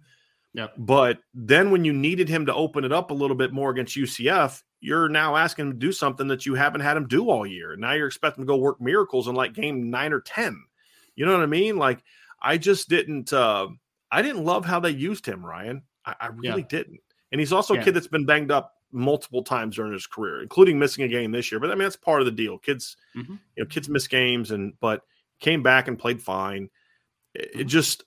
Yep. 0.53 0.73
But 0.77 1.19
then 1.33 1.69
when 1.69 1.83
you 1.83 1.91
needed 1.91 2.29
him 2.29 2.45
to 2.45 2.53
open 2.53 2.85
it 2.85 2.93
up 2.93 3.11
a 3.11 3.15
little 3.15 3.35
bit 3.35 3.51
more 3.51 3.71
against 3.71 3.97
UCF, 3.97 4.63
you're 4.79 5.09
now 5.09 5.35
asking 5.35 5.65
him 5.65 5.71
to 5.73 5.77
do 5.77 5.91
something 5.91 6.27
that 6.27 6.45
you 6.45 6.55
haven't 6.55 6.81
had 6.81 6.95
him 6.95 7.07
do 7.07 7.29
all 7.29 7.45
year. 7.45 7.75
Now 7.75 7.91
you're 7.91 8.07
expecting 8.07 8.43
to 8.43 8.47
go 8.47 8.55
work 8.55 8.79
miracles 8.79 9.27
in 9.27 9.35
like 9.35 9.53
game 9.53 9.89
nine 9.89 10.13
or 10.13 10.21
ten. 10.21 10.63
You 11.15 11.25
know 11.25 11.33
what 11.33 11.41
I 11.41 11.47
mean? 11.47 11.77
Like 11.77 12.03
I 12.45 12.57
just 12.57 12.87
didn't 12.87 13.33
uh 13.33 13.67
I 14.11 14.21
didn't 14.21 14.45
love 14.45 14.63
how 14.63 14.79
they 14.79 14.91
used 14.91 15.25
him, 15.25 15.45
Ryan. 15.45 15.81
I, 16.05 16.15
I 16.21 16.27
really 16.27 16.61
yeah. 16.61 16.67
didn't. 16.69 16.99
And 17.31 17.41
he's 17.41 17.51
also 17.51 17.73
yeah. 17.73 17.81
a 17.81 17.83
kid 17.83 17.95
that's 17.95 18.07
been 18.07 18.25
banged 18.25 18.51
up 18.51 18.75
multiple 18.91 19.43
times 19.43 19.75
during 19.75 19.91
his 19.91 20.07
career, 20.07 20.41
including 20.41 20.79
missing 20.79 21.03
a 21.03 21.07
game 21.07 21.31
this 21.31 21.51
year. 21.51 21.59
But 21.59 21.71
I 21.71 21.73
mean 21.73 21.83
that's 21.83 21.95
part 21.95 22.21
of 22.21 22.25
the 22.25 22.31
deal. 22.31 22.59
Kids, 22.59 22.95
mm-hmm. 23.17 23.33
you 23.55 23.63
know, 23.63 23.65
kids 23.65 23.89
miss 23.89 24.07
games 24.07 24.51
and 24.51 24.73
but 24.79 25.01
came 25.39 25.63
back 25.63 25.87
and 25.87 25.99
played 25.99 26.21
fine. 26.21 26.69
It, 27.33 27.51
mm-hmm. 27.51 27.61
it 27.61 27.63
just 27.65 28.03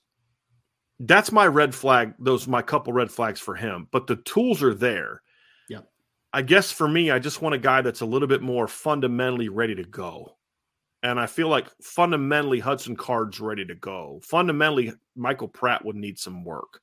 that's 1.01 1.31
my 1.31 1.47
red 1.47 1.75
flag. 1.75 2.13
Those 2.17 2.47
my 2.47 2.61
couple 2.61 2.93
red 2.93 3.11
flags 3.11 3.41
for 3.41 3.55
him. 3.55 3.87
But 3.91 4.07
the 4.07 4.15
tools 4.15 4.63
are 4.63 4.73
there. 4.73 5.21
Yeah. 5.67 5.81
I 6.31 6.43
guess 6.43 6.71
for 6.71 6.87
me, 6.87 7.11
I 7.11 7.19
just 7.19 7.41
want 7.41 7.55
a 7.55 7.59
guy 7.59 7.81
that's 7.81 8.01
a 8.01 8.05
little 8.05 8.27
bit 8.27 8.41
more 8.41 8.67
fundamentally 8.67 9.49
ready 9.49 9.75
to 9.75 9.83
go. 9.83 10.37
And 11.01 11.19
I 11.19 11.27
feel 11.27 11.47
like 11.47 11.67
fundamentally 11.81 12.59
Hudson 12.59 12.95
Card's 12.95 13.39
ready 13.39 13.65
to 13.65 13.75
go. 13.75 14.19
Fundamentally, 14.23 14.93
Michael 15.15 15.47
Pratt 15.47 15.85
would 15.85 15.95
need 15.95 16.19
some 16.19 16.43
work. 16.43 16.81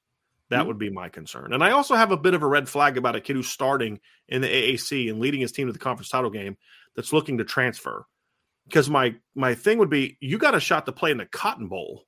That 0.49 0.61
mm-hmm. 0.61 0.69
would 0.69 0.79
be 0.79 0.91
my 0.91 1.09
concern. 1.09 1.53
And 1.53 1.63
I 1.63 1.73
also 1.73 1.97
have 1.97 2.13
a 2.13 2.17
bit 2.17 2.35
of 2.35 2.43
a 2.43 2.47
red 2.47 2.69
flag 2.69 2.97
about 2.97 3.17
a 3.17 3.21
kid 3.21 3.37
who's 3.37 3.49
starting 3.49 4.01
in 4.29 4.43
the 4.43 4.49
AAC 4.49 5.11
and 5.11 5.21
leading 5.21 5.41
his 5.41 5.53
team 5.53 5.67
to 5.67 5.73
the 5.73 5.79
conference 5.79 6.09
title 6.09 6.31
game 6.31 6.57
that's 6.95 7.13
looking 7.13 7.39
to 7.39 7.45
transfer. 7.45 8.07
Because 8.65 8.89
my 8.89 9.17
my 9.35 9.55
thing 9.55 9.79
would 9.79 9.91
be 9.91 10.17
you 10.21 10.39
got 10.39 10.55
a 10.55 10.61
shot 10.61 10.87
to 10.87 10.93
play 10.93 11.11
in 11.11 11.19
the 11.19 11.27
Cotton 11.27 11.69
Bowl 11.69 12.07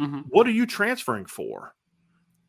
Mm-hmm. 0.00 0.20
What 0.28 0.46
are 0.46 0.52
you 0.52 0.66
transferring 0.66 1.26
for? 1.26 1.74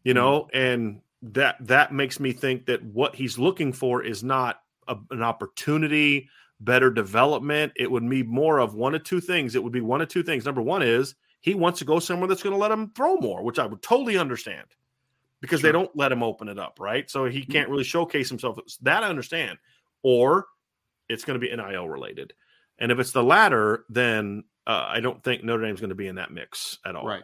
You 0.04 0.14
mm-hmm. 0.14 0.24
know, 0.24 0.48
and 0.54 1.02
that 1.24 1.58
that 1.62 1.94
makes 1.94 2.20
me 2.20 2.34
think 2.34 2.66
that 2.68 2.84
what 2.84 3.16
he's 3.16 3.38
looking 3.38 3.74
for 3.74 4.04
is 4.04 4.24
not 4.24 4.60
a, 4.88 4.98
an 5.12 5.22
opportunity, 5.22 6.30
better 6.62 6.90
development. 6.90 7.74
It 7.76 7.92
would 7.92 8.08
be 8.10 8.24
more 8.24 8.60
of 8.60 8.76
one 8.76 8.96
of 8.96 9.04
two 9.04 9.20
things. 9.20 9.56
It 9.56 9.64
would 9.64 9.74
be 9.74 9.82
one 9.82 10.02
of 10.02 10.08
two 10.08 10.24
things. 10.24 10.46
Number 10.46 10.62
one 10.62 10.82
is 10.82 11.16
he 11.42 11.56
wants 11.56 11.80
to 11.80 11.86
go 11.86 12.00
somewhere 12.00 12.28
that's 12.28 12.44
going 12.44 12.54
to 12.54 12.60
let 12.60 12.72
him 12.72 12.92
throw 12.96 13.18
more, 13.18 13.44
which 13.44 13.60
I 13.60 13.66
would 13.66 13.82
totally 13.82 14.18
understand 14.18 14.68
because 15.42 15.60
sure. 15.60 15.68
they 15.68 15.72
don't 15.72 15.96
let 15.96 16.12
him 16.12 16.24
open 16.24 16.48
it 16.48 16.60
up, 16.60 16.78
right? 16.80 17.10
So 17.10 17.26
he 17.26 17.42
mm-hmm. 17.42 17.52
can't 17.52 17.70
really 17.70 17.84
showcase 17.84 18.30
himself. 18.30 18.60
That 18.82 19.04
I 19.04 19.10
understand. 19.10 19.58
Or 20.04 20.48
it's 21.10 21.26
going 21.26 21.40
to 21.40 21.46
be 21.46 21.54
NIL 21.54 21.90
related. 21.90 22.34
And 22.80 22.92
if 22.92 23.00
it's 23.00 23.12
the 23.12 23.24
latter, 23.24 23.86
then 23.90 24.44
uh, 24.66 24.86
I 24.88 25.00
don't 25.00 25.24
think 25.24 25.44
Notre 25.44 25.64
Dame's 25.64 25.82
going 25.82 25.90
to 25.90 25.96
be 25.96 26.08
in 26.08 26.16
that 26.16 26.32
mix 26.32 26.80
at 26.86 26.96
all. 26.96 27.06
Right. 27.06 27.24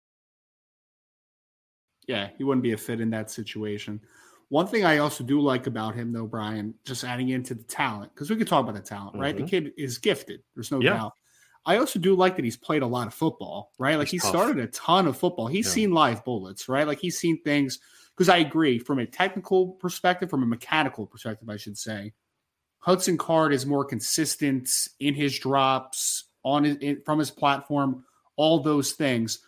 Yeah, 2.11 2.29
he 2.37 2.43
wouldn't 2.43 2.63
be 2.63 2.73
a 2.73 2.77
fit 2.77 3.01
in 3.01 3.09
that 3.11 3.31
situation. 3.31 4.01
One 4.49 4.67
thing 4.67 4.83
I 4.83 4.97
also 4.97 5.23
do 5.23 5.39
like 5.39 5.65
about 5.67 5.95
him, 5.95 6.11
though, 6.11 6.27
Brian, 6.27 6.73
just 6.83 7.05
adding 7.05 7.29
into 7.29 7.53
the 7.55 7.63
talent, 7.63 8.13
because 8.13 8.29
we 8.29 8.35
could 8.35 8.49
talk 8.49 8.63
about 8.63 8.75
the 8.75 8.81
talent, 8.81 9.17
right? 9.17 9.33
Mm-hmm. 9.33 9.45
The 9.45 9.49
kid 9.49 9.71
is 9.77 9.97
gifted. 9.97 10.43
There's 10.55 10.71
no 10.71 10.81
yeah. 10.81 10.93
doubt. 10.93 11.13
I 11.65 11.77
also 11.77 11.99
do 11.99 12.15
like 12.15 12.35
that 12.35 12.43
he's 12.43 12.57
played 12.57 12.81
a 12.81 12.87
lot 12.87 13.07
of 13.07 13.13
football, 13.13 13.71
right? 13.79 13.97
Like 13.97 14.09
he 14.09 14.17
started 14.17 14.59
a 14.59 14.67
ton 14.67 15.07
of 15.07 15.15
football. 15.15 15.47
He's 15.47 15.67
yeah. 15.67 15.73
seen 15.73 15.91
live 15.91 16.25
bullets, 16.25 16.67
right? 16.67 16.85
Like 16.85 16.99
he's 16.99 17.17
seen 17.17 17.41
things. 17.43 17.79
Because 18.17 18.27
I 18.27 18.39
agree, 18.39 18.77
from 18.77 18.99
a 18.99 19.05
technical 19.05 19.67
perspective, 19.67 20.29
from 20.29 20.43
a 20.43 20.45
mechanical 20.45 21.05
perspective, 21.05 21.49
I 21.49 21.57
should 21.57 21.77
say, 21.77 22.11
Hudson 22.79 23.17
Card 23.17 23.53
is 23.53 23.65
more 23.65 23.85
consistent 23.85 24.69
in 24.99 25.13
his 25.13 25.39
drops 25.39 26.25
on 26.43 26.65
his, 26.65 26.77
in, 26.77 27.01
from 27.05 27.19
his 27.19 27.31
platform, 27.31 28.03
all 28.35 28.59
those 28.59 28.91
things. 28.91 29.39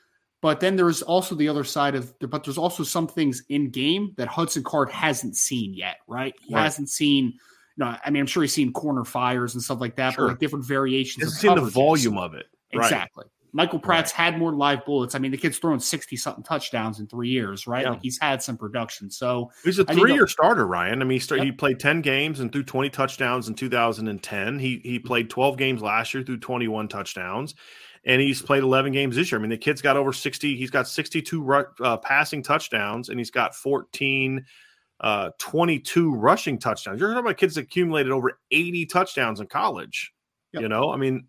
But 0.44 0.60
then 0.60 0.76
there's 0.76 1.02
also 1.02 1.36
the 1.36 1.48
other 1.48 1.64
side 1.64 1.96
of, 1.96 2.14
but 2.20 2.44
there's 2.44 2.58
also 2.58 2.84
some 2.84 3.08
things 3.08 3.44
in 3.48 3.70
game 3.70 4.12
that 4.18 4.28
Hudson 4.28 4.62
Card 4.62 4.92
hasn't 4.92 5.38
seen 5.38 5.74
yet, 5.74 6.00
right? 6.06 6.36
He 6.46 6.54
right. 6.54 6.64
hasn't 6.64 6.90
seen. 6.90 7.28
You 7.78 7.86
know, 7.86 7.96
I 8.04 8.10
mean, 8.10 8.20
I'm 8.20 8.28
sure 8.28 8.44
he's 8.44 8.54
seen 8.54 8.74
corner 8.74 9.06
fires 9.06 9.54
and 9.54 9.64
stuff 9.64 9.80
like 9.80 9.96
that, 9.96 10.16
sure. 10.16 10.26
but 10.26 10.32
like 10.34 10.40
different 10.40 10.66
variations. 10.66 11.24
He's 11.24 11.40
seen 11.40 11.56
the 11.56 11.62
volume 11.62 12.18
of 12.18 12.34
it. 12.34 12.48
Exactly. 12.72 13.24
Michael 13.54 13.80
Pratt's 13.80 14.12
right. 14.18 14.32
had 14.32 14.40
more 14.40 14.52
live 14.52 14.84
bullets. 14.84 15.14
I 15.14 15.20
mean, 15.20 15.32
the 15.32 15.38
kid's 15.38 15.60
thrown 15.60 15.80
60 15.80 16.16
something 16.18 16.44
touchdowns 16.44 17.00
in 17.00 17.08
three 17.08 17.30
years, 17.30 17.68
right? 17.68 17.84
Yeah. 17.84 17.92
Like 17.92 18.02
he's 18.02 18.20
had 18.20 18.42
some 18.42 18.58
production. 18.58 19.12
So 19.12 19.52
he's 19.64 19.78
a 19.78 19.86
three 19.86 20.14
year 20.14 20.28
starter, 20.28 20.66
Ryan. 20.66 21.02
I 21.02 21.06
mean, 21.06 21.18
he, 21.18 21.20
started, 21.20 21.46
yep. 21.46 21.54
he 21.54 21.58
played 21.58 21.80
10 21.80 22.02
games 22.02 22.40
and 22.40 22.52
threw 22.52 22.64
20 22.64 22.90
touchdowns 22.90 23.48
in 23.48 23.54
2010. 23.54 24.60
He, 24.60 24.82
he 24.84 24.98
played 24.98 25.30
12 25.30 25.58
games 25.58 25.82
last 25.82 26.14
year 26.14 26.24
threw 26.24 26.38
21 26.38 26.88
touchdowns 26.88 27.54
and 28.06 28.22
he's 28.22 28.42
played 28.42 28.64
11 28.64 28.92
games 28.92 29.16
this 29.16 29.32
year. 29.32 29.40
I 29.40 29.42
mean, 29.42 29.50
the 29.50 29.58
kid's 29.58 29.82
got 29.82 29.98
over 29.98 30.12
60. 30.12 30.56
He's 30.56 30.70
got 30.70 30.88
62 30.88 31.54
uh, 31.82 31.98
passing 31.98 32.44
touchdowns, 32.44 33.10
and 33.10 33.18
he's 33.20 33.32
got 33.32 33.56
14, 33.56 34.46
uh, 35.00 35.30
22 35.40 36.14
rushing 36.14 36.60
touchdowns. 36.60 37.00
You're 37.00 37.10
talking 37.10 37.26
about 37.26 37.38
kids 37.38 37.56
accumulated 37.58 38.12
over 38.12 38.40
80 38.52 38.86
touchdowns 38.88 39.40
in 39.40 39.48
college. 39.48 40.12
Yep. 40.52 40.64
You 40.64 40.70
know, 40.70 40.92
I 40.92 40.98
mean, 40.98 41.28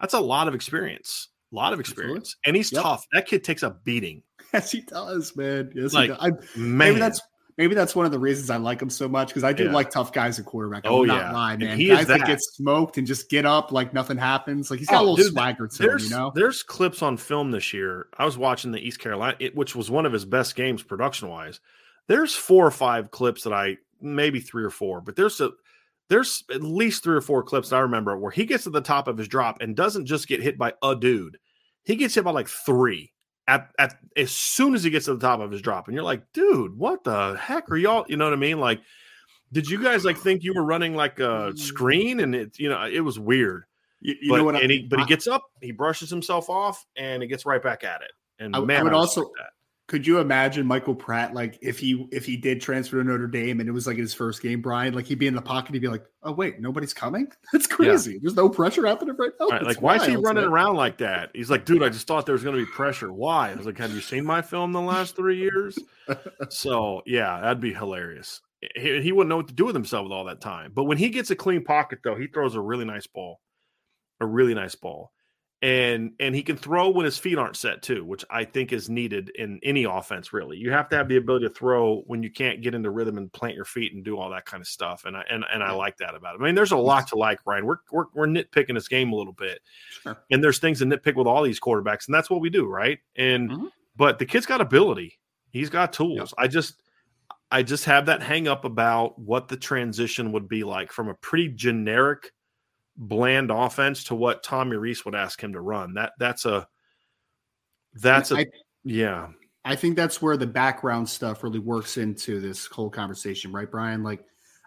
that's 0.00 0.14
a 0.14 0.20
lot 0.20 0.48
of 0.48 0.54
experience. 0.54 1.28
A 1.54 1.56
lot 1.56 1.72
of 1.72 1.78
experience, 1.78 2.34
Absolutely. 2.34 2.40
and 2.46 2.56
he's 2.56 2.72
yep. 2.72 2.82
tough. 2.82 3.06
That 3.12 3.26
kid 3.26 3.44
takes 3.44 3.62
a 3.62 3.70
beating. 3.70 4.22
Yes, 4.52 4.70
he 4.70 4.82
does, 4.82 5.34
man. 5.34 5.72
Yes, 5.74 5.92
like, 5.92 6.10
he 6.10 6.16
does. 6.16 6.18
I, 6.20 6.58
man. 6.58 6.78
Maybe 6.78 6.98
that's 7.00 7.20
maybe 7.56 7.74
that's 7.74 7.96
one 7.96 8.06
of 8.06 8.12
the 8.12 8.20
reasons 8.20 8.50
I 8.50 8.56
like 8.56 8.80
him 8.80 8.90
so 8.90 9.08
much 9.08 9.28
because 9.28 9.42
I 9.42 9.52
do 9.52 9.64
yeah. 9.64 9.72
like 9.72 9.90
tough 9.90 10.12
guys 10.12 10.38
at 10.38 10.44
quarterback. 10.44 10.86
I 10.86 10.90
oh, 10.90 11.02
not 11.02 11.16
yeah. 11.16 11.32
lie, 11.32 11.56
man. 11.56 11.76
He 11.76 11.88
guys 11.88 12.06
that. 12.06 12.20
that. 12.20 12.26
get 12.26 12.40
smoked 12.40 12.96
and 12.96 13.04
just 13.04 13.28
get 13.28 13.46
up 13.46 13.72
like 13.72 13.92
nothing 13.92 14.16
happens. 14.16 14.70
Like 14.70 14.78
he's 14.78 14.88
got 14.88 14.98
oh, 14.98 15.00
a 15.00 15.06
little 15.10 15.16
dude, 15.16 15.32
swagger 15.32 15.66
to 15.66 15.90
him, 15.90 15.98
you 15.98 16.10
know. 16.10 16.30
There's 16.34 16.62
clips 16.62 17.02
on 17.02 17.16
film 17.16 17.50
this 17.50 17.72
year. 17.72 18.06
I 18.16 18.24
was 18.24 18.38
watching 18.38 18.70
the 18.70 18.80
East 18.80 19.00
Carolina, 19.00 19.36
it, 19.40 19.56
which 19.56 19.74
was 19.74 19.90
one 19.90 20.06
of 20.06 20.12
his 20.12 20.24
best 20.24 20.54
games 20.54 20.84
production 20.84 21.28
wise. 21.28 21.58
There's 22.06 22.34
four 22.34 22.66
or 22.66 22.70
five 22.70 23.10
clips 23.10 23.42
that 23.44 23.52
I 23.52 23.78
maybe 24.00 24.40
three 24.40 24.64
or 24.64 24.70
four, 24.70 25.00
but 25.00 25.16
there's 25.16 25.40
a 25.40 25.50
there's 26.08 26.44
at 26.52 26.62
least 26.62 27.02
three 27.02 27.16
or 27.16 27.20
four 27.20 27.42
clips 27.42 27.72
I 27.72 27.80
remember 27.80 28.16
where 28.16 28.30
he 28.30 28.44
gets 28.44 28.64
to 28.64 28.70
the 28.70 28.80
top 28.80 29.08
of 29.08 29.18
his 29.18 29.28
drop 29.28 29.58
and 29.60 29.74
doesn't 29.74 30.06
just 30.06 30.28
get 30.28 30.42
hit 30.42 30.58
by 30.58 30.74
a 30.82 30.94
dude. 30.94 31.38
He 31.84 31.96
gets 31.96 32.14
hit 32.14 32.24
by 32.24 32.30
like 32.30 32.48
three 32.48 33.12
at, 33.46 33.70
at 33.78 33.96
as 34.16 34.30
soon 34.30 34.74
as 34.74 34.82
he 34.84 34.90
gets 34.90 35.04
to 35.06 35.14
the 35.14 35.20
top 35.20 35.40
of 35.40 35.50
his 35.50 35.60
drop. 35.60 35.86
And 35.86 35.94
you're 35.94 36.04
like, 36.04 36.22
dude, 36.32 36.76
what 36.76 37.04
the 37.04 37.36
heck 37.36 37.70
are 37.70 37.76
y'all? 37.76 38.04
You 38.08 38.16
know 38.16 38.24
what 38.24 38.32
I 38.32 38.36
mean? 38.36 38.58
Like, 38.58 38.80
did 39.52 39.68
you 39.68 39.82
guys 39.82 40.04
like 40.04 40.16
think 40.16 40.42
you 40.42 40.54
were 40.54 40.64
running 40.64 40.94
like 40.94 41.20
a 41.20 41.52
screen? 41.56 42.20
And 42.20 42.34
it, 42.34 42.58
you 42.58 42.68
know, 42.68 42.84
it 42.86 43.00
was 43.00 43.18
weird. 43.18 43.64
You, 44.00 44.14
you 44.20 44.30
but, 44.30 44.36
know 44.38 44.44
what? 44.44 44.54
and 44.56 44.70
I, 44.70 44.74
he, 44.74 44.82
but 44.82 44.98
he 44.98 45.06
gets 45.06 45.26
up, 45.26 45.44
he 45.60 45.72
brushes 45.72 46.10
himself 46.10 46.50
off, 46.50 46.84
and 46.96 47.22
he 47.22 47.28
gets 47.28 47.46
right 47.46 47.62
back 47.62 47.84
at 47.84 48.02
it. 48.02 48.10
And 48.38 48.54
I- 48.56 48.60
I 48.60 48.64
man, 48.64 48.84
would 48.84 48.92
I 48.92 48.96
also- 48.96 49.30
that. 49.38 49.50
Could 49.86 50.06
you 50.06 50.18
imagine 50.18 50.66
Michael 50.66 50.94
Pratt 50.94 51.34
like 51.34 51.58
if 51.60 51.78
he 51.78 52.08
if 52.10 52.24
he 52.24 52.38
did 52.38 52.62
transfer 52.62 53.02
to 53.02 53.04
Notre 53.04 53.26
Dame 53.26 53.60
and 53.60 53.68
it 53.68 53.72
was 53.72 53.86
like 53.86 53.98
his 53.98 54.14
first 54.14 54.40
game, 54.40 54.62
Brian? 54.62 54.94
Like 54.94 55.04
he'd 55.04 55.18
be 55.18 55.26
in 55.26 55.34
the 55.34 55.42
pocket, 55.42 55.74
he'd 55.74 55.80
be 55.80 55.88
like, 55.88 56.06
"Oh 56.22 56.32
wait, 56.32 56.58
nobody's 56.58 56.94
coming. 56.94 57.28
That's 57.52 57.66
crazy. 57.66 58.18
There's 58.22 58.34
no 58.34 58.48
pressure 58.48 58.86
happening 58.86 59.14
right 59.18 59.32
now. 59.38 59.48
Right, 59.48 59.62
like, 59.62 59.82
why 59.82 59.96
is 59.96 60.06
he 60.06 60.16
running 60.16 60.44
man." 60.44 60.52
around 60.52 60.76
like 60.76 60.96
that? 60.98 61.30
He's 61.34 61.50
like, 61.50 61.66
dude, 61.66 61.82
I 61.82 61.90
just 61.90 62.06
thought 62.06 62.24
there 62.24 62.32
was 62.32 62.42
going 62.42 62.56
to 62.56 62.64
be 62.64 62.70
pressure. 62.70 63.12
Why? 63.12 63.50
I 63.50 63.54
was 63.54 63.66
like, 63.66 63.76
have 63.76 63.92
you 63.92 64.00
seen 64.00 64.24
my 64.24 64.40
film 64.40 64.72
the 64.72 64.80
last 64.80 65.16
three 65.16 65.36
years? 65.36 65.78
so, 66.48 67.02
yeah, 67.04 67.40
that'd 67.42 67.60
be 67.60 67.74
hilarious. 67.74 68.40
He, 68.76 69.02
he 69.02 69.12
wouldn't 69.12 69.28
know 69.28 69.36
what 69.36 69.48
to 69.48 69.54
do 69.54 69.66
with 69.66 69.74
himself 69.74 70.04
with 70.04 70.12
all 70.12 70.24
that 70.24 70.40
time. 70.40 70.72
But 70.74 70.84
when 70.84 70.96
he 70.96 71.10
gets 71.10 71.30
a 71.30 71.36
clean 71.36 71.62
pocket, 71.62 71.98
though, 72.02 72.16
he 72.16 72.26
throws 72.26 72.54
a 72.54 72.60
really 72.60 72.86
nice 72.86 73.06
ball, 73.06 73.40
a 74.20 74.26
really 74.26 74.54
nice 74.54 74.74
ball. 74.74 75.12
And 75.64 76.12
and 76.20 76.34
he 76.34 76.42
can 76.42 76.58
throw 76.58 76.90
when 76.90 77.06
his 77.06 77.16
feet 77.16 77.38
aren't 77.38 77.56
set 77.56 77.80
too, 77.80 78.04
which 78.04 78.22
I 78.28 78.44
think 78.44 78.70
is 78.70 78.90
needed 78.90 79.30
in 79.30 79.58
any 79.62 79.84
offense. 79.84 80.30
Really, 80.34 80.58
you 80.58 80.70
have 80.70 80.90
to 80.90 80.96
have 80.96 81.08
the 81.08 81.16
ability 81.16 81.48
to 81.48 81.54
throw 81.54 82.02
when 82.06 82.22
you 82.22 82.30
can't 82.30 82.60
get 82.60 82.74
into 82.74 82.90
rhythm 82.90 83.16
and 83.16 83.32
plant 83.32 83.54
your 83.56 83.64
feet 83.64 83.94
and 83.94 84.04
do 84.04 84.18
all 84.18 84.28
that 84.28 84.44
kind 84.44 84.60
of 84.60 84.66
stuff. 84.66 85.06
And 85.06 85.16
I 85.16 85.22
and, 85.30 85.42
and 85.50 85.62
I 85.62 85.72
like 85.72 85.96
that 85.96 86.14
about 86.14 86.34
him. 86.34 86.42
I 86.42 86.44
mean, 86.44 86.54
there's 86.54 86.72
a 86.72 86.76
lot 86.76 87.08
to 87.08 87.16
like, 87.16 87.38
Ryan. 87.46 87.64
We're 87.64 87.78
we're, 87.90 88.04
we're 88.12 88.26
nitpicking 88.26 88.74
this 88.74 88.88
game 88.88 89.10
a 89.10 89.16
little 89.16 89.32
bit, 89.32 89.60
Sure. 90.02 90.16
and 90.30 90.44
there's 90.44 90.58
things 90.58 90.80
to 90.80 90.84
nitpick 90.84 91.14
with 91.16 91.26
all 91.26 91.42
these 91.42 91.58
quarterbacks, 91.60 92.08
and 92.08 92.14
that's 92.14 92.28
what 92.28 92.42
we 92.42 92.50
do, 92.50 92.66
right? 92.66 92.98
And 93.16 93.50
Mhm. 93.50 93.70
but 93.96 94.18
the 94.18 94.26
kid's 94.26 94.44
got 94.44 94.60
ability. 94.60 95.18
He's 95.50 95.70
got 95.70 95.94
tools. 95.94 96.34
I 96.36 96.46
just 96.46 96.82
I 97.50 97.62
just 97.62 97.86
have 97.86 98.04
that 98.04 98.22
hang 98.22 98.48
up 98.48 98.66
about 98.66 99.18
what 99.18 99.48
the 99.48 99.56
transition 99.56 100.30
would 100.32 100.46
be 100.46 100.62
like 100.62 100.92
from 100.92 101.08
a 101.08 101.14
pretty 101.14 101.48
generic 101.48 102.32
bland 102.96 103.50
offense 103.50 104.04
to 104.04 104.14
what 104.14 104.42
Tommy 104.42 104.76
Rees 104.76 105.04
would 105.04 105.14
ask 105.14 105.42
him 105.42 105.52
to 105.52 105.60
run. 105.60 105.94
That 105.94 106.12
that's 106.18 106.44
a 106.44 106.68
that's 107.94 108.30
a 108.30 108.38
I, 108.38 108.46
yeah. 108.84 109.28
I 109.64 109.76
think 109.76 109.96
that's 109.96 110.20
where 110.20 110.36
the 110.36 110.46
background 110.46 111.08
stuff 111.08 111.42
really 111.42 111.58
works 111.58 111.96
into 111.96 112.38
this 112.38 112.66
whole 112.66 112.90
conversation, 112.90 113.50
right, 113.50 113.70
Brian? 113.70 114.02
Like, 114.02 114.22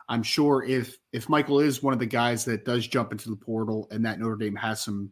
I'm 0.10 0.24
sure 0.24 0.64
if 0.64 0.98
if 1.12 1.30
Michael 1.30 1.60
is 1.60 1.84
one 1.84 1.94
of 1.94 2.00
the 2.00 2.06
guys 2.06 2.46
that 2.46 2.66
does 2.66 2.88
jump 2.88 3.12
into 3.12 3.30
the 3.30 3.36
portal 3.36 3.88
and 3.92 4.06
that 4.06 4.20
Notre 4.20 4.38
Dame 4.38 4.56
has 4.56 4.82
some 4.82 5.12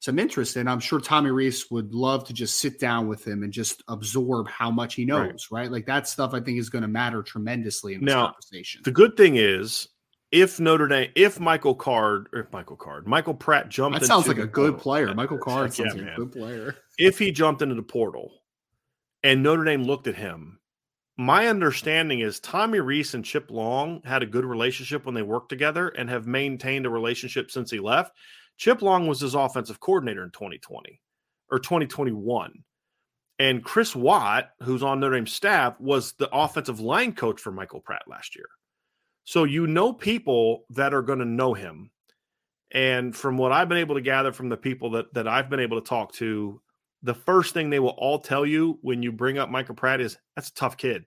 some 0.00 0.18
interest 0.18 0.56
in, 0.56 0.66
I'm 0.66 0.80
sure 0.80 0.98
Tommy 0.98 1.30
Rees 1.30 1.70
would 1.70 1.94
love 1.94 2.24
to 2.24 2.32
just 2.32 2.58
sit 2.58 2.80
down 2.80 3.06
with 3.06 3.26
him 3.26 3.42
and 3.42 3.52
just 3.52 3.82
absorb 3.86 4.48
how 4.48 4.70
much 4.70 4.94
he 4.94 5.04
knows, 5.04 5.48
right? 5.50 5.70
Like 5.70 5.86
that 5.86 6.08
stuff 6.08 6.32
I 6.32 6.40
think 6.40 6.58
is 6.58 6.70
going 6.70 6.82
to 6.82 6.88
matter 6.88 7.22
tremendously 7.22 7.92
in 7.92 8.00
this 8.00 8.14
Now, 8.14 8.28
conversation. 8.28 8.80
The 8.82 8.92
good 8.92 9.14
thing 9.16 9.36
is 9.36 9.88
if 10.32 10.60
Notre 10.60 10.86
Dame 10.88 11.10
if 11.14 11.40
Michael 11.40 11.74
Card 11.74 12.28
or 12.32 12.40
if 12.40 12.52
Michael 12.52 12.76
Card, 12.76 13.06
Michael 13.06 13.34
Pratt 13.34 13.68
jumped 13.68 13.98
that 14.00 14.06
sounds 14.06 14.28
like 14.28 14.38
a 14.38 14.46
good 14.46 14.78
player. 14.78 15.14
Michael 15.14 15.38
Card 15.38 15.70
Yeah, 15.70 15.84
sounds 15.84 15.94
like 15.94 16.04
man. 16.04 16.12
a 16.14 16.16
good 16.16 16.32
player. 16.32 16.76
if 16.98 17.18
he 17.18 17.30
jumped 17.30 17.62
into 17.62 17.74
the 17.74 17.82
portal 17.82 18.42
and 19.22 19.42
Notre 19.42 19.64
Dame 19.64 19.82
looked 19.84 20.06
at 20.06 20.14
him, 20.14 20.60
my 21.18 21.48
understanding 21.48 22.20
is 22.20 22.40
Tommy 22.40 22.80
Rees 22.80 23.14
and 23.14 23.24
Chip 23.24 23.50
Long 23.50 24.00
had 24.04 24.22
a 24.22 24.26
good 24.26 24.44
relationship 24.44 25.04
when 25.04 25.14
they 25.14 25.22
worked 25.22 25.48
together 25.50 25.88
and 25.88 26.08
have 26.08 26.26
maintained 26.26 26.86
a 26.86 26.90
relationship 26.90 27.50
since 27.50 27.70
he 27.70 27.78
left. 27.80 28.12
Chip 28.56 28.80
Long 28.82 29.06
was 29.06 29.20
his 29.20 29.34
offensive 29.34 29.80
coordinator 29.80 30.22
in 30.22 30.30
2020 30.30 31.00
or 31.50 31.58
2021. 31.58 32.52
And 33.38 33.64
Chris 33.64 33.96
Watt, 33.96 34.50
who's 34.62 34.82
on 34.82 35.00
Notre 35.00 35.16
Dame's 35.16 35.32
staff, 35.32 35.78
was 35.80 36.12
the 36.12 36.28
offensive 36.30 36.78
line 36.80 37.12
coach 37.14 37.40
for 37.40 37.50
Michael 37.50 37.80
Pratt 37.80 38.02
last 38.06 38.36
year. 38.36 38.46
So 39.30 39.44
you 39.44 39.68
know 39.68 39.92
people 39.92 40.64
that 40.70 40.92
are 40.92 41.02
going 41.02 41.20
to 41.20 41.24
know 41.24 41.54
him. 41.54 41.92
And 42.72 43.14
from 43.14 43.38
what 43.38 43.52
I've 43.52 43.68
been 43.68 43.78
able 43.78 43.94
to 43.94 44.00
gather 44.00 44.32
from 44.32 44.48
the 44.48 44.56
people 44.56 44.90
that 44.90 45.14
that 45.14 45.28
I've 45.28 45.48
been 45.48 45.60
able 45.60 45.80
to 45.80 45.88
talk 45.88 46.12
to, 46.14 46.60
the 47.04 47.14
first 47.14 47.54
thing 47.54 47.70
they 47.70 47.78
will 47.78 47.90
all 47.90 48.18
tell 48.18 48.44
you 48.44 48.80
when 48.82 49.04
you 49.04 49.12
bring 49.12 49.38
up 49.38 49.48
Michael 49.48 49.76
Pratt 49.76 50.00
is 50.00 50.18
that's 50.34 50.48
a 50.48 50.54
tough 50.54 50.76
kid. 50.76 51.04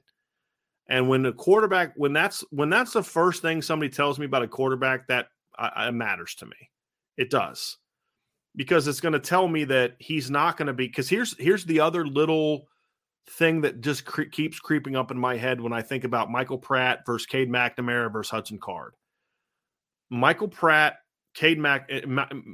And 0.88 1.10
when 1.10 1.22
the 1.22 1.34
quarterback, 1.34 1.96
when 1.98 2.14
that's 2.14 2.46
when 2.50 2.70
that's 2.70 2.94
the 2.94 3.04
first 3.04 3.42
thing 3.42 3.62
somebody 3.62 3.90
tells 3.90 4.18
me 4.18 4.26
about 4.26 4.44
a 4.44 4.48
quarterback, 4.48 5.06
that 5.10 5.28
matters 5.92 6.34
to 6.36 6.46
me. 6.46 6.70
It 7.18 7.30
does 7.30 7.78
because 8.56 8.88
it's 8.88 9.02
going 9.02 9.12
to 9.12 9.20
tell 9.20 9.50
me 9.50 9.66
that 9.66 9.98
he's 10.00 10.32
not 10.32 10.56
going 10.56 10.68
to 10.68 10.74
be. 10.74 10.88
Because 10.88 11.10
here's 11.10 11.38
here's 11.38 11.66
the 11.66 11.82
other 11.82 12.08
little 12.08 12.70
thing 13.28 13.62
that 13.62 13.82
just 13.82 14.06
cre- 14.06 14.24
keeps 14.24 14.60
creeping 14.60 14.96
up 14.96 15.12
in 15.12 15.18
my 15.18 15.38
head 15.38 15.62
when 15.62 15.74
I 15.74 15.82
think 15.82 16.04
about 16.04 16.32
Michael 16.32 16.58
Pratt 16.58 17.06
versus 17.06 17.26
Cade 17.26 17.50
McNamara 17.50 18.12
versus 18.12 18.32
Hudson 18.32 18.60
Card. 18.60 18.94
Michael 20.10 20.48
Pratt 20.48 20.98
Cade, 21.34 21.58
Mac, 21.58 21.88
eh, 21.90 22.02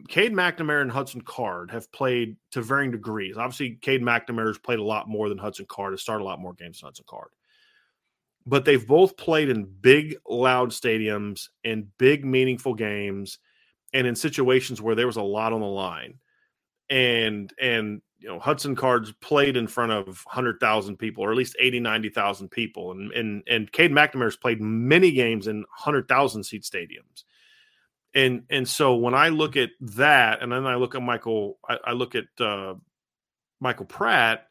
Cade 0.07 0.33
McNamara 0.33 0.81
and 0.81 0.91
Hudson 0.91 1.21
Card 1.21 1.71
have 1.71 1.91
played 1.91 2.37
to 2.51 2.61
varying 2.61 2.91
degrees. 2.91 3.37
Obviously, 3.37 3.77
Cade 3.81 4.01
McNamara 4.01 4.47
has 4.47 4.57
played 4.57 4.79
a 4.79 4.83
lot 4.83 5.09
more 5.09 5.27
than 5.27 5.37
Hudson 5.37 5.65
Card, 5.67 5.93
has 5.93 6.01
started 6.01 6.23
a 6.23 6.25
lot 6.25 6.39
more 6.39 6.53
games 6.53 6.79
than 6.79 6.87
Hudson 6.87 7.05
Card. 7.07 7.29
But 8.45 8.63
they've 8.63 8.85
both 8.85 9.17
played 9.17 9.49
in 9.49 9.65
big, 9.65 10.15
loud 10.27 10.69
stadiums, 10.69 11.49
in 11.63 11.91
big, 11.97 12.23
meaningful 12.23 12.73
games, 12.73 13.39
and 13.93 14.07
in 14.07 14.15
situations 14.15 14.81
where 14.81 14.95
there 14.95 15.07
was 15.07 15.17
a 15.17 15.21
lot 15.21 15.51
on 15.51 15.59
the 15.59 15.67
line. 15.67 16.19
And, 16.89 17.51
and, 17.61 18.01
you 18.19 18.27
know, 18.27 18.39
Hudson 18.39 18.75
Cards 18.75 19.13
played 19.21 19.55
in 19.55 19.67
front 19.67 19.91
of 19.91 20.05
100,000 20.07 20.97
people, 20.97 21.23
or 21.23 21.31
at 21.31 21.37
least 21.37 21.55
80, 21.59 21.79
90,000 21.79 22.49
people. 22.49 22.91
And, 22.91 23.11
and, 23.13 23.43
and 23.47 23.71
Cade 23.71 23.91
McNamara's 23.91 24.35
played 24.35 24.61
many 24.61 25.11
games 25.11 25.47
in 25.47 25.57
100,000 25.59 26.43
seat 26.43 26.63
stadiums 26.63 27.23
and 28.13 28.43
and 28.49 28.67
so 28.67 28.95
when 28.95 29.13
I 29.13 29.29
look 29.29 29.55
at 29.55 29.69
that, 29.81 30.41
and 30.41 30.51
then 30.51 30.65
I 30.65 30.75
look 30.75 30.95
at 30.95 31.01
Michael, 31.01 31.59
I, 31.67 31.77
I 31.87 31.91
look 31.93 32.15
at 32.15 32.25
uh, 32.39 32.75
Michael 33.59 33.85
Pratt, 33.85 34.47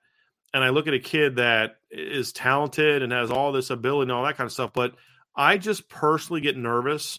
and 0.55 0.63
I 0.63 0.69
look 0.69 0.87
at 0.87 0.95
a 0.95 1.01
kid 1.01 1.37
that 1.37 1.77
is 1.91 2.33
talented 2.33 3.03
and 3.03 3.13
has 3.13 3.31
all 3.31 3.53
this 3.53 3.71
ability 3.71 4.05
and 4.05 4.13
all 4.13 4.25
that 4.25 4.37
kind 4.37 4.47
of 4.47 4.53
stuff. 4.53 4.73
But 4.73 4.95
I 5.35 5.59
just 5.59 5.89
personally 5.89 6.41
get 6.41 6.57
nervous 6.57 7.19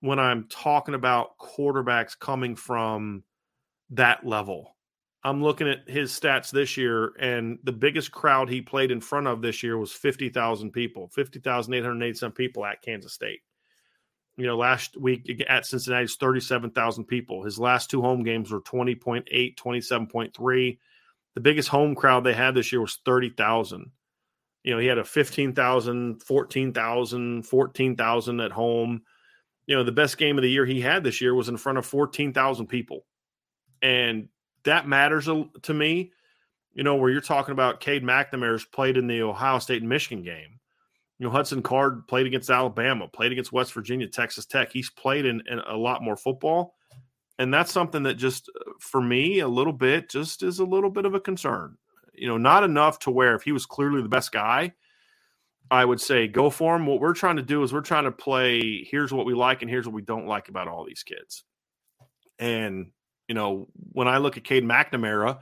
when 0.00 0.18
I'm 0.18 0.46
talking 0.48 0.94
about 0.94 1.38
quarterbacks 1.38 2.18
coming 2.18 2.56
from 2.56 3.24
that 3.90 4.26
level. 4.26 4.73
I'm 5.24 5.42
looking 5.42 5.68
at 5.68 5.88
his 5.88 6.12
stats 6.12 6.50
this 6.50 6.76
year, 6.76 7.12
and 7.18 7.58
the 7.64 7.72
biggest 7.72 8.12
crowd 8.12 8.50
he 8.50 8.60
played 8.60 8.90
in 8.90 9.00
front 9.00 9.26
of 9.26 9.40
this 9.40 9.62
year 9.62 9.78
was 9.78 9.90
50,000 9.92 10.70
people, 10.70 11.08
50,887 11.08 12.32
people 12.32 12.66
at 12.66 12.82
Kansas 12.82 13.14
State 13.14 13.40
you 14.36 14.46
know, 14.46 14.56
last 14.56 14.96
week 14.96 15.44
at 15.48 15.66
Cincinnati, 15.66 16.04
it's 16.04 16.16
37,000 16.16 17.04
people. 17.04 17.44
His 17.44 17.58
last 17.58 17.88
two 17.88 18.02
home 18.02 18.24
games 18.24 18.50
were 18.50 18.60
20.8, 18.60 19.56
27.3. 19.56 20.78
The 21.34 21.40
biggest 21.40 21.68
home 21.68 21.94
crowd 21.94 22.24
they 22.24 22.34
had 22.34 22.54
this 22.54 22.72
year 22.72 22.80
was 22.80 22.98
30,000. 23.04 23.90
You 24.64 24.72
know, 24.72 24.80
he 24.80 24.86
had 24.86 24.98
a 24.98 25.04
15,000, 25.04 26.22
14,000, 26.22 27.42
14,000 27.44 28.40
at 28.40 28.50
home. 28.50 29.02
You 29.66 29.76
know, 29.76 29.84
the 29.84 29.92
best 29.92 30.18
game 30.18 30.36
of 30.36 30.42
the 30.42 30.50
year 30.50 30.66
he 30.66 30.80
had 30.80 31.04
this 31.04 31.20
year 31.20 31.34
was 31.34 31.48
in 31.48 31.56
front 31.56 31.78
of 31.78 31.86
14,000 31.86 32.66
people. 32.66 33.06
And 33.82 34.28
that 34.64 34.88
matters 34.88 35.28
to 35.62 35.74
me, 35.74 36.12
you 36.72 36.82
know, 36.82 36.96
where 36.96 37.10
you're 37.10 37.20
talking 37.20 37.52
about 37.52 37.80
Cade 37.80 38.02
McNamara's 38.02 38.64
played 38.64 38.96
in 38.96 39.06
the 39.06 39.22
Ohio 39.22 39.58
State 39.58 39.82
and 39.82 39.88
Michigan 39.88 40.22
game 40.22 40.60
you 41.18 41.26
know, 41.26 41.32
Hudson 41.32 41.62
Card 41.62 42.06
played 42.08 42.26
against 42.26 42.50
Alabama, 42.50 43.06
played 43.08 43.32
against 43.32 43.52
West 43.52 43.72
Virginia, 43.72 44.08
Texas 44.08 44.46
Tech. 44.46 44.72
He's 44.72 44.90
played 44.90 45.24
in, 45.26 45.42
in, 45.48 45.60
a 45.60 45.76
lot 45.76 46.02
more 46.02 46.16
football. 46.16 46.74
And 47.38 47.52
that's 47.52 47.72
something 47.72 48.02
that 48.04 48.14
just, 48.14 48.48
uh, 48.48 48.72
for 48.80 49.00
me, 49.00 49.40
a 49.40 49.48
little 49.48 49.72
bit, 49.72 50.10
just 50.10 50.42
is 50.42 50.58
a 50.58 50.64
little 50.64 50.90
bit 50.90 51.06
of 51.06 51.14
a 51.14 51.20
concern. 51.20 51.76
You 52.12 52.28
know, 52.28 52.36
not 52.36 52.64
enough 52.64 52.98
to 53.00 53.10
where 53.10 53.34
if 53.34 53.42
he 53.42 53.52
was 53.52 53.66
clearly 53.66 54.02
the 54.02 54.08
best 54.08 54.32
guy, 54.32 54.74
I 55.70 55.84
would 55.84 56.00
say 56.00 56.28
go 56.28 56.50
for 56.50 56.76
him. 56.76 56.86
What 56.86 57.00
we're 57.00 57.14
trying 57.14 57.36
to 57.36 57.42
do 57.42 57.62
is 57.62 57.72
we're 57.72 57.80
trying 57.80 58.04
to 58.04 58.12
play 58.12 58.84
here's 58.84 59.12
what 59.12 59.26
we 59.26 59.34
like 59.34 59.62
and 59.62 59.70
here's 59.70 59.86
what 59.86 59.94
we 59.94 60.02
don't 60.02 60.26
like 60.26 60.48
about 60.48 60.68
all 60.68 60.84
these 60.84 61.02
kids. 61.02 61.44
And, 62.38 62.90
you 63.28 63.34
know, 63.34 63.68
when 63.92 64.08
I 64.08 64.18
look 64.18 64.36
at 64.36 64.44
Cade 64.44 64.64
McNamara, 64.64 65.38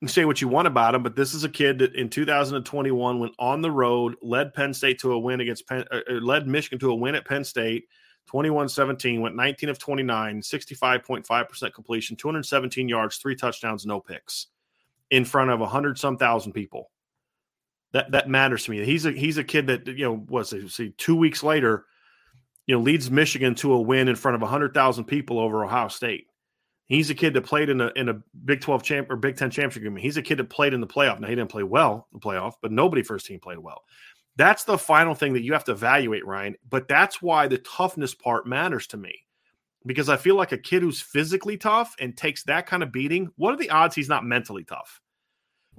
can 0.00 0.08
say 0.08 0.24
what 0.24 0.40
you 0.40 0.48
want 0.48 0.68
about 0.68 0.94
him, 0.94 1.02
but 1.02 1.16
this 1.16 1.34
is 1.34 1.44
a 1.44 1.48
kid 1.48 1.78
that 1.78 1.94
in 1.94 2.10
2021 2.10 3.18
went 3.18 3.34
on 3.38 3.62
the 3.62 3.70
road, 3.70 4.14
led 4.22 4.52
Penn 4.52 4.74
State 4.74 4.98
to 5.00 5.12
a 5.12 5.18
win 5.18 5.40
against 5.40 5.66
Penn, 5.66 5.84
uh, 5.90 6.00
led 6.08 6.46
Michigan 6.46 6.78
to 6.80 6.90
a 6.90 6.94
win 6.94 7.14
at 7.14 7.26
Penn 7.26 7.44
State, 7.44 7.86
21-17, 8.30 9.20
went 9.20 9.36
19 9.36 9.68
of 9.68 9.78
29, 9.78 10.40
65.5% 10.40 11.72
completion, 11.72 12.16
217 12.16 12.88
yards, 12.88 13.16
three 13.16 13.36
touchdowns, 13.36 13.86
no 13.86 14.00
picks 14.00 14.48
in 15.10 15.24
front 15.24 15.50
of 15.50 15.60
100 15.60 15.98
some 15.98 16.16
thousand 16.18 16.52
people. 16.52 16.90
That 17.92 18.10
that 18.10 18.28
matters 18.28 18.64
to 18.64 18.72
me. 18.72 18.84
He's 18.84 19.06
a 19.06 19.12
he's 19.12 19.38
a 19.38 19.44
kid 19.44 19.68
that 19.68 19.86
you 19.86 20.04
know 20.04 20.24
was 20.28 20.52
see 20.74 20.90
two 20.98 21.16
weeks 21.16 21.42
later, 21.42 21.86
you 22.66 22.74
know 22.74 22.82
leads 22.82 23.10
Michigan 23.10 23.54
to 23.56 23.72
a 23.72 23.80
win 23.80 24.08
in 24.08 24.16
front 24.16 24.40
of 24.40 24.46
hundred 24.46 24.74
thousand 24.74 25.04
people 25.04 25.38
over 25.38 25.64
Ohio 25.64 25.88
State. 25.88 26.26
He's 26.86 27.10
a 27.10 27.14
kid 27.14 27.34
that 27.34 27.42
played 27.42 27.68
in 27.68 27.80
a 27.80 27.90
in 27.96 28.08
a 28.08 28.22
Big 28.44 28.60
Twelve 28.60 28.82
champ 28.82 29.10
or 29.10 29.16
Big 29.16 29.36
Ten 29.36 29.50
championship 29.50 29.82
game. 29.82 29.96
He's 29.96 30.16
a 30.16 30.22
kid 30.22 30.38
that 30.38 30.50
played 30.50 30.72
in 30.72 30.80
the 30.80 30.86
playoff. 30.86 31.18
Now 31.18 31.28
he 31.28 31.34
didn't 31.34 31.50
play 31.50 31.64
well 31.64 32.06
in 32.12 32.20
the 32.20 32.24
playoff, 32.24 32.54
but 32.62 32.72
nobody 32.72 33.02
first 33.02 33.26
team 33.26 33.40
played 33.40 33.58
well. 33.58 33.82
That's 34.36 34.64
the 34.64 34.78
final 34.78 35.14
thing 35.14 35.32
that 35.32 35.42
you 35.42 35.52
have 35.54 35.64
to 35.64 35.72
evaluate, 35.72 36.26
Ryan. 36.26 36.56
But 36.68 36.88
that's 36.88 37.20
why 37.22 37.48
the 37.48 37.58
toughness 37.58 38.14
part 38.14 38.46
matters 38.46 38.86
to 38.88 38.96
me 38.96 39.26
because 39.86 40.08
I 40.08 40.16
feel 40.16 40.34
like 40.34 40.52
a 40.52 40.58
kid 40.58 40.82
who's 40.82 41.00
physically 41.00 41.56
tough 41.56 41.94
and 42.00 42.16
takes 42.16 42.42
that 42.44 42.66
kind 42.66 42.82
of 42.82 42.92
beating, 42.92 43.30
what 43.36 43.54
are 43.54 43.56
the 43.56 43.70
odds 43.70 43.94
he's 43.94 44.08
not 44.08 44.24
mentally 44.24 44.64
tough? 44.64 45.00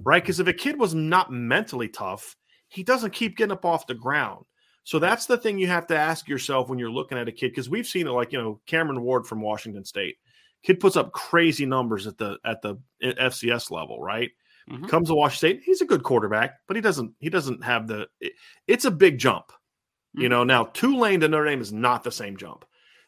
Right? 0.02 0.22
Because 0.22 0.40
if 0.40 0.46
a 0.46 0.52
kid 0.52 0.78
was 0.78 0.94
not 0.94 1.30
mentally 1.30 1.88
tough, 1.88 2.36
he 2.68 2.82
doesn't 2.82 3.12
keep 3.12 3.36
getting 3.36 3.52
up 3.52 3.64
off 3.64 3.86
the 3.86 3.94
ground. 3.94 4.44
So 4.84 4.98
that's 4.98 5.26
the 5.26 5.36
thing 5.36 5.58
you 5.58 5.66
have 5.66 5.86
to 5.88 5.98
ask 5.98 6.28
yourself 6.28 6.68
when 6.68 6.78
you're 6.78 6.90
looking 6.90 7.18
at 7.18 7.28
a 7.28 7.32
kid 7.32 7.50
because 7.50 7.68
we've 7.68 7.86
seen 7.86 8.06
it 8.06 8.10
like, 8.10 8.32
you 8.32 8.40
know, 8.40 8.60
Cameron 8.66 9.02
Ward 9.02 9.26
from 9.26 9.42
Washington 9.42 9.84
State. 9.84 10.16
Kid 10.62 10.80
puts 10.80 10.96
up 10.96 11.12
crazy 11.12 11.66
numbers 11.66 12.06
at 12.06 12.18
the 12.18 12.38
at 12.44 12.62
the 12.62 12.76
FCS 13.02 13.70
level, 13.70 14.00
right? 14.00 14.30
Mm-hmm. 14.70 14.86
Comes 14.86 15.08
to 15.08 15.14
Washington 15.14 15.58
State, 15.58 15.62
he's 15.64 15.80
a 15.80 15.86
good 15.86 16.02
quarterback, 16.02 16.56
but 16.66 16.76
he 16.76 16.82
doesn't 16.82 17.12
he 17.20 17.30
doesn't 17.30 17.64
have 17.64 17.86
the 17.86 18.08
it, 18.20 18.32
it's 18.66 18.84
a 18.84 18.90
big 18.90 19.18
jump. 19.18 19.48
Mm-hmm. 19.48 20.22
You 20.22 20.28
know, 20.28 20.44
now 20.44 20.64
Tulane 20.64 21.20
to 21.20 21.28
Notre 21.28 21.46
Dame 21.46 21.60
is 21.60 21.72
not 21.72 22.04
the 22.04 22.12
same 22.12 22.36
jump. 22.36 22.64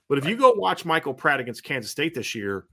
But 0.08 0.18
if 0.18 0.24
right. 0.24 0.30
you 0.30 0.36
go 0.36 0.52
watch 0.52 0.84
Michael 0.84 1.14
Pratt 1.14 1.38
against 1.38 1.62
Kansas 1.62 1.90
State 1.90 2.14
this 2.14 2.34
year, 2.34 2.66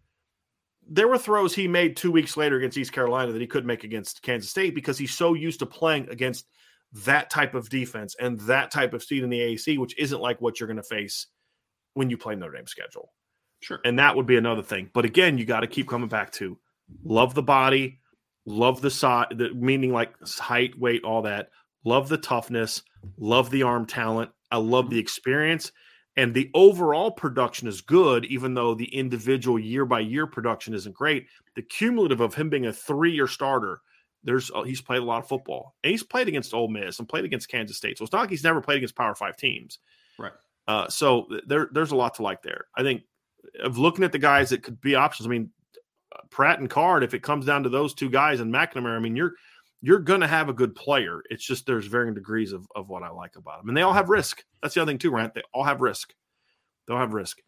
there 0.90 1.08
were 1.08 1.18
throws 1.18 1.54
he 1.54 1.68
made 1.68 1.96
two 1.96 2.12
weeks 2.12 2.38
later 2.38 2.58
against 2.58 2.78
East 2.78 2.94
Carolina 2.94 3.32
that 3.32 3.42
he 3.42 3.48
couldn't 3.48 3.68
make 3.68 3.84
against 3.84 4.22
Kansas 4.22 4.50
State 4.50 4.74
because 4.74 4.98
he's 4.98 5.14
so 5.14 5.34
used 5.34 5.60
to 5.60 5.66
playing 5.66 6.08
against 6.10 6.48
that 6.94 7.30
type 7.30 7.54
of 7.54 7.70
defense 7.70 8.16
and 8.20 8.40
that 8.42 8.72
type 8.72 8.94
of 8.94 9.04
seed 9.04 9.24
in 9.24 9.30
the 9.30 9.40
AAC, 9.40 9.78
which 9.78 9.98
isn't 10.00 10.22
like 10.22 10.42
what 10.42 10.60
you're 10.60 10.68
going 10.68 10.78
to 10.78 10.84
face 10.84 11.28
when 11.94 12.10
you 12.10 12.18
play 12.18 12.36
Notre 12.36 12.56
Dame 12.56 12.68
schedule. 12.68 13.12
Sure. 13.60 13.80
And 13.84 14.00
that 14.00 14.16
would 14.16 14.26
be 14.26 14.38
another 14.38 14.62
thing. 14.62 14.90
But 14.94 15.06
again, 15.06 15.38
you 15.38 15.46
got 15.46 15.62
to 15.62 15.68
keep 15.68 15.88
coming 15.88 16.10
back 16.10 16.32
to 16.34 16.58
love 17.04 17.34
the 17.34 17.44
body, 17.44 18.00
love 18.46 18.82
the 18.82 18.92
size, 18.92 19.28
the, 19.32 19.54
meaning 19.54 19.92
like 19.92 20.14
height, 20.40 20.78
weight, 20.78 21.04
all 21.04 21.24
that. 21.24 21.50
Love 21.84 22.10
the 22.10 22.18
toughness, 22.18 22.84
love 23.18 23.50
the 23.50 23.64
arm 23.64 23.86
talent. 23.86 24.32
I 24.52 24.58
love 24.58 24.90
the 24.90 25.00
experience 25.00 25.72
and 26.18 26.34
the 26.34 26.50
overall 26.56 27.12
production 27.12 27.68
is 27.68 27.82
good, 27.82 28.26
even 28.26 28.56
though 28.56 28.74
the 28.74 28.94
individual 28.94 29.60
year 29.60 29.86
by 29.86 30.00
year 30.00 30.26
production 30.26 30.74
isn't 30.74 30.96
great. 30.96 31.28
The 31.56 31.62
cumulative 31.62 32.22
of 32.22 32.34
him 32.34 32.50
being 32.50 32.66
a 32.66 32.74
three 32.74 33.12
year 33.12 33.28
starter, 33.28 33.82
there's 34.24 34.50
uh, 34.54 34.64
he's 34.64 34.82
played 34.82 35.04
a 35.04 35.06
lot 35.06 35.20
of 35.20 35.28
football 35.28 35.76
and 35.84 35.92
he's 35.92 36.04
played 36.04 36.28
against 36.28 36.56
Ole 36.56 36.70
Miss 36.70 36.98
and 36.98 37.08
played 37.08 37.24
against 37.24 37.50
Kansas 37.50 37.78
State. 37.78 38.00
So 38.00 38.04
it's 38.04 38.12
not 38.12 38.22
like 38.22 38.32
he's 38.32 38.44
never 38.44 38.62
played 38.62 38.78
against 38.78 38.96
Power 38.96 39.14
Five 39.14 39.38
teams, 39.38 39.78
right? 40.18 40.34
Uh, 40.68 40.90
so 40.90 41.28
there 41.46 41.70
there's 41.72 41.92
a 41.92 41.96
lot 41.96 42.16
to 42.16 42.24
like 42.24 42.42
there. 42.42 42.66
I 42.76 42.82
think 42.82 43.04
of 43.62 43.78
looking 43.78 44.04
at 44.04 44.12
the 44.12 44.20
guys 44.20 44.50
that 44.50 44.64
could 44.64 44.80
be 44.82 44.96
options. 44.96 45.28
I 45.28 45.30
mean, 45.30 45.50
Pratt 46.30 46.60
and 46.60 46.70
Card. 46.70 47.04
If 47.04 47.14
it 47.14 47.24
comes 47.24 47.46
down 47.46 47.64
to 47.64 47.70
those 47.70 47.94
two 47.94 48.10
guys 48.10 48.40
and 48.40 48.54
McNamara, 48.54 48.96
I 48.96 49.00
mean 49.00 49.16
you're 49.16 49.34
you're 49.82 50.00
going 50.00 50.22
to 50.22 50.28
have 50.28 50.50
a 50.50 50.54
good 50.54 50.76
player. 50.76 51.22
It's 51.30 51.46
just 51.46 51.66
there's 51.66 51.86
varying 51.86 52.16
degrees 52.16 52.52
of, 52.52 52.68
of 52.76 52.90
what 52.90 53.04
I 53.04 53.10
like 53.10 53.36
about 53.36 53.60
them. 53.60 53.70
And 53.70 53.78
they 53.78 53.84
all 53.84 53.94
have 53.94 54.10
risk. 54.10 54.44
That's 54.62 54.74
the 54.74 54.82
other 54.82 54.90
thing, 54.90 54.98
too, 54.98 55.12
Rant. 55.12 55.34
They 55.34 55.44
all 55.54 55.64
have 55.64 55.82
risk. 55.82 56.14
They'll 56.88 56.98
have 56.98 57.14
risk. 57.14 57.40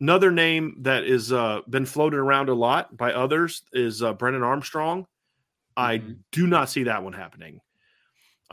Another 0.00 0.30
name 0.30 0.76
that 0.82 1.04
is 1.04 1.32
uh, 1.32 1.60
been 1.68 1.86
floated 1.86 2.18
around 2.18 2.48
a 2.48 2.54
lot 2.54 2.96
by 2.96 3.12
others 3.12 3.62
is 3.72 4.02
uh, 4.02 4.12
Brennan 4.12 4.42
Armstrong. 4.42 5.02
Mm-hmm. 5.02 5.82
I 5.82 6.02
do 6.30 6.46
not 6.46 6.70
see 6.70 6.84
that 6.84 7.02
one 7.02 7.12
happening. 7.12 7.60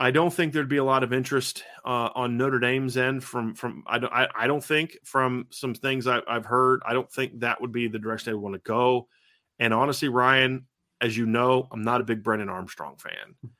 I 0.02 0.10
don't 0.10 0.34
think 0.34 0.52
there'd 0.52 0.68
be 0.68 0.78
a 0.78 0.84
lot 0.84 1.04
of 1.04 1.12
interest 1.12 1.62
uh, 1.84 2.08
on 2.16 2.36
Notre 2.36 2.58
Dame's 2.58 2.96
end 2.96 3.22
from 3.22 3.54
from 3.54 3.84
I 3.86 4.00
don't 4.00 4.12
I, 4.12 4.26
I 4.34 4.46
don't 4.48 4.64
think 4.64 4.98
from 5.04 5.46
some 5.50 5.76
things 5.76 6.08
I, 6.08 6.20
have 6.26 6.44
heard 6.44 6.82
I 6.84 6.92
don't 6.92 7.08
think 7.08 7.38
that 7.38 7.60
would 7.60 7.70
be 7.70 7.86
the 7.86 8.00
direction 8.00 8.30
they 8.30 8.34
would 8.34 8.42
want 8.42 8.56
to 8.56 8.68
go. 8.68 9.06
And 9.60 9.72
honestly, 9.72 10.08
Ryan, 10.08 10.66
as 11.00 11.16
you 11.16 11.24
know, 11.24 11.68
I'm 11.70 11.82
not 11.82 12.00
a 12.00 12.04
big 12.04 12.24
Brennan 12.24 12.48
Armstrong 12.48 12.96
fan. 12.96 13.36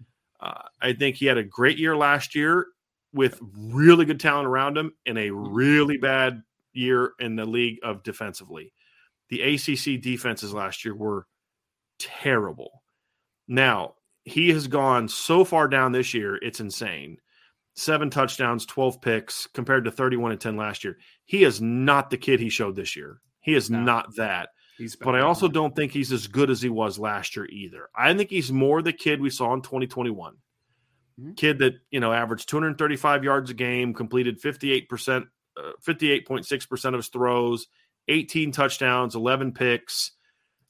Uh, 0.41 0.61
I 0.81 0.93
think 0.93 1.15
he 1.15 1.27
had 1.27 1.39
a 1.39 1.45
great 1.45 1.79
year 1.79 1.97
last 1.97 2.35
year 2.35 2.67
with 3.15 3.39
really 3.57 4.05
good 4.05 4.19
talent 4.19 4.49
around 4.49 4.77
him 4.77 4.93
and 5.07 5.17
a 5.17 5.31
really 5.31 5.99
bad 5.99 6.43
year 6.73 7.13
in 7.21 7.37
the 7.37 7.45
league 7.45 7.79
of 7.85 8.03
defensively. 8.03 8.73
The 9.29 9.41
ACC 9.41 10.03
defenses 10.03 10.53
last 10.53 10.85
year 10.85 10.97
were 10.97 11.29
terrible. 12.01 12.83
Now, 13.47 13.95
he 14.25 14.51
has 14.51 14.69
gone 14.69 15.09
so 15.09 15.45
far 15.45 15.69
down 15.69 15.93
this 15.93 16.15
year, 16.15 16.37
it's 16.37 16.61
insane. 16.61 17.19
Seven 17.75 18.11
touchdowns, 18.11 18.67
12 18.67 19.01
picks 19.01 19.47
compared 19.47 19.85
to 19.85 19.91
31 19.91 20.33
and 20.33 20.41
10 20.41 20.57
last 20.57 20.85
year. 20.85 20.99
He 21.25 21.45
is 21.45 21.61
not 21.61 22.11
the 22.11 22.19
kid 22.19 22.39
he 22.39 22.51
showed 22.51 22.77
this 22.77 22.97
year. 22.97 23.21
He 23.41 23.55
is 23.55 23.71
no. 23.71 23.81
not 23.81 24.15
that. 24.17 24.51
He's 24.79 24.97
but 24.97 25.15
I 25.15 25.21
also 25.21 25.49
don't 25.49 25.75
think 25.75 25.93
he's 25.93 26.13
as 26.13 26.27
good 26.27 26.51
as 26.51 26.63
he 26.63 26.69
was 26.69 26.99
last 26.99 27.37
year 27.37 27.47
either. 27.47 27.89
I 27.95 28.13
think 28.15 28.31
he's 28.31 28.53
more 28.53 28.83
the 28.83 28.93
kid 28.93 29.21
we 29.21 29.31
saw 29.31 29.53
in 29.55 29.63
2021. 29.63 30.35
Mm-hmm. 31.21 31.33
Kid 31.35 31.59
that, 31.59 31.75
you 31.91 32.01
know, 32.01 32.13
averaged 32.13 32.49
235 32.49 33.25
yards 33.25 33.51
a 33.51 33.55
game, 33.55 33.95
completed 33.95 34.41
58%, 34.41 35.27
uh, 35.57 35.73
58.6% 35.87 36.85
of 36.87 36.95
his 36.95 37.09
throws, 37.09 37.67
18 38.09 38.53
touchdowns, 38.53 39.15
11 39.15 39.53
picks. 39.53 40.13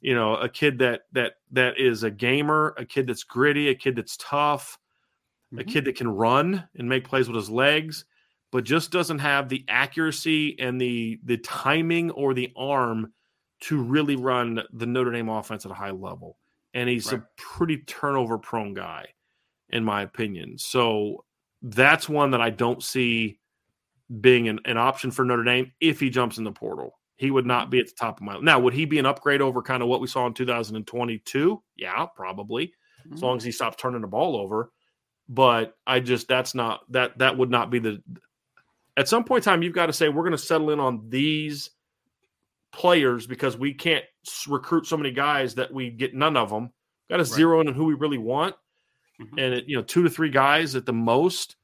You 0.03 0.15
know, 0.15 0.35
a 0.35 0.49
kid 0.49 0.79
that 0.81 1.03
that 1.13 1.35
that 1.53 1.79
is 1.79 2.03
a 2.03 2.11
gamer, 2.11 2.75
a 2.77 2.85
kid 2.85 3.07
that's 3.07 3.23
gritty, 3.23 3.69
a 3.69 3.75
kid 3.75 3.97
that's 3.97 4.17
tough, 4.19 4.79
mm-hmm. 5.53 5.61
a 5.61 5.65
kid 5.65 5.85
that 5.87 5.97
can 5.97 6.09
run 6.09 6.69
and 6.77 6.89
make 6.89 7.09
plays 7.09 7.29
with 7.29 7.37
his 7.37 7.49
legs, 7.49 8.05
but 8.51 8.65
just 8.65 8.91
doesn't 8.91 9.21
have 9.21 9.49
the 9.49 9.65
accuracy 9.69 10.59
and 10.59 10.81
the 10.81 11.21
the 11.25 11.39
timing 11.39 12.11
or 12.11 12.35
the 12.35 12.53
arm 12.57 13.13
to 13.61 13.81
really 13.81 14.17
run 14.17 14.61
the 14.73 14.87
Notre 14.87 15.13
Dame 15.13 15.29
offense 15.29 15.65
at 15.65 15.71
a 15.71 15.75
high 15.75 15.93
level. 15.93 16.37
And 16.75 16.89
he's 16.89 17.13
right. 17.13 17.21
a 17.21 17.27
pretty 17.37 17.79
turnover 17.79 18.39
prone 18.39 18.75
guy, 18.75 19.07
in 19.71 19.85
my 19.85 20.03
opinion. 20.03 20.59
So 20.59 21.25
that's 21.63 22.09
one 22.09 22.33
that 22.33 22.41
I 22.41 22.51
don't 22.51 22.83
see 22.83 23.39
being 24.21 24.49
an, 24.49 24.59
an 24.65 24.79
option 24.79 25.13
for 25.13 25.25
Notre 25.25 25.45
Dame 25.45 25.73
if 25.81 26.01
he 26.01 26.11
jumps 26.11 26.39
in 26.39 26.45
the 26.45 26.53
portal. 26.53 26.99
He 27.23 27.31
would 27.31 27.47
not 27.47 27.71
be 27.71 27.79
at 27.79 27.87
the 27.87 27.93
top 27.93 28.19
of 28.19 28.25
my 28.25 28.37
now. 28.41 28.59
Would 28.59 28.75
he 28.75 28.85
be 28.85 28.99
an 28.99 29.07
upgrade 29.07 29.41
over 29.41 29.63
kind 29.63 29.81
of 29.81 29.89
what 29.89 30.01
we 30.01 30.09
saw 30.09 30.27
in 30.27 30.35
2022? 30.35 31.63
Yeah, 31.77 32.07
probably, 32.17 32.67
mm-hmm. 32.67 33.15
as 33.15 33.23
long 33.23 33.37
as 33.37 33.45
he 33.45 33.53
stops 33.53 33.77
turning 33.81 34.01
the 34.01 34.09
ball 34.09 34.37
over. 34.37 34.73
But 35.29 35.77
I 35.87 36.01
just 36.01 36.27
that's 36.27 36.53
not 36.53 36.81
that 36.91 37.19
that 37.19 37.39
would 37.39 37.49
not 37.49 37.71
be 37.71 37.79
the. 37.79 38.03
At 38.97 39.09
some 39.09 39.23
point 39.23 39.45
in 39.47 39.53
time, 39.53 39.63
you've 39.63 39.73
got 39.73 39.87
to 39.87 39.93
say 39.93 40.09
we're 40.09 40.25
going 40.25 40.33
to 40.33 40.37
settle 40.37 40.71
in 40.71 40.81
on 40.81 41.11
these 41.11 41.71
players 42.73 43.29
because 43.29 43.57
we 43.57 43.73
can't 43.73 44.05
recruit 44.49 44.87
so 44.87 44.97
many 44.97 45.13
guys 45.13 45.55
that 45.55 45.73
we 45.73 45.91
get 45.91 46.17
none 46.17 46.37
of 46.37 46.51
them. 46.51 46.73
Got 47.09 47.19
to 47.19 47.23
right. 47.23 47.33
zero 47.33 47.61
in 47.61 47.69
on 47.69 47.75
who 47.75 47.85
we 47.85 47.95
really 47.95 48.19
want, 48.19 48.57
mm-hmm. 49.21 49.39
and 49.39 49.55
it, 49.55 49.67
you 49.69 49.77
know, 49.77 49.85
two 49.85 50.03
to 50.03 50.11
three 50.11 50.31
guys 50.31 50.75
at 50.75 50.87
the 50.87 50.93
most. 50.93 51.55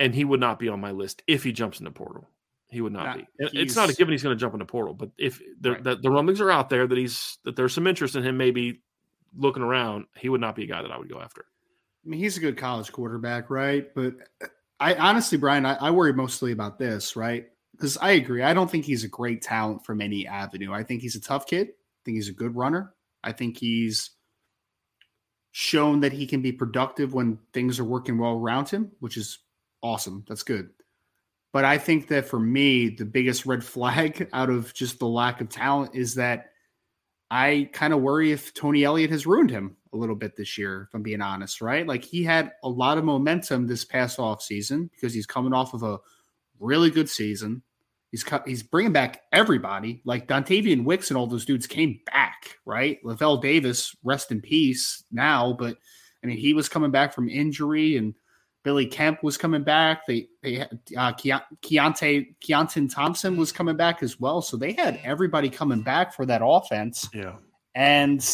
And 0.00 0.14
he 0.14 0.24
would 0.24 0.40
not 0.40 0.58
be 0.58 0.70
on 0.70 0.80
my 0.80 0.92
list 0.92 1.22
if 1.26 1.44
he 1.44 1.52
jumps 1.52 1.78
in 1.78 1.84
the 1.84 1.90
portal. 1.90 2.26
He 2.74 2.80
would 2.80 2.92
not, 2.92 3.16
be. 3.16 3.26
It's 3.38 3.76
not 3.76 3.88
a 3.88 3.94
given 3.94 4.12
he's 4.12 4.22
going 4.22 4.36
to 4.36 4.40
jump 4.40 4.54
in 4.54 4.58
the 4.58 4.66
portal, 4.66 4.94
but 4.94 5.10
if 5.16 5.40
the, 5.60 5.72
right. 5.72 5.82
the, 5.82 5.96
the 5.96 6.10
rumblings 6.10 6.40
are 6.40 6.50
out 6.50 6.68
there 6.68 6.86
that 6.86 6.98
he's 6.98 7.38
that 7.44 7.56
there's 7.56 7.72
some 7.72 7.86
interest 7.86 8.16
in 8.16 8.22
him, 8.22 8.36
maybe 8.36 8.82
looking 9.36 9.62
around, 9.62 10.06
he 10.16 10.28
would 10.28 10.40
not 10.40 10.56
be 10.56 10.64
a 10.64 10.66
guy 10.66 10.82
that 10.82 10.90
I 10.90 10.98
would 10.98 11.08
go 11.08 11.20
after. 11.20 11.46
I 12.04 12.08
mean, 12.08 12.20
he's 12.20 12.36
a 12.36 12.40
good 12.40 12.58
college 12.58 12.92
quarterback, 12.92 13.48
right? 13.48 13.94
But 13.94 14.14
I 14.78 14.94
honestly, 14.94 15.38
Brian, 15.38 15.64
I, 15.64 15.74
I 15.74 15.90
worry 15.90 16.12
mostly 16.12 16.52
about 16.52 16.78
this, 16.78 17.16
right? 17.16 17.46
because 17.76 17.98
I 17.98 18.12
agree. 18.12 18.42
I 18.42 18.54
don't 18.54 18.70
think 18.70 18.84
he's 18.84 19.04
a 19.04 19.08
great 19.08 19.42
talent 19.42 19.84
from 19.84 20.00
any 20.00 20.26
avenue. 20.26 20.72
I 20.72 20.84
think 20.84 21.02
he's 21.02 21.16
a 21.16 21.20
tough 21.20 21.46
kid. 21.46 21.68
I 21.68 22.00
think 22.04 22.16
he's 22.16 22.28
a 22.28 22.32
good 22.32 22.54
runner. 22.54 22.94
I 23.22 23.32
think 23.32 23.58
he's 23.58 24.10
shown 25.52 26.00
that 26.00 26.12
he 26.12 26.26
can 26.26 26.42
be 26.42 26.52
productive 26.52 27.14
when 27.14 27.38
things 27.52 27.80
are 27.80 27.84
working 27.84 28.18
well 28.18 28.36
around 28.36 28.68
him, 28.68 28.92
which 29.00 29.16
is 29.16 29.38
awesome. 29.82 30.24
That's 30.28 30.42
good. 30.42 30.70
But 31.54 31.64
I 31.64 31.78
think 31.78 32.08
that 32.08 32.26
for 32.26 32.40
me, 32.40 32.88
the 32.88 33.04
biggest 33.04 33.46
red 33.46 33.62
flag 33.62 34.28
out 34.32 34.50
of 34.50 34.74
just 34.74 34.98
the 34.98 35.06
lack 35.06 35.40
of 35.40 35.48
talent 35.48 35.94
is 35.94 36.16
that 36.16 36.50
I 37.30 37.70
kind 37.72 37.94
of 37.94 38.00
worry 38.00 38.32
if 38.32 38.52
Tony 38.54 38.82
Elliott 38.82 39.10
has 39.10 39.24
ruined 39.24 39.50
him 39.50 39.76
a 39.92 39.96
little 39.96 40.16
bit 40.16 40.34
this 40.34 40.58
year, 40.58 40.88
if 40.88 40.94
I'm 40.94 41.04
being 41.04 41.22
honest, 41.22 41.60
right? 41.62 41.86
Like 41.86 42.02
he 42.02 42.24
had 42.24 42.50
a 42.64 42.68
lot 42.68 42.98
of 42.98 43.04
momentum 43.04 43.68
this 43.68 43.84
past 43.84 44.18
off 44.18 44.42
season 44.42 44.90
because 44.92 45.14
he's 45.14 45.26
coming 45.26 45.52
off 45.52 45.74
of 45.74 45.84
a 45.84 46.00
really 46.58 46.90
good 46.90 47.08
season. 47.08 47.62
He's 48.10 48.24
he's 48.44 48.64
bringing 48.64 48.92
back 48.92 49.22
everybody. 49.32 50.02
Like 50.04 50.26
Dontayvion 50.26 50.82
Wicks 50.82 51.10
and 51.10 51.16
all 51.16 51.28
those 51.28 51.44
dudes 51.44 51.68
came 51.68 52.00
back, 52.06 52.56
right? 52.66 52.98
Lavel 53.04 53.40
Davis, 53.40 53.94
rest 54.02 54.32
in 54.32 54.40
peace 54.40 55.04
now, 55.12 55.52
but 55.56 55.76
I 56.22 56.26
mean 56.26 56.36
he 56.36 56.52
was 56.52 56.68
coming 56.68 56.90
back 56.90 57.14
from 57.14 57.28
injury, 57.28 57.96
and 57.96 58.12
Billy 58.64 58.86
Kemp 58.86 59.22
was 59.22 59.36
coming 59.36 59.62
back. 59.62 60.06
They 60.06 60.26
they 60.42 60.54
had 60.56 60.70
uh, 60.96 61.12
Keytaon 61.12 62.26
Keytaon 62.42 62.92
Thompson 62.92 63.36
was 63.36 63.52
coming 63.52 63.76
back 63.76 64.02
as 64.02 64.18
well, 64.18 64.42
so 64.42 64.56
they 64.56 64.72
had 64.72 65.00
everybody 65.04 65.48
coming 65.50 65.82
back 65.82 66.12
for 66.14 66.26
that 66.26 66.40
offense. 66.44 67.08
Yeah, 67.14 67.36
and 67.74 68.24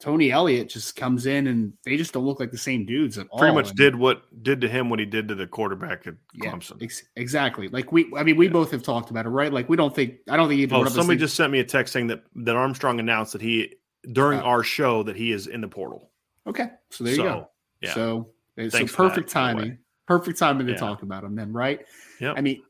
Tony 0.00 0.30
Elliott 0.30 0.68
just 0.68 0.96
comes 0.96 1.26
in 1.26 1.46
and 1.46 1.72
they 1.84 1.96
just 1.96 2.12
don't 2.12 2.24
look 2.26 2.38
like 2.38 2.50
the 2.50 2.58
same 2.58 2.84
dudes 2.84 3.16
at 3.18 3.26
all. 3.30 3.38
Pretty 3.38 3.54
much 3.54 3.68
And- 3.70 3.76
did 3.76 3.96
what 3.96 4.22
did 4.42 4.60
to 4.60 4.68
him 4.68 4.90
what 4.90 4.98
he 4.98 5.06
did 5.06 5.28
to 5.28 5.34
the 5.34 5.46
quarterback 5.46 6.06
at 6.06 6.14
yeah, 6.34 6.52
Clemson. 6.52 6.82
ex- 6.82 7.04
exactly. 7.16 7.68
Like 7.68 7.90
we, 7.90 8.12
I 8.16 8.22
mean, 8.22 8.36
we 8.36 8.48
both 8.48 8.70
have 8.72 8.82
talked 8.82 9.10
about 9.10 9.24
it, 9.24 9.30
right? 9.30 9.52
Like 9.52 9.68
we 9.68 9.76
don't 9.76 9.94
think, 9.94 10.16
I 10.28 10.36
don't 10.36 10.48
think 10.48 10.60
either 10.60 10.74
Oh, 10.74 10.78
one 10.78 10.86
of 10.86 10.92
us 10.92 10.96
somebody 10.96 11.18
just 11.18 11.36
sent 11.36 11.50
me 11.52 11.60
a 11.60 11.64
text 11.64 11.92
saying 11.94 12.08
that 12.08 12.22
that 12.36 12.54
Armstrong 12.54 13.00
announced 13.00 13.32
that 13.32 13.40
he 13.40 13.74
during 14.12 14.40
Oh. 14.40 14.44
our 14.44 14.62
show 14.62 15.02
that 15.04 15.16
he 15.16 15.32
is 15.32 15.46
in 15.46 15.62
the 15.62 15.68
portal. 15.68 16.10
okay. 16.46 16.68
So 16.90 17.04
there 17.04 17.14
so, 17.14 17.22
you 17.22 17.28
go. 17.28 17.50
Yeah. 17.80 17.94
So, 17.94 18.30
so 18.56 18.68
Thanks 18.70 18.92
for 18.92 19.02
that, 19.02 19.08
perfect 19.10 19.34
by 19.34 19.52
timing. 19.54 19.78
Perfect 20.06 20.38
timing 20.38 20.66
to 20.66 20.72
Yeah. 20.72 20.78
talk 20.78 21.02
about 21.02 21.24
him 21.24 21.34
then, 21.34 21.52
right? 21.52 21.84
Yep. 22.20 22.34
I 22.36 22.40
mean, 22.40 22.62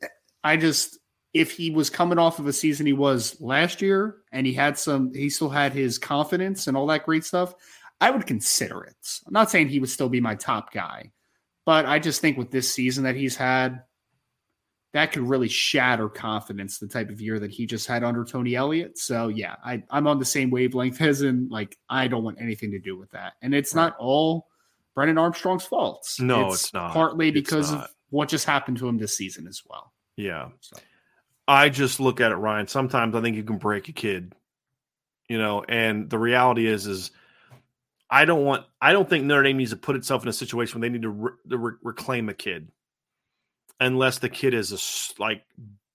I 0.43 0.57
just 0.57 0.99
if 1.33 1.51
he 1.51 1.71
was 1.71 1.91
coming 1.91 2.19
off 2.19 2.39
of 2.39 2.47
a 2.47 2.53
season 2.53 2.87
he 2.87 2.93
was 2.93 3.41
last 3.41 3.83
year 3.83 4.19
and 4.31 4.47
he 4.47 4.53
had 4.53 4.79
some 4.79 5.13
he 5.13 5.29
still 5.29 5.49
had 5.49 5.73
his 5.73 5.99
confidence 5.99 6.69
and 6.69 6.77
all 6.77 6.87
that 6.87 7.05
great 7.05 7.25
stuff, 7.25 7.55
I 8.01 8.11
would 8.11 8.27
consider 8.27 8.85
it. 8.85 8.97
I'm 9.27 9.33
not 9.33 9.51
saying 9.51 9.69
he 9.69 9.81
would 9.81 9.91
still 9.91 10.09
be 10.09 10.21
my 10.21 10.37
top 10.37 10.73
guy, 10.73 11.11
but 11.67 11.87
I 11.87 11.99
just 11.99 12.21
think 12.21 12.39
with 12.39 12.51
this 12.51 12.73
season 12.73 13.05
that 13.05 13.17
he's 13.17 13.37
had 13.37 13.83
that 14.93 15.11
could 15.11 15.29
really 15.29 15.49
shatter 15.49 16.09
confidence 16.09 16.79
the 16.79 16.87
type 16.87 17.11
of 17.11 17.21
year 17.21 17.41
that 17.41 17.51
he 17.51 17.67
just 17.67 17.89
had 17.89 18.05
under 18.05 18.25
Tony 18.25 18.55
Elliott. 18.55 18.97
So 18.97 19.27
yeah, 19.27 19.57
I, 19.65 19.83
I'm 19.91 20.07
on 20.07 20.21
the 20.21 20.25
same 20.25 20.51
wavelength 20.51 21.01
as 21.03 21.23
in 21.23 21.49
like 21.49 21.77
I 21.91 22.07
don't 22.07 22.23
want 22.23 22.41
anything 22.41 22.71
to 22.71 22.79
do 22.79 22.97
with 22.97 23.11
that. 23.11 23.33
And 23.43 23.53
it's 23.53 23.75
not 23.75 23.97
all 23.99 24.47
Brennan 24.95 25.19
Armstrong's 25.19 25.65
fault. 25.65 26.09
No, 26.21 26.53
it's 26.53 26.73
not. 26.73 26.93
Partly 26.93 27.31
because 27.31 27.73
not. 27.73 27.85
of 27.85 27.95
what 28.11 28.29
just 28.29 28.47
happened 28.47 28.79
to 28.79 28.89
him 28.89 28.99
this 28.99 29.17
season 29.17 29.47
as 29.47 29.63
well. 29.69 29.93
Yeah. 30.17 30.51
So 30.61 30.77
I 31.49 31.69
just 31.69 31.99
look 32.01 32.21
at 32.21 32.33
it, 32.33 32.37
Ryan. 32.37 32.67
Sometimes 32.69 33.15
I 33.15 33.21
think 33.21 33.37
you 33.37 33.45
can 33.45 33.59
break 33.59 33.89
a 33.89 33.93
kid, 33.93 34.35
you 35.29 35.39
know, 35.39 35.65
and 35.69 36.09
the 36.09 36.19
reality 36.19 36.67
is, 36.67 36.87
is 36.87 37.11
I 38.09 38.25
don't 38.25 38.45
want, 38.45 38.65
I 38.81 38.93
don't 38.93 39.09
think 39.09 39.25
Notre 39.25 39.43
Dame 39.43 39.57
needs 39.57 39.71
to 39.71 39.77
put 39.77 39.97
itself 39.97 40.23
in 40.23 40.29
a 40.29 40.33
situation 40.33 40.81
where 40.81 40.89
they 40.89 40.93
need 40.93 41.03
to, 41.03 41.11
re- 41.11 41.33
to 41.51 41.59
re- 41.59 41.75
reclaim 41.83 42.29
a 42.29 42.35
kid 42.35 42.69
unless 43.81 44.19
the 44.21 44.29
kid 44.29 44.55
is 44.55 44.73
a 44.73 45.21
like 45.21 45.43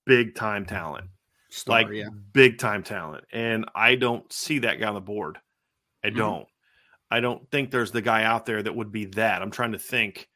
big 0.05 0.35
time 0.35 0.65
talent, 0.65 1.07
star, 1.49 1.83
like 1.83 1.93
yeah. 1.93 2.09
big 2.33 2.57
time 2.57 2.83
talent. 2.83 3.23
And 3.31 3.65
I 3.73 3.95
don't 3.95 4.31
see 4.33 4.59
that 4.59 4.79
guy 4.79 4.87
on 4.87 4.95
the 4.95 4.99
board. 5.01 5.37
I 6.03 6.09
Mhm. 6.09 6.17
don't. 6.17 6.47
I 7.11 7.19
don't 7.19 7.49
think 7.49 7.71
there's 7.71 7.91
the 7.91 8.01
guy 8.01 8.23
out 8.23 8.45
there 8.45 8.61
that 8.61 8.75
would 8.75 8.91
be 8.91 9.05
that. 9.05 9.41
I'm 9.41 9.51
trying 9.51 9.71
to 9.71 9.79
think 9.79 10.27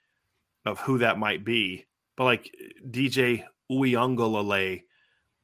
of 0.66 0.80
who 0.80 1.00
that 1.00 1.20
might 1.20 1.44
be. 1.44 1.86
But 2.18 2.26
like 2.26 2.56
DJ 2.88 3.44
Uiagalelei, 3.72 4.84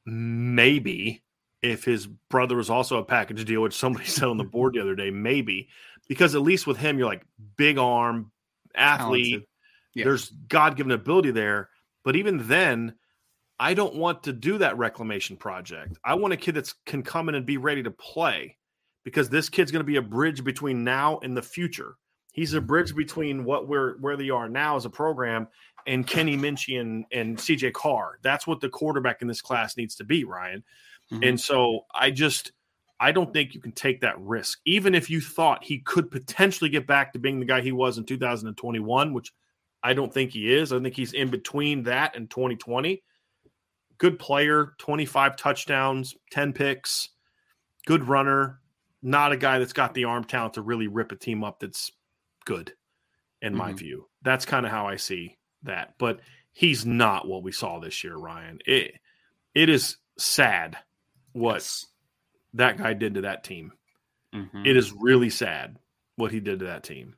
maybe 0.06 1.24
if 1.62 1.84
his 1.84 2.08
brother 2.08 2.56
was 2.56 2.70
also 2.70 2.98
a 2.98 3.06
package 3.06 3.46
deal, 3.46 3.62
which 3.62 3.76
somebody 3.76 4.06
said 4.08 4.28
on 4.28 4.38
the 4.38 4.44
mm-hmm. 4.44 4.52
board 4.52 4.74
the 4.74 4.82
other 4.82 4.96
day, 4.96 5.12
maybe 5.12 5.70
because 6.08 6.36
at 6.36 6.42
least 6.42 6.68
with 6.68 6.78
him, 6.78 6.98
you're 6.98 7.08
like 7.08 7.26
big 7.58 7.78
arm 7.78 8.32
athlete. 8.76 9.44
Yeah. 9.94 10.06
There's 10.06 10.30
God 10.30 10.76
given 10.76 10.92
ability 10.92 11.32
there. 11.32 11.70
But 12.04 12.16
even 12.16 12.48
then, 12.48 12.96
I 13.60 13.74
don't 13.74 13.96
want 13.96 14.24
to 14.24 14.34
do 14.34 14.60
that 14.60 14.78
reclamation 14.78 15.36
project. 15.36 15.98
I 16.04 16.16
want 16.16 16.34
a 16.34 16.38
kid 16.38 16.56
that 16.56 16.74
can 16.86 17.04
come 17.04 17.30
in 17.30 17.36
and 17.36 17.46
be 17.46 17.58
ready 17.58 17.84
to 17.84 17.92
play 17.92 18.58
because 19.04 19.30
this 19.30 19.50
kid's 19.50 19.72
going 19.72 19.82
to 19.82 19.88
be 19.88 19.98
a 19.98 20.02
bridge 20.02 20.44
between 20.44 20.84
now 20.84 21.20
and 21.20 21.36
the 21.36 21.42
future. 21.42 21.96
He's 22.32 22.54
a 22.54 22.62
bridge 22.62 22.96
between 22.96 23.44
what 23.44 23.68
we're 23.68 23.98
where 23.98 24.16
they 24.16 24.30
are 24.30 24.48
now 24.48 24.76
as 24.76 24.86
a 24.86 24.90
program 24.90 25.48
and 25.88 26.06
Kenny 26.06 26.38
Minchey 26.38 26.80
and, 26.80 27.06
and 27.12 27.38
CJ 27.38 27.74
Carr. 27.74 28.20
That's 28.22 28.46
what 28.46 28.62
the 28.62 28.70
quarterback 28.70 29.22
in 29.22 29.28
this 29.28 29.42
class 29.42 29.78
needs 29.78 29.96
to 29.96 30.04
be, 30.04 30.24
Ryan. 30.24 30.64
Mhm. 31.12 31.28
And 31.28 31.42
so 31.42 31.86
I 31.94 32.12
just 32.12 32.52
I 33.00 33.12
don't 33.12 33.34
think 33.34 33.54
you 33.54 33.62
can 33.62 33.72
take 33.72 34.02
that 34.02 34.20
risk, 34.20 34.60
even 34.66 34.94
if 34.94 35.10
you 35.10 35.22
thought 35.22 35.64
he 35.64 35.80
could 35.80 36.12
potentially 36.12 36.70
get 36.70 36.86
back 36.86 37.14
to 37.14 37.20
being 37.20 37.40
the 37.40 37.46
guy 37.46 37.62
he 37.62 37.72
was 37.72 37.98
in 37.98 38.06
2021, 38.06 39.14
which 39.14 39.32
I 39.82 39.94
don't 39.94 40.14
think 40.14 40.32
he 40.32 40.54
is. 40.54 40.74
I 40.74 40.80
think 40.80 40.96
he's 40.96 41.14
in 41.14 41.30
between 41.30 41.84
that 41.84 42.16
and 42.18 42.30
2020. 42.30 43.02
Good 43.98 44.20
player, 44.20 44.74
25 44.80 45.38
touchdowns, 45.38 46.16
10 46.32 46.52
picks, 46.52 47.10
good 47.86 48.08
runner, 48.08 48.60
not 49.02 49.32
a 49.32 49.38
guy 49.38 49.60
that's 49.60 49.74
got 49.74 49.94
the 49.94 50.06
arm 50.06 50.24
talent 50.24 50.56
to 50.56 50.62
really 50.62 50.88
rip 50.88 51.12
a 51.12 51.16
team 51.16 51.44
up 51.44 51.60
that's 51.60 51.92
good, 52.46 52.74
in 53.42 53.56
my 53.56 53.74
Mhm. 53.74 53.78
view. 53.78 54.10
That's 54.22 54.46
kind 54.46 54.66
of 54.66 54.72
how 54.72 54.88
I 54.88 54.96
see 54.98 55.38
that. 55.64 55.98
But 55.98 56.20
he's 56.52 56.86
not 56.86 57.28
what 57.28 57.44
we 57.44 57.52
saw 57.52 57.80
this 57.80 58.04
year, 58.04 58.16
Ryan. 58.16 58.60
It 58.66 58.96
it 59.56 59.68
is 59.70 59.98
sad 60.18 60.78
what 61.34 61.56
Yes. 61.56 61.86
that 62.54 62.78
guy 62.78 62.94
did 62.94 63.16
to 63.16 63.22
that 63.22 63.44
team. 63.44 63.74
Mhm. 64.34 64.66
It 64.66 64.76
is 64.78 64.92
really 64.94 65.30
sad 65.30 65.80
what 66.18 66.32
he 66.32 66.40
did 66.40 66.60
to 66.60 66.66
that 66.66 66.84
team. 66.84 67.16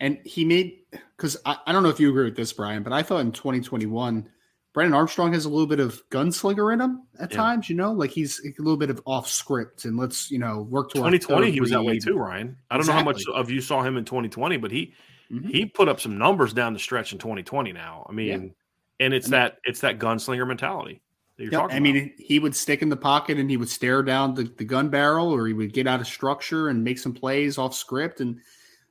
And 0.00 0.18
he 0.24 0.44
made 0.44 0.80
because 0.90 1.36
I, 1.44 1.58
I 1.66 1.72
don't 1.72 1.82
know 1.82 1.88
if 1.88 2.00
you 2.00 2.08
agree 2.10 2.24
with 2.24 2.36
this, 2.36 2.52
Brian, 2.52 2.82
but 2.82 2.92
I 2.92 3.02
thought 3.02 3.20
in 3.20 3.32
2021, 3.32 4.30
Brennan 4.74 4.92
Armstrong 4.92 5.32
has 5.32 5.44
a 5.44 5.48
little 5.48 5.68
bit 5.68 5.78
of 5.80 6.02
gunslinger 6.10 6.74
in 6.74 6.80
him 6.80 7.02
at 7.20 7.30
Yeah. 7.30 7.36
times, 7.36 7.70
you 7.70 7.76
know, 7.76 7.92
like 7.92 8.10
he's 8.10 8.40
a 8.44 8.60
little 8.60 8.76
bit 8.76 8.90
of 8.90 9.00
off 9.06 9.28
script 9.28 9.84
and 9.84 9.96
let's, 9.96 10.30
you 10.32 10.38
know, 10.38 10.62
work 10.62 10.90
to 10.90 10.98
our 10.98 11.10
2020, 11.10 11.50
he 11.52 11.60
was 11.60 11.70
that 11.70 11.82
way 11.84 11.98
too, 11.98 12.16
Ryan. 12.18 12.56
I 12.70 12.76
don't 12.76 12.86
know 12.86 12.92
how 12.92 13.04
much 13.04 13.22
of 13.32 13.50
you 13.50 13.60
saw 13.60 13.82
him 13.82 13.96
in 13.96 14.04
2020, 14.04 14.56
but 14.56 14.72
he 14.72 14.92
Mhm. 15.30 15.48
he 15.48 15.64
put 15.64 15.88
up 15.88 16.00
some 16.00 16.18
numbers 16.18 16.52
down 16.52 16.72
the 16.74 16.78
stretch 16.78 17.12
in 17.12 17.18
2020 17.18 17.72
now. 17.72 18.04
I 18.10 18.12
mean, 18.12 18.52
and 19.00 19.14
it's 19.14 19.26
And- 19.26 19.32
that 19.34 19.58
it's 19.64 19.80
that 19.80 19.98
gunslinger 20.00 20.46
mentality 20.46 21.00
that 21.36 21.44
you're 21.44 21.52
Yep, 21.52 21.60
talking 21.62 21.76
I 21.76 21.80
mean, 21.80 22.12
he 22.18 22.38
would 22.40 22.54
stick 22.56 22.82
in 22.82 22.88
the 22.88 22.96
pocket 22.96 23.38
and 23.38 23.48
he 23.48 23.56
would 23.56 23.68
stare 23.70 24.02
down 24.02 24.34
the, 24.34 24.42
the 24.44 24.64
gun 24.64 24.88
barrel 24.88 25.28
or 25.32 25.46
he 25.46 25.52
would 25.52 25.72
get 25.72 25.86
out 25.86 26.00
of 26.00 26.06
structure 26.08 26.68
and 26.68 26.82
make 26.82 26.98
some 26.98 27.12
plays 27.14 27.58
off 27.58 27.74
script. 27.76 28.20
And 28.20 28.40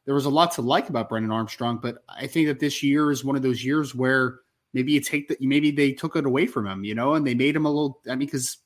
there 0.05 0.15
was 0.15 0.25
a 0.25 0.29
lot 0.29 0.53
to 0.53 0.61
like 0.61 0.87
about 0.89 1.09
Brennan 1.09 1.31
Armstrong, 1.31 1.77
but 1.81 2.03
I 2.09 2.25
think 2.27 2.47
that 2.47 2.59
this 2.59 2.81
year 2.83 3.11
is 3.11 3.23
one 3.25 3.35
of 3.35 3.41
those 3.41 3.63
years 3.65 3.93
where 3.93 4.39
maybe 4.73 4.91
you 4.91 4.99
take 5.01 5.27
that, 5.27 5.41
maybe 5.41 5.71
they 5.71 5.91
took 5.91 6.15
it 6.15 6.25
away 6.25 6.45
from 6.47 6.67
him, 6.67 6.83
you 6.83 6.95
know, 6.95 7.13
and 7.13 7.25
they 7.25 7.35
made 7.35 7.55
him 7.55 7.65
a 7.65 7.69
little, 7.69 7.99
I 8.07 8.11
mean, 8.15 8.19
because 8.27 8.57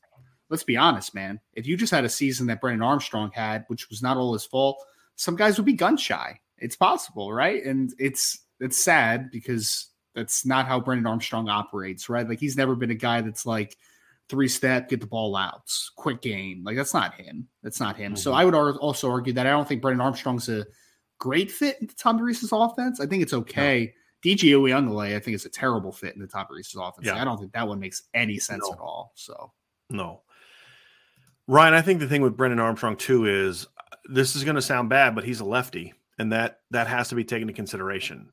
let's 0.50 0.64
be 0.64 0.78
honest, 0.78 1.14
man, 1.14 1.40
if 1.54 1.68
you 1.68 1.76
just 1.78 1.92
had 1.92 2.06
a 2.06 2.10
season 2.10 2.48
that 2.48 2.62
Brennan 2.62 2.82
Armstrong 2.82 3.32
had, 3.34 3.66
which 3.68 3.90
was 3.90 4.02
not 4.02 4.18
all 4.18 4.34
his 4.34 4.46
fault, 4.46 4.84
some 5.16 5.36
guys 5.36 5.58
would 5.58 5.66
be 5.66 5.74
gun 5.74 5.98
shy. 5.98 6.40
It's 6.58 6.76
possible, 6.76 7.34
right? 7.34 7.64
And 7.64 7.94
it's, 8.00 8.40
it's 8.60 8.82
sad 8.84 9.30
because 9.32 9.88
that's 10.16 10.46
not 10.46 10.66
how 10.68 10.80
Brennan 10.80 11.06
Armstrong 11.06 11.50
operates, 11.50 12.10
right? 12.10 12.28
Like 12.28 12.40
he's 12.40 12.58
never 12.58 12.76
been 12.76 12.92
a 12.92 12.96
guy 12.96 13.22
that's 13.22 13.46
like 13.46 13.76
three 14.30 14.48
step, 14.48 14.90
get 14.90 15.00
the 15.02 15.08
ball 15.08 15.36
out, 15.36 15.70
quick 15.96 16.22
game. 16.22 16.64
Like 16.64 16.76
that's 16.76 16.94
not 16.94 17.14
him. 17.16 17.48
That's 17.64 17.80
not 17.80 17.96
him. 17.98 18.16
So 18.16 18.32
Mhm. 18.32 18.36
I 18.36 18.46
would 18.46 18.56
ar- 18.56 18.78
also 18.78 19.10
argue 19.12 19.34
that 19.34 19.46
I 19.46 19.52
don't 19.52 19.68
think 19.68 19.82
Brennan 19.82 20.02
Armstrong's 20.02 20.50
a 20.50 20.66
great 21.20 21.52
fit 21.52 21.78
into 21.82 21.96
Tom 21.96 22.20
Rees's 22.20 22.52
offense. 22.52 23.00
I 23.00 23.06
think 23.06 23.24
it's 23.24 23.34
okay. 23.34 23.94
DJ 24.23 24.52
Uiagalelei, 24.52 25.15
I 25.15 25.19
think 25.19 25.35
is 25.35 25.45
a 25.45 25.49
terrible 25.49 25.91
fit 25.91 26.15
in 26.15 26.22
the 26.22 26.27
Tom 26.27 26.48
Rees's 26.49 26.76
offense. 26.76 27.06
Yeah. 27.07 27.22
I 27.22 27.23
don't 27.23 27.38
think 27.38 27.52
that 27.53 27.68
one 27.68 27.80
makes 27.80 28.03
any 28.14 28.39
sense 28.39 28.64
No. 28.68 28.73
at 28.73 28.80
all. 28.80 29.11
So 29.15 29.52
No. 29.89 30.22
Ryan, 31.48 31.73
I 31.73 31.81
think 31.81 31.99
the 31.99 32.07
thing 32.07 32.22
with 32.22 32.35
Brennan 32.35 32.60
Armstrong 32.60 32.98
too 32.98 33.26
is 33.26 33.68
this 34.06 34.35
is 34.35 34.44
going 34.44 34.56
to 34.56 34.61
sound 34.61 34.89
bad, 34.89 35.15
but 35.15 35.23
he's 35.23 35.39
a 35.39 35.45
lefty, 35.45 35.94
and 36.18 36.31
that 36.34 36.61
that 36.72 36.88
has 36.88 37.10
to 37.10 37.15
be 37.15 37.23
taken 37.23 37.44
into 37.44 37.53
consideration 37.53 38.31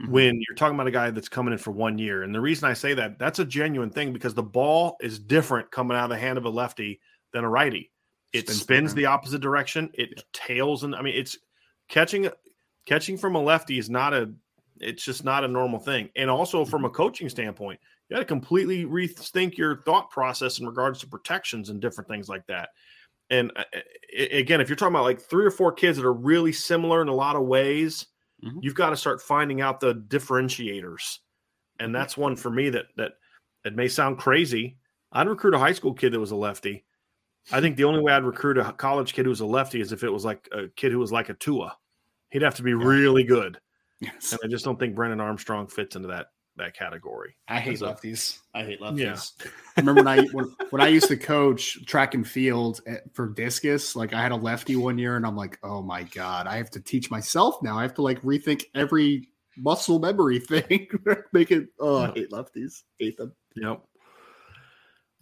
Mhm. 0.00 0.08
when 0.08 0.40
you're 0.40 0.56
talking 0.56 0.74
about 0.74 0.86
a 0.86 0.90
guy 0.92 1.10
that's 1.10 1.28
coming 1.28 1.52
in 1.52 1.58
for 1.58 1.70
one 1.72 1.98
year. 1.98 2.22
And 2.22 2.34
the 2.34 2.40
reason 2.40 2.68
I 2.68 2.72
say 2.72 2.94
that 2.94 3.18
that's 3.18 3.38
a 3.38 3.44
genuine 3.44 3.90
thing 3.90 4.12
because 4.12 4.34
the 4.34 4.42
ball 4.42 4.96
is 5.00 5.18
different 5.18 5.70
coming 5.70 5.96
out 5.96 6.04
of 6.04 6.10
the 6.10 6.18
hand 6.18 6.38
of 6.38 6.44
a 6.46 6.48
lefty 6.50 7.00
than 7.32 7.44
a 7.44 7.48
righty. 7.48 7.90
It 8.32 8.48
Spins 8.48 8.60
spins, 8.60 8.94
the 8.94 9.06
opposite 9.06 9.40
direction. 9.40 9.90
It 9.94 10.24
tails, 10.32 10.82
and 10.84 10.94
I 10.96 11.02
mean, 11.02 11.14
it's 11.14 11.36
catching 11.88 12.28
catching 12.86 13.16
from 13.16 13.34
a 13.34 13.40
lefty 13.42 13.78
is 13.78 13.88
not 13.90 14.12
a. 14.14 14.32
It's 14.80 15.04
just 15.04 15.24
not 15.24 15.44
a 15.44 15.48
normal 15.48 15.78
thing. 15.78 16.10
And 16.16 16.28
also 16.28 16.64
from 16.64 16.84
a 16.84 16.90
coaching 16.90 17.28
standpoint, 17.28 17.80
you 18.08 18.14
got 18.16 18.20
to 18.20 18.26
completely 18.26 18.84
rethink 18.84 19.56
your 19.56 19.82
thought 19.82 20.10
process 20.10 20.58
in 20.58 20.66
regards 20.66 20.98
to 21.00 21.06
protections 21.06 21.70
and 21.70 21.80
different 21.80 22.08
things 22.08 22.28
like 22.28 22.46
that. 22.48 22.70
And 23.30 23.50
uh, 23.56 23.64
again, 24.30 24.60
if 24.60 24.68
you're 24.68 24.76
talking 24.76 24.94
about 24.94 25.04
like 25.04 25.20
three 25.20 25.46
or 25.46 25.50
four 25.50 25.72
kids 25.72 25.96
that 25.96 26.04
are 26.06 26.12
really 26.12 26.52
similar 26.52 27.00
in 27.02 27.08
a 27.08 27.14
lot 27.14 27.36
of 27.36 27.42
ways, 27.42 28.06
Mhm. 28.42 28.58
you've 28.62 28.74
got 28.74 28.90
to 28.90 28.96
start 28.96 29.22
finding 29.22 29.60
out 29.60 29.80
the 29.80 29.94
differentiators. 29.94 31.18
And 31.80 31.94
that's 31.94 32.16
one 32.16 32.36
for 32.36 32.50
me 32.50 32.68
that 32.70 32.86
that 32.96 33.12
it 33.64 33.74
may 33.74 33.88
sound 33.88 34.18
crazy. 34.18 34.76
I'd 35.12 35.28
recruit 35.28 35.54
a 35.54 35.58
high 35.58 35.72
school 35.72 35.94
kid 35.94 36.12
that 36.12 36.20
was 36.20 36.32
a 36.32 36.36
lefty. 36.36 36.84
I 37.52 37.60
think 37.60 37.76
the 37.76 37.84
only 37.84 38.00
way 38.00 38.12
I'd 38.12 38.24
recruit 38.24 38.58
a 38.58 38.72
college 38.72 39.14
kid 39.14 39.24
who 39.24 39.30
was 39.30 39.40
a 39.40 39.46
lefty 39.46 39.80
is 39.80 39.92
if 39.92 40.02
it 40.02 40.10
was 40.10 40.24
like 40.24 40.48
a 40.52 40.68
kid 40.68 40.92
who 40.92 40.98
was 40.98 41.12
like 41.12 41.28
a 41.28 41.34
Tua. 41.34 41.76
He'd 42.30 42.42
have 42.42 42.56
to 42.56 42.62
be 42.62 42.74
really 42.74 43.22
good. 43.24 43.58
Yes. 44.04 44.32
And 44.32 44.40
I 44.44 44.48
just 44.48 44.64
don't 44.64 44.78
think 44.78 44.94
Brennan 44.94 45.20
Armstrong 45.20 45.66
fits 45.66 45.96
into 45.96 46.08
that 46.08 46.28
that 46.56 46.76
category. 46.76 47.36
I 47.48 47.58
hate 47.58 47.74
As 47.74 47.82
lefties. 47.82 48.38
I 48.54 48.64
hate 48.64 48.80
lefties. 48.80 49.32
Yeah. 49.40 49.50
I 49.76 49.80
remember 49.80 50.02
when 50.02 50.20
I 50.20 50.24
when, 50.26 50.54
when 50.70 50.82
I 50.82 50.88
used 50.88 51.08
to 51.08 51.16
coach 51.16 51.84
track 51.86 52.14
and 52.14 52.26
field 52.26 52.80
at, 52.86 53.02
for 53.14 53.28
discus, 53.28 53.96
like 53.96 54.12
I 54.12 54.22
had 54.22 54.32
a 54.32 54.36
lefty 54.36 54.76
one 54.76 54.98
year, 54.98 55.16
and 55.16 55.26
I'm 55.26 55.36
like, 55.36 55.58
oh 55.62 55.82
my 55.82 56.04
god, 56.04 56.46
I 56.46 56.56
have 56.56 56.70
to 56.70 56.80
teach 56.80 57.10
myself 57.10 57.62
now. 57.62 57.78
I 57.78 57.82
have 57.82 57.94
to 57.94 58.02
like 58.02 58.22
rethink 58.22 58.64
every 58.74 59.28
muscle 59.56 59.98
memory 59.98 60.38
thing, 60.40 60.88
make 61.32 61.50
it. 61.50 61.68
Oh, 61.80 61.98
I 61.98 62.12
hate 62.12 62.30
lefties. 62.30 62.82
Hate 62.98 63.16
them. 63.16 63.32
Yep. 63.56 63.82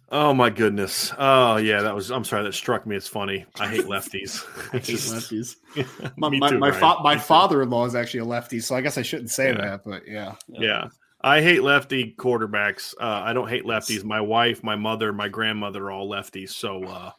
Oh 0.09 0.33
my 0.33 0.49
goodness. 0.49 1.11
Oh 1.17 1.57
yeah, 1.57 1.81
that 1.81 1.95
was. 1.95 2.11
I'm 2.11 2.23
sorry, 2.23 2.43
that 2.43 2.53
struck 2.53 2.85
me. 2.85 2.95
It's 2.95 3.07
funny. 3.07 3.45
I 3.59 3.67
hate 3.67 3.85
lefties. 3.85 4.43
I 4.73 4.77
hate 4.77 4.83
Just- 4.83 5.11
lefties. 5.13 5.55
Yeah, 5.75 6.09
My 6.17 6.29
me 6.29 6.39
my, 6.39 6.49
too, 6.51 6.59
my, 6.59 6.71
fa- 6.71 7.01
my 7.01 7.17
father-in-law 7.17 7.85
is 7.85 7.95
actually 7.95 8.19
a 8.21 8.25
lefty, 8.25 8.59
so 8.59 8.75
I 8.75 8.81
guess 8.81 8.97
I 8.97 9.01
shouldn't 9.01 9.31
say 9.31 9.47
Yeah. 9.49 9.57
that. 9.61 9.81
But 9.85 10.03
yeah, 10.07 10.35
Yeah. 10.49 10.89
I 11.21 11.41
hate 11.41 11.63
lefty 11.63 12.13
quarterbacks. 12.17 12.93
Uh, 12.99 13.05
I 13.23 13.31
don't 13.33 13.47
hate 13.47 13.63
lefties. 13.63 14.03
My 14.03 14.19
wife, 14.19 14.61
my 14.61 14.75
mother, 14.75 15.13
my 15.13 15.29
grandmother 15.29 15.85
are 15.85 15.91
all 15.91 16.09
lefties. 16.09 16.49
So 16.49 16.83
uh, 16.83 17.11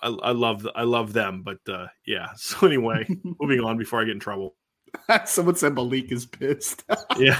I, 0.00 0.08
I 0.08 0.30
love 0.32 0.66
I 0.74 0.84
love 0.84 1.12
them. 1.12 1.42
But 1.42 1.58
uh, 1.68 1.88
yeah. 2.06 2.28
So 2.36 2.66
anyway, 2.66 3.06
moving 3.38 3.60
on 3.60 3.76
before 3.76 4.00
I 4.00 4.04
get 4.04 4.12
in 4.14 4.20
trouble. 4.20 4.54
Someone 5.26 5.56
said 5.56 5.74
Malik 5.74 6.10
is 6.10 6.24
pissed. 6.24 6.84
Yeah. 7.18 7.38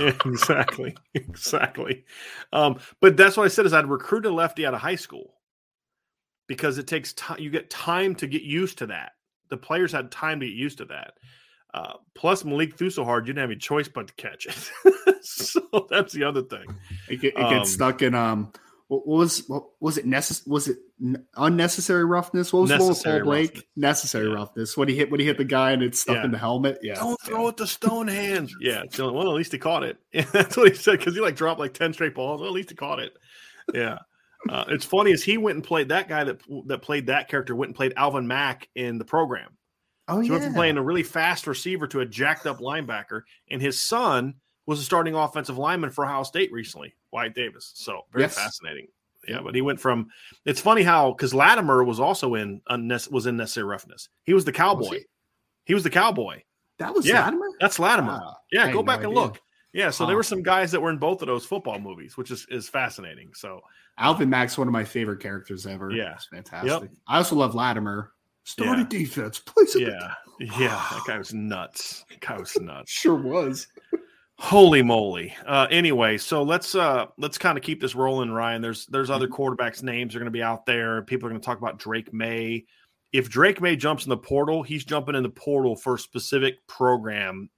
Yeah 0.00 0.12
exactly. 0.24 0.96
Exactly. 1.14 2.04
Um, 2.52 2.78
but 3.00 3.16
that's 3.16 3.36
what 3.36 3.44
I 3.44 3.48
said 3.48 3.66
is 3.66 3.72
I'd 3.72 3.86
recruit 3.86 4.26
a 4.26 4.30
lefty 4.30 4.66
out 4.66 4.74
of 4.74 4.80
high 4.80 4.94
school 4.96 5.34
because 6.46 6.78
it 6.78 6.86
takes 6.86 7.12
time. 7.14 7.38
You 7.40 7.50
get 7.50 7.70
time 7.70 8.14
to 8.16 8.26
get 8.26 8.42
used 8.42 8.78
to 8.78 8.86
that. 8.88 9.12
The 9.48 9.56
players 9.56 9.92
had 9.92 10.10
time 10.10 10.40
to 10.40 10.46
get 10.46 10.54
used 10.54 10.78
to 10.78 10.84
that. 10.86 11.14
Uh, 11.74 11.94
plus, 12.14 12.44
Malik 12.44 12.76
threw 12.76 12.88
so 12.90 13.04
hard, 13.04 13.26
you 13.26 13.32
didn't 13.34 13.42
have 13.42 13.50
any 13.50 13.58
choice 13.58 13.86
but 13.88 14.08
to 14.08 14.14
catch 14.14 14.46
it. 14.46 15.24
so 15.24 15.60
that's 15.90 16.12
the 16.12 16.24
other 16.24 16.42
thing. 16.42 16.64
it, 17.08 17.20
get, 17.20 17.34
it 17.34 17.40
Um, 17.42 17.50
gets 17.58 17.72
stuck 17.72 18.02
in 18.02 18.14
um. 18.14 18.52
What 18.88 19.06
was 19.06 19.42
what 19.48 19.64
was 19.80 19.98
it 19.98 20.06
necess- 20.06 20.46
Was 20.46 20.68
it 20.68 20.78
unnecessary 21.36 22.04
roughness? 22.04 22.52
What 22.52 22.60
was 22.62 22.70
the 22.70 22.78
one 22.78 22.88
with 22.88 23.02
Paul 23.02 23.12
Necessary 23.12 23.22
Blake? 23.22 23.50
roughness. 23.54 23.64
Necessary 23.76 24.28
Yeah. 24.28 24.34
roughness. 24.34 24.76
When 24.76 24.88
he 24.88 24.94
hit 24.96 25.10
when 25.10 25.20
he 25.20 25.26
hit 25.26 25.38
the 25.38 25.44
guy 25.44 25.72
and 25.72 25.82
it's 25.82 26.00
stuck 26.00 26.16
Yeah. 26.16 26.24
in 26.24 26.30
the 26.30 26.38
helmet. 26.38 26.78
Yeah, 26.82 26.94
Don't 26.94 27.18
yeah. 27.24 27.28
throw 27.28 27.48
it 27.48 27.56
to 27.58 27.66
stone 27.66 28.08
hands. 28.08 28.54
Yeah. 28.60 28.82
Well, 28.98 29.22
at 29.28 29.34
least 29.34 29.52
he 29.52 29.58
caught 29.58 29.82
it. 29.82 29.98
that's 30.32 30.56
what 30.56 30.68
he 30.68 30.74
said 30.74 30.98
because 30.98 31.14
he 31.14 31.20
like 31.20 31.36
dropped 31.36 31.60
like 31.60 31.74
10 31.74 31.92
straight 31.92 32.14
balls. 32.14 32.40
Well, 32.40 32.48
at 32.48 32.54
least 32.54 32.70
he 32.70 32.76
caught 32.76 33.00
it. 33.00 33.12
Yeah. 33.74 33.98
Uh, 34.48 34.64
it's 34.68 34.84
funny 34.84 35.12
as 35.12 35.24
he 35.24 35.38
went 35.38 35.56
and 35.56 35.64
played 35.64 35.88
that 35.88 36.08
guy 36.08 36.22
that 36.24 36.40
that 36.66 36.82
played 36.82 37.06
that 37.06 37.28
character 37.28 37.56
went 37.56 37.70
and 37.70 37.76
played 37.76 37.92
Alvin 37.96 38.26
Mack 38.28 38.68
in 38.76 38.98
the 38.98 39.04
program. 39.04 39.56
Oh 40.06 40.20
He 40.20 40.28
yeah. 40.28 40.34
went 40.34 40.44
from 40.44 40.54
playing 40.54 40.76
a 40.76 40.82
really 40.82 41.02
fast 41.02 41.48
receiver 41.48 41.88
to 41.88 41.98
a 42.00 42.06
jacked 42.06 42.46
up 42.46 42.60
linebacker, 42.60 43.22
and 43.50 43.60
his 43.60 43.82
son 43.82 44.34
was 44.64 44.78
a 44.78 44.84
starting 44.84 45.14
offensive 45.16 45.58
lineman 45.58 45.90
for 45.90 46.04
Ohio 46.04 46.22
State 46.22 46.52
recently, 46.52 46.94
Wyatt 47.16 47.34
Davis. 47.34 47.72
So 47.74 48.02
very 48.12 48.24
Yes. 48.24 48.34
fascinating. 48.36 48.88
Yeah, 49.26 49.40
but 49.42 49.54
he 49.54 49.62
went 49.62 49.80
from. 49.80 50.08
It's 50.44 50.60
funny 50.60 50.82
how 50.82 51.12
because 51.12 51.32
Latimer 51.34 51.82
was 51.82 51.98
also 51.98 52.34
in 52.34 52.60
unnecess- 52.70 53.10
was 53.10 53.26
in 53.26 53.36
necessary 53.38 53.64
roughness. 53.66 54.08
He 54.22 54.34
was 54.34 54.44
the 54.44 54.52
oh, 54.52 54.54
cowboy. 54.54 54.90
he? 54.98 55.04
he? 55.64 55.74
was 55.74 55.82
the 55.82 55.90
cowboy. 55.90 56.42
that 56.78 56.94
was 56.94 57.06
Yeah. 57.06 57.24
Latimer. 57.24 57.48
That's 57.58 57.78
Latimer. 57.78 58.20
Yeah, 58.52 58.66
go 58.68 58.74
no 58.74 58.82
back 58.84 58.98
and 58.98 59.06
idea. 59.06 59.18
look. 59.18 59.40
Yeah, 59.72 59.90
so 59.90 60.06
there 60.06 60.14
were 60.16 60.22
some 60.22 60.42
guys 60.42 60.70
that 60.72 60.80
were 60.80 60.90
in 60.90 60.98
both 60.98 61.22
of 61.22 61.26
those 61.28 61.44
football 61.44 61.78
movies, 61.80 62.16
which 62.16 62.30
is 62.30 62.46
is 62.50 62.68
fascinating. 62.68 63.30
So 63.34 63.60
Alvin 63.98 64.28
Mack's 64.30 64.56
one 64.58 64.68
of 64.68 64.72
my 64.72 64.84
favorite 64.84 65.20
characters 65.20 65.66
ever. 65.66 65.90
Yeah. 65.90 66.14
it's 66.14 66.26
fantastic. 66.26 66.90
I 67.08 67.16
also 67.16 67.34
love 67.34 67.54
Latimer. 67.54 68.12
Started 68.44 68.92
Yeah. 68.92 68.98
defense. 69.00 69.38
Place 69.40 69.74
it. 69.74 69.88
yeah, 69.88 70.14
yeah, 70.38 70.86
that 70.92 71.02
guy 71.06 71.18
was 71.18 71.34
nuts. 71.34 72.04
That 72.10 72.20
guy 72.20 72.38
was 72.38 72.56
nuts. 72.60 72.92
Sure 72.92 73.16
was. 73.16 73.66
Holy 74.38 74.82
moly! 74.82 75.34
Uh, 75.46 75.66
anyway, 75.70 76.18
so 76.18 76.42
let's 76.42 76.74
uh, 76.74 77.06
let's 77.16 77.38
kind 77.38 77.56
of 77.56 77.64
keep 77.64 77.80
this 77.80 77.94
rolling, 77.94 78.30
Ryan. 78.30 78.60
There's 78.60 78.84
there's 78.86 79.08
other 79.08 79.28
quarterbacks' 79.28 79.82
names 79.82 80.14
are 80.14 80.18
going 80.18 80.26
to 80.26 80.30
be 80.30 80.42
out 80.42 80.66
there. 80.66 81.02
People 81.02 81.26
are 81.26 81.30
going 81.30 81.40
to 81.40 81.44
talk 81.44 81.58
about 81.58 81.78
Drake 81.78 82.12
Maye. 82.12 82.66
If 83.12 83.30
Drake 83.30 83.62
Maye 83.62 83.76
jumps 83.76 84.04
in 84.04 84.10
the 84.10 84.16
portal, 84.16 84.62
he's 84.62 84.84
jumping 84.84 85.14
in 85.14 85.22
the 85.22 85.30
portal 85.30 85.74
for 85.74 85.94
a 85.94 85.98
specific 85.98 86.56
program 86.66 87.48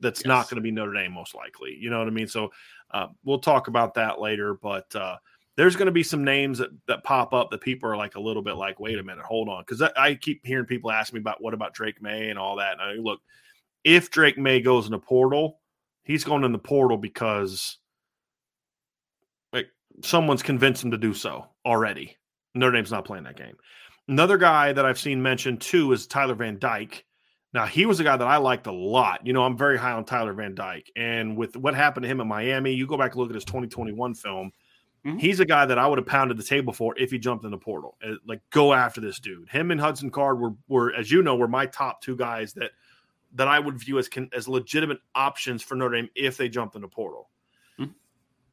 that's 0.00 0.24
not 0.24 0.48
going 0.48 0.56
to 0.56 0.62
be 0.62 0.70
Notre 0.70 0.94
Dame, 0.94 1.12
most 1.12 1.34
likely. 1.34 1.76
You 1.78 1.90
know 1.90 1.98
what 1.98 2.08
I 2.08 2.12
mean? 2.12 2.28
So 2.28 2.50
uh, 2.92 3.08
we'll 3.24 3.38
talk 3.38 3.68
about 3.68 3.94
that 3.94 4.20
later. 4.20 4.54
But 4.54 4.94
uh, 4.96 5.16
there's 5.56 5.76
going 5.76 5.86
to 5.86 5.92
be 5.92 6.02
some 6.02 6.24
names 6.24 6.58
that, 6.58 6.70
that 6.88 7.04
pop 7.04 7.34
up 7.34 7.50
that 7.50 7.60
people 7.60 7.90
are 7.90 7.96
like 7.96 8.14
a 8.14 8.20
little 8.20 8.42
bit 8.42 8.56
like, 8.56 8.80
wait 8.80 8.98
a 8.98 9.02
minute, 9.02 9.24
hold 9.24 9.48
on, 9.48 9.62
because 9.66 9.82
I, 9.82 9.90
I 9.96 10.14
keep 10.14 10.44
hearing 10.44 10.66
people 10.66 10.90
ask 10.90 11.12
me 11.12 11.20
about 11.20 11.42
what 11.42 11.54
about 11.54 11.74
Drake 11.74 12.00
Maye 12.00 12.30
and 12.30 12.38
all 12.38 12.56
that. 12.56 12.72
And 12.72 12.82
I 12.82 12.94
look, 12.94 13.20
if 13.84 14.10
Drake 14.10 14.38
Maye 14.38 14.60
goes 14.60 14.86
in 14.86 14.92
the 14.92 14.98
portal, 14.98 15.60
he's 16.04 16.24
going 16.24 16.44
in 16.44 16.52
the 16.52 16.58
portal 16.58 16.96
because 16.96 17.78
like 19.52 19.68
someone's 20.02 20.42
convinced 20.42 20.82
him 20.84 20.90
to 20.92 20.98
do 20.98 21.14
so 21.14 21.46
already. 21.64 22.16
Notre 22.54 22.72
Dame's 22.72 22.90
not 22.92 23.04
playing 23.04 23.24
that 23.24 23.36
game. 23.36 23.56
Another 24.08 24.36
guy 24.36 24.72
that 24.72 24.84
I've 24.84 24.98
seen 24.98 25.22
mentioned 25.22 25.60
too 25.60 25.92
is 25.92 26.06
Tyler 26.06 26.34
Van 26.34 26.58
Dyke. 26.58 27.04
Now 27.54 27.66
he 27.66 27.86
was 27.86 28.00
a 28.00 28.04
guy 28.04 28.16
that 28.16 28.26
I 28.26 28.38
liked 28.38 28.66
a 28.66 28.72
lot. 28.72 29.26
You 29.26 29.32
know, 29.32 29.42
I'm 29.44 29.56
very 29.56 29.78
high 29.78 29.92
on 29.92 30.04
Tyler 30.04 30.32
Van 30.32 30.54
Dyke, 30.54 30.90
and 30.96 31.36
with 31.36 31.56
what 31.56 31.74
happened 31.74 32.04
to 32.04 32.08
him 32.08 32.20
in 32.20 32.26
Miami, 32.28 32.72
you 32.72 32.86
go 32.86 32.96
back 32.96 33.12
and 33.12 33.20
look 33.20 33.30
at 33.30 33.34
his 33.34 33.44
2021 33.44 34.14
film. 34.14 34.52
Mhm. 35.04 35.20
He's 35.20 35.40
a 35.40 35.44
guy 35.44 35.66
that 35.66 35.78
I 35.78 35.86
would 35.86 35.98
have 35.98 36.06
pounded 36.06 36.36
the 36.36 36.44
table 36.44 36.72
for 36.72 36.96
if 36.96 37.10
he 37.10 37.18
jumped 37.18 37.44
in 37.44 37.50
the 37.50 37.58
portal. 37.58 37.98
Uh, 38.06 38.14
Like, 38.24 38.40
go 38.50 38.72
after 38.72 39.00
this 39.00 39.18
dude. 39.18 39.48
Him 39.48 39.70
and 39.72 39.80
Hudson 39.80 40.10
Card 40.10 40.38
were, 40.38 40.54
were, 40.68 40.94
as 40.94 41.10
you 41.10 41.22
know, 41.22 41.34
were 41.34 41.48
my 41.48 41.66
top 41.66 42.00
two 42.02 42.16
guys 42.16 42.52
that 42.54 42.70
that 43.34 43.48
I 43.48 43.58
would 43.58 43.78
view 43.78 43.98
as 43.98 44.08
can, 44.08 44.28
as 44.34 44.46
legitimate 44.48 44.98
options 45.14 45.62
for 45.62 45.74
Notre 45.74 45.96
Dame 45.96 46.08
if 46.14 46.36
they 46.36 46.48
jumped 46.48 46.74
in 46.76 46.82
the 46.82 46.88
portal. 46.88 47.30
Mhm. 47.78 47.94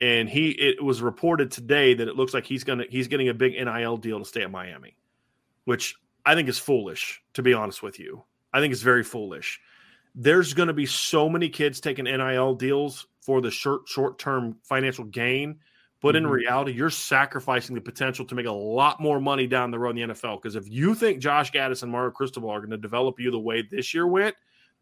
And 0.01 0.29
he, 0.29 0.49
it 0.51 0.83
was 0.83 1.01
reported 1.01 1.51
today 1.51 1.93
that 1.93 2.07
it 2.07 2.15
looks 2.15 2.33
like 2.33 2.45
he's 2.45 2.63
gonna 2.63 2.85
he's 2.89 3.07
getting 3.07 3.29
a 3.29 3.33
big 3.33 3.53
NIL 3.53 3.97
deal 3.97 4.19
to 4.19 4.25
stay 4.25 4.41
at 4.43 4.51
Miami, 4.51 4.95
which 5.65 5.95
I 6.25 6.35
think 6.35 6.47
is 6.49 6.57
foolish. 6.59 7.21
To 7.33 7.41
be 7.41 7.53
honest 7.53 7.83
with 7.83 7.99
you, 7.99 8.23
I 8.53 8.59
think 8.59 8.71
it's 8.71 8.81
very 8.81 9.03
foolish. 9.03 9.59
There's 10.15 10.53
going 10.53 10.67
to 10.67 10.73
be 10.73 10.85
so 10.87 11.29
many 11.29 11.49
kids 11.49 11.79
taking 11.79 12.05
NIL 12.05 12.55
deals 12.55 13.07
for 13.21 13.41
the 13.41 13.51
short 13.51 13.87
short 13.87 14.17
term 14.17 14.57
financial 14.63 15.05
gain, 15.05 15.59
but 16.01 16.15
in 16.15 16.23
Mhm. 16.23 16.31
reality, 16.31 16.71
you're 16.71 16.89
sacrificing 16.89 17.75
the 17.75 17.81
potential 17.81 18.25
to 18.25 18.35
make 18.35 18.45
a 18.47 18.51
lot 18.51 18.99
more 18.99 19.19
money 19.21 19.45
down 19.45 19.69
the 19.71 19.77
road 19.79 19.91
in 19.91 19.95
the 19.97 20.13
NFL. 20.13 20.37
Because 20.37 20.55
if 20.55 20.67
you 20.69 20.95
think 20.95 21.19
Josh 21.19 21.51
Gattis 21.51 21.83
and 21.83 21.91
Mario 21.91 22.11
Cristobal 22.11 22.49
are 22.49 22.59
going 22.59 22.71
to 22.71 22.77
develop 22.77 23.19
you 23.19 23.29
the 23.31 23.39
way 23.39 23.61
this 23.61 23.93
year 23.93 24.07
went, 24.07 24.35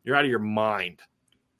you're 0.07 0.15
out 0.15 0.23
of 0.23 0.31
your 0.31 0.39
mind. 0.39 1.01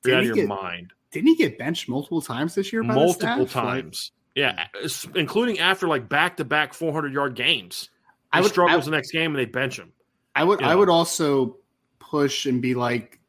You're 0.06 0.16
Did 0.16 0.18
out 0.18 0.20
of 0.22 0.26
your 0.28 0.36
get 0.36 0.48
mind. 0.48 0.94
Didn't 1.12 1.28
he 1.28 1.36
get 1.36 1.58
benched 1.58 1.90
multiple 1.90 2.22
times 2.22 2.56
this 2.56 2.72
year? 2.72 2.82
By 2.82 2.94
the 2.94 3.00
Multiple 3.02 3.20
staff? 3.20 3.40
Like, 3.40 3.50
times. 3.84 4.12
yeah, 4.36 4.68
including 5.16 5.60
after 5.60 5.88
like 5.88 6.08
back 6.08 6.38
to 6.38 6.46
back 6.46 6.74
400 6.74 7.14
yard 7.14 7.36
games. 7.36 7.90
I 8.32 8.38
He 8.38 8.44
would- 8.44 8.52
struggles 8.52 8.88
I- 8.88 8.92
the 8.92 8.96
next 8.96 9.12
game 9.12 9.32
and 9.32 9.40
they 9.40 9.46
bench 9.46 9.78
him. 9.78 9.92
I 10.36 10.44
would. 10.44 10.62
you 10.62 10.66
I 10.68 10.76
would 10.76 10.90
also 10.90 11.58
push 12.00 12.46
and 12.46 12.62
be 12.62 12.74
like. 12.74 13.20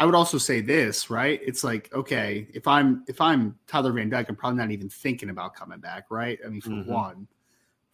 I 0.00 0.04
would 0.06 0.14
also 0.14 0.38
say 0.38 0.60
this, 0.60 1.10
right? 1.10 1.40
It's 1.44 1.64
like, 1.64 1.92
okay, 1.92 2.46
if 2.54 2.68
I'm 2.68 3.02
if 3.08 3.20
I'm 3.20 3.56
Tyler 3.66 3.90
Van 3.92 4.08
Dyke, 4.08 4.28
I'm 4.28 4.36
probably 4.36 4.58
not 4.58 4.70
even 4.70 4.88
thinking 4.88 5.28
about 5.30 5.54
coming 5.56 5.80
back, 5.80 6.04
right? 6.10 6.38
I 6.44 6.48
mean, 6.48 6.60
for 6.60 6.70
Mhm. 6.70 6.86
one. 6.86 7.26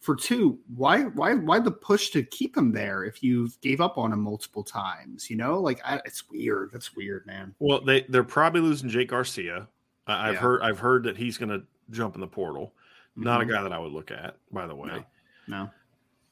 For 0.05 0.15
two, 0.15 0.59
why 0.75 1.05
why 1.05 1.33
why 1.33 1.57
the 1.59 1.71
push 1.71 2.09
to 2.11 2.21
keep 2.21 2.55
him 2.55 2.71
there 2.71 3.05
if 3.05 3.23
you 3.23 3.49
gave 3.61 3.81
up 3.81 3.97
on 3.97 4.13
him 4.13 4.21
multiple 4.21 4.63
times? 4.63 5.31
You 5.31 5.35
know, 5.35 5.59
like 5.59 5.81
I, 5.83 5.99
it's 6.05 6.29
weird. 6.29 6.69
That's 6.71 6.95
weird, 6.95 7.25
man. 7.25 7.55
Well, 7.57 7.81
they 7.81 8.01
they're 8.09 8.23
probably 8.23 8.61
losing 8.61 8.87
Jake 8.87 9.09
Garcia. 9.09 9.67
I, 10.05 10.27
I've 10.29 10.33
Yeah. 10.35 10.39
heard 10.41 10.61
I've 10.61 10.77
heard 10.77 11.03
that 11.05 11.17
he's 11.17 11.39
going 11.39 11.49
to 11.49 11.63
jump 11.89 12.13
in 12.13 12.21
the 12.21 12.27
portal. 12.27 12.75
Not 13.15 13.41
a 13.41 13.45
Mhm. 13.45 13.49
guy 13.49 13.63
that 13.63 13.73
I 13.73 13.79
would 13.79 13.93
look 13.93 14.11
at, 14.11 14.37
by 14.51 14.67
the 14.67 14.75
way. 14.75 14.89
No. 14.89 15.63
No. 15.63 15.69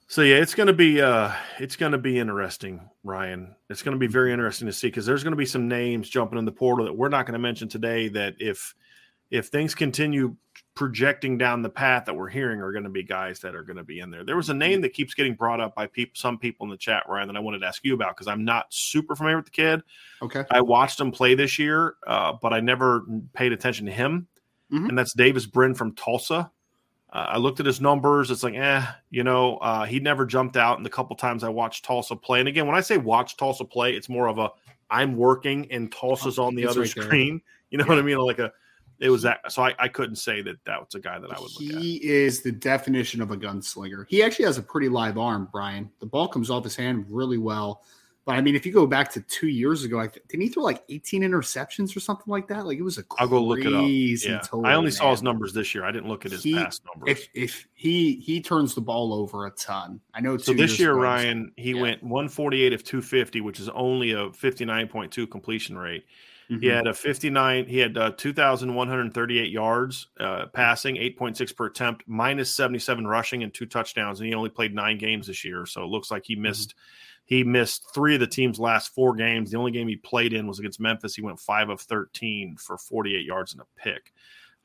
So 0.08 0.22
yeah, 0.22 0.36
it's 0.36 0.54
going 0.54 0.68
to 0.68 0.74
be 0.74 1.02
uh 1.02 1.32
it's 1.58 1.76
going 1.76 1.94
to 1.94 1.98
be 1.98 2.20
interesting, 2.20 2.80
Ryan. 3.04 3.56
It's 3.72 3.82
going 3.82 3.96
to 3.96 4.00
be 4.00 4.06
very 4.06 4.32
interesting 4.32 4.68
to 4.68 4.74
see 4.74 4.86
because 4.88 5.08
there's 5.08 5.24
going 5.24 5.32
to 5.32 5.38
be 5.38 5.48
some 5.48 5.68
names 5.68 6.10
jumping 6.10 6.38
in 6.38 6.46
the 6.46 6.52
portal 6.52 6.86
that 6.86 6.94
we're 6.94 7.10
not 7.10 7.26
going 7.26 7.34
to 7.34 7.40
mention 7.40 7.68
today. 7.70 8.08
That 8.10 8.36
if 8.38 8.76
if 9.32 9.48
things 9.48 9.74
continue 9.74 10.36
projecting 10.76 11.38
down 11.38 11.62
the 11.62 11.70
path 11.70 12.06
that 12.06 12.14
we're 12.16 12.30
hearing, 12.30 12.60
are 12.60 12.72
going 12.72 12.84
to 12.84 12.90
be 12.90 13.04
guys 13.04 13.40
that 13.42 13.54
are 13.56 13.64
going 13.64 13.78
to 13.78 13.84
be 13.84 14.00
in 14.00 14.10
there. 14.10 14.24
There 14.24 14.36
was 14.36 14.50
a 14.50 14.54
name 14.54 14.82
that 14.82 14.94
keeps 14.94 15.14
getting 15.14 15.36
brought 15.36 15.60
up 15.60 15.76
by 15.76 15.86
people, 15.88 16.14
some 16.16 16.38
people 16.38 16.66
in 16.66 16.72
the 16.72 16.78
chat, 16.78 17.04
Ryan, 17.08 17.28
that 17.28 17.38
I 17.38 17.40
wanted 17.42 17.60
to 17.60 17.68
ask 17.68 17.84
you 17.86 17.94
about 17.94 18.16
because 18.16 18.28
I'm 18.28 18.44
not 18.44 18.66
super 18.74 19.16
familiar 19.16 19.38
with 19.38 19.46
the 19.46 19.52
kid. 19.52 19.84
Okay. 20.22 20.44
I 20.50 20.62
watched 20.62 21.00
him 21.00 21.12
play 21.12 21.36
this 21.36 21.60
year, 21.60 21.96
uh, 22.08 22.34
but 22.42 22.54
I 22.54 22.60
never 22.60 23.06
paid 23.34 23.52
attention 23.52 23.86
to 23.86 23.92
him. 23.92 24.28
Mhm. 24.72 24.90
And 24.90 24.98
that's 24.98 25.14
Davis 25.14 25.46
Brin 25.46 25.76
from 25.76 25.94
Tulsa. 25.94 26.50
Uh, 27.12 27.26
I 27.30 27.38
looked 27.38 27.60
at 27.60 27.68
his 27.68 27.80
numbers. 27.80 28.32
It's 28.32 28.42
like, 28.42 28.56
eh, 28.56 28.84
you 29.12 29.24
know, 29.24 29.58
uh, 29.58 29.86
he 29.86 30.00
never 30.00 30.26
jumped 30.26 30.58
out. 30.58 30.78
And 30.78 30.86
the 30.86 30.90
couple 30.90 31.16
times 31.16 31.44
I 31.44 31.50
watched 31.50 31.86
Tulsa 31.86 32.16
play, 32.16 32.40
and 32.40 32.48
again, 32.50 32.66
when 32.66 32.76
I 32.76 32.82
say 32.82 32.98
watch 32.98 33.38
Tulsa 33.38 33.66
play, 33.66 33.94
it's 33.94 34.10
more 34.10 34.28
of 34.28 34.40
a 34.40 34.50
I'm 34.90 35.16
working 35.16 35.72
and 35.72 35.92
Tulsa's 35.92 36.40
on 36.40 36.56
the 36.56 36.64
It's 36.64 36.72
other 36.72 36.82
right 36.82 36.94
there. 36.96 37.04
screen. 37.04 37.42
You 37.70 37.80
know 37.80 37.86
what 37.86 37.98
I 37.98 38.04
mean? 38.04 38.18
Like 38.18 38.38
a, 38.38 38.52
it 39.04 39.10
was 39.10 39.22
that. 39.24 39.52
So 39.52 39.64
I, 39.64 39.76
I 39.80 39.90
couldn't 39.90 40.16
say 40.16 40.42
that 40.44 40.64
that 40.64 40.80
was 40.80 40.96
a 40.96 41.00
guy 41.00 41.20
that 41.20 41.30
I 41.30 41.40
would 41.40 41.52
look 41.60 41.76
at. 41.76 41.82
He 41.82 41.98
is 41.98 42.42
the 42.42 42.54
definition 42.54 43.22
of 43.22 43.32
a 43.32 43.38
gunslinger. 43.38 44.06
He 44.08 44.24
actually 44.24 44.46
has 44.46 44.58
a 44.58 44.64
pretty 44.64 44.88
live 44.88 45.18
arm, 45.18 45.50
Brian. 45.52 45.92
The 46.00 46.06
ball 46.06 46.30
comes 46.30 46.50
off 46.50 46.64
his 46.64 46.76
hand 46.76 47.06
really 47.10 47.38
well. 47.38 47.84
But 48.26 48.38
I 48.38 48.42
mean, 48.42 48.56
if 48.56 48.66
you 48.66 48.72
go 48.72 48.88
back 48.88 49.12
to 49.12 49.22
two 49.22 49.50
years 49.50 49.84
ago, 49.84 50.00
I 50.00 50.08
th- 50.08 50.26
didn't 50.30 50.44
he 50.44 50.48
throw 50.48 50.64
like 50.64 50.84
18 50.88 51.24
interceptions 51.24 51.94
or 51.94 52.00
something 52.00 52.32
like 52.32 52.48
that? 52.48 52.66
Like 52.66 52.78
it 52.78 52.82
was 52.82 52.98
a 52.98 53.04
I'll 53.20 53.28
go 53.28 53.44
look 53.44 53.60
it 53.60 53.74
up. 53.74 53.84
Yeah, 53.86 54.40
total, 54.40 54.66
I 54.66 54.76
only 54.76 54.92
saw 54.92 55.12
his 55.12 55.22
numbers 55.22 55.52
this 55.52 55.76
year. 55.76 55.84
I 55.84 55.92
didn't 55.92 56.08
look 56.08 56.26
at 56.26 56.32
his 56.32 56.42
He- 56.42 56.56
past 56.56 56.82
numbers. 56.86 57.10
If 57.10 57.28
if 57.34 57.68
he 57.74 58.16
he 58.22 58.40
turns 58.42 58.74
the 58.74 58.82
ball 58.82 59.14
over 59.14 59.48
a 59.48 59.52
ton, 59.52 60.00
I 60.14 60.22
know. 60.22 60.38
So 60.38 60.54
this 60.54 60.80
year, 60.80 60.92
ago, 60.92 61.02
Ryan, 61.02 61.52
he 61.58 61.74
yeah. 61.74 61.82
went 61.82 62.02
148 62.02 62.72
of 62.72 62.86
250, 62.86 63.42
which 63.42 63.60
is 63.60 63.68
only 63.68 64.12
a 64.12 64.30
59.2 64.30 65.30
completion 65.30 65.78
rate. 65.78 66.06
Mm-hmm. 66.54 66.62
He 66.62 66.68
had 66.68 66.88
a 66.88 66.94
59. 66.94 67.66
He 67.68 67.80
had 67.80 67.98
uh, 67.98 68.12
2,138 68.12 69.52
yards 69.52 70.08
uh, 70.20 70.46
passing, 70.54 70.96
8.6 70.96 71.56
per 71.56 71.66
attempt, 71.66 72.04
minus 72.08 72.56
77 72.56 73.08
rushing, 73.08 73.44
and 73.44 73.54
two 73.54 73.66
touchdowns. 73.66 74.20
And 74.20 74.28
he 74.28 74.36
only 74.36 74.50
played 74.50 74.74
nine 74.74 74.98
games 74.98 75.28
this 75.28 75.44
year, 75.44 75.66
so 75.66 75.84
it 75.84 75.88
looks 75.88 76.12
like 76.12 76.26
he 76.26 76.36
mm-hmm. 76.36 76.44
missed. 76.44 76.70
Mm-hmm. 76.70 77.10
He 77.26 77.44
missed 77.46 77.86
three 77.96 78.16
of 78.16 78.20
the 78.20 78.28
team's 78.28 78.60
last 78.60 78.94
four 78.94 79.16
games. 79.16 79.50
The 79.50 79.58
only 79.58 79.72
game 79.72 79.88
he 79.88 79.96
played 79.96 80.34
in 80.34 80.46
was 80.46 80.60
against 80.60 80.82
Memphis. 80.82 81.16
He 81.16 81.22
went 81.22 81.40
five 81.40 81.70
of 81.70 81.80
13 81.80 82.58
for 82.58 82.78
48 82.78 83.26
yards 83.26 83.54
and 83.54 83.62
a 83.62 83.66
pick. 83.78 84.12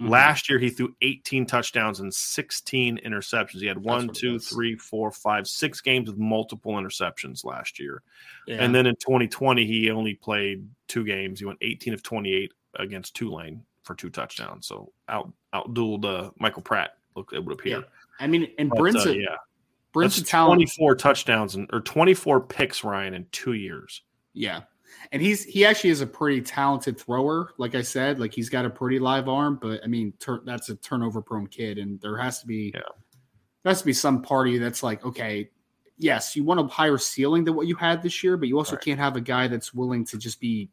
Mm-hmm. 0.01 0.11
Last 0.11 0.49
year, 0.49 0.61
he 0.61 0.71
threw 0.71 0.95
18 1.03 1.47
touchdowns 1.47 1.99
and 1.99 2.15
16 2.15 3.01
interceptions. 3.05 3.61
He 3.61 3.67
had 3.67 3.79
one, 3.79 4.09
two, 4.09 4.39
three, 4.39 4.77
four, 4.77 5.11
five, 5.11 5.49
six 5.49 5.81
games 5.81 6.09
with 6.09 6.19
multiple 6.19 6.75
interceptions 6.75 7.45
last 7.45 7.81
year. 7.81 8.03
Yeah. 8.47 8.63
And 8.63 8.73
then 8.73 8.87
in 8.87 8.95
2020, 8.97 9.67
he 9.67 9.91
only 9.91 10.15
played 10.15 10.69
two 10.87 11.05
games. 11.05 11.41
He 11.41 11.47
went 11.47 11.59
18 11.63 11.95
of 11.95 12.03
28 12.05 12.53
against 12.77 13.15
Tulane 13.15 13.65
for 13.83 13.97
two 13.97 14.11
touchdowns. 14.11 14.67
So 14.69 14.93
out 15.09 15.33
outdueled 15.53 16.05
uh, 16.05 16.31
Michael 16.39 16.63
Pratt. 16.63 16.91
Look, 17.17 17.33
it 17.33 17.45
would 17.45 17.53
appear. 17.53 17.79
Yeah. 17.79 17.85
I 18.21 18.29
mean, 18.29 18.49
and 18.59 18.71
Brin's 18.71 19.05
uh, 19.05 19.11
yeah, 19.11 19.37
Brin's 19.93 20.23
24 20.23 20.95
touchdowns 20.95 21.57
and 21.57 21.69
or 21.73 21.81
24 21.81 22.43
picks, 22.43 22.85
Ryan, 22.85 23.15
in 23.15 23.27
two 23.33 23.55
years. 23.55 24.03
Yeah, 24.33 24.61
and 25.13 25.23
he's 25.23 25.45
he 25.45 25.65
actually 25.65 25.91
is 25.91 26.01
a 26.01 26.07
pretty 26.07 26.41
talented 26.41 26.99
thrower. 26.99 27.51
Like 27.59 27.75
I 27.75 27.83
said, 27.83 28.19
like 28.19 28.35
he's 28.35 28.49
got 28.49 28.65
a 28.65 28.71
pretty 28.71 28.99
live 28.99 29.29
arm, 29.29 29.59
but 29.61 29.81
I 29.85 29.87
mean 29.87 30.13
tur- 30.19 30.43
that's 30.45 30.69
a 30.69 30.77
turnover 30.77 31.23
prone 31.23 31.47
kid, 31.47 31.79
and 31.79 32.01
there 32.01 32.17
has 32.19 32.41
to 32.41 32.47
be 32.47 32.73
yeah. 32.75 32.81
there 33.63 33.71
has 33.71 33.81
to 33.81 33.87
be 33.87 33.93
some 33.93 34.23
party 34.23 34.59
that's 34.59 34.83
like, 34.83 35.05
okay, 35.05 35.51
yes, 35.99 36.37
you 36.37 36.45
want 36.45 36.61
a 36.61 36.67
higher 36.67 36.99
ceiling 36.99 37.45
than 37.45 37.55
what 37.55 37.67
you 37.67 37.77
had 37.77 38.03
this 38.03 38.23
year, 38.23 38.37
but 38.37 38.49
you 38.49 38.59
also 38.59 38.77
right. 38.77 38.85
can't 38.85 39.01
have 39.01 39.17
a 39.17 39.21
guy 39.21 39.49
that's 39.49 39.75
willing 39.75 40.05
to 40.07 40.19
just 40.19 40.41
be 40.41 40.71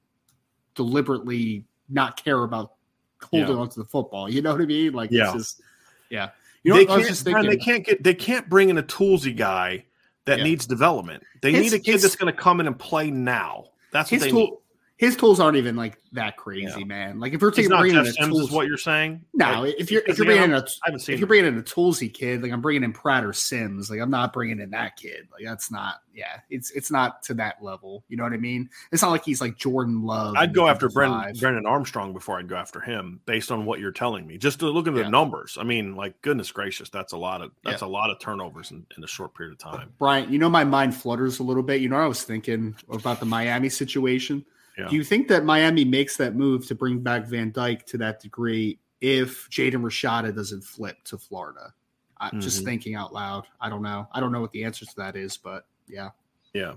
deliberately 0.75 1.65
not 1.89 2.21
care 2.23 2.43
about 2.43 2.73
holding 3.21 3.55
yeah. 3.55 3.61
onto 3.61 3.81
the 3.81 3.87
football. 3.87 4.29
You 4.29 4.41
know 4.41 4.51
what 4.51 4.61
I 4.61 4.65
mean? 4.65 4.93
Like, 4.93 5.11
yeah, 5.11 5.33
just, 5.33 5.61
yeah. 6.09 6.29
You 6.63 6.71
know, 6.71 6.77
they 6.77 6.85
can't, 6.85 7.15
thinking, 7.17 7.49
they 7.49 7.57
can't 7.57 7.85
get 7.85 8.03
they 8.03 8.15
can't 8.15 8.49
bring 8.49 8.69
in 8.69 8.77
a 8.79 8.83
toolsy 8.83 9.35
guy 9.35 9.85
that 10.25 10.39
yeah. 10.39 10.43
needs 10.43 10.65
development. 10.65 11.23
They 11.41 11.51
need 11.51 11.73
a 11.73 11.79
kid 11.79 12.01
that's 12.01 12.15
going 12.15 12.33
to 12.33 12.39
come 12.39 12.59
in 12.59 12.67
and 12.67 12.77
play 12.77 13.11
now. 13.11 13.65
That's 13.95 14.11
what 14.11 14.15
his 14.15 14.23
they 14.23 14.29
tool, 14.31 14.39
need. 14.39 14.53
His 14.97 15.17
tools 15.17 15.41
aren't 15.41 15.57
even 15.57 15.75
like 15.75 15.97
that 16.13 16.37
crazy, 16.37 16.79
yeah. 16.79 16.85
man. 16.85 17.19
Like 17.19 17.33
if 17.33 17.41
you're 17.41 17.51
taking 17.51 17.69
bringing 17.69 18.01
Jeff 18.01 18.15
in 18.17 18.23
a 18.23 18.27
tools, 18.27 18.43
is 18.43 18.51
what 18.51 18.65
you're 18.65 18.77
saying. 18.77 19.25
No, 19.33 19.63
like, 19.63 19.75
if 19.77 19.91
you're 19.91 20.01
if 20.07 20.17
you're 20.17 20.25
bringing 20.25 20.45
in 20.45 20.53
a 20.53 20.61
I 20.61 20.85
haven't 20.85 21.01
seen 21.01 21.15
if 21.15 21.19
you're 21.19 21.27
bringing 21.27 21.47
in 21.47 21.57
a 21.57 21.63
toolsy 21.63 22.13
kid, 22.13 22.41
like 22.41 22.53
I'm 22.53 22.61
bringing 22.61 22.83
in 22.83 22.93
Pratt 22.93 23.25
or 23.25 23.33
Sims, 23.33 23.89
like 23.89 23.99
I'm 23.99 24.09
not 24.09 24.31
bringing 24.31 24.61
in 24.61 24.69
that 24.69 24.95
kid. 24.95 25.27
Like 25.33 25.43
that's 25.43 25.69
not, 25.69 25.95
yeah, 26.13 26.39
it's 26.49 26.71
it's 26.71 26.91
not 26.91 27.21
to 27.23 27.33
that 27.33 27.61
level. 27.61 28.05
You 28.07 28.15
know 28.15 28.23
what 28.23 28.31
I 28.31 28.37
mean? 28.37 28.69
It's 28.93 29.01
not 29.01 29.11
like 29.11 29.25
he's 29.25 29.41
like 29.41 29.57
Jordan 29.57 30.03
Love. 30.05 30.35
I'd 30.37 30.53
go 30.53 30.65
after 30.69 30.87
Brennan, 30.87 31.33
Brennan 31.41 31.65
Armstrong 31.65 32.13
before 32.13 32.39
I'd 32.39 32.47
go 32.47 32.55
after 32.55 32.79
him, 32.79 33.19
based 33.25 33.51
on 33.51 33.65
what 33.65 33.81
you're 33.81 33.91
telling 33.91 34.25
me. 34.25 34.37
Just 34.37 34.59
to 34.61 34.69
look 34.69 34.87
at 34.87 34.93
the 34.93 35.01
yeah. 35.01 35.09
numbers. 35.09 35.57
I 35.59 35.65
mean, 35.65 35.97
like 35.97 36.21
goodness 36.21 36.53
gracious, 36.53 36.87
that's 36.87 37.11
a 37.11 37.17
lot 37.17 37.41
of 37.41 37.51
that's 37.65 37.81
yeah. 37.81 37.87
a 37.87 37.89
lot 37.89 38.11
of 38.11 38.19
turnovers 38.19 38.71
in, 38.71 38.85
in 38.95 39.03
a 39.03 39.07
short 39.07 39.35
period 39.35 39.51
of 39.51 39.57
time. 39.59 39.91
Brian, 39.99 40.31
you 40.31 40.39
know 40.39 40.49
my 40.49 40.63
mind 40.63 40.95
flutters 40.95 41.39
a 41.39 41.43
little 41.43 41.63
bit. 41.63 41.81
You 41.81 41.89
know, 41.89 41.97
what 41.97 42.05
I 42.05 42.07
was 42.07 42.23
thinking 42.23 42.77
about 42.89 43.19
the 43.19 43.25
Miami 43.25 43.67
situation 43.67 44.45
yeah. 44.77 44.87
Do 44.87 44.95
you 44.95 45.03
think 45.03 45.27
that 45.29 45.45
Miami 45.45 45.85
makes 45.85 46.17
that 46.17 46.35
move 46.35 46.67
to 46.67 46.75
bring 46.75 46.99
back 46.99 47.25
Van 47.25 47.51
Dyke 47.51 47.85
to 47.87 47.97
that 47.99 48.19
degree 48.19 48.79
if 49.01 49.49
Jaden 49.49 49.81
Rashada 49.81 50.35
doesn't 50.35 50.63
flip 50.63 50.97
to 51.05 51.17
Florida? 51.17 51.73
I'm 52.17 52.31
mm-hmm. 52.31 52.39
just 52.39 52.63
thinking 52.63 52.95
out 52.95 53.13
loud. 53.13 53.45
I 53.59 53.69
don't 53.69 53.81
know. 53.81 54.07
I 54.11 54.19
don't 54.19 54.31
know 54.31 54.41
what 54.41 54.51
the 54.51 54.63
answer 54.63 54.85
to 54.85 54.95
that 54.97 55.15
is, 55.15 55.37
but 55.37 55.65
yeah. 55.87 56.09
Yeah. 56.53 56.73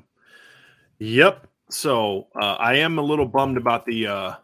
Yep. 0.98 1.46
So 1.70 2.28
uh, 2.40 2.54
I 2.54 2.76
am 2.76 2.98
a 2.98 3.02
little 3.02 3.26
bummed 3.26 3.56
about 3.56 3.84
the. 3.84 4.06
Uh, 4.06 4.34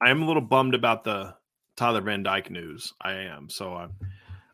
I 0.00 0.10
am 0.10 0.22
a 0.22 0.26
little 0.26 0.42
bummed 0.42 0.74
about 0.74 1.04
the 1.04 1.34
Tyler 1.76 2.00
Van 2.00 2.22
Dyke 2.22 2.50
news. 2.50 2.92
I 3.00 3.12
am. 3.12 3.48
So 3.48 3.74
I, 3.74 3.88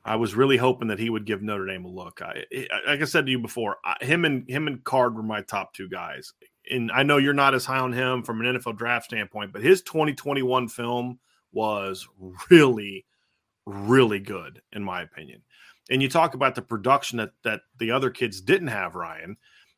I 0.05 0.17
was 0.17 0.35
really 0.35 0.57
hoping 0.57 0.89
that 0.89 0.99
he 0.99 1.11
would 1.11 1.25
give 1.25 1.43
Notre 1.43 1.67
Dame 1.67 1.85
a 1.85 1.89
look. 1.89 2.21
I, 2.23 2.45
like 2.87 3.01
I 3.01 3.05
said 3.05 3.27
to 3.27 3.33
you 3.33 3.39
before, 3.39 3.79
I, 3.85 3.97
him 4.05 4.25
and 4.25 4.49
him 4.49 4.67
and 4.67 4.85
Card 4.85 5.17
were 5.17 5.23
my 5.23 5.43
top 5.43 5.75
two 5.75 5.89
guys 5.89 6.33
and 6.71 6.91
I 6.93 7.03
know 7.03 7.17
you're 7.17 7.35
not 7.35 7.55
as 7.55 7.65
high 7.65 7.79
on 7.79 7.93
him 7.93 8.23
from 8.23 8.41
an 8.41 8.57
NFL 8.57 8.77
draft 8.77 9.07
standpoint, 9.07 9.53
but 9.53 9.63
his 9.63 9.83
2021 9.83 10.69
film 10.69 11.19
was 11.53 12.07
really, 12.51 13.07
really 13.67 14.21
good 14.21 14.63
in 14.73 14.83
my 14.83 15.03
opinion. 15.03 15.43
And 15.91 16.03
you 16.03 16.09
talk 16.09 16.35
about 16.35 16.55
the 16.55 16.63
production 16.63 17.19
that 17.19 17.31
that 17.45 17.63
the 17.79 17.91
other 17.91 18.11
kids 18.11 18.41
didn't 18.41 18.69
have, 18.69 18.95
Ryan. 18.95 19.37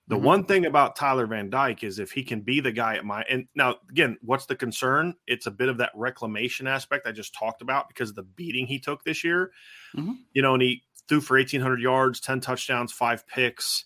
The 0.08 0.16
mm-hmm. 0.16 0.24
one 0.24 0.44
thing 0.44 0.66
about 0.66 0.96
Tyler 0.96 1.26
Van 1.26 1.50
Dyke 1.50 1.84
is 1.84 2.00
if 2.00 2.10
he 2.10 2.24
can 2.24 2.40
be 2.40 2.58
the 2.58 2.72
guy 2.72 2.96
at 2.96 3.04
my 3.04 3.22
and 3.30 3.46
now 3.54 3.76
again, 3.88 4.18
what's 4.22 4.46
the 4.46 4.56
concern? 4.56 5.14
It's 5.28 5.46
a 5.46 5.52
bit 5.52 5.68
of 5.68 5.78
that 5.78 5.92
reclamation 5.94 6.66
aspect 6.66 7.06
I 7.06 7.12
just 7.12 7.34
talked 7.34 7.62
about 7.62 7.88
because 7.88 8.10
of 8.10 8.16
the 8.16 8.24
beating 8.24 8.66
he 8.66 8.80
took 8.80 9.04
this 9.04 9.22
year. 9.22 9.52
Mm-hmm. 9.96 10.14
You 10.32 10.42
know, 10.42 10.54
and 10.54 10.62
he 10.62 10.82
threw 11.08 11.20
for 11.20 11.36
1800 11.36 11.80
yards, 11.80 12.20
10 12.20 12.40
touchdowns, 12.40 12.92
five 12.92 13.26
picks 13.26 13.84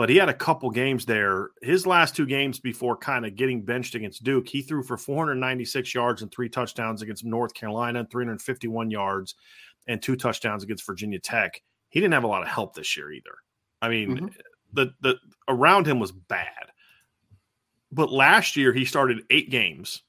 but 0.00 0.08
he 0.08 0.16
had 0.16 0.30
a 0.30 0.34
couple 0.34 0.70
games 0.70 1.04
there. 1.04 1.50
His 1.60 1.86
last 1.86 2.16
two 2.16 2.24
games 2.24 2.58
before 2.58 2.96
kind 2.96 3.26
of 3.26 3.36
getting 3.36 3.60
benched 3.60 3.94
against 3.94 4.24
Duke, 4.24 4.48
he 4.48 4.62
threw 4.62 4.82
for 4.82 4.96
496 4.96 5.94
yards 5.94 6.22
and 6.22 6.32
three 6.32 6.48
touchdowns 6.48 7.02
against 7.02 7.22
North 7.22 7.52
Carolina, 7.52 8.08
351 8.10 8.90
yards, 8.90 9.34
and 9.88 10.00
two 10.00 10.16
touchdowns 10.16 10.64
against 10.64 10.86
Virginia 10.86 11.18
Tech. 11.18 11.60
He 11.90 12.00
didn't 12.00 12.14
have 12.14 12.24
a 12.24 12.28
lot 12.28 12.40
of 12.40 12.48
help 12.48 12.74
this 12.74 12.96
year 12.96 13.12
either. 13.12 13.34
I 13.82 13.90
mean, 13.90 14.16
mm-hmm. 14.16 14.26
the 14.72 14.94
the 15.02 15.16
around 15.48 15.86
him 15.86 16.00
was 16.00 16.12
bad. 16.12 16.72
But 17.92 18.10
last 18.10 18.56
year 18.56 18.72
he 18.72 18.86
started 18.86 19.24
eight 19.28 19.50
games 19.50 20.00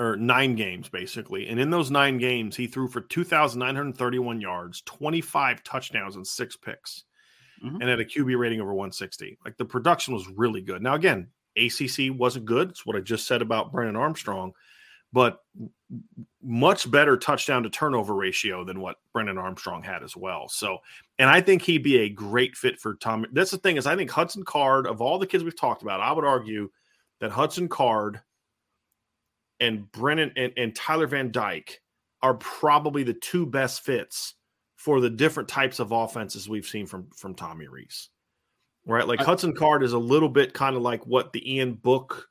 or 0.00 0.16
nine 0.16 0.56
games 0.56 0.88
basically. 0.88 1.46
And 1.46 1.60
in 1.60 1.70
those 1.70 1.92
nine 1.92 2.18
games, 2.18 2.56
he 2.56 2.66
threw 2.66 2.88
for 2.88 3.00
2,931 3.00 4.40
yards, 4.40 4.80
25 4.86 5.62
touchdowns, 5.62 6.16
and 6.16 6.26
six 6.26 6.56
picks 6.56 7.04
mm-hmm. 7.62 7.80
and 7.80 7.88
had 7.88 8.00
a 8.00 8.04
QB 8.04 8.38
rating 8.38 8.60
over 8.60 8.72
160. 8.72 9.38
Like 9.44 9.56
the 9.56 9.64
production 9.64 10.14
was 10.14 10.28
really 10.28 10.60
good. 10.60 10.82
Now, 10.82 10.94
again, 10.94 11.28
ACC 11.56 12.10
wasn't 12.10 12.46
good. 12.46 12.70
It's 12.70 12.86
what 12.86 12.96
I 12.96 13.00
just 13.00 13.26
said 13.26 13.42
about 13.42 13.72
Brennan 13.72 13.96
Armstrong, 13.96 14.52
but 15.12 15.40
much 16.42 16.90
better 16.90 17.16
touchdown 17.16 17.62
to 17.62 17.70
turnover 17.70 18.14
ratio 18.14 18.64
than 18.64 18.80
what 18.80 18.96
Brennan 19.12 19.38
Armstrong 19.38 19.82
had 19.82 20.02
as 20.02 20.16
well. 20.16 20.48
So, 20.48 20.78
and 21.18 21.28
I 21.28 21.40
think 21.40 21.62
he'd 21.62 21.82
be 21.82 21.98
a 21.98 22.08
great 22.08 22.56
fit 22.56 22.80
for 22.80 22.94
Tom. 22.94 23.26
That's 23.32 23.50
the 23.50 23.58
thing 23.58 23.76
is, 23.76 23.86
I 23.86 23.96
think 23.96 24.10
Hudson 24.10 24.44
Card, 24.44 24.86
of 24.86 25.00
all 25.00 25.18
the 25.18 25.26
kids 25.26 25.44
we've 25.44 25.58
talked 25.58 25.82
about, 25.82 26.00
I 26.00 26.12
would 26.12 26.24
argue 26.24 26.70
that 27.20 27.30
Hudson 27.30 27.68
Card 27.68 28.20
and 29.60 29.90
Brennan 29.92 30.32
and, 30.36 30.52
and 30.56 30.74
Tyler 30.74 31.06
Van 31.06 31.30
Dyke 31.30 31.80
are 32.22 32.34
probably 32.34 33.02
the 33.02 33.14
two 33.14 33.46
best 33.46 33.84
fits 33.84 34.34
for 34.82 35.00
the 35.00 35.08
different 35.08 35.48
types 35.48 35.78
of 35.78 35.92
offenses 35.92 36.48
we've 36.48 36.66
seen 36.66 36.86
from 36.86 37.06
from 37.14 37.36
Tommy 37.36 37.68
Rees. 37.68 38.08
Right? 38.84 39.06
Like 39.06 39.20
I, 39.20 39.24
Hudson 39.24 39.54
Card 39.54 39.84
is 39.84 39.92
a 39.92 39.98
little 39.98 40.28
bit 40.28 40.54
kind 40.54 40.74
of 40.74 40.82
like 40.82 41.06
what 41.06 41.32
the 41.32 41.54
Ian 41.54 41.74
Book 41.74 42.28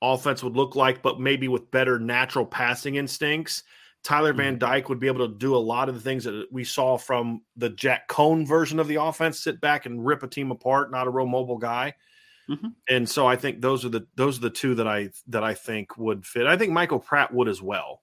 offense 0.00 0.44
would 0.44 0.56
look 0.56 0.76
like, 0.76 1.02
but 1.02 1.18
maybe 1.18 1.48
with 1.48 1.72
better 1.72 1.98
natural 1.98 2.46
passing 2.46 2.94
instincts. 2.94 3.64
Tyler 4.04 4.32
Van 4.32 4.52
mm-hmm. 4.52 4.58
Dyke 4.58 4.88
would 4.88 5.00
be 5.00 5.08
able 5.08 5.26
to 5.28 5.34
do 5.34 5.56
a 5.56 5.58
lot 5.58 5.88
of 5.88 5.96
the 5.96 6.00
things 6.00 6.22
that 6.22 6.46
we 6.52 6.62
saw 6.62 6.96
from 6.96 7.42
the 7.56 7.70
Jack 7.70 8.08
Coan 8.08 8.46
version 8.46 8.78
of 8.78 8.86
the 8.86 9.02
offense, 9.02 9.40
sit 9.40 9.60
back 9.60 9.86
and 9.86 10.06
rip 10.06 10.22
a 10.22 10.28
team 10.28 10.52
apart, 10.52 10.92
not 10.92 11.08
a 11.08 11.10
real 11.10 11.26
mobile 11.26 11.58
guy. 11.58 11.94
Mm-hmm. 12.48 12.68
And 12.88 13.08
so 13.08 13.26
I 13.26 13.34
think 13.34 13.60
those 13.60 13.84
are 13.84 13.88
the 13.88 14.06
those 14.14 14.38
are 14.38 14.42
the 14.42 14.50
two 14.50 14.76
that 14.76 14.86
I 14.86 15.10
that 15.28 15.42
I 15.42 15.54
think 15.54 15.98
would 15.98 16.24
fit. 16.24 16.46
I 16.46 16.56
think 16.56 16.70
Michael 16.70 17.00
Pratt 17.00 17.34
would 17.34 17.48
as 17.48 17.60
well. 17.60 18.02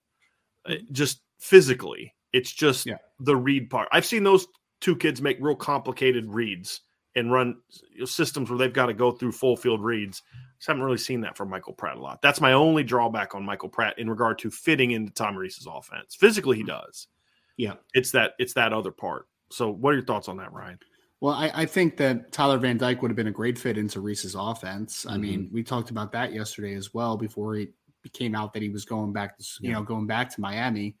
Uh, 0.66 0.74
just 0.92 1.22
physically. 1.38 2.14
It's 2.34 2.52
just 2.52 2.84
yeah. 2.86 2.98
The 3.20 3.36
read 3.36 3.70
part. 3.70 3.88
I've 3.92 4.06
seen 4.06 4.24
those 4.24 4.46
two 4.80 4.96
kids 4.96 5.20
make 5.20 5.38
real 5.40 5.56
complicated 5.56 6.26
reads 6.32 6.80
and 7.16 7.32
run 7.32 7.56
systems 8.04 8.48
where 8.48 8.58
they've 8.58 8.72
got 8.72 8.86
to 8.86 8.94
go 8.94 9.10
through 9.10 9.32
full 9.32 9.56
field 9.56 9.82
reads. 9.82 10.22
Just 10.58 10.68
haven't 10.68 10.82
really 10.82 10.98
seen 10.98 11.22
that 11.22 11.36
from 11.36 11.50
Michael 11.50 11.72
Pratt 11.72 11.96
a 11.96 12.00
lot. 12.00 12.20
That's 12.22 12.40
my 12.40 12.52
only 12.52 12.84
drawback 12.84 13.34
on 13.34 13.44
Michael 13.44 13.68
Pratt 13.68 13.98
in 13.98 14.08
regard 14.08 14.38
to 14.40 14.50
fitting 14.50 14.92
into 14.92 15.12
Tom 15.12 15.36
Rees's 15.36 15.66
offense. 15.70 16.14
Physically, 16.14 16.58
he 16.58 16.64
does. 16.64 17.08
Yeah, 17.56 17.74
it's 17.94 18.12
that 18.12 18.32
it's 18.38 18.54
that 18.54 18.72
other 18.72 18.90
part. 18.90 19.26
So, 19.50 19.70
what 19.70 19.90
are 19.90 19.94
your 19.94 20.04
thoughts 20.04 20.28
on 20.28 20.36
that, 20.38 20.52
Ryan? 20.52 20.78
Well, 21.20 21.34
I, 21.34 21.50
I 21.54 21.66
think 21.66 21.98
that 21.98 22.32
Tyler 22.32 22.56
Van 22.58 22.78
Dyke 22.78 23.02
would 23.02 23.10
have 23.10 23.16
been 23.16 23.26
a 23.26 23.32
great 23.32 23.58
fit 23.58 23.76
into 23.76 24.00
Rees's 24.00 24.34
offense. 24.34 25.04
I 25.04 25.12
mm-hmm. 25.12 25.20
mean, 25.20 25.50
we 25.52 25.62
talked 25.62 25.90
about 25.90 26.12
that 26.12 26.32
yesterday 26.32 26.74
as 26.74 26.94
well 26.94 27.16
before 27.16 27.54
he 27.54 27.68
came 28.14 28.34
out 28.34 28.54
that 28.54 28.62
he 28.62 28.70
was 28.70 28.86
going 28.86 29.12
back 29.12 29.36
to 29.36 29.44
you 29.60 29.70
yeah. 29.70 29.74
know 29.76 29.82
going 29.82 30.06
back 30.06 30.30
to 30.34 30.40
Miami. 30.40 30.96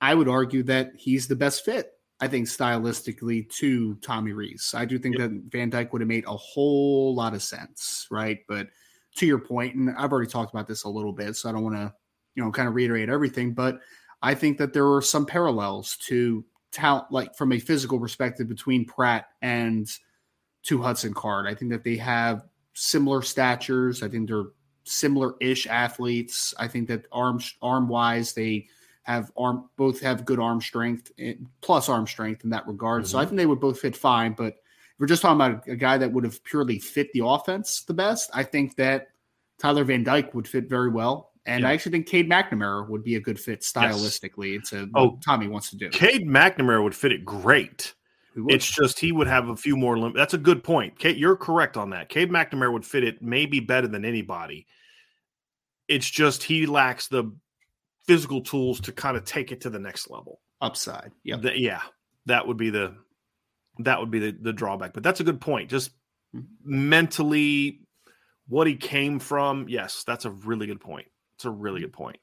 I 0.00 0.14
would 0.14 0.28
argue 0.28 0.62
that 0.64 0.92
he's 0.96 1.26
the 1.26 1.36
best 1.36 1.64
fit. 1.64 1.92
I 2.18 2.28
think 2.28 2.46
stylistically 2.46 3.48
to 3.56 3.94
Tommy 3.96 4.32
Rees. 4.32 4.72
I 4.74 4.86
do 4.86 4.98
think 4.98 5.18
yep. 5.18 5.30
that 5.30 5.42
Van 5.50 5.68
Dyke 5.68 5.92
would 5.92 6.00
have 6.00 6.08
made 6.08 6.24
a 6.26 6.36
whole 6.36 7.14
lot 7.14 7.34
of 7.34 7.42
sense, 7.42 8.06
right? 8.10 8.38
But 8.48 8.68
to 9.16 9.26
your 9.26 9.38
point, 9.38 9.74
and 9.74 9.90
I've 9.90 10.12
already 10.12 10.30
talked 10.30 10.52
about 10.52 10.66
this 10.66 10.84
a 10.84 10.88
little 10.88 11.12
bit, 11.12 11.36
so 11.36 11.48
I 11.48 11.52
don't 11.52 11.62
want 11.62 11.76
to, 11.76 11.92
you 12.34 12.42
know, 12.42 12.50
kind 12.50 12.68
of 12.68 12.74
reiterate 12.74 13.10
everything, 13.10 13.52
but 13.52 13.80
I 14.22 14.34
think 14.34 14.56
that 14.58 14.72
there 14.72 14.90
are 14.90 15.02
some 15.02 15.26
parallels 15.26 15.98
to 16.08 16.44
talent, 16.72 17.10
like 17.10 17.34
from 17.36 17.52
a 17.52 17.58
physical 17.58 17.98
perspective 17.98 18.48
between 18.48 18.86
Pratt 18.86 19.26
and 19.42 19.86
to 20.64 20.82
Hudson 20.82 21.14
Card. 21.14 21.46
I 21.46 21.54
think 21.54 21.70
that 21.70 21.84
they 21.84 21.96
have 21.96 22.44
similar 22.72 23.22
statures. 23.22 24.02
I 24.02 24.08
think 24.08 24.28
they're 24.28 24.50
similar-ish 24.84 25.66
athletes. 25.66 26.54
I 26.58 26.68
think 26.68 26.88
that 26.88 27.06
arm 27.12 27.40
arm 27.62 27.88
wise, 27.88 28.32
they 28.32 28.68
have 29.06 29.30
arm 29.36 29.70
both 29.76 30.00
have 30.00 30.24
good 30.24 30.40
arm 30.40 30.60
strength 30.60 31.12
eh, 31.18 31.34
plus 31.60 31.88
arm 31.88 32.06
strength 32.06 32.42
in 32.42 32.50
that 32.50 32.66
regard. 32.66 33.02
Mm-hmm. 33.02 33.10
So 33.10 33.18
I 33.18 33.22
mm-hmm. 33.22 33.28
think 33.30 33.38
they 33.38 33.46
would 33.46 33.60
both 33.60 33.78
fit 33.78 33.96
fine. 33.96 34.32
But 34.32 34.54
if 34.54 34.98
we're 34.98 35.06
just 35.06 35.22
talking 35.22 35.40
about 35.40 35.68
a 35.68 35.76
guy 35.76 35.96
that 35.96 36.12
would 36.12 36.24
have 36.24 36.42
purely 36.42 36.80
fit 36.80 37.12
the 37.12 37.24
offense 37.24 37.82
the 37.82 37.94
best, 37.94 38.30
I 38.34 38.42
think 38.42 38.74
that 38.76 39.08
Tyler 39.58 39.84
Van 39.84 40.02
Dyke 40.02 40.34
would 40.34 40.48
fit 40.48 40.68
very 40.68 40.90
well. 40.90 41.30
And 41.46 41.62
yeah. 41.62 41.68
I 41.68 41.72
actually 41.74 41.92
think 41.92 42.08
Cade 42.08 42.28
McNamara 42.28 42.88
would 42.88 43.04
be 43.04 43.14
a 43.14 43.20
good 43.20 43.38
fit 43.38 43.60
stylistically. 43.60 44.54
Yes. 44.54 44.62
It's 44.62 44.72
a 44.72 44.88
oh, 44.96 45.20
Tommy 45.24 45.46
wants 45.46 45.70
to 45.70 45.76
do. 45.76 45.88
Cade 45.90 46.26
McNamara 46.26 46.82
would 46.82 46.94
fit 46.94 47.12
it 47.12 47.24
great. 47.24 47.94
It's 48.48 48.70
just 48.70 48.98
he 48.98 49.12
would 49.12 49.28
have 49.28 49.48
a 49.48 49.56
few 49.56 49.78
more. 49.78 49.98
Lim- 49.98 50.12
That's 50.14 50.34
a 50.34 50.38
good 50.38 50.62
point. 50.62 50.98
Kate, 50.98 51.16
you're 51.16 51.36
correct 51.36 51.78
on 51.78 51.90
that. 51.90 52.10
Cade 52.10 52.28
McNamara 52.28 52.70
would 52.70 52.84
fit 52.84 53.02
it 53.02 53.22
maybe 53.22 53.60
better 53.60 53.88
than 53.88 54.04
anybody. 54.04 54.66
It's 55.88 56.10
just 56.10 56.42
he 56.42 56.66
lacks 56.66 57.08
the 57.08 57.32
physical 58.06 58.40
tools 58.40 58.80
to 58.80 58.92
kind 58.92 59.16
of 59.16 59.24
take 59.24 59.52
it 59.52 59.60
to 59.62 59.70
the 59.70 59.78
next 59.78 60.10
level. 60.10 60.40
Upside. 60.60 61.12
Yeah. 61.22 61.36
yeah. 61.54 61.82
That 62.26 62.46
would 62.46 62.56
be 62.56 62.70
the 62.70 62.94
that 63.78 64.00
would 64.00 64.10
be 64.10 64.18
the, 64.18 64.36
the 64.40 64.52
drawback. 64.52 64.94
But 64.94 65.02
that's 65.02 65.20
a 65.20 65.24
good 65.24 65.40
point. 65.40 65.70
Just 65.70 65.90
mm-hmm. 66.34 66.44
mentally 66.64 67.80
what 68.48 68.66
he 68.66 68.76
came 68.76 69.18
from. 69.18 69.68
Yes, 69.68 70.04
that's 70.06 70.24
a 70.24 70.30
really 70.30 70.66
good 70.66 70.80
point. 70.80 71.06
It's 71.36 71.44
a 71.44 71.50
really 71.50 71.80
good 71.80 71.92
point. 71.92 72.18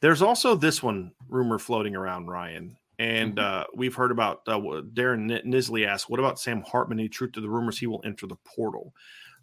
There's 0.00 0.22
also 0.22 0.54
this 0.54 0.82
one 0.82 1.12
rumor 1.28 1.58
floating 1.58 1.96
around, 1.96 2.26
Ryan, 2.26 2.76
and 2.98 3.36
mm-hmm. 3.36 3.62
uh, 3.62 3.64
we've 3.74 3.94
heard 3.94 4.10
about 4.10 4.42
uh, 4.46 4.58
Darren 4.58 5.44
Nisley 5.46 5.86
asked, 5.86 6.10
"What 6.10 6.20
about 6.20 6.38
Sam 6.38 6.62
Hartman? 6.62 6.98
Any 6.98 7.08
truth 7.08 7.32
to 7.32 7.40
the 7.40 7.48
rumors 7.48 7.78
he 7.78 7.86
will 7.86 8.02
enter 8.04 8.26
the 8.26 8.36
portal?" 8.44 8.92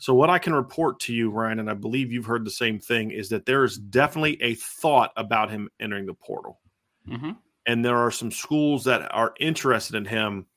So, 0.01 0.15
what 0.15 0.31
I 0.31 0.39
can 0.39 0.55
report 0.55 0.99
to 1.01 1.13
you, 1.13 1.29
Ryan, 1.29 1.59
and 1.59 1.69
I 1.69 1.75
believe 1.75 2.11
you've 2.11 2.25
heard 2.25 2.43
the 2.43 2.49
same 2.49 2.79
thing, 2.79 3.11
is 3.11 3.29
that 3.29 3.45
there 3.45 3.63
is 3.63 3.77
definitely 3.77 4.41
a 4.41 4.55
thought 4.55 5.11
about 5.15 5.51
him 5.51 5.69
entering 5.79 6.07
the 6.07 6.15
portal, 6.15 6.59
mm-hmm. 7.07 7.33
and 7.67 7.85
there 7.85 7.97
are 7.97 8.09
some 8.09 8.31
schools 8.31 8.83
that 8.85 9.13
are 9.13 9.35
interested 9.39 9.95
in 9.95 10.05
him. 10.05 10.47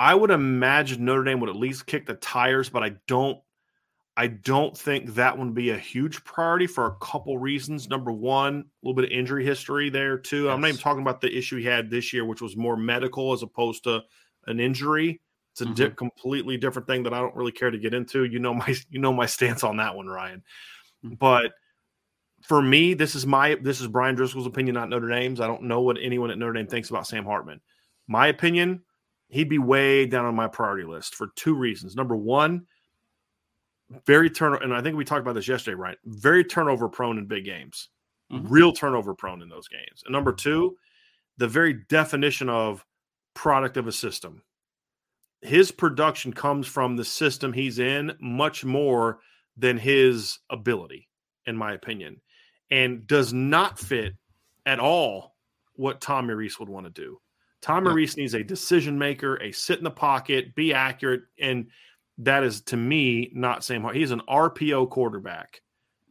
I 0.00 0.16
would 0.16 0.32
imagine 0.32 1.04
Notre 1.04 1.22
Dame 1.22 1.38
would 1.38 1.48
at 1.48 1.54
least 1.54 1.86
kick 1.86 2.06
the 2.06 2.14
tires, 2.14 2.68
but 2.68 2.82
I 2.82 2.96
don't 3.06 3.38
I 4.16 4.26
don't 4.26 4.76
think 4.76 5.14
that 5.14 5.38
would 5.38 5.54
be 5.54 5.70
a 5.70 5.78
huge 5.78 6.24
priority 6.24 6.66
for 6.66 6.86
a 6.86 6.96
couple 6.96 7.38
reasons. 7.38 7.88
Number 7.88 8.10
one, 8.10 8.54
a 8.54 8.64
little 8.82 8.96
bit 8.96 9.04
of 9.04 9.16
injury 9.16 9.44
history 9.44 9.90
there 9.90 10.18
too. 10.18 10.46
Yes. 10.46 10.54
I'm 10.54 10.60
not 10.60 10.68
even 10.70 10.80
talking 10.80 11.02
about 11.02 11.20
the 11.20 11.32
issue 11.32 11.58
he 11.58 11.66
had 11.66 11.88
this 11.88 12.12
year, 12.12 12.24
which 12.24 12.42
was 12.42 12.56
more 12.56 12.76
medical 12.76 13.32
as 13.32 13.44
opposed 13.44 13.84
to 13.84 14.02
an 14.48 14.58
injury. 14.58 15.20
It's 15.56 15.62
a 15.62 15.64
mm-hmm. 15.64 15.74
di- 15.74 15.90
completely 15.90 16.58
different 16.58 16.86
thing 16.86 17.02
that 17.04 17.14
I 17.14 17.18
don't 17.18 17.34
really 17.34 17.50
care 17.50 17.70
to 17.70 17.78
get 17.78 17.94
into. 17.94 18.24
You 18.24 18.38
know 18.38 18.52
my 18.52 18.74
you 18.90 18.98
know 18.98 19.12
my 19.12 19.24
stance 19.24 19.64
on 19.64 19.78
that 19.78 19.96
one, 19.96 20.06
Ryan. 20.06 20.42
Mm-hmm. 21.02 21.14
But 21.14 21.52
for 22.42 22.60
me, 22.60 22.92
this 22.92 23.14
is 23.14 23.24
my 23.24 23.54
this 23.54 23.80
is 23.80 23.86
Bryan 23.86 24.16
Driskell's 24.16 24.46
opinion, 24.46 24.74
not 24.74 24.90
Notre 24.90 25.08
Dame's. 25.08 25.40
I 25.40 25.46
don't 25.46 25.62
know 25.62 25.80
what 25.80 25.96
anyone 25.98 26.30
at 26.30 26.36
Notre 26.36 26.52
Dame 26.52 26.66
thinks 26.66 26.90
about 26.90 27.06
Sam 27.06 27.24
Hartman. 27.24 27.62
My 28.06 28.26
opinion, 28.26 28.82
he'd 29.28 29.48
be 29.48 29.56
way 29.56 30.04
down 30.04 30.26
on 30.26 30.34
my 30.34 30.46
priority 30.46 30.84
list 30.84 31.14
for 31.14 31.28
two 31.36 31.54
reasons. 31.54 31.96
Number 31.96 32.14
one 32.14 32.66
very 34.04 34.28
turn 34.28 34.62
and 34.62 34.74
I 34.74 34.82
think 34.82 34.94
we 34.94 35.06
talked 35.06 35.22
about 35.22 35.36
this 35.36 35.48
yesterday, 35.48 35.76
right? 35.76 35.96
Very 36.04 36.44
turnover 36.44 36.90
prone 36.90 37.16
in 37.16 37.24
big 37.24 37.46
games. 37.46 37.88
Mm-hmm. 38.30 38.48
Real 38.48 38.72
turnover 38.72 39.14
prone 39.14 39.40
in 39.40 39.48
those 39.48 39.68
games. 39.68 40.02
And 40.04 40.12
number 40.12 40.32
two, 40.32 40.76
the 41.38 41.48
very 41.48 41.72
definition 41.88 42.50
of 42.50 42.84
product 43.32 43.78
of 43.78 43.86
a 43.86 43.92
system. 43.92 44.42
His 45.42 45.70
production 45.70 46.32
comes 46.32 46.66
from 46.66 46.96
the 46.96 47.04
system 47.04 47.52
he's 47.52 47.78
in 47.78 48.12
much 48.20 48.64
more 48.64 49.20
than 49.56 49.78
his 49.78 50.38
ability, 50.50 51.08
in 51.46 51.56
my 51.56 51.72
opinion, 51.72 52.20
and 52.70 53.06
does 53.06 53.32
not 53.32 53.78
fit 53.78 54.14
at 54.64 54.80
all 54.80 55.36
what 55.74 56.00
Tommy 56.00 56.34
Rees 56.34 56.58
would 56.58 56.68
want 56.68 56.86
to 56.86 56.90
do. 56.90 57.20
Tommy 57.62 57.88
yeah. 57.88 57.94
Rees 57.94 58.16
needs 58.16 58.34
a 58.34 58.42
decision 58.42 58.98
maker, 58.98 59.36
a 59.36 59.52
sit 59.52 59.78
in 59.78 59.84
the 59.84 59.90
pocket, 59.90 60.54
be 60.54 60.74
accurate, 60.74 61.22
and 61.40 61.66
that 62.18 62.44
is 62.44 62.62
to 62.62 62.76
me 62.76 63.30
not 63.34 63.64
Sam 63.64 63.86
He's 63.92 64.10
an 64.10 64.22
RPO 64.28 64.90
quarterback, 64.90 65.60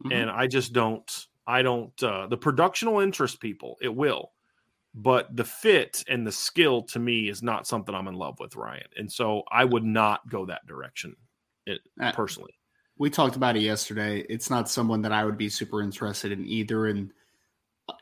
mm-hmm. 0.04 0.12
and 0.12 0.30
I 0.30 0.46
just 0.46 0.72
don't. 0.72 1.26
I 1.46 1.62
don't. 1.62 2.02
Uh, 2.02 2.26
the 2.26 2.36
productional 2.36 3.02
interest 3.02 3.40
people. 3.40 3.76
It 3.80 3.94
will, 3.94 4.32
but 4.96 5.36
the 5.36 5.44
fit 5.44 6.02
and 6.08 6.26
the 6.26 6.32
skill 6.32 6.80
to 6.80 6.98
me 6.98 7.28
is 7.28 7.42
not 7.42 7.66
something 7.66 7.94
I'm 7.94 8.08
in 8.08 8.14
love 8.14 8.40
with, 8.40 8.56
Ryan. 8.56 8.88
And 8.96 9.12
so 9.12 9.42
I 9.52 9.62
would 9.62 9.84
not 9.84 10.26
go 10.30 10.46
that 10.46 10.66
direction, 10.66 11.14
it, 11.66 11.80
uh, 12.00 12.12
personally. 12.12 12.54
We 12.98 13.10
talked 13.10 13.36
about 13.36 13.56
it 13.58 13.62
yesterday. 13.62 14.24
It's 14.30 14.48
not 14.48 14.70
someone 14.70 15.02
that 15.02 15.12
I 15.12 15.26
would 15.26 15.36
be 15.36 15.50
super 15.50 15.82
interested 15.82 16.32
in 16.32 16.46
either. 16.46 16.86
And 16.86 17.12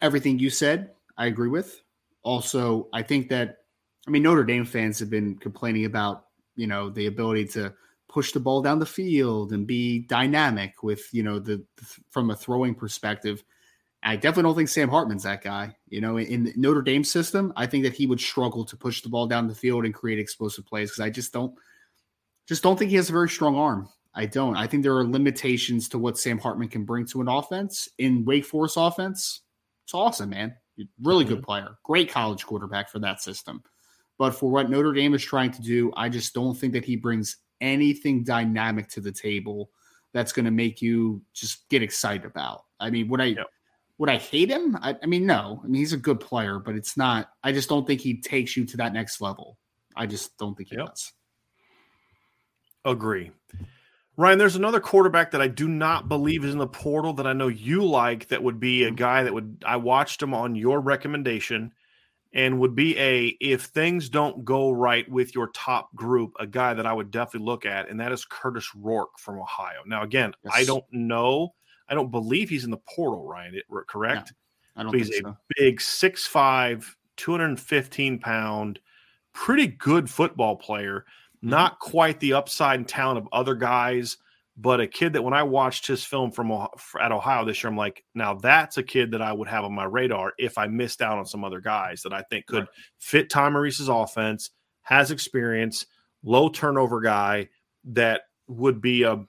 everything 0.01 0.39
you 0.39 0.51
said, 0.51 0.93
I 1.19 1.27
agree 1.27 1.49
with. 1.49 1.83
Also, 2.23 2.89
I 2.93 3.03
think 3.03 3.29
that 3.31 3.59
I 4.07 4.11
mean 4.11 4.23
Notre 4.23 4.45
Dame 4.45 4.65
fans 4.65 5.01
have 5.01 5.11
been 5.11 5.37
complaining 5.37 5.87
about 5.87 6.27
you 6.55 6.67
know 6.67 6.91
the 6.91 7.07
ability 7.07 7.47
to 7.49 7.75
push 8.09 8.33
the 8.33 8.41
ball 8.41 8.63
down 8.63 8.79
the 8.79 8.87
field 8.87 9.53
and 9.53 9.67
be 9.67 10.01
dynamic 10.01 10.83
with 10.83 11.13
you 11.13 11.25
know 11.25 11.39
the, 11.41 11.57
the 11.77 11.85
from 12.11 12.31
a 12.31 12.37
throwing 12.37 12.75
perspective. 12.75 13.43
I 14.05 14.17
definitely 14.17 14.43
don't 14.43 14.57
think 14.57 14.69
Sam 14.69 14.89
Hartman's 14.91 15.23
that 15.23 15.43
guy. 15.43 15.75
You 15.89 16.01
know, 16.01 16.19
in 16.19 16.53
Notre 16.57 16.83
Dame 16.83 17.05
system, 17.05 17.53
I 17.57 17.67
think 17.67 17.85
that 17.85 17.95
he 17.95 18.07
would 18.07 18.21
struggle 18.21 18.65
to 18.67 18.77
push 18.77 19.01
the 19.01 19.09
ball 19.09 19.27
down 19.27 19.49
the 19.49 19.55
field 19.55 19.87
and 19.87 19.95
create 19.95 20.19
explosive 20.19 20.67
plays 20.67 20.91
because 20.91 21.01
I 21.01 21.11
just 21.11 21.33
don't 21.33 21.55
just 22.47 22.63
don't 22.63 22.79
think 22.79 22.91
he 22.91 22.97
has 22.97 23.09
a 23.09 23.13
very 23.13 23.31
strong 23.31 23.57
arm. 23.57 23.89
I 24.15 24.27
don't. 24.27 24.57
I 24.57 24.67
think 24.67 24.83
there 24.83 24.97
are 24.97 25.05
limitations 25.05 25.89
to 25.89 25.99
what 25.99 26.19
Sam 26.19 26.39
Hartman 26.39 26.69
can 26.69 26.85
bring 26.85 27.07
to 27.07 27.21
an 27.21 27.29
offense. 27.29 27.89
In 27.99 28.25
Wake 28.25 28.45
Forest 28.45 28.77
offense, 28.79 29.41
it's 29.85 29.95
awesome, 29.95 30.31
man. 30.31 30.55
Really 31.03 31.25
good 31.25 31.39
mm-hmm. 31.39 31.45
player. 31.45 31.69
Great 31.83 32.11
college 32.11 32.45
quarterback 32.45 32.91
for 32.91 32.99
that 33.01 33.23
system. 33.23 33.63
But 34.19 34.33
for 34.33 34.51
what 34.51 34.71
Notre 34.71 34.93
Dame 34.93 35.15
is 35.15 35.25
trying 35.25 35.51
to 35.53 35.63
do, 35.63 35.93
I 35.97 36.09
just 36.09 36.35
don't 36.35 36.57
think 36.57 36.75
that 36.75 36.85
he 36.85 36.97
brings 36.97 37.39
anything 37.61 38.23
dynamic 38.23 38.89
to 38.91 39.01
the 39.01 39.11
table 39.11 39.71
that's 40.13 40.33
going 40.33 40.45
to 40.45 40.53
make 40.53 40.81
you 40.81 41.23
just 41.33 41.69
get 41.69 41.83
excited 41.83 42.25
about. 42.25 42.65
I 42.79 42.91
mean, 42.91 43.09
what 43.09 43.21
I 43.21 43.25
yep. 43.25 43.47
Would 43.99 44.11
I 44.11 44.17
hate 44.17 44.51
him? 44.51 44.77
I, 44.81 44.97
I, 45.03 45.07
mean, 45.07 45.27
no. 45.27 45.61
I 45.63 45.67
mean, 45.67 45.81
he's 45.81 45.93
a 45.93 45.99
good 45.99 46.21
player, 46.21 46.59
but 46.59 46.75
it's 46.75 46.97
not. 46.97 47.29
I 47.43 47.53
just 47.53 47.69
don't 47.69 47.87
think 47.87 48.01
he 48.01 48.21
takes 48.21 48.57
you 48.57 48.65
to 48.67 48.77
that 48.79 48.93
next 48.93 49.21
level. 49.21 49.57
I 49.97 50.07
just 50.07 50.37
don't 50.39 50.57
think 50.57 50.71
he 50.71 50.77
yep. 50.77 50.89
does. 50.89 51.13
Agree. 52.85 53.31
Ryan, 54.17 54.39
there's 54.39 54.57
another 54.57 54.81
quarterback 54.81 55.33
that 55.33 55.41
I 55.41 55.49
do 55.49 55.69
not 55.69 56.09
believe 56.09 56.45
is 56.45 56.53
in 56.53 56.59
the 56.59 56.67
portal 56.67 57.15
that 57.15 57.27
I 57.27 57.33
know 57.33 57.49
you 57.49 57.85
like. 57.85 58.29
That 58.29 58.43
would 58.43 58.61
be 58.61 58.85
a 58.85 58.89
mm-hmm. 58.89 58.97
guy 58.97 59.23
that 59.25 59.35
would 59.35 59.65
I 59.67 59.77
watched 59.77 60.23
him 60.23 60.35
on 60.35 60.55
your 60.55 60.81
recommendation 60.81 61.73
and 62.33 62.61
would 62.61 62.75
be 62.75 62.99
a 62.99 63.37
if 63.41 63.63
things 63.63 64.09
don't 64.09 64.45
go 64.45 64.71
right 64.71 65.09
with 65.09 65.35
your 65.35 65.49
top 65.49 65.95
group, 65.95 66.33
a 66.39 66.47
guy 66.47 66.75
that 66.75 66.87
I 66.87 66.93
would 66.93 67.11
definitely 67.11 67.47
look 67.47 67.67
at, 67.67 67.89
and 67.89 67.99
that 68.01 68.13
is 68.13 68.25
Curtis 68.25 68.75
Rourke 68.75 69.19
from 69.19 69.39
Ohio. 69.39 69.79
Now, 69.87 70.03
again, 70.03 70.33
yes. 70.45 70.53
I 70.55 70.65
don't 70.65 70.85
know, 70.93 71.55
I 71.89 71.95
don't 71.95 72.11
believe 72.11 72.49
he's 72.49 72.65
in 72.65 72.71
the 72.71 72.79
portal, 72.79 73.27
Ryan. 73.27 73.55
It, 73.57 73.65
correct? 73.87 74.33
I 74.77 74.83
don't. 74.83 74.93
But 74.93 74.99
he's 74.99 75.11
a 75.11 75.21
so. 75.21 75.37
big 75.57 75.81
6'5", 75.81 76.95
215 77.17 78.19
pound, 78.19 78.81
pretty 79.33 79.67
good 79.67 80.09
football 80.11 80.57
player. 80.57 81.05
Mm-hmm. 81.39 81.51
Not 81.51 81.79
quite 81.79 82.21
the 82.21 82.35
upside 82.35 82.81
and 82.81 82.89
talent 82.89 83.19
of 83.19 83.29
other 83.33 83.55
guys 83.55 84.17
but 84.57 84.81
a 84.81 84.87
kid 84.87 85.15
that 85.15 85.23
when 85.23 85.35
I 85.35 85.43
watched 85.43 85.87
his 85.87 86.05
film 86.05 86.31
from 86.31 86.53
at 87.01 87.13
Ohio 87.13 87.45
this 87.45 87.63
year, 87.63 87.71
I'm 87.71 87.77
like, 87.77 88.05
now 88.15 88.35
that's 88.35 88.79
a 88.79 88.83
kid 88.83 89.11
that 89.11 89.23
I 89.23 89.33
would 89.33 89.49
have 89.49 89.65
on 89.65 89.75
my 89.75 89.85
radar 89.85 90.33
if 90.39 90.59
I 90.59 90.67
missed 90.67 91.03
out 91.03 91.19
on 91.19 91.27
some 91.27 91.45
other 91.45 91.61
guys 91.61 92.03
that 92.03 92.13
I 92.13 92.23
think 92.23 92.47
could 92.47 92.61
right. 92.61 92.69
fit 92.99 93.31
Tom 93.31 93.57
Rees's 93.57 93.89
offense, 93.89 94.51
has 94.83 95.11
experience, 95.11 95.87
low 96.23 96.49
turnover 96.49 97.01
guy 97.01 97.49
that 97.85 98.23
would 98.47 98.81
be 98.81 99.03
a 99.03 99.25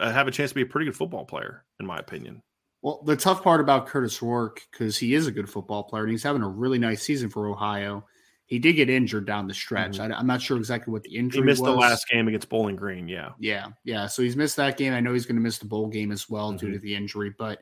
have 0.00 0.28
a 0.28 0.30
chance 0.30 0.50
to 0.50 0.54
be 0.54 0.62
a 0.62 0.66
pretty 0.66 0.86
good 0.86 0.96
football 0.96 1.24
player, 1.24 1.64
in 1.80 1.86
my 1.86 1.98
opinion. 1.98 2.42
Well, 2.82 3.02
the 3.04 3.16
tough 3.16 3.42
part 3.42 3.60
about 3.60 3.86
Curtis 3.86 4.22
Rourke, 4.22 4.62
because 4.70 4.96
he 4.96 5.14
is 5.14 5.26
a 5.26 5.32
good 5.32 5.50
football 5.50 5.82
player 5.82 6.04
and 6.04 6.12
he's 6.12 6.22
having 6.22 6.42
a 6.42 6.48
really 6.48 6.78
nice 6.78 7.02
season 7.02 7.28
for 7.28 7.48
Ohio, 7.48 8.04
he 8.46 8.58
did 8.58 8.74
get 8.74 8.88
injured 8.88 9.26
down 9.26 9.46
the 9.46 9.54
stretch. 9.54 9.98
Mm-hmm. 9.98 10.12
I, 10.12 10.20
am 10.20 10.26
not 10.26 10.40
sure 10.40 10.56
exactly 10.56 10.92
what 10.92 11.02
the 11.02 11.16
injury. 11.16 11.42
He 11.42 11.44
missed 11.44 11.60
was. 11.60 11.72
the 11.72 11.76
last 11.76 12.08
game 12.08 12.28
against 12.28 12.48
Bowling 12.48 12.76
Green. 12.76 13.06
Yeah, 13.08 13.30
yeah, 13.38 13.68
yeah. 13.84 14.06
So 14.06 14.22
he's 14.22 14.36
missed 14.36 14.56
that 14.56 14.78
game. 14.78 14.94
I 14.94 15.00
know 15.00 15.12
he's 15.12 15.26
going 15.26 15.36
to 15.36 15.42
miss 15.42 15.58
the 15.58 15.66
bowl 15.66 15.88
game 15.88 16.12
as 16.12 16.30
well 16.30 16.48
mm-hmm. 16.48 16.66
due 16.66 16.72
to 16.72 16.78
the 16.78 16.94
injury. 16.94 17.34
But 17.36 17.60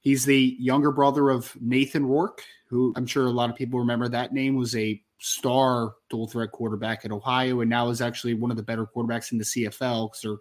he's 0.00 0.24
the 0.24 0.56
younger 0.58 0.92
brother 0.92 1.30
of 1.30 1.56
Nathan 1.60 2.06
Rourke, 2.06 2.44
who 2.68 2.92
I'm 2.96 3.06
sure 3.06 3.26
a 3.26 3.30
lot 3.30 3.50
of 3.50 3.56
people 3.56 3.80
remember. 3.80 4.08
That 4.08 4.32
name 4.32 4.54
was 4.56 4.76
a 4.76 5.02
star 5.18 5.94
dual 6.10 6.28
threat 6.28 6.52
quarterback 6.52 7.04
at 7.04 7.10
Ohio, 7.10 7.60
and 7.60 7.68
now 7.70 7.88
is 7.88 8.00
actually 8.00 8.34
one 8.34 8.52
of 8.52 8.56
the 8.56 8.62
better 8.62 8.86
quarterbacks 8.86 9.32
in 9.32 9.38
the 9.38 9.44
CFL 9.44 10.10
because 10.10 10.20
they're 10.22 10.36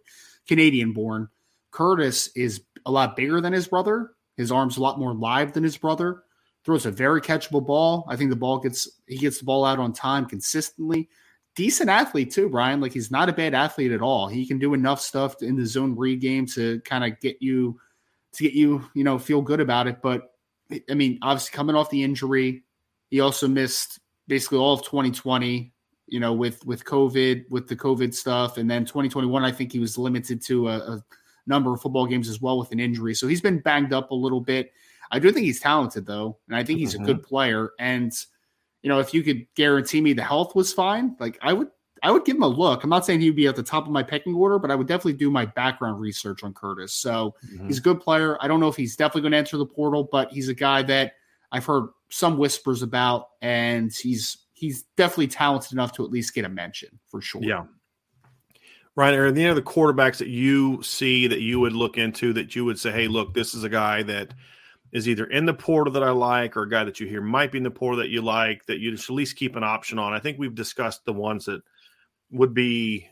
Canadian 0.49 0.93
born. 0.93 1.29
Curtis 1.69 2.29
is 2.35 2.63
a 2.87 2.91
lot 2.91 3.15
bigger 3.15 3.39
than 3.39 3.53
his 3.53 3.67
brother. 3.67 4.11
His 4.35 4.51
arm's 4.51 4.77
a 4.77 4.81
lot 4.81 4.99
more 4.99 5.13
live 5.13 5.53
than 5.53 5.63
his 5.63 5.77
brother 5.77 6.23
throws 6.65 6.87
a 6.87 6.91
very 6.91 7.21
catchable 7.21 7.65
ball. 7.65 8.03
I 8.09 8.15
think 8.15 8.31
the 8.31 8.35
ball 8.35 8.57
gets 8.57 8.89
he 9.07 9.17
gets 9.17 9.37
the 9.37 9.45
ball 9.45 9.63
out 9.63 9.77
on 9.77 9.93
time 9.93 10.25
consistently. 10.25 11.07
Decent 11.55 11.89
athlete 11.89 12.31
too, 12.31 12.49
Brian. 12.49 12.81
Like 12.81 12.93
he's 12.93 13.11
not 13.11 13.29
a 13.29 13.33
bad 13.33 13.53
athlete 13.53 13.91
at 13.91 14.01
all. 14.01 14.27
He 14.27 14.47
can 14.47 14.57
do 14.57 14.73
enough 14.73 15.01
stuff 15.01 15.41
in 15.43 15.55
the 15.55 15.67
zone 15.67 15.95
read 15.95 16.19
game 16.19 16.47
to 16.47 16.79
kind 16.81 17.03
of 17.03 17.19
get 17.19 17.37
you 17.41 17.79
to 18.33 18.43
get 18.43 18.53
you, 18.53 18.83
you 18.95 19.03
know, 19.03 19.19
feel 19.19 19.43
good 19.43 19.59
about 19.59 19.85
it. 19.85 20.01
But 20.01 20.33
I 20.89 20.95
mean, 20.95 21.19
obviously 21.21 21.55
coming 21.55 21.75
off 21.75 21.91
the 21.91 22.03
injury, 22.03 22.63
he 23.11 23.19
also 23.19 23.47
missed 23.47 23.99
basically 24.27 24.57
all 24.57 24.73
of 24.73 24.81
2020. 24.81 25.73
You 26.09 26.19
know, 26.19 26.33
with 26.33 26.65
with 26.65 26.85
COVID, 26.85 27.49
with 27.49 27.67
the 27.67 27.75
COVID 27.75 28.13
stuff, 28.13 28.57
and 28.57 28.69
then 28.69 28.85
2021, 28.85 29.43
I 29.43 29.51
think 29.51 29.71
he 29.71 29.79
was 29.79 29.97
limited 29.97 30.41
to 30.43 30.69
a, 30.69 30.77
a 30.77 31.03
number 31.47 31.73
of 31.73 31.81
football 31.81 32.05
games 32.05 32.29
as 32.29 32.41
well 32.41 32.57
with 32.57 32.71
an 32.71 32.79
injury. 32.79 33.13
So 33.13 33.27
he's 33.27 33.41
been 33.41 33.59
banged 33.59 33.93
up 33.93 34.11
a 34.11 34.15
little 34.15 34.41
bit. 34.41 34.71
I 35.11 35.19
do 35.19 35.31
think 35.31 35.45
he's 35.45 35.59
talented 35.59 36.05
though, 36.05 36.37
and 36.47 36.55
I 36.55 36.63
think 36.63 36.79
he's 36.79 36.93
mm-hmm. 36.93 37.03
a 37.03 37.07
good 37.07 37.23
player. 37.23 37.71
And 37.79 38.13
you 38.81 38.89
know, 38.89 38.99
if 38.99 39.13
you 39.13 39.23
could 39.23 39.45
guarantee 39.55 40.01
me 40.01 40.13
the 40.13 40.23
health 40.23 40.55
was 40.55 40.71
fine, 40.73 41.15
like 41.19 41.37
I 41.41 41.53
would 41.53 41.69
I 42.03 42.11
would 42.11 42.25
give 42.25 42.37
him 42.37 42.43
a 42.43 42.47
look. 42.47 42.83
I'm 42.83 42.89
not 42.89 43.05
saying 43.05 43.19
he'd 43.21 43.35
be 43.35 43.47
at 43.47 43.55
the 43.55 43.63
top 43.63 43.85
of 43.85 43.91
my 43.91 44.03
pecking 44.03 44.33
order, 44.33 44.59
but 44.59 44.71
I 44.71 44.75
would 44.75 44.87
definitely 44.87 45.13
do 45.13 45.29
my 45.29 45.45
background 45.45 45.99
research 45.99 46.43
on 46.43 46.53
Curtis. 46.53 46.93
So 46.93 47.35
mm-hmm. 47.45 47.67
he's 47.67 47.79
a 47.79 47.81
good 47.81 47.99
player. 47.99 48.37
I 48.41 48.47
don't 48.47 48.59
know 48.59 48.69
if 48.69 48.75
he's 48.75 48.95
definitely 48.95 49.21
going 49.21 49.31
to 49.33 49.37
enter 49.37 49.57
the 49.57 49.65
portal, 49.65 50.07
but 50.09 50.31
he's 50.31 50.49
a 50.49 50.53
guy 50.53 50.81
that 50.83 51.13
I've 51.51 51.65
heard 51.65 51.89
some 52.09 52.37
whispers 52.37 52.81
about, 52.83 53.29
and 53.41 53.91
he's 53.93 54.37
he's 54.59 54.83
definitely 54.97 55.27
talented 55.27 55.71
enough 55.71 55.93
to 55.93 56.03
at 56.03 56.11
least 56.11 56.33
get 56.33 56.45
a 56.45 56.49
mention 56.49 56.99
for 57.07 57.21
sure. 57.21 57.41
Yeah. 57.43 57.65
Ryan, 58.95 59.15
are 59.15 59.25
any 59.27 59.47
other 59.47 59.61
quarterbacks 59.61 60.17
that 60.17 60.27
you 60.27 60.83
see 60.83 61.27
that 61.27 61.41
you 61.41 61.59
would 61.59 61.73
look 61.73 61.97
into 61.97 62.33
that 62.33 62.55
you 62.55 62.65
would 62.65 62.79
say, 62.79 62.91
hey, 62.91 63.07
look, 63.07 63.33
this 63.33 63.53
is 63.53 63.63
a 63.63 63.69
guy 63.69 64.03
that 64.03 64.33
is 64.91 65.07
either 65.07 65.25
in 65.25 65.45
the 65.45 65.53
portal 65.53 65.93
that 65.93 66.03
I 66.03 66.09
like 66.09 66.57
or 66.57 66.63
a 66.63 66.69
guy 66.69 66.83
that 66.83 66.99
you 66.99 67.07
hear 67.07 67.21
might 67.21 67.51
be 67.51 67.59
in 67.59 67.63
the 67.63 67.71
portal 67.71 67.99
that 67.99 68.09
you 68.09 68.21
like 68.21 68.65
that 68.65 68.79
you 68.79 68.95
should 68.97 69.13
at 69.13 69.15
least 69.15 69.37
keep 69.37 69.55
an 69.55 69.63
option 69.63 69.99
on? 69.99 70.13
I 70.13 70.19
think 70.19 70.37
we've 70.37 70.55
discussed 70.55 71.05
the 71.05 71.13
ones 71.13 71.45
that– 71.45 71.61
would 72.31 72.53
be 72.53 73.07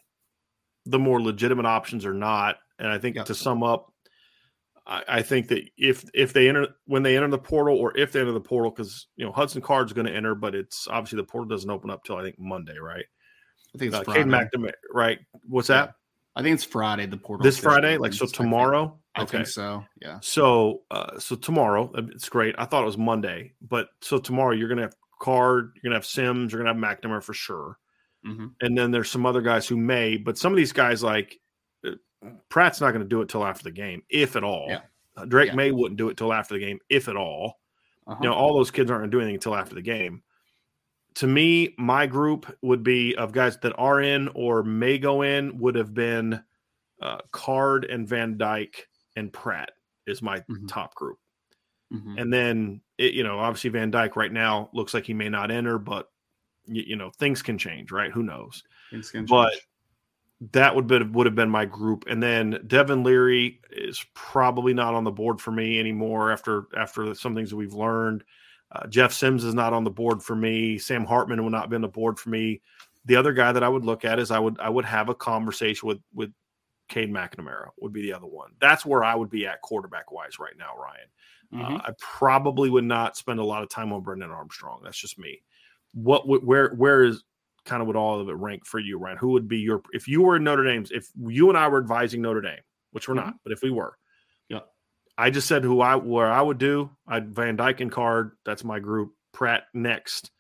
the 0.86 1.00
more 1.00 1.22
legitimate 1.22 1.66
options 1.66 2.06
or 2.06 2.14
not. 2.14 2.58
And 2.80 2.88
I 2.88 3.00
think 3.00 3.24
to 3.26 3.34
sum 3.34 3.64
up, 3.64 3.92
I, 4.88 5.04
I, 5.08 5.22
think 5.22 5.50
that 5.50 5.64
if 5.78 6.06
if 6.14 6.32
they 6.32 6.48
enter 6.48 6.68
when 6.86 7.04
they 7.04 7.18
enter 7.18 7.28
the 7.28 7.38
portal 7.38 7.78
or 7.78 7.96
if 7.98 8.14
they 8.14 8.22
enter 8.22 8.32
the 8.32 8.40
portal, 8.40 8.72
because 8.72 9.08
you 9.18 9.26
know 9.26 9.32
Hudson 9.32 9.62
Card's 9.62 9.94
going 9.94 10.08
to 10.08 10.14
enter, 10.14 10.34
but 10.34 10.56
it's 10.56 10.88
obviously 10.88 11.18
the 11.18 11.26
portal 11.26 11.48
doesn't 11.48 11.70
open 11.70 11.90
up 11.90 12.04
till 12.04 12.16
I 12.16 12.24
think 12.24 12.40
Monday, 12.40 12.78
right? 12.78 13.06
I 13.76 13.78
think 13.78 13.94
it's 13.94 13.98
uh, 13.98 14.04
Friday. 14.04 14.24
McNamara, 14.24 14.72
right? 14.94 15.20
What's 15.44 15.70
yeah. 15.70 15.88
that? 15.88 15.94
I 16.36 16.42
think 16.44 16.54
it's 16.54 16.64
Friday. 16.64 17.06
The 17.06 17.18
portal 17.18 17.44
this 17.44 17.58
Friday, 17.58 17.98
like 17.98 18.14
so 18.14 18.26
tomorrow. 18.28 18.98
I 19.16 19.22
think, 19.22 19.32
think 19.32 19.48
so. 19.48 19.84
Yeah. 20.02 20.20
So, 20.22 20.84
uh, 20.92 21.20
so 21.20 21.36
tomorrow, 21.36 21.92
it's 21.96 22.30
great. 22.30 22.56
I 22.58 22.66
thought 22.66 22.84
it 22.84 22.86
was 22.86 22.98
Monday, 22.98 23.54
but 23.60 23.88
so 24.02 24.20
tomorrow 24.20 24.54
you're 24.54 24.70
gonna 24.70 24.84
have 24.84 24.96
Card, 25.20 25.72
you're 25.76 25.90
gonna 25.90 25.96
have 25.96 26.06
Sims, 26.06 26.54
you're 26.54 26.64
gonna 26.64 26.74
have 26.74 27.00
McNamara 27.00 27.24
for 27.24 27.34
sure. 27.34 27.78
Mm-hmm. 28.26 28.48
And 28.62 28.78
then 28.78 28.92
there's 28.92 29.10
some 29.10 29.26
other 29.26 29.42
guys 29.42 29.68
who 29.68 29.78
may, 29.78 30.18
but 30.18 30.38
some 30.38 30.54
of 30.54 30.58
these 30.58 30.74
guys 30.74 31.04
like 31.04 31.40
Pratt's 32.50 32.82
not 32.82 32.92
going 32.92 33.04
to 33.04 33.08
do 33.08 33.22
it 33.22 33.30
till 33.30 33.46
after 33.46 33.64
the 33.64 33.72
game, 33.72 34.04
if 34.10 34.36
at 34.36 34.44
all. 34.44 34.68
Yeah. 34.70 34.82
Uh, 35.16 35.26
Drake 35.26 35.50
yeah. 35.50 35.56
Maye 35.56 35.72
wouldn't 35.72 35.98
do 35.98 36.10
it 36.10 36.18
till 36.18 36.34
after 36.34 36.54
the 36.54 36.60
game, 36.60 36.80
if 36.90 37.08
at 37.08 37.16
all. 37.16 37.60
Uh-huh. 38.06 38.20
You 38.22 38.30
know, 38.30 38.36
all 38.36 38.56
those 38.56 38.72
kids 38.72 38.90
aren't 38.90 39.02
going 39.02 39.12
to 39.12 39.18
do 39.18 39.22
anything 39.22 39.36
until 39.36 39.56
after 39.56 39.76
the 39.76 39.82
game. 39.82 40.24
To 41.16 41.28
me, 41.28 41.74
my 41.78 42.06
group 42.06 42.56
would 42.62 42.84
be 42.84 43.16
of 43.16 43.32
guys 43.32 43.58
that 43.60 43.74
are 43.78 44.02
in 44.02 44.30
or 44.36 44.64
may 44.64 44.98
go 45.00 45.24
in 45.24 45.58
would 45.58 45.76
have 45.76 45.94
been 45.94 46.44
uh, 47.02 47.18
Card 47.32 47.86
and 47.86 48.08
Van 48.08 48.38
Dyke 48.38 48.88
and 49.16 49.34
Pratt 49.34 49.72
is 50.06 50.22
my 50.22 50.38
mm-hmm. 50.40 50.68
top 50.68 50.94
group. 50.96 51.18
Mm-hmm. 51.92 52.18
And 52.18 52.34
then, 52.34 52.82
it, 52.98 53.14
you 53.14 53.24
know, 53.24 53.40
obviously 53.40 53.72
Van 53.72 53.90
Dyke 53.90 54.16
right 54.16 54.32
now 54.32 54.70
looks 54.74 54.94
like 54.94 55.06
he 55.06 55.14
may 55.14 55.30
not 55.30 55.52
enter, 55.52 55.80
but 55.80 56.10
you, 56.66 56.84
you 56.88 56.96
know 56.96 57.10
things 57.10 57.42
can 57.42 57.58
change, 57.58 57.92
right? 57.92 58.12
Who 58.12 58.24
knows? 58.24 58.64
But 59.28 59.54
that 60.52 60.76
would 60.76 60.88
be, 60.88 61.02
would 61.02 61.26
have 61.26 61.36
been 61.36 61.50
my 61.50 61.66
group, 61.66 62.06
and 62.08 62.22
then 62.22 62.60
Devin 62.68 63.04
Leary 63.04 63.60
is 63.72 64.06
probably 64.14 64.74
not 64.74 64.94
on 64.94 65.04
the 65.04 65.12
board 65.12 65.42
for 65.42 65.52
me 65.52 65.80
anymore 65.80 66.32
after 66.32 66.68
after 66.78 67.14
some 67.16 67.34
things 67.36 67.50
that 67.50 67.56
we've 67.56 67.74
learned. 67.74 68.24
Uh, 68.72 68.86
Jeff 68.88 69.14
Sims 69.14 69.44
is 69.44 69.54
not 69.54 69.74
on 69.74 69.84
the 69.84 69.90
board 69.90 70.22
for 70.22 70.36
me. 70.36 70.78
Sam 70.78 71.06
Hartman 71.06 71.42
will 71.42 71.50
not 71.50 71.70
be 71.70 71.76
on 71.76 71.82
the 71.82 71.88
board 71.88 72.20
for 72.20 72.30
me. 72.30 72.62
The 73.06 73.16
other 73.16 73.34
guy 73.34 73.52
that 73.52 73.64
I 73.64 73.70
would 73.70 73.86
look 73.86 74.06
at 74.06 74.20
is 74.20 74.30
I 74.30 74.40
would 74.40 74.60
I 74.60 74.70
would 74.70 74.86
have 74.86 75.10
a 75.10 75.16
conversation 75.16 75.88
with 75.88 76.00
with 76.14 76.32
Cade 76.90 77.12
McNamara 77.12 77.70
would 77.80 77.94
be 77.94 78.04
the 78.04 78.14
other 78.14 78.28
one. 78.28 78.52
That's 78.60 78.86
where 78.86 79.04
I 79.04 79.16
would 79.16 79.30
be 79.30 79.48
at 79.48 79.62
quarterback 79.62 80.12
wise 80.12 80.40
right 80.40 80.56
now, 80.58 80.76
Ryan. 80.78 81.10
Uh, 81.54 81.56
mm-hmm. 81.56 81.76
Uh, 81.78 81.80
I 81.80 81.92
probably 82.00 82.70
would 82.70 82.84
not 82.84 83.18
spend 83.18 83.40
a 83.40 83.46
lot 83.46 83.64
of 83.64 83.70
time 83.70 83.92
on 83.92 84.02
Brennan 84.02 84.32
Armstrong. 84.32 84.82
That's 84.84 85.00
just 85.00 85.18
me 85.18 85.42
what 85.94 86.28
would 86.28 86.46
where 86.46 86.70
where 86.76 87.04
is 87.04 87.24
kind 87.68 87.82
of 87.82 87.88
would 87.88 87.96
all 87.96 88.20
of 88.20 88.30
it 88.30 88.34
rank 88.34 88.66
for 88.66 88.80
you, 88.80 88.98
Ryan? 88.98 89.18
Who 89.18 89.30
would 89.30 89.48
be 89.48 89.60
your 89.60 89.82
if 89.94 90.08
you 90.08 90.24
were 90.24 90.38
in 90.38 90.44
Notre 90.44 90.64
Dame's 90.64 90.92
if 90.92 91.08
you 91.16 91.50
and 91.50 91.58
I 91.58 91.68
were 91.68 91.80
advising 91.80 92.22
Notre 92.22 92.42
Dame, 92.42 92.60
which 92.92 93.08
we're 93.08 93.16
mm-hmm. 93.16 93.26
not, 93.26 93.36
but 93.44 93.54
if 93.54 93.62
we 93.62 93.70
were, 93.70 93.96
yeah, 94.50 94.62
I 95.18 95.30
just 95.30 95.48
said 95.48 95.64
who 95.64 95.82
I 95.82 95.96
where 95.96 96.32
I 96.32 96.42
would 96.42 96.58
do. 96.58 96.90
I'd 97.08 97.36
Van 97.36 97.56
Dyke 97.56 97.82
and 97.82 97.92
Card. 97.92 98.32
That's 98.46 98.64
my 98.64 98.80
group. 98.80 99.12
Pratt 99.34 99.64
next, 99.74 100.32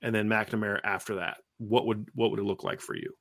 and 0.00 0.14
then 0.14 0.28
McNamara 0.28 0.80
after 0.82 1.16
that. 1.16 1.38
What 1.58 1.86
would 1.86 2.06
what 2.14 2.30
would 2.30 2.40
it 2.40 2.44
look 2.44 2.64
like 2.64 2.80
for 2.80 2.94
you? 2.94 3.12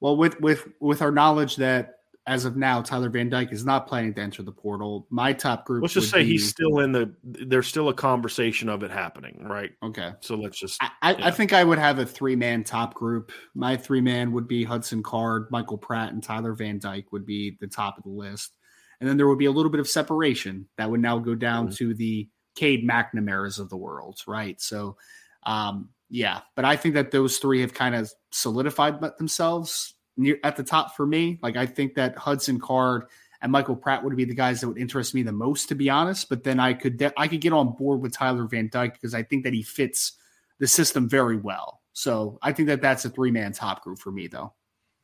Well, 0.00 0.16
with 0.16 0.40
with 0.40 0.68
with 0.80 1.02
our 1.02 1.10
knowledge 1.10 1.56
that 1.56 1.94
as 2.26 2.46
of 2.46 2.56
now, 2.56 2.80
Tyler 2.80 3.10
Van 3.10 3.28
Dyke 3.28 3.52
is 3.52 3.66
not 3.66 3.86
planning 3.86 4.14
to 4.14 4.20
enter 4.20 4.42
the 4.42 4.52
portal. 4.52 5.06
My 5.10 5.34
top 5.34 5.66
group. 5.66 5.82
Let's 5.82 5.92
just 5.92 6.10
say 6.10 6.22
be, 6.22 6.30
he's 6.30 6.48
still 6.48 6.78
in 6.78 6.90
the. 6.90 7.14
There's 7.22 7.66
still 7.66 7.90
a 7.90 7.94
conversation 7.94 8.70
of 8.70 8.82
it 8.82 8.90
happening, 8.90 9.44
right? 9.46 9.72
Okay. 9.82 10.12
So 10.20 10.34
let's 10.34 10.58
just. 10.58 10.82
I, 10.82 10.90
I, 11.02 11.14
I 11.24 11.30
think 11.30 11.52
I 11.52 11.62
would 11.62 11.78
have 11.78 11.98
a 11.98 12.06
three 12.06 12.34
man 12.34 12.64
top 12.64 12.94
group. 12.94 13.30
My 13.54 13.76
three 13.76 14.00
man 14.00 14.32
would 14.32 14.48
be 14.48 14.64
Hudson 14.64 15.02
Card, 15.02 15.48
Michael 15.50 15.76
Pratt, 15.76 16.12
and 16.12 16.22
Tyler 16.22 16.54
Van 16.54 16.78
Dyke 16.78 17.12
would 17.12 17.26
be 17.26 17.58
the 17.60 17.66
top 17.66 17.98
of 17.98 18.04
the 18.04 18.10
list, 18.10 18.54
and 19.00 19.08
then 19.08 19.18
there 19.18 19.28
would 19.28 19.38
be 19.38 19.46
a 19.46 19.52
little 19.52 19.70
bit 19.70 19.80
of 19.80 19.88
separation 19.88 20.66
that 20.78 20.90
would 20.90 21.00
now 21.00 21.18
go 21.18 21.34
down 21.34 21.66
mm-hmm. 21.66 21.74
to 21.74 21.94
the 21.94 22.26
Cade 22.56 22.88
McNamara's 22.88 23.58
of 23.58 23.68
the 23.68 23.76
world, 23.76 24.20
right? 24.26 24.58
So, 24.62 24.96
um, 25.44 25.90
yeah, 26.08 26.40
but 26.56 26.64
I 26.64 26.76
think 26.76 26.94
that 26.94 27.10
those 27.10 27.36
three 27.36 27.60
have 27.60 27.74
kind 27.74 27.94
of 27.94 28.10
solidified 28.30 29.00
themselves 29.18 29.94
near 30.16 30.38
at 30.44 30.56
the 30.56 30.62
top 30.62 30.96
for 30.96 31.06
me. 31.06 31.38
Like 31.42 31.56
I 31.56 31.66
think 31.66 31.94
that 31.94 32.16
Hudson 32.16 32.60
Card 32.60 33.06
and 33.42 33.52
Michael 33.52 33.76
Pratt 33.76 34.02
would 34.02 34.16
be 34.16 34.24
the 34.24 34.34
guys 34.34 34.60
that 34.60 34.68
would 34.68 34.78
interest 34.78 35.14
me 35.14 35.22
the 35.22 35.32
most, 35.32 35.68
to 35.68 35.74
be 35.74 35.90
honest. 35.90 36.28
But 36.28 36.44
then 36.44 36.58
I 36.58 36.72
could 36.72 36.96
de- 36.96 37.18
I 37.18 37.28
could 37.28 37.40
get 37.40 37.52
on 37.52 37.72
board 37.72 38.00
with 38.00 38.12
Tyler 38.12 38.44
Van 38.44 38.68
Dyke 38.72 38.94
because 38.94 39.14
I 39.14 39.22
think 39.22 39.44
that 39.44 39.52
he 39.52 39.62
fits 39.62 40.12
the 40.58 40.66
system 40.66 41.08
very 41.08 41.36
well. 41.36 41.80
So 41.92 42.38
I 42.42 42.52
think 42.52 42.68
that 42.68 42.80
that's 42.80 43.04
a 43.04 43.10
three 43.10 43.30
man 43.30 43.52
top 43.52 43.82
group 43.82 43.98
for 43.98 44.10
me, 44.10 44.26
though. 44.26 44.52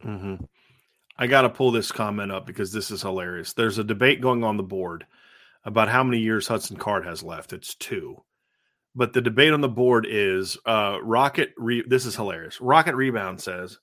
Mm-hmm. 0.05 0.45
I 1.19 1.27
got 1.27 1.43
to 1.43 1.51
pull 1.51 1.71
this 1.71 1.93
comment 1.93 2.33
up 2.33 2.47
because 2.47 2.73
this 2.73 2.91
is 2.91 3.03
hilarious. 3.03 3.53
There's 3.53 3.79
a 3.79 3.85
debate 3.85 4.23
going 4.23 4.43
on 4.43 4.57
the 4.57 4.63
board 4.63 5.07
about 5.65 5.89
how 5.89 6.03
many 6.03 6.19
years 6.19 6.49
Hudson 6.49 6.79
Card 6.79 7.05
has 7.05 7.23
left. 7.23 7.53
It's 7.53 7.75
two. 7.75 8.23
But 8.95 9.13
the 9.13 9.21
debate 9.21 9.53
on 9.53 9.61
the 9.61 9.69
board 9.69 10.07
is 10.09 10.57
uh, 10.65 10.99
Rocket. 11.03 11.53
Re- 11.59 11.85
this 11.87 12.07
is 12.07 12.17
hilarious. 12.17 12.61
Rocket 12.61 12.95
Rebound 12.95 13.41
says 13.41 13.79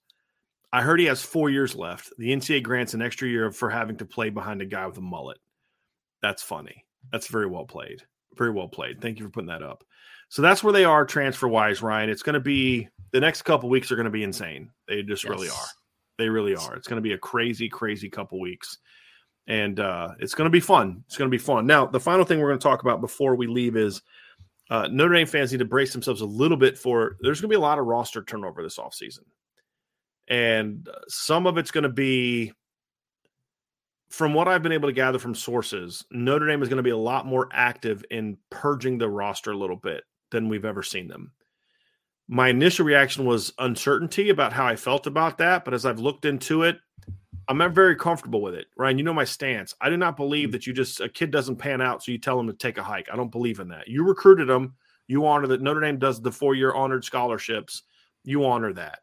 I 0.74 0.82
heard 0.82 1.00
he 1.00 1.06
has 1.06 1.22
four 1.22 1.50
years 1.50 1.76
left. 1.76 2.12
The 2.18 2.30
NCAA 2.30 2.64
grants 2.64 2.94
an 2.94 3.02
extra 3.02 3.28
year 3.28 3.52
for 3.52 3.70
having 3.70 3.98
to 3.98 4.06
play 4.06 4.30
behind 4.30 4.62
a 4.62 4.66
guy 4.66 4.86
with 4.86 4.98
a 4.98 5.02
mullet. 5.02 5.40
That's 6.22 6.44
funny. 6.44 6.86
That's 7.12 7.28
very 7.28 7.48
well 7.48 7.66
played. 7.66 8.04
Very 8.36 8.52
well 8.52 8.68
played. 8.68 9.02
Thank 9.02 9.20
you 9.20 9.26
for 9.26 9.32
putting 9.32 9.48
that 9.48 9.64
up. 9.64 9.84
So 10.30 10.42
that's 10.42 10.64
where 10.64 10.74
they 10.74 10.84
are 10.84 11.06
transfer 11.06 11.48
wise, 11.48 11.82
Ryan. 11.82 12.10
It's 12.10 12.22
going 12.22 12.34
to 12.34 12.40
be 12.42 12.90
the 13.12 13.20
next 13.20 13.44
couple 13.44 13.70
weeks 13.70 13.92
are 13.92 13.96
going 13.96 14.06
to 14.06 14.12
be 14.12 14.24
insane. 14.24 14.70
They 14.88 15.04
just 15.04 15.24
yes. 15.24 15.32
really 15.32 15.50
are. 15.50 15.66
They 16.18 16.28
really 16.28 16.56
are. 16.56 16.76
It's 16.76 16.88
going 16.88 17.02
to 17.02 17.08
be 17.08 17.14
a 17.14 17.18
crazy, 17.18 17.70
crazy 17.70 18.10
couple 18.10 18.40
weeks. 18.40 18.80
And 19.48 19.80
uh, 19.80 20.10
it's 20.20 20.36
going 20.36 20.48
to 20.48 20.52
be 20.52 20.60
fun. 20.60 21.04
It's 21.06 21.16
going 21.16 21.32
to 21.32 21.36
be 21.36 21.42
fun. 21.42 21.66
Now, 21.66 21.86
the 21.86 22.00
final 22.00 22.26
thing 22.26 22.42
we're 22.42 22.50
going 22.50 22.60
to 22.60 22.64
talk 22.64 22.82
about 22.82 23.00
before 23.00 23.36
we 23.36 23.48
leave 23.48 23.78
is 23.78 24.02
uh, 24.70 24.90
Notre 24.92 25.14
Dame 25.14 25.28
fans 25.28 25.54
need 25.54 25.60
to 25.60 25.66
brace 25.66 25.94
themselves 25.94 26.20
a 26.20 26.26
little 26.26 26.58
bit 26.58 26.78
for 26.78 27.16
there's 27.22 27.40
going 27.40 27.50
to 27.50 27.54
be 27.54 27.56
a 27.56 27.62
lot 27.62 27.80
of 27.80 27.86
roster 27.86 28.22
turnover 28.22 28.62
this 28.62 28.78
offseason 28.78 29.22
and 30.28 30.88
some 31.08 31.48
of 31.48 31.58
it's 31.58 31.72
going 31.72 31.84
to 31.84 31.90
be 31.90 32.54
from 34.10 34.34
what 34.34 34.48
I've 34.48 34.64
been 34.64 34.72
able 34.72 34.90
to 34.90 34.94
gather 34.94 35.20
from 35.20 35.36
sources, 35.36 36.06
Notre 36.12 36.48
Dame 36.48 36.62
is 36.62 36.70
going 36.70 36.78
to 36.78 36.84
be 36.84 36.92
a 36.92 36.98
lot 36.98 37.26
more 37.26 37.50
active 37.52 38.06
in 38.10 38.38
purging 38.50 38.98
the 38.98 39.10
roster 39.10 39.52
a 39.52 39.58
little 39.58 39.76
bit 39.76 40.04
than 40.32 40.50
we've 40.50 40.66
ever 40.66 40.84
seen 40.84 41.08
them. 41.08 41.32
My 42.30 42.50
initial 42.50 42.86
reaction 42.86 43.26
was 43.26 43.54
uncertainty 43.60 44.30
about 44.30 44.54
how 44.54 44.66
I 44.66 44.76
felt 44.76 45.08
about 45.08 45.38
that, 45.38 45.66
but 45.66 45.74
as 45.74 45.86
I've 45.86 46.00
looked 46.00 46.26
into 46.26 46.64
it, 46.64 46.78
I'm 47.48 47.58
not 47.58 47.72
very 47.72 47.96
comfortable 47.96 48.42
with 48.42 48.54
it. 48.56 48.68
Ryan, 48.78 48.98
you 48.98 49.04
know 49.06 49.14
my 49.14 49.24
stance. 49.24 49.74
I 49.80 49.90
do 49.90 49.96
not 49.96 50.18
believe 50.18 50.50
mm. 50.50 50.52
that 50.54 50.68
you 50.68 50.74
just 50.74 51.00
a 51.00 51.08
kid 51.08 51.32
doesn't 51.32 51.56
pan 51.56 51.82
out, 51.82 52.04
so 52.04 52.12
you 52.12 52.18
tell 52.18 52.40
him 52.40 52.48
to 52.48 52.54
take 52.54 52.78
a 52.78 52.84
hike. 52.84 53.08
I 53.12 53.16
don't 53.16 53.32
believe 53.32 53.60
in 53.60 53.70
that. 53.70 53.88
You 53.88 54.06
recruited 54.06 54.50
him. 54.50 54.76
You 55.08 55.26
honor 55.26 55.48
that 55.48 55.62
Notre 55.62 55.80
Dame 55.80 56.00
does 56.00 56.22
the 56.22 56.32
four 56.32 56.56
year 56.56 56.74
honored 56.74 57.06
scholarships. 57.06 57.84
You 58.26 58.46
honor 58.46 58.74
that. 58.74 59.00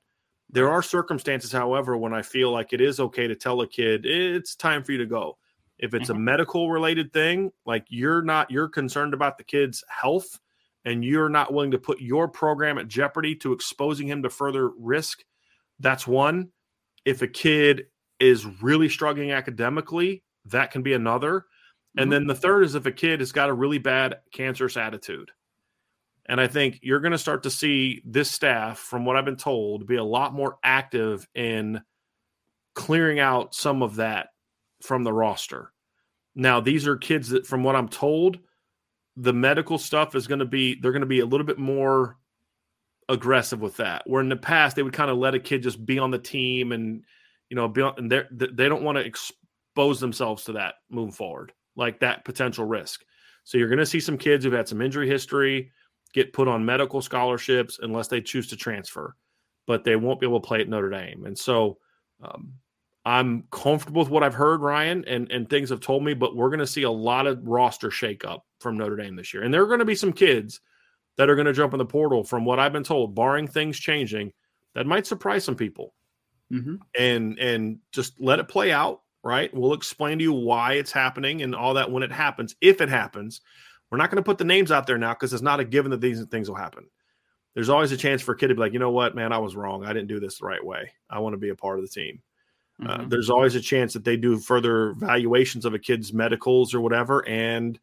There 0.55 0.71
are 0.71 0.83
circumstances, 0.83 1.51
however, 1.51 1.97
when 1.97 2.15
I 2.15 2.23
feel 2.23 2.53
like 2.53 2.73
it 2.73 2.81
is 2.81 3.01
okay 3.01 3.27
to 3.27 3.35
tell 3.35 3.61
a 3.63 3.67
kid 3.67 4.07
it's 4.07 4.55
time 4.55 4.85
for 4.85 4.93
you 4.93 4.99
to 4.99 5.07
go. 5.07 5.37
If 5.81 5.95
it's 5.95 6.09
mm-hmm. 6.09 6.17
a 6.17 6.21
medical 6.21 6.71
related 6.71 7.13
thing, 7.13 7.51
like 7.67 7.85
you're 7.89 8.23
not 8.23 8.53
you're 8.53 8.69
concerned 8.69 9.15
about 9.15 9.37
the 9.37 9.43
kid's 9.43 9.83
health 9.89 10.39
and 10.85 11.05
you're 11.05 11.29
not 11.29 11.53
willing 11.53 11.73
to 11.73 11.79
put 11.79 12.01
your 12.01 12.29
program 12.29 12.79
at 12.79 12.87
jeopardy 12.87 13.35
to 13.35 13.53
exposing 13.53 14.07
him 14.07 14.23
to 14.23 14.31
further 14.31 14.71
risk, 14.79 15.25
that's 15.81 16.07
one. 16.07 16.51
If 17.05 17.21
a 17.21 17.27
kid 17.27 17.87
is 18.21 18.47
really 18.63 18.89
struggling 18.89 19.33
academically, 19.33 20.23
that 20.45 20.71
can 20.71 20.83
be 20.83 20.93
another. 20.93 21.47
And 21.97 22.13
then 22.13 22.29
the 22.29 22.35
third 22.35 22.63
is 22.63 22.77
if 22.77 22.87
a 22.87 22.93
kid 22.93 23.19
has 23.19 23.33
got 23.33 23.49
a 23.49 23.53
really 23.53 23.79
bad 23.79 24.19
cancerous 24.33 24.77
attitude. 24.77 25.33
And 26.27 26.41
I 26.41 26.47
think 26.47 26.81
you're 26.83 27.01
going 27.01 27.13
to 27.13 27.19
start 27.19 27.43
to 27.43 27.51
see 27.51 28.01
this 28.05 28.31
staff, 28.31 28.79
from 28.79 29.05
what 29.05 29.17
I've 29.17 29.27
been 29.27 29.37
told, 29.37 29.87
be 29.87 29.97
a 29.97 30.05
lot 30.05 30.33
more 30.33 30.57
active 30.65 31.29
in 31.35 31.83
clearing 32.75 33.21
out 33.21 33.55
some 33.55 33.83
of 33.83 33.97
that 33.97 34.29
from 34.83 35.05
the 35.05 35.13
roster. 35.13 35.71
Now, 36.35 36.61
these 36.61 36.87
are 36.87 36.97
kids 36.97 37.29
that, 37.29 37.47
from 37.47 37.63
what 37.63 37.77
I'm 37.77 37.89
told, 37.89 38.39
the 39.17 39.33
medical 39.33 39.79
stuff 39.79 40.15
is 40.15 40.27
going 40.27 40.41
to 40.41 40.47
be, 40.47 40.81
they're 40.81 40.93
going 40.93 41.01
to 41.01 41.07
be 41.07 41.21
a 41.21 41.27
little 41.27 41.47
bit 41.47 41.59
more 41.59 42.17
aggressive 43.09 43.61
with 43.61 43.77
that. 43.77 44.03
Where 44.07 44.23
in 44.23 44.31
the 44.31 44.37
past, 44.37 44.77
they 44.77 44.83
would 44.83 44.95
kind 44.95 45.11
of 45.11 45.19
let 45.19 45.35
a 45.35 45.39
kid 45.39 45.63
just 45.63 45.85
be 45.85 45.99
on 45.99 46.11
the 46.11 46.19
team 46.19 46.73
and, 46.73 47.05
you 47.51 47.55
know, 47.55 47.69
be 47.69 47.83
on, 47.83 47.95
and 47.99 48.11
they 48.11 48.69
don't 48.69 48.83
want 48.83 48.97
to 48.97 49.05
expose 49.05 50.01
themselves 50.01 50.45
to 50.45 50.53
that 50.53 50.77
moving 50.91 51.13
forward, 51.13 51.53
like 51.77 52.01
that 52.01 52.25
potential 52.25 52.65
risk. 52.65 53.05
So 53.45 53.59
you're 53.59 53.69
going 53.69 53.79
to 53.79 53.87
see 53.87 54.01
some 54.01 54.17
kids 54.17 54.43
who've 54.45 54.55
had 54.55 54.69
some 54.69 54.81
injury 54.81 55.07
history 55.07 55.71
get 56.15 56.33
put 56.33 56.49
on 56.49 56.65
medical 56.65 57.03
scholarships 57.03 57.79
unless 57.83 58.09
they 58.09 58.23
choose 58.23 58.49
to 58.49 58.57
transfer, 58.57 59.15
but 59.67 59.85
they 59.85 59.97
won't 59.97 60.21
be 60.21 60.27
able 60.27 60.41
to 60.41 60.47
play 60.47 60.61
at 60.61 60.69
Notre 60.69 60.89
Dame. 60.89 61.27
And 61.27 61.39
so, 61.39 61.77
um, 62.23 62.55
I'm 63.07 63.45
comfortable 63.51 64.01
with 64.01 64.09
what 64.09 64.23
I've 64.23 64.33
heard, 64.33 64.63
Ryan, 64.63 65.05
and, 65.07 65.31
and 65.31 65.51
things 65.51 65.69
have 65.69 65.81
told 65.81 66.03
me, 66.03 66.15
but 66.15 66.35
we're 66.35 66.49
going 66.49 66.61
to 66.61 66.67
see 66.67 66.85
a 66.85 66.91
lot 66.91 67.27
of 67.27 67.47
roster 67.47 67.91
shakeup 67.91 68.41
from 68.61 68.79
Notre 68.79 68.97
Dame 68.97 69.15
this 69.15 69.35
year. 69.35 69.43
And 69.43 69.53
there 69.53 69.63
are 69.63 69.67
going 69.67 69.81
to 69.81 69.85
be 69.85 69.95
some 69.95 70.13
kids 70.13 70.61
that 71.19 71.29
are 71.29 71.35
going 71.35 71.47
to 71.47 71.53
jump 71.53 71.75
in 71.75 71.79
the 71.79 71.85
portal, 71.85 72.25
from 72.25 72.47
what 72.47 72.59
I've 72.59 72.73
been 72.73 72.83
told, 72.83 73.15
barring 73.15 73.47
things 73.47 73.79
changing, 73.79 74.33
that 74.75 74.87
might 74.87 75.07
surprise 75.07 75.45
some 75.45 75.55
people. 75.55 75.93
Mm-hmm. 76.51 76.77
And 76.99 77.39
and 77.39 77.79
just 77.93 78.21
let 78.21 78.39
it 78.39 78.49
play 78.49 78.73
out, 78.73 79.03
right? 79.23 79.53
We'll 79.53 79.75
explain 79.75 80.19
to 80.19 80.25
you 80.25 80.33
why 80.33 80.75
it's 80.75 80.93
happening 80.93 81.43
and 81.43 81.55
all 81.55 81.75
that 81.75 81.91
when 81.91 82.03
it 82.03 82.13
happens, 82.13 82.57
if 82.61 82.81
it 82.81 82.89
happens. 82.89 83.43
We're 83.91 83.99
not 83.99 84.11
going 84.11 84.23
to 84.23 84.27
put 84.27 84.39
the 84.39 84.45
names 84.45 84.73
out 84.73 84.87
there 84.87 84.99
now 84.99 85.13
because 85.13 85.33
it's 85.33 85.43
not 85.43 85.61
a 85.61 85.65
given 85.65 85.91
that 85.93 86.01
these 86.01 86.25
things 86.27 86.49
will 86.49 86.57
happen. 86.57 86.87
There's 87.55 87.69
always 87.69 87.93
a 87.93 87.97
chance 87.97 88.21
for 88.23 88.33
a 88.33 88.37
kid 88.37 88.49
to 88.49 88.55
be 88.55 88.61
like, 88.61 88.73
you 88.73 88.81
know 88.81 88.91
what, 88.91 89.15
man, 89.15 89.33
I 89.33 89.39
was 89.39 89.55
wrong. 89.55 89.85
I 89.85 89.93
didn't 89.93 90.09
do 90.09 90.19
this 90.19 90.39
the 90.39 90.47
right 90.47 90.65
way. 90.65 90.91
I 91.09 91.21
want 91.21 91.35
to 91.35 91.39
be 91.39 91.51
a 91.51 91.55
part 91.55 91.79
of 91.79 91.85
the 91.85 91.91
team. 91.91 92.21
Uh, 92.81 92.87
mm-hmm. 92.89 93.01
Uh, 93.03 93.05
there's 93.09 93.31
always 93.31 93.55
a 93.55 93.61
chance 93.61 93.93
that 93.93 94.05
they 94.05 94.17
do 94.17 94.39
further 94.39 94.95
valuations 94.95 95.65
of 95.65 95.75
a 95.75 95.79
kid's 95.79 96.13
medicals 96.13 96.75
or 96.75 96.81
whatever, 96.81 97.27
and 97.29 97.79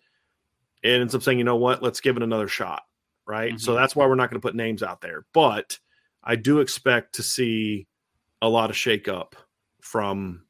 it 0.83 0.99
ends 0.99 1.15
up 1.15 1.23
saying, 1.23 1.37
you 1.37 1.45
know 1.45 1.55
what, 1.55 1.81
let's 1.81 2.01
give 2.01 2.17
it 2.17 2.23
another 2.23 2.49
shot, 2.49 2.83
right? 3.25 3.51
Mm-hmm. 3.51 3.59
So 3.59 3.73
that's 3.73 3.95
why 3.95 4.05
we're 4.05 4.15
not 4.15 4.29
going 4.29 4.41
to 4.41 4.45
put 4.45 4.55
names 4.55 4.83
out 4.83 4.99
there. 4.99 5.25
But 5.33 5.79
I 6.23 6.35
do 6.35 6.59
expect 6.59 7.15
to 7.15 7.23
see 7.23 7.87
a 8.41 8.49
lot 8.49 8.69
of 8.69 8.75
shakeup 8.75 9.33
from 9.81 10.43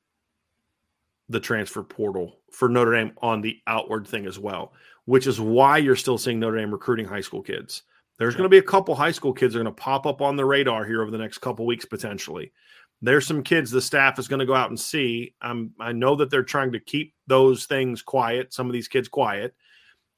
the 1.30 1.40
transfer 1.40 1.84
portal 1.84 2.40
for 2.52 2.68
Notre 2.68 2.94
Dame 2.94 3.14
on 3.22 3.42
the 3.42 3.58
outward 3.68 4.08
thing 4.08 4.26
as 4.26 4.40
well, 4.40 4.74
which 5.06 5.28
is 5.28 5.40
why 5.40 5.78
you're 5.78 5.96
still 5.96 6.18
seeing 6.18 6.40
Notre 6.40 6.58
Dame 6.58 6.72
recruiting 6.72 7.06
high 7.06 7.22
school 7.22 7.42
kids. 7.42 7.84
There's 8.20 8.36
going 8.36 8.44
to 8.44 8.50
be 8.50 8.60
a 8.60 8.64
couple 8.64 8.94
high 8.94 9.12
school 9.12 9.34
kids 9.34 9.54
that 9.54 9.60
are 9.60 9.64
going 9.64 9.76
to 9.76 9.82
pop 9.82 10.06
up 10.06 10.22
on 10.22 10.36
the 10.36 10.46
radar 10.46 10.86
here 10.86 11.02
over 11.02 11.10
the 11.10 11.18
next 11.18 11.40
couple 11.40 11.66
weeks 11.66 11.86
potentially 11.86 12.52
there's 13.02 13.26
some 13.26 13.44
kids 13.44 13.72
the 13.72 13.82
staff 13.82 14.20
is 14.20 14.28
going 14.28 14.40
to 14.40 14.46
go 14.46 14.54
out 14.54 14.70
and 14.70 14.80
see. 14.80 15.34
I'm 15.42 15.74
I 15.80 15.92
know 15.92 16.16
that 16.16 16.30
they're 16.30 16.44
trying 16.44 16.72
to 16.74 16.80
keep 16.80 17.14
those 17.28 17.66
things 17.66 18.02
quiet, 18.02 18.54
some 18.54 18.68
of 18.68 18.74
these 18.74 18.88
kids 18.88 19.08
quiet, 19.08 19.56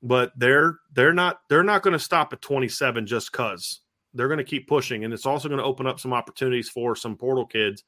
but 0.02 0.34
they're 0.36 0.80
they're 0.92 1.14
not 1.14 1.40
they're 1.50 1.64
not 1.64 1.82
going 1.82 1.94
to 1.94 2.00
stop 2.00 2.34
at 2.34 2.42
27 2.42 3.08
just 3.08 3.32
cuz. 3.32 3.82
They're 4.14 4.28
going 4.28 4.38
to 4.38 4.44
keep 4.44 4.68
pushing 4.68 5.06
and 5.06 5.14
it's 5.14 5.26
also 5.26 5.48
going 5.48 5.60
to 5.60 5.66
open 5.66 5.88
up 5.88 6.00
some 6.00 6.14
opportunities 6.14 6.70
for 6.70 6.96
some 6.96 7.18
portal 7.18 7.48
kids 7.48 7.84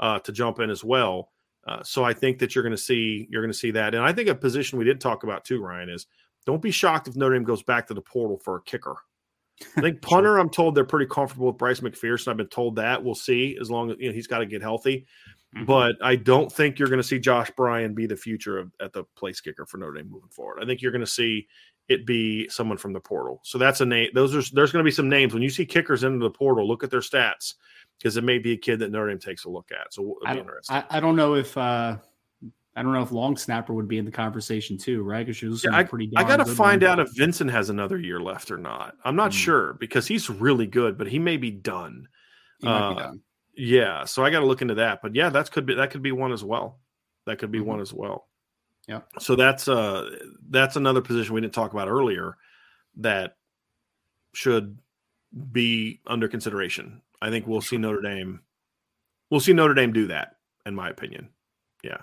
uh, 0.00 0.18
to 0.20 0.32
jump 0.32 0.58
in 0.58 0.70
as 0.70 0.82
well. 0.82 1.30
Uh, 1.68 1.82
so 1.84 2.02
I 2.02 2.14
think 2.14 2.38
that 2.38 2.54
you're 2.54 2.64
going 2.64 2.74
to 2.74 2.82
see 2.82 3.28
you're 3.30 3.42
going 3.42 3.52
to 3.52 3.58
see 3.58 3.70
that. 3.72 3.94
And 3.94 4.02
I 4.02 4.12
think 4.12 4.28
a 4.28 4.34
position 4.34 4.78
we 4.78 4.84
did 4.84 5.00
talk 5.00 5.22
about 5.22 5.44
too 5.44 5.62
Ryan 5.62 5.90
is 5.90 6.06
don't 6.48 6.62
be 6.62 6.70
shocked 6.70 7.08
if 7.08 7.14
Notre 7.14 7.34
Dame 7.34 7.44
goes 7.44 7.62
back 7.62 7.86
to 7.88 7.94
the 7.94 8.00
portal 8.00 8.40
for 8.42 8.56
a 8.56 8.62
kicker. 8.62 8.96
I 9.76 9.82
think 9.82 10.00
punter, 10.02 10.30
sure. 10.30 10.38
I'm 10.38 10.48
told 10.48 10.74
they're 10.74 10.82
pretty 10.82 11.04
comfortable 11.04 11.48
with 11.48 11.58
Bryce 11.58 11.80
McPherson. 11.80 12.28
I've 12.28 12.38
been 12.38 12.46
told 12.46 12.76
that. 12.76 13.04
We'll 13.04 13.14
see 13.14 13.58
as 13.60 13.70
long 13.70 13.90
as 13.90 13.98
you 14.00 14.08
know 14.08 14.14
he's 14.14 14.26
got 14.26 14.38
to 14.38 14.46
get 14.46 14.62
healthy. 14.62 15.06
Mm-hmm. 15.54 15.66
But 15.66 15.96
I 16.02 16.16
don't 16.16 16.50
think 16.50 16.78
you're 16.78 16.88
going 16.88 17.02
to 17.02 17.06
see 17.06 17.18
Josh 17.18 17.50
Bryan 17.54 17.92
be 17.92 18.06
the 18.06 18.16
future 18.16 18.56
of 18.56 18.72
at 18.80 18.94
the 18.94 19.04
place 19.14 19.42
kicker 19.42 19.66
for 19.66 19.76
Notre 19.76 19.98
Dame 19.98 20.10
moving 20.10 20.30
forward. 20.30 20.62
I 20.62 20.64
think 20.64 20.80
you're 20.80 20.90
going 20.90 21.04
to 21.04 21.06
see 21.06 21.48
it 21.86 22.06
be 22.06 22.48
someone 22.48 22.78
from 22.78 22.94
the 22.94 23.00
portal. 23.00 23.40
So 23.44 23.58
that's 23.58 23.82
a 23.82 23.86
name. 23.86 24.08
Those 24.14 24.34
are 24.34 24.54
there's 24.54 24.72
going 24.72 24.82
to 24.82 24.88
be 24.88 24.94
some 24.94 25.10
names 25.10 25.34
when 25.34 25.42
you 25.42 25.50
see 25.50 25.66
kickers 25.66 26.02
into 26.02 26.24
the 26.24 26.30
portal. 26.30 26.66
Look 26.66 26.82
at 26.82 26.90
their 26.90 27.00
stats 27.00 27.56
because 27.98 28.16
it 28.16 28.24
may 28.24 28.38
be 28.38 28.52
a 28.52 28.56
kid 28.56 28.78
that 28.78 28.90
Notre 28.90 29.10
Dame 29.10 29.18
takes 29.18 29.44
a 29.44 29.50
look 29.50 29.68
at. 29.70 29.92
So 29.92 30.00
it'll 30.22 30.34
be 30.34 30.38
I, 30.38 30.40
interesting. 30.40 30.76
I, 30.76 30.84
I 30.88 31.00
don't 31.00 31.16
know 31.16 31.34
if 31.34 31.58
uh, 31.58 31.98
I 32.78 32.82
don't 32.82 32.92
know 32.92 33.02
if 33.02 33.10
long 33.10 33.36
snapper 33.36 33.74
would 33.74 33.88
be 33.88 33.98
in 33.98 34.04
the 34.04 34.12
conversation 34.12 34.78
too, 34.78 35.02
right? 35.02 35.26
Because 35.26 35.36
she's 35.36 35.64
yeah, 35.64 35.76
I, 35.76 35.82
pretty. 35.82 36.12
I 36.16 36.22
got 36.22 36.36
to 36.36 36.46
find 36.46 36.84
out 36.84 37.00
if 37.00 37.08
Vinson 37.16 37.48
has 37.48 37.70
another 37.70 37.98
year 37.98 38.20
left 38.20 38.52
or 38.52 38.56
not. 38.56 38.94
I'm 39.04 39.16
not 39.16 39.32
mm. 39.32 39.34
sure 39.34 39.72
because 39.74 40.06
he's 40.06 40.30
really 40.30 40.68
good, 40.68 40.96
but 40.96 41.08
he 41.08 41.18
may 41.18 41.38
be 41.38 41.50
done. 41.50 42.06
He 42.60 42.68
uh, 42.68 42.94
be 42.94 43.00
done. 43.00 43.20
Yeah, 43.56 44.04
so 44.04 44.24
I 44.24 44.30
got 44.30 44.40
to 44.40 44.46
look 44.46 44.62
into 44.62 44.76
that. 44.76 45.02
But 45.02 45.16
yeah, 45.16 45.28
that 45.30 45.50
could 45.50 45.66
be 45.66 45.74
that 45.74 45.90
could 45.90 46.02
be 46.02 46.12
one 46.12 46.30
as 46.30 46.44
well. 46.44 46.78
That 47.26 47.40
could 47.40 47.50
be 47.50 47.58
mm-hmm. 47.58 47.66
one 47.66 47.80
as 47.80 47.92
well. 47.92 48.28
Yeah. 48.86 49.00
So 49.18 49.34
that's 49.34 49.66
uh 49.66 50.08
that's 50.48 50.76
another 50.76 51.00
position 51.00 51.34
we 51.34 51.40
didn't 51.40 51.54
talk 51.54 51.72
about 51.72 51.88
earlier 51.88 52.36
that 52.98 53.36
should 54.34 54.78
be 55.52 56.00
under 56.06 56.28
consideration. 56.28 57.02
I 57.20 57.30
think 57.30 57.46
we'll 57.46 57.60
see 57.60 57.76
Notre 57.76 58.00
Dame. 58.00 58.40
We'll 59.30 59.40
see 59.40 59.52
Notre 59.52 59.74
Dame 59.74 59.92
do 59.92 60.06
that, 60.06 60.36
in 60.64 60.74
my 60.74 60.88
opinion. 60.88 61.30
Yeah. 61.82 61.98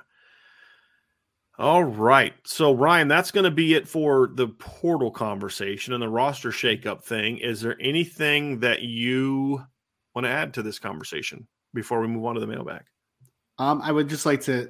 All 1.58 1.84
right. 1.86 2.34
So, 2.44 2.74
Ryan, 2.74 3.08
that's 3.08 3.32
going 3.32 3.46
to 3.46 3.52
be 3.52 3.76
it 3.76 3.88
for 3.88 4.30
the 4.34 4.48
portal 4.48 5.10
conversation 5.10 5.94
and 5.94 6.04
the 6.04 6.10
roster 6.10 6.52
shakeup 6.52 7.02
thing. 7.02 7.38
Is 7.38 7.62
there 7.62 7.78
anything 7.80 8.60
that 8.60 8.82
you 8.82 9.64
want 10.14 10.26
to 10.26 10.32
add 10.32 10.54
to 10.56 10.64
this 10.64 10.80
conversation 10.80 11.48
before 11.74 12.02
we 12.02 12.08
move 12.08 12.26
on 12.26 12.36
to 12.36 12.42
the 12.42 12.48
mailbag? 12.48 12.84
Um, 13.58 13.82
I 13.82 13.94
would 13.94 14.10
just 14.10 14.26
like 14.26 14.42
to 14.42 14.70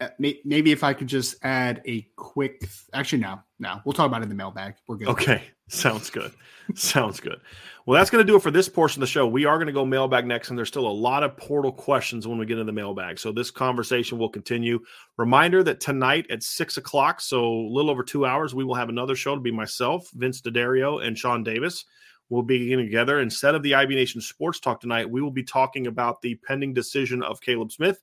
uh, 0.00 0.08
maybe 0.18 0.72
if 0.72 0.84
I 0.84 0.92
could 0.92 1.06
just 1.06 1.36
add 1.42 1.82
a 1.86 2.06
quick. 2.16 2.62
Actually, 2.92 3.20
no, 3.20 3.40
no, 3.60 3.80
we'll 3.84 3.92
talk 3.92 4.06
about 4.06 4.22
it 4.22 4.24
in 4.24 4.28
the 4.30 4.34
mailbag. 4.34 4.74
We're 4.88 4.96
good. 4.96 5.08
Okay, 5.08 5.42
sounds 5.68 6.08
good. 6.10 6.32
sounds 6.74 7.20
good. 7.20 7.40
Well, 7.86 7.98
that's 7.98 8.10
going 8.10 8.24
to 8.24 8.30
do 8.30 8.36
it 8.36 8.42
for 8.42 8.50
this 8.50 8.68
portion 8.68 9.02
of 9.02 9.06
the 9.06 9.12
show. 9.12 9.26
We 9.26 9.44
are 9.44 9.56
going 9.58 9.66
to 9.66 9.72
go 9.72 9.84
mailbag 9.84 10.26
next, 10.26 10.48
and 10.48 10.58
there's 10.58 10.68
still 10.68 10.86
a 10.86 10.90
lot 10.90 11.22
of 11.22 11.36
portal 11.36 11.70
questions 11.70 12.26
when 12.26 12.38
we 12.38 12.46
get 12.46 12.54
into 12.54 12.64
the 12.64 12.72
mailbag. 12.72 13.18
So 13.18 13.32
this 13.32 13.50
conversation 13.50 14.18
will 14.18 14.30
continue. 14.30 14.80
Reminder 15.18 15.62
that 15.62 15.80
tonight 15.80 16.26
at 16.30 16.42
six 16.42 16.78
o'clock, 16.78 17.20
so 17.20 17.44
a 17.44 17.70
little 17.70 17.90
over 17.90 18.02
two 18.02 18.24
hours, 18.24 18.54
we 18.54 18.64
will 18.64 18.74
have 18.74 18.88
another 18.88 19.14
show 19.14 19.34
to 19.34 19.40
be 19.40 19.52
myself, 19.52 20.08
Vince 20.14 20.40
D'Addario, 20.40 21.06
and 21.06 21.16
Sean 21.16 21.44
Davis. 21.44 21.84
We'll 22.30 22.42
be 22.42 22.68
getting 22.68 22.86
together. 22.86 23.20
Instead 23.20 23.54
of 23.54 23.62
the 23.62 23.74
IB 23.74 23.94
Nation 23.94 24.20
Sports 24.20 24.60
Talk 24.60 24.80
tonight, 24.80 25.10
we 25.10 25.20
will 25.20 25.32
be 25.32 25.42
talking 25.42 25.86
about 25.86 26.22
the 26.22 26.36
pending 26.46 26.72
decision 26.72 27.22
of 27.22 27.40
Caleb 27.40 27.72
Smith 27.72 28.00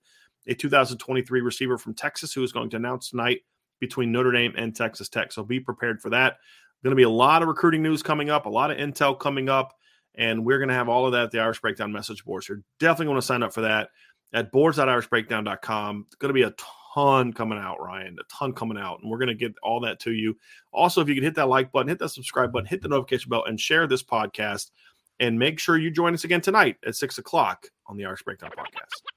a 0.47 0.53
2023 0.55 1.41
receiver 1.41 1.77
from 1.77 1.93
Texas 1.93 2.33
who 2.33 2.43
is 2.43 2.51
going 2.51 2.69
to 2.69 2.77
announce 2.77 3.09
tonight 3.09 3.41
between 3.79 4.11
Notre 4.11 4.31
Dame 4.31 4.53
and 4.57 4.75
Texas 4.75 5.09
Tech. 5.09 5.31
So 5.31 5.43
be 5.43 5.59
prepared 5.59 6.01
for 6.01 6.09
that. 6.11 6.37
Going 6.83 6.91
to 6.91 6.95
be 6.95 7.03
a 7.03 7.09
lot 7.09 7.41
of 7.41 7.47
recruiting 7.47 7.81
news 7.81 8.03
coming 8.03 8.29
up, 8.29 8.45
a 8.45 8.49
lot 8.49 8.71
of 8.71 8.77
intel 8.77 9.17
coming 9.17 9.49
up, 9.49 9.73
and 10.15 10.45
we're 10.45 10.59
going 10.59 10.69
to 10.69 10.75
have 10.75 10.89
all 10.89 11.05
of 11.05 11.11
that 11.13 11.23
at 11.23 11.31
the 11.31 11.39
Irish 11.39 11.59
Breakdown 11.59 11.91
message 11.91 12.23
board. 12.23 12.43
So 12.43 12.53
you're 12.53 12.63
definitely 12.79 13.07
going 13.07 13.21
to 13.21 13.25
sign 13.25 13.43
up 13.43 13.53
for 13.53 13.61
that 13.61 13.89
at 14.31 14.51
boards.irishbreakdown.com. 14.51 16.05
It's 16.07 16.15
going 16.15 16.29
to 16.29 16.33
be 16.33 16.43
a 16.43 16.53
ton 16.93 17.33
coming 17.33 17.57
out, 17.57 17.81
Ryan, 17.81 18.15
a 18.19 18.23
ton 18.33 18.53
coming 18.53 18.77
out, 18.77 18.99
and 19.01 19.09
we're 19.09 19.17
going 19.17 19.27
to 19.27 19.35
get 19.35 19.53
all 19.63 19.79
that 19.81 19.99
to 20.01 20.11
you. 20.11 20.37
Also, 20.71 21.01
if 21.01 21.09
you 21.09 21.15
can 21.15 21.23
hit 21.23 21.35
that 21.35 21.49
like 21.49 21.71
button, 21.71 21.89
hit 21.89 21.99
that 21.99 22.09
subscribe 22.09 22.51
button, 22.51 22.67
hit 22.67 22.81
the 22.81 22.87
notification 22.87 23.29
bell, 23.29 23.45
and 23.45 23.59
share 23.59 23.87
this 23.87 24.03
podcast. 24.03 24.71
And 25.19 25.39
make 25.39 25.59
sure 25.59 25.79
you 25.79 25.89
join 25.89 26.13
us 26.13 26.25
again 26.25 26.41
tonight 26.41 26.77
at 26.85 26.95
six 26.95 27.17
o'clock 27.17 27.71
on 27.87 27.97
the 27.97 28.05
Irish 28.05 28.21
Breakdown 28.21 28.51
podcast. 28.55 29.16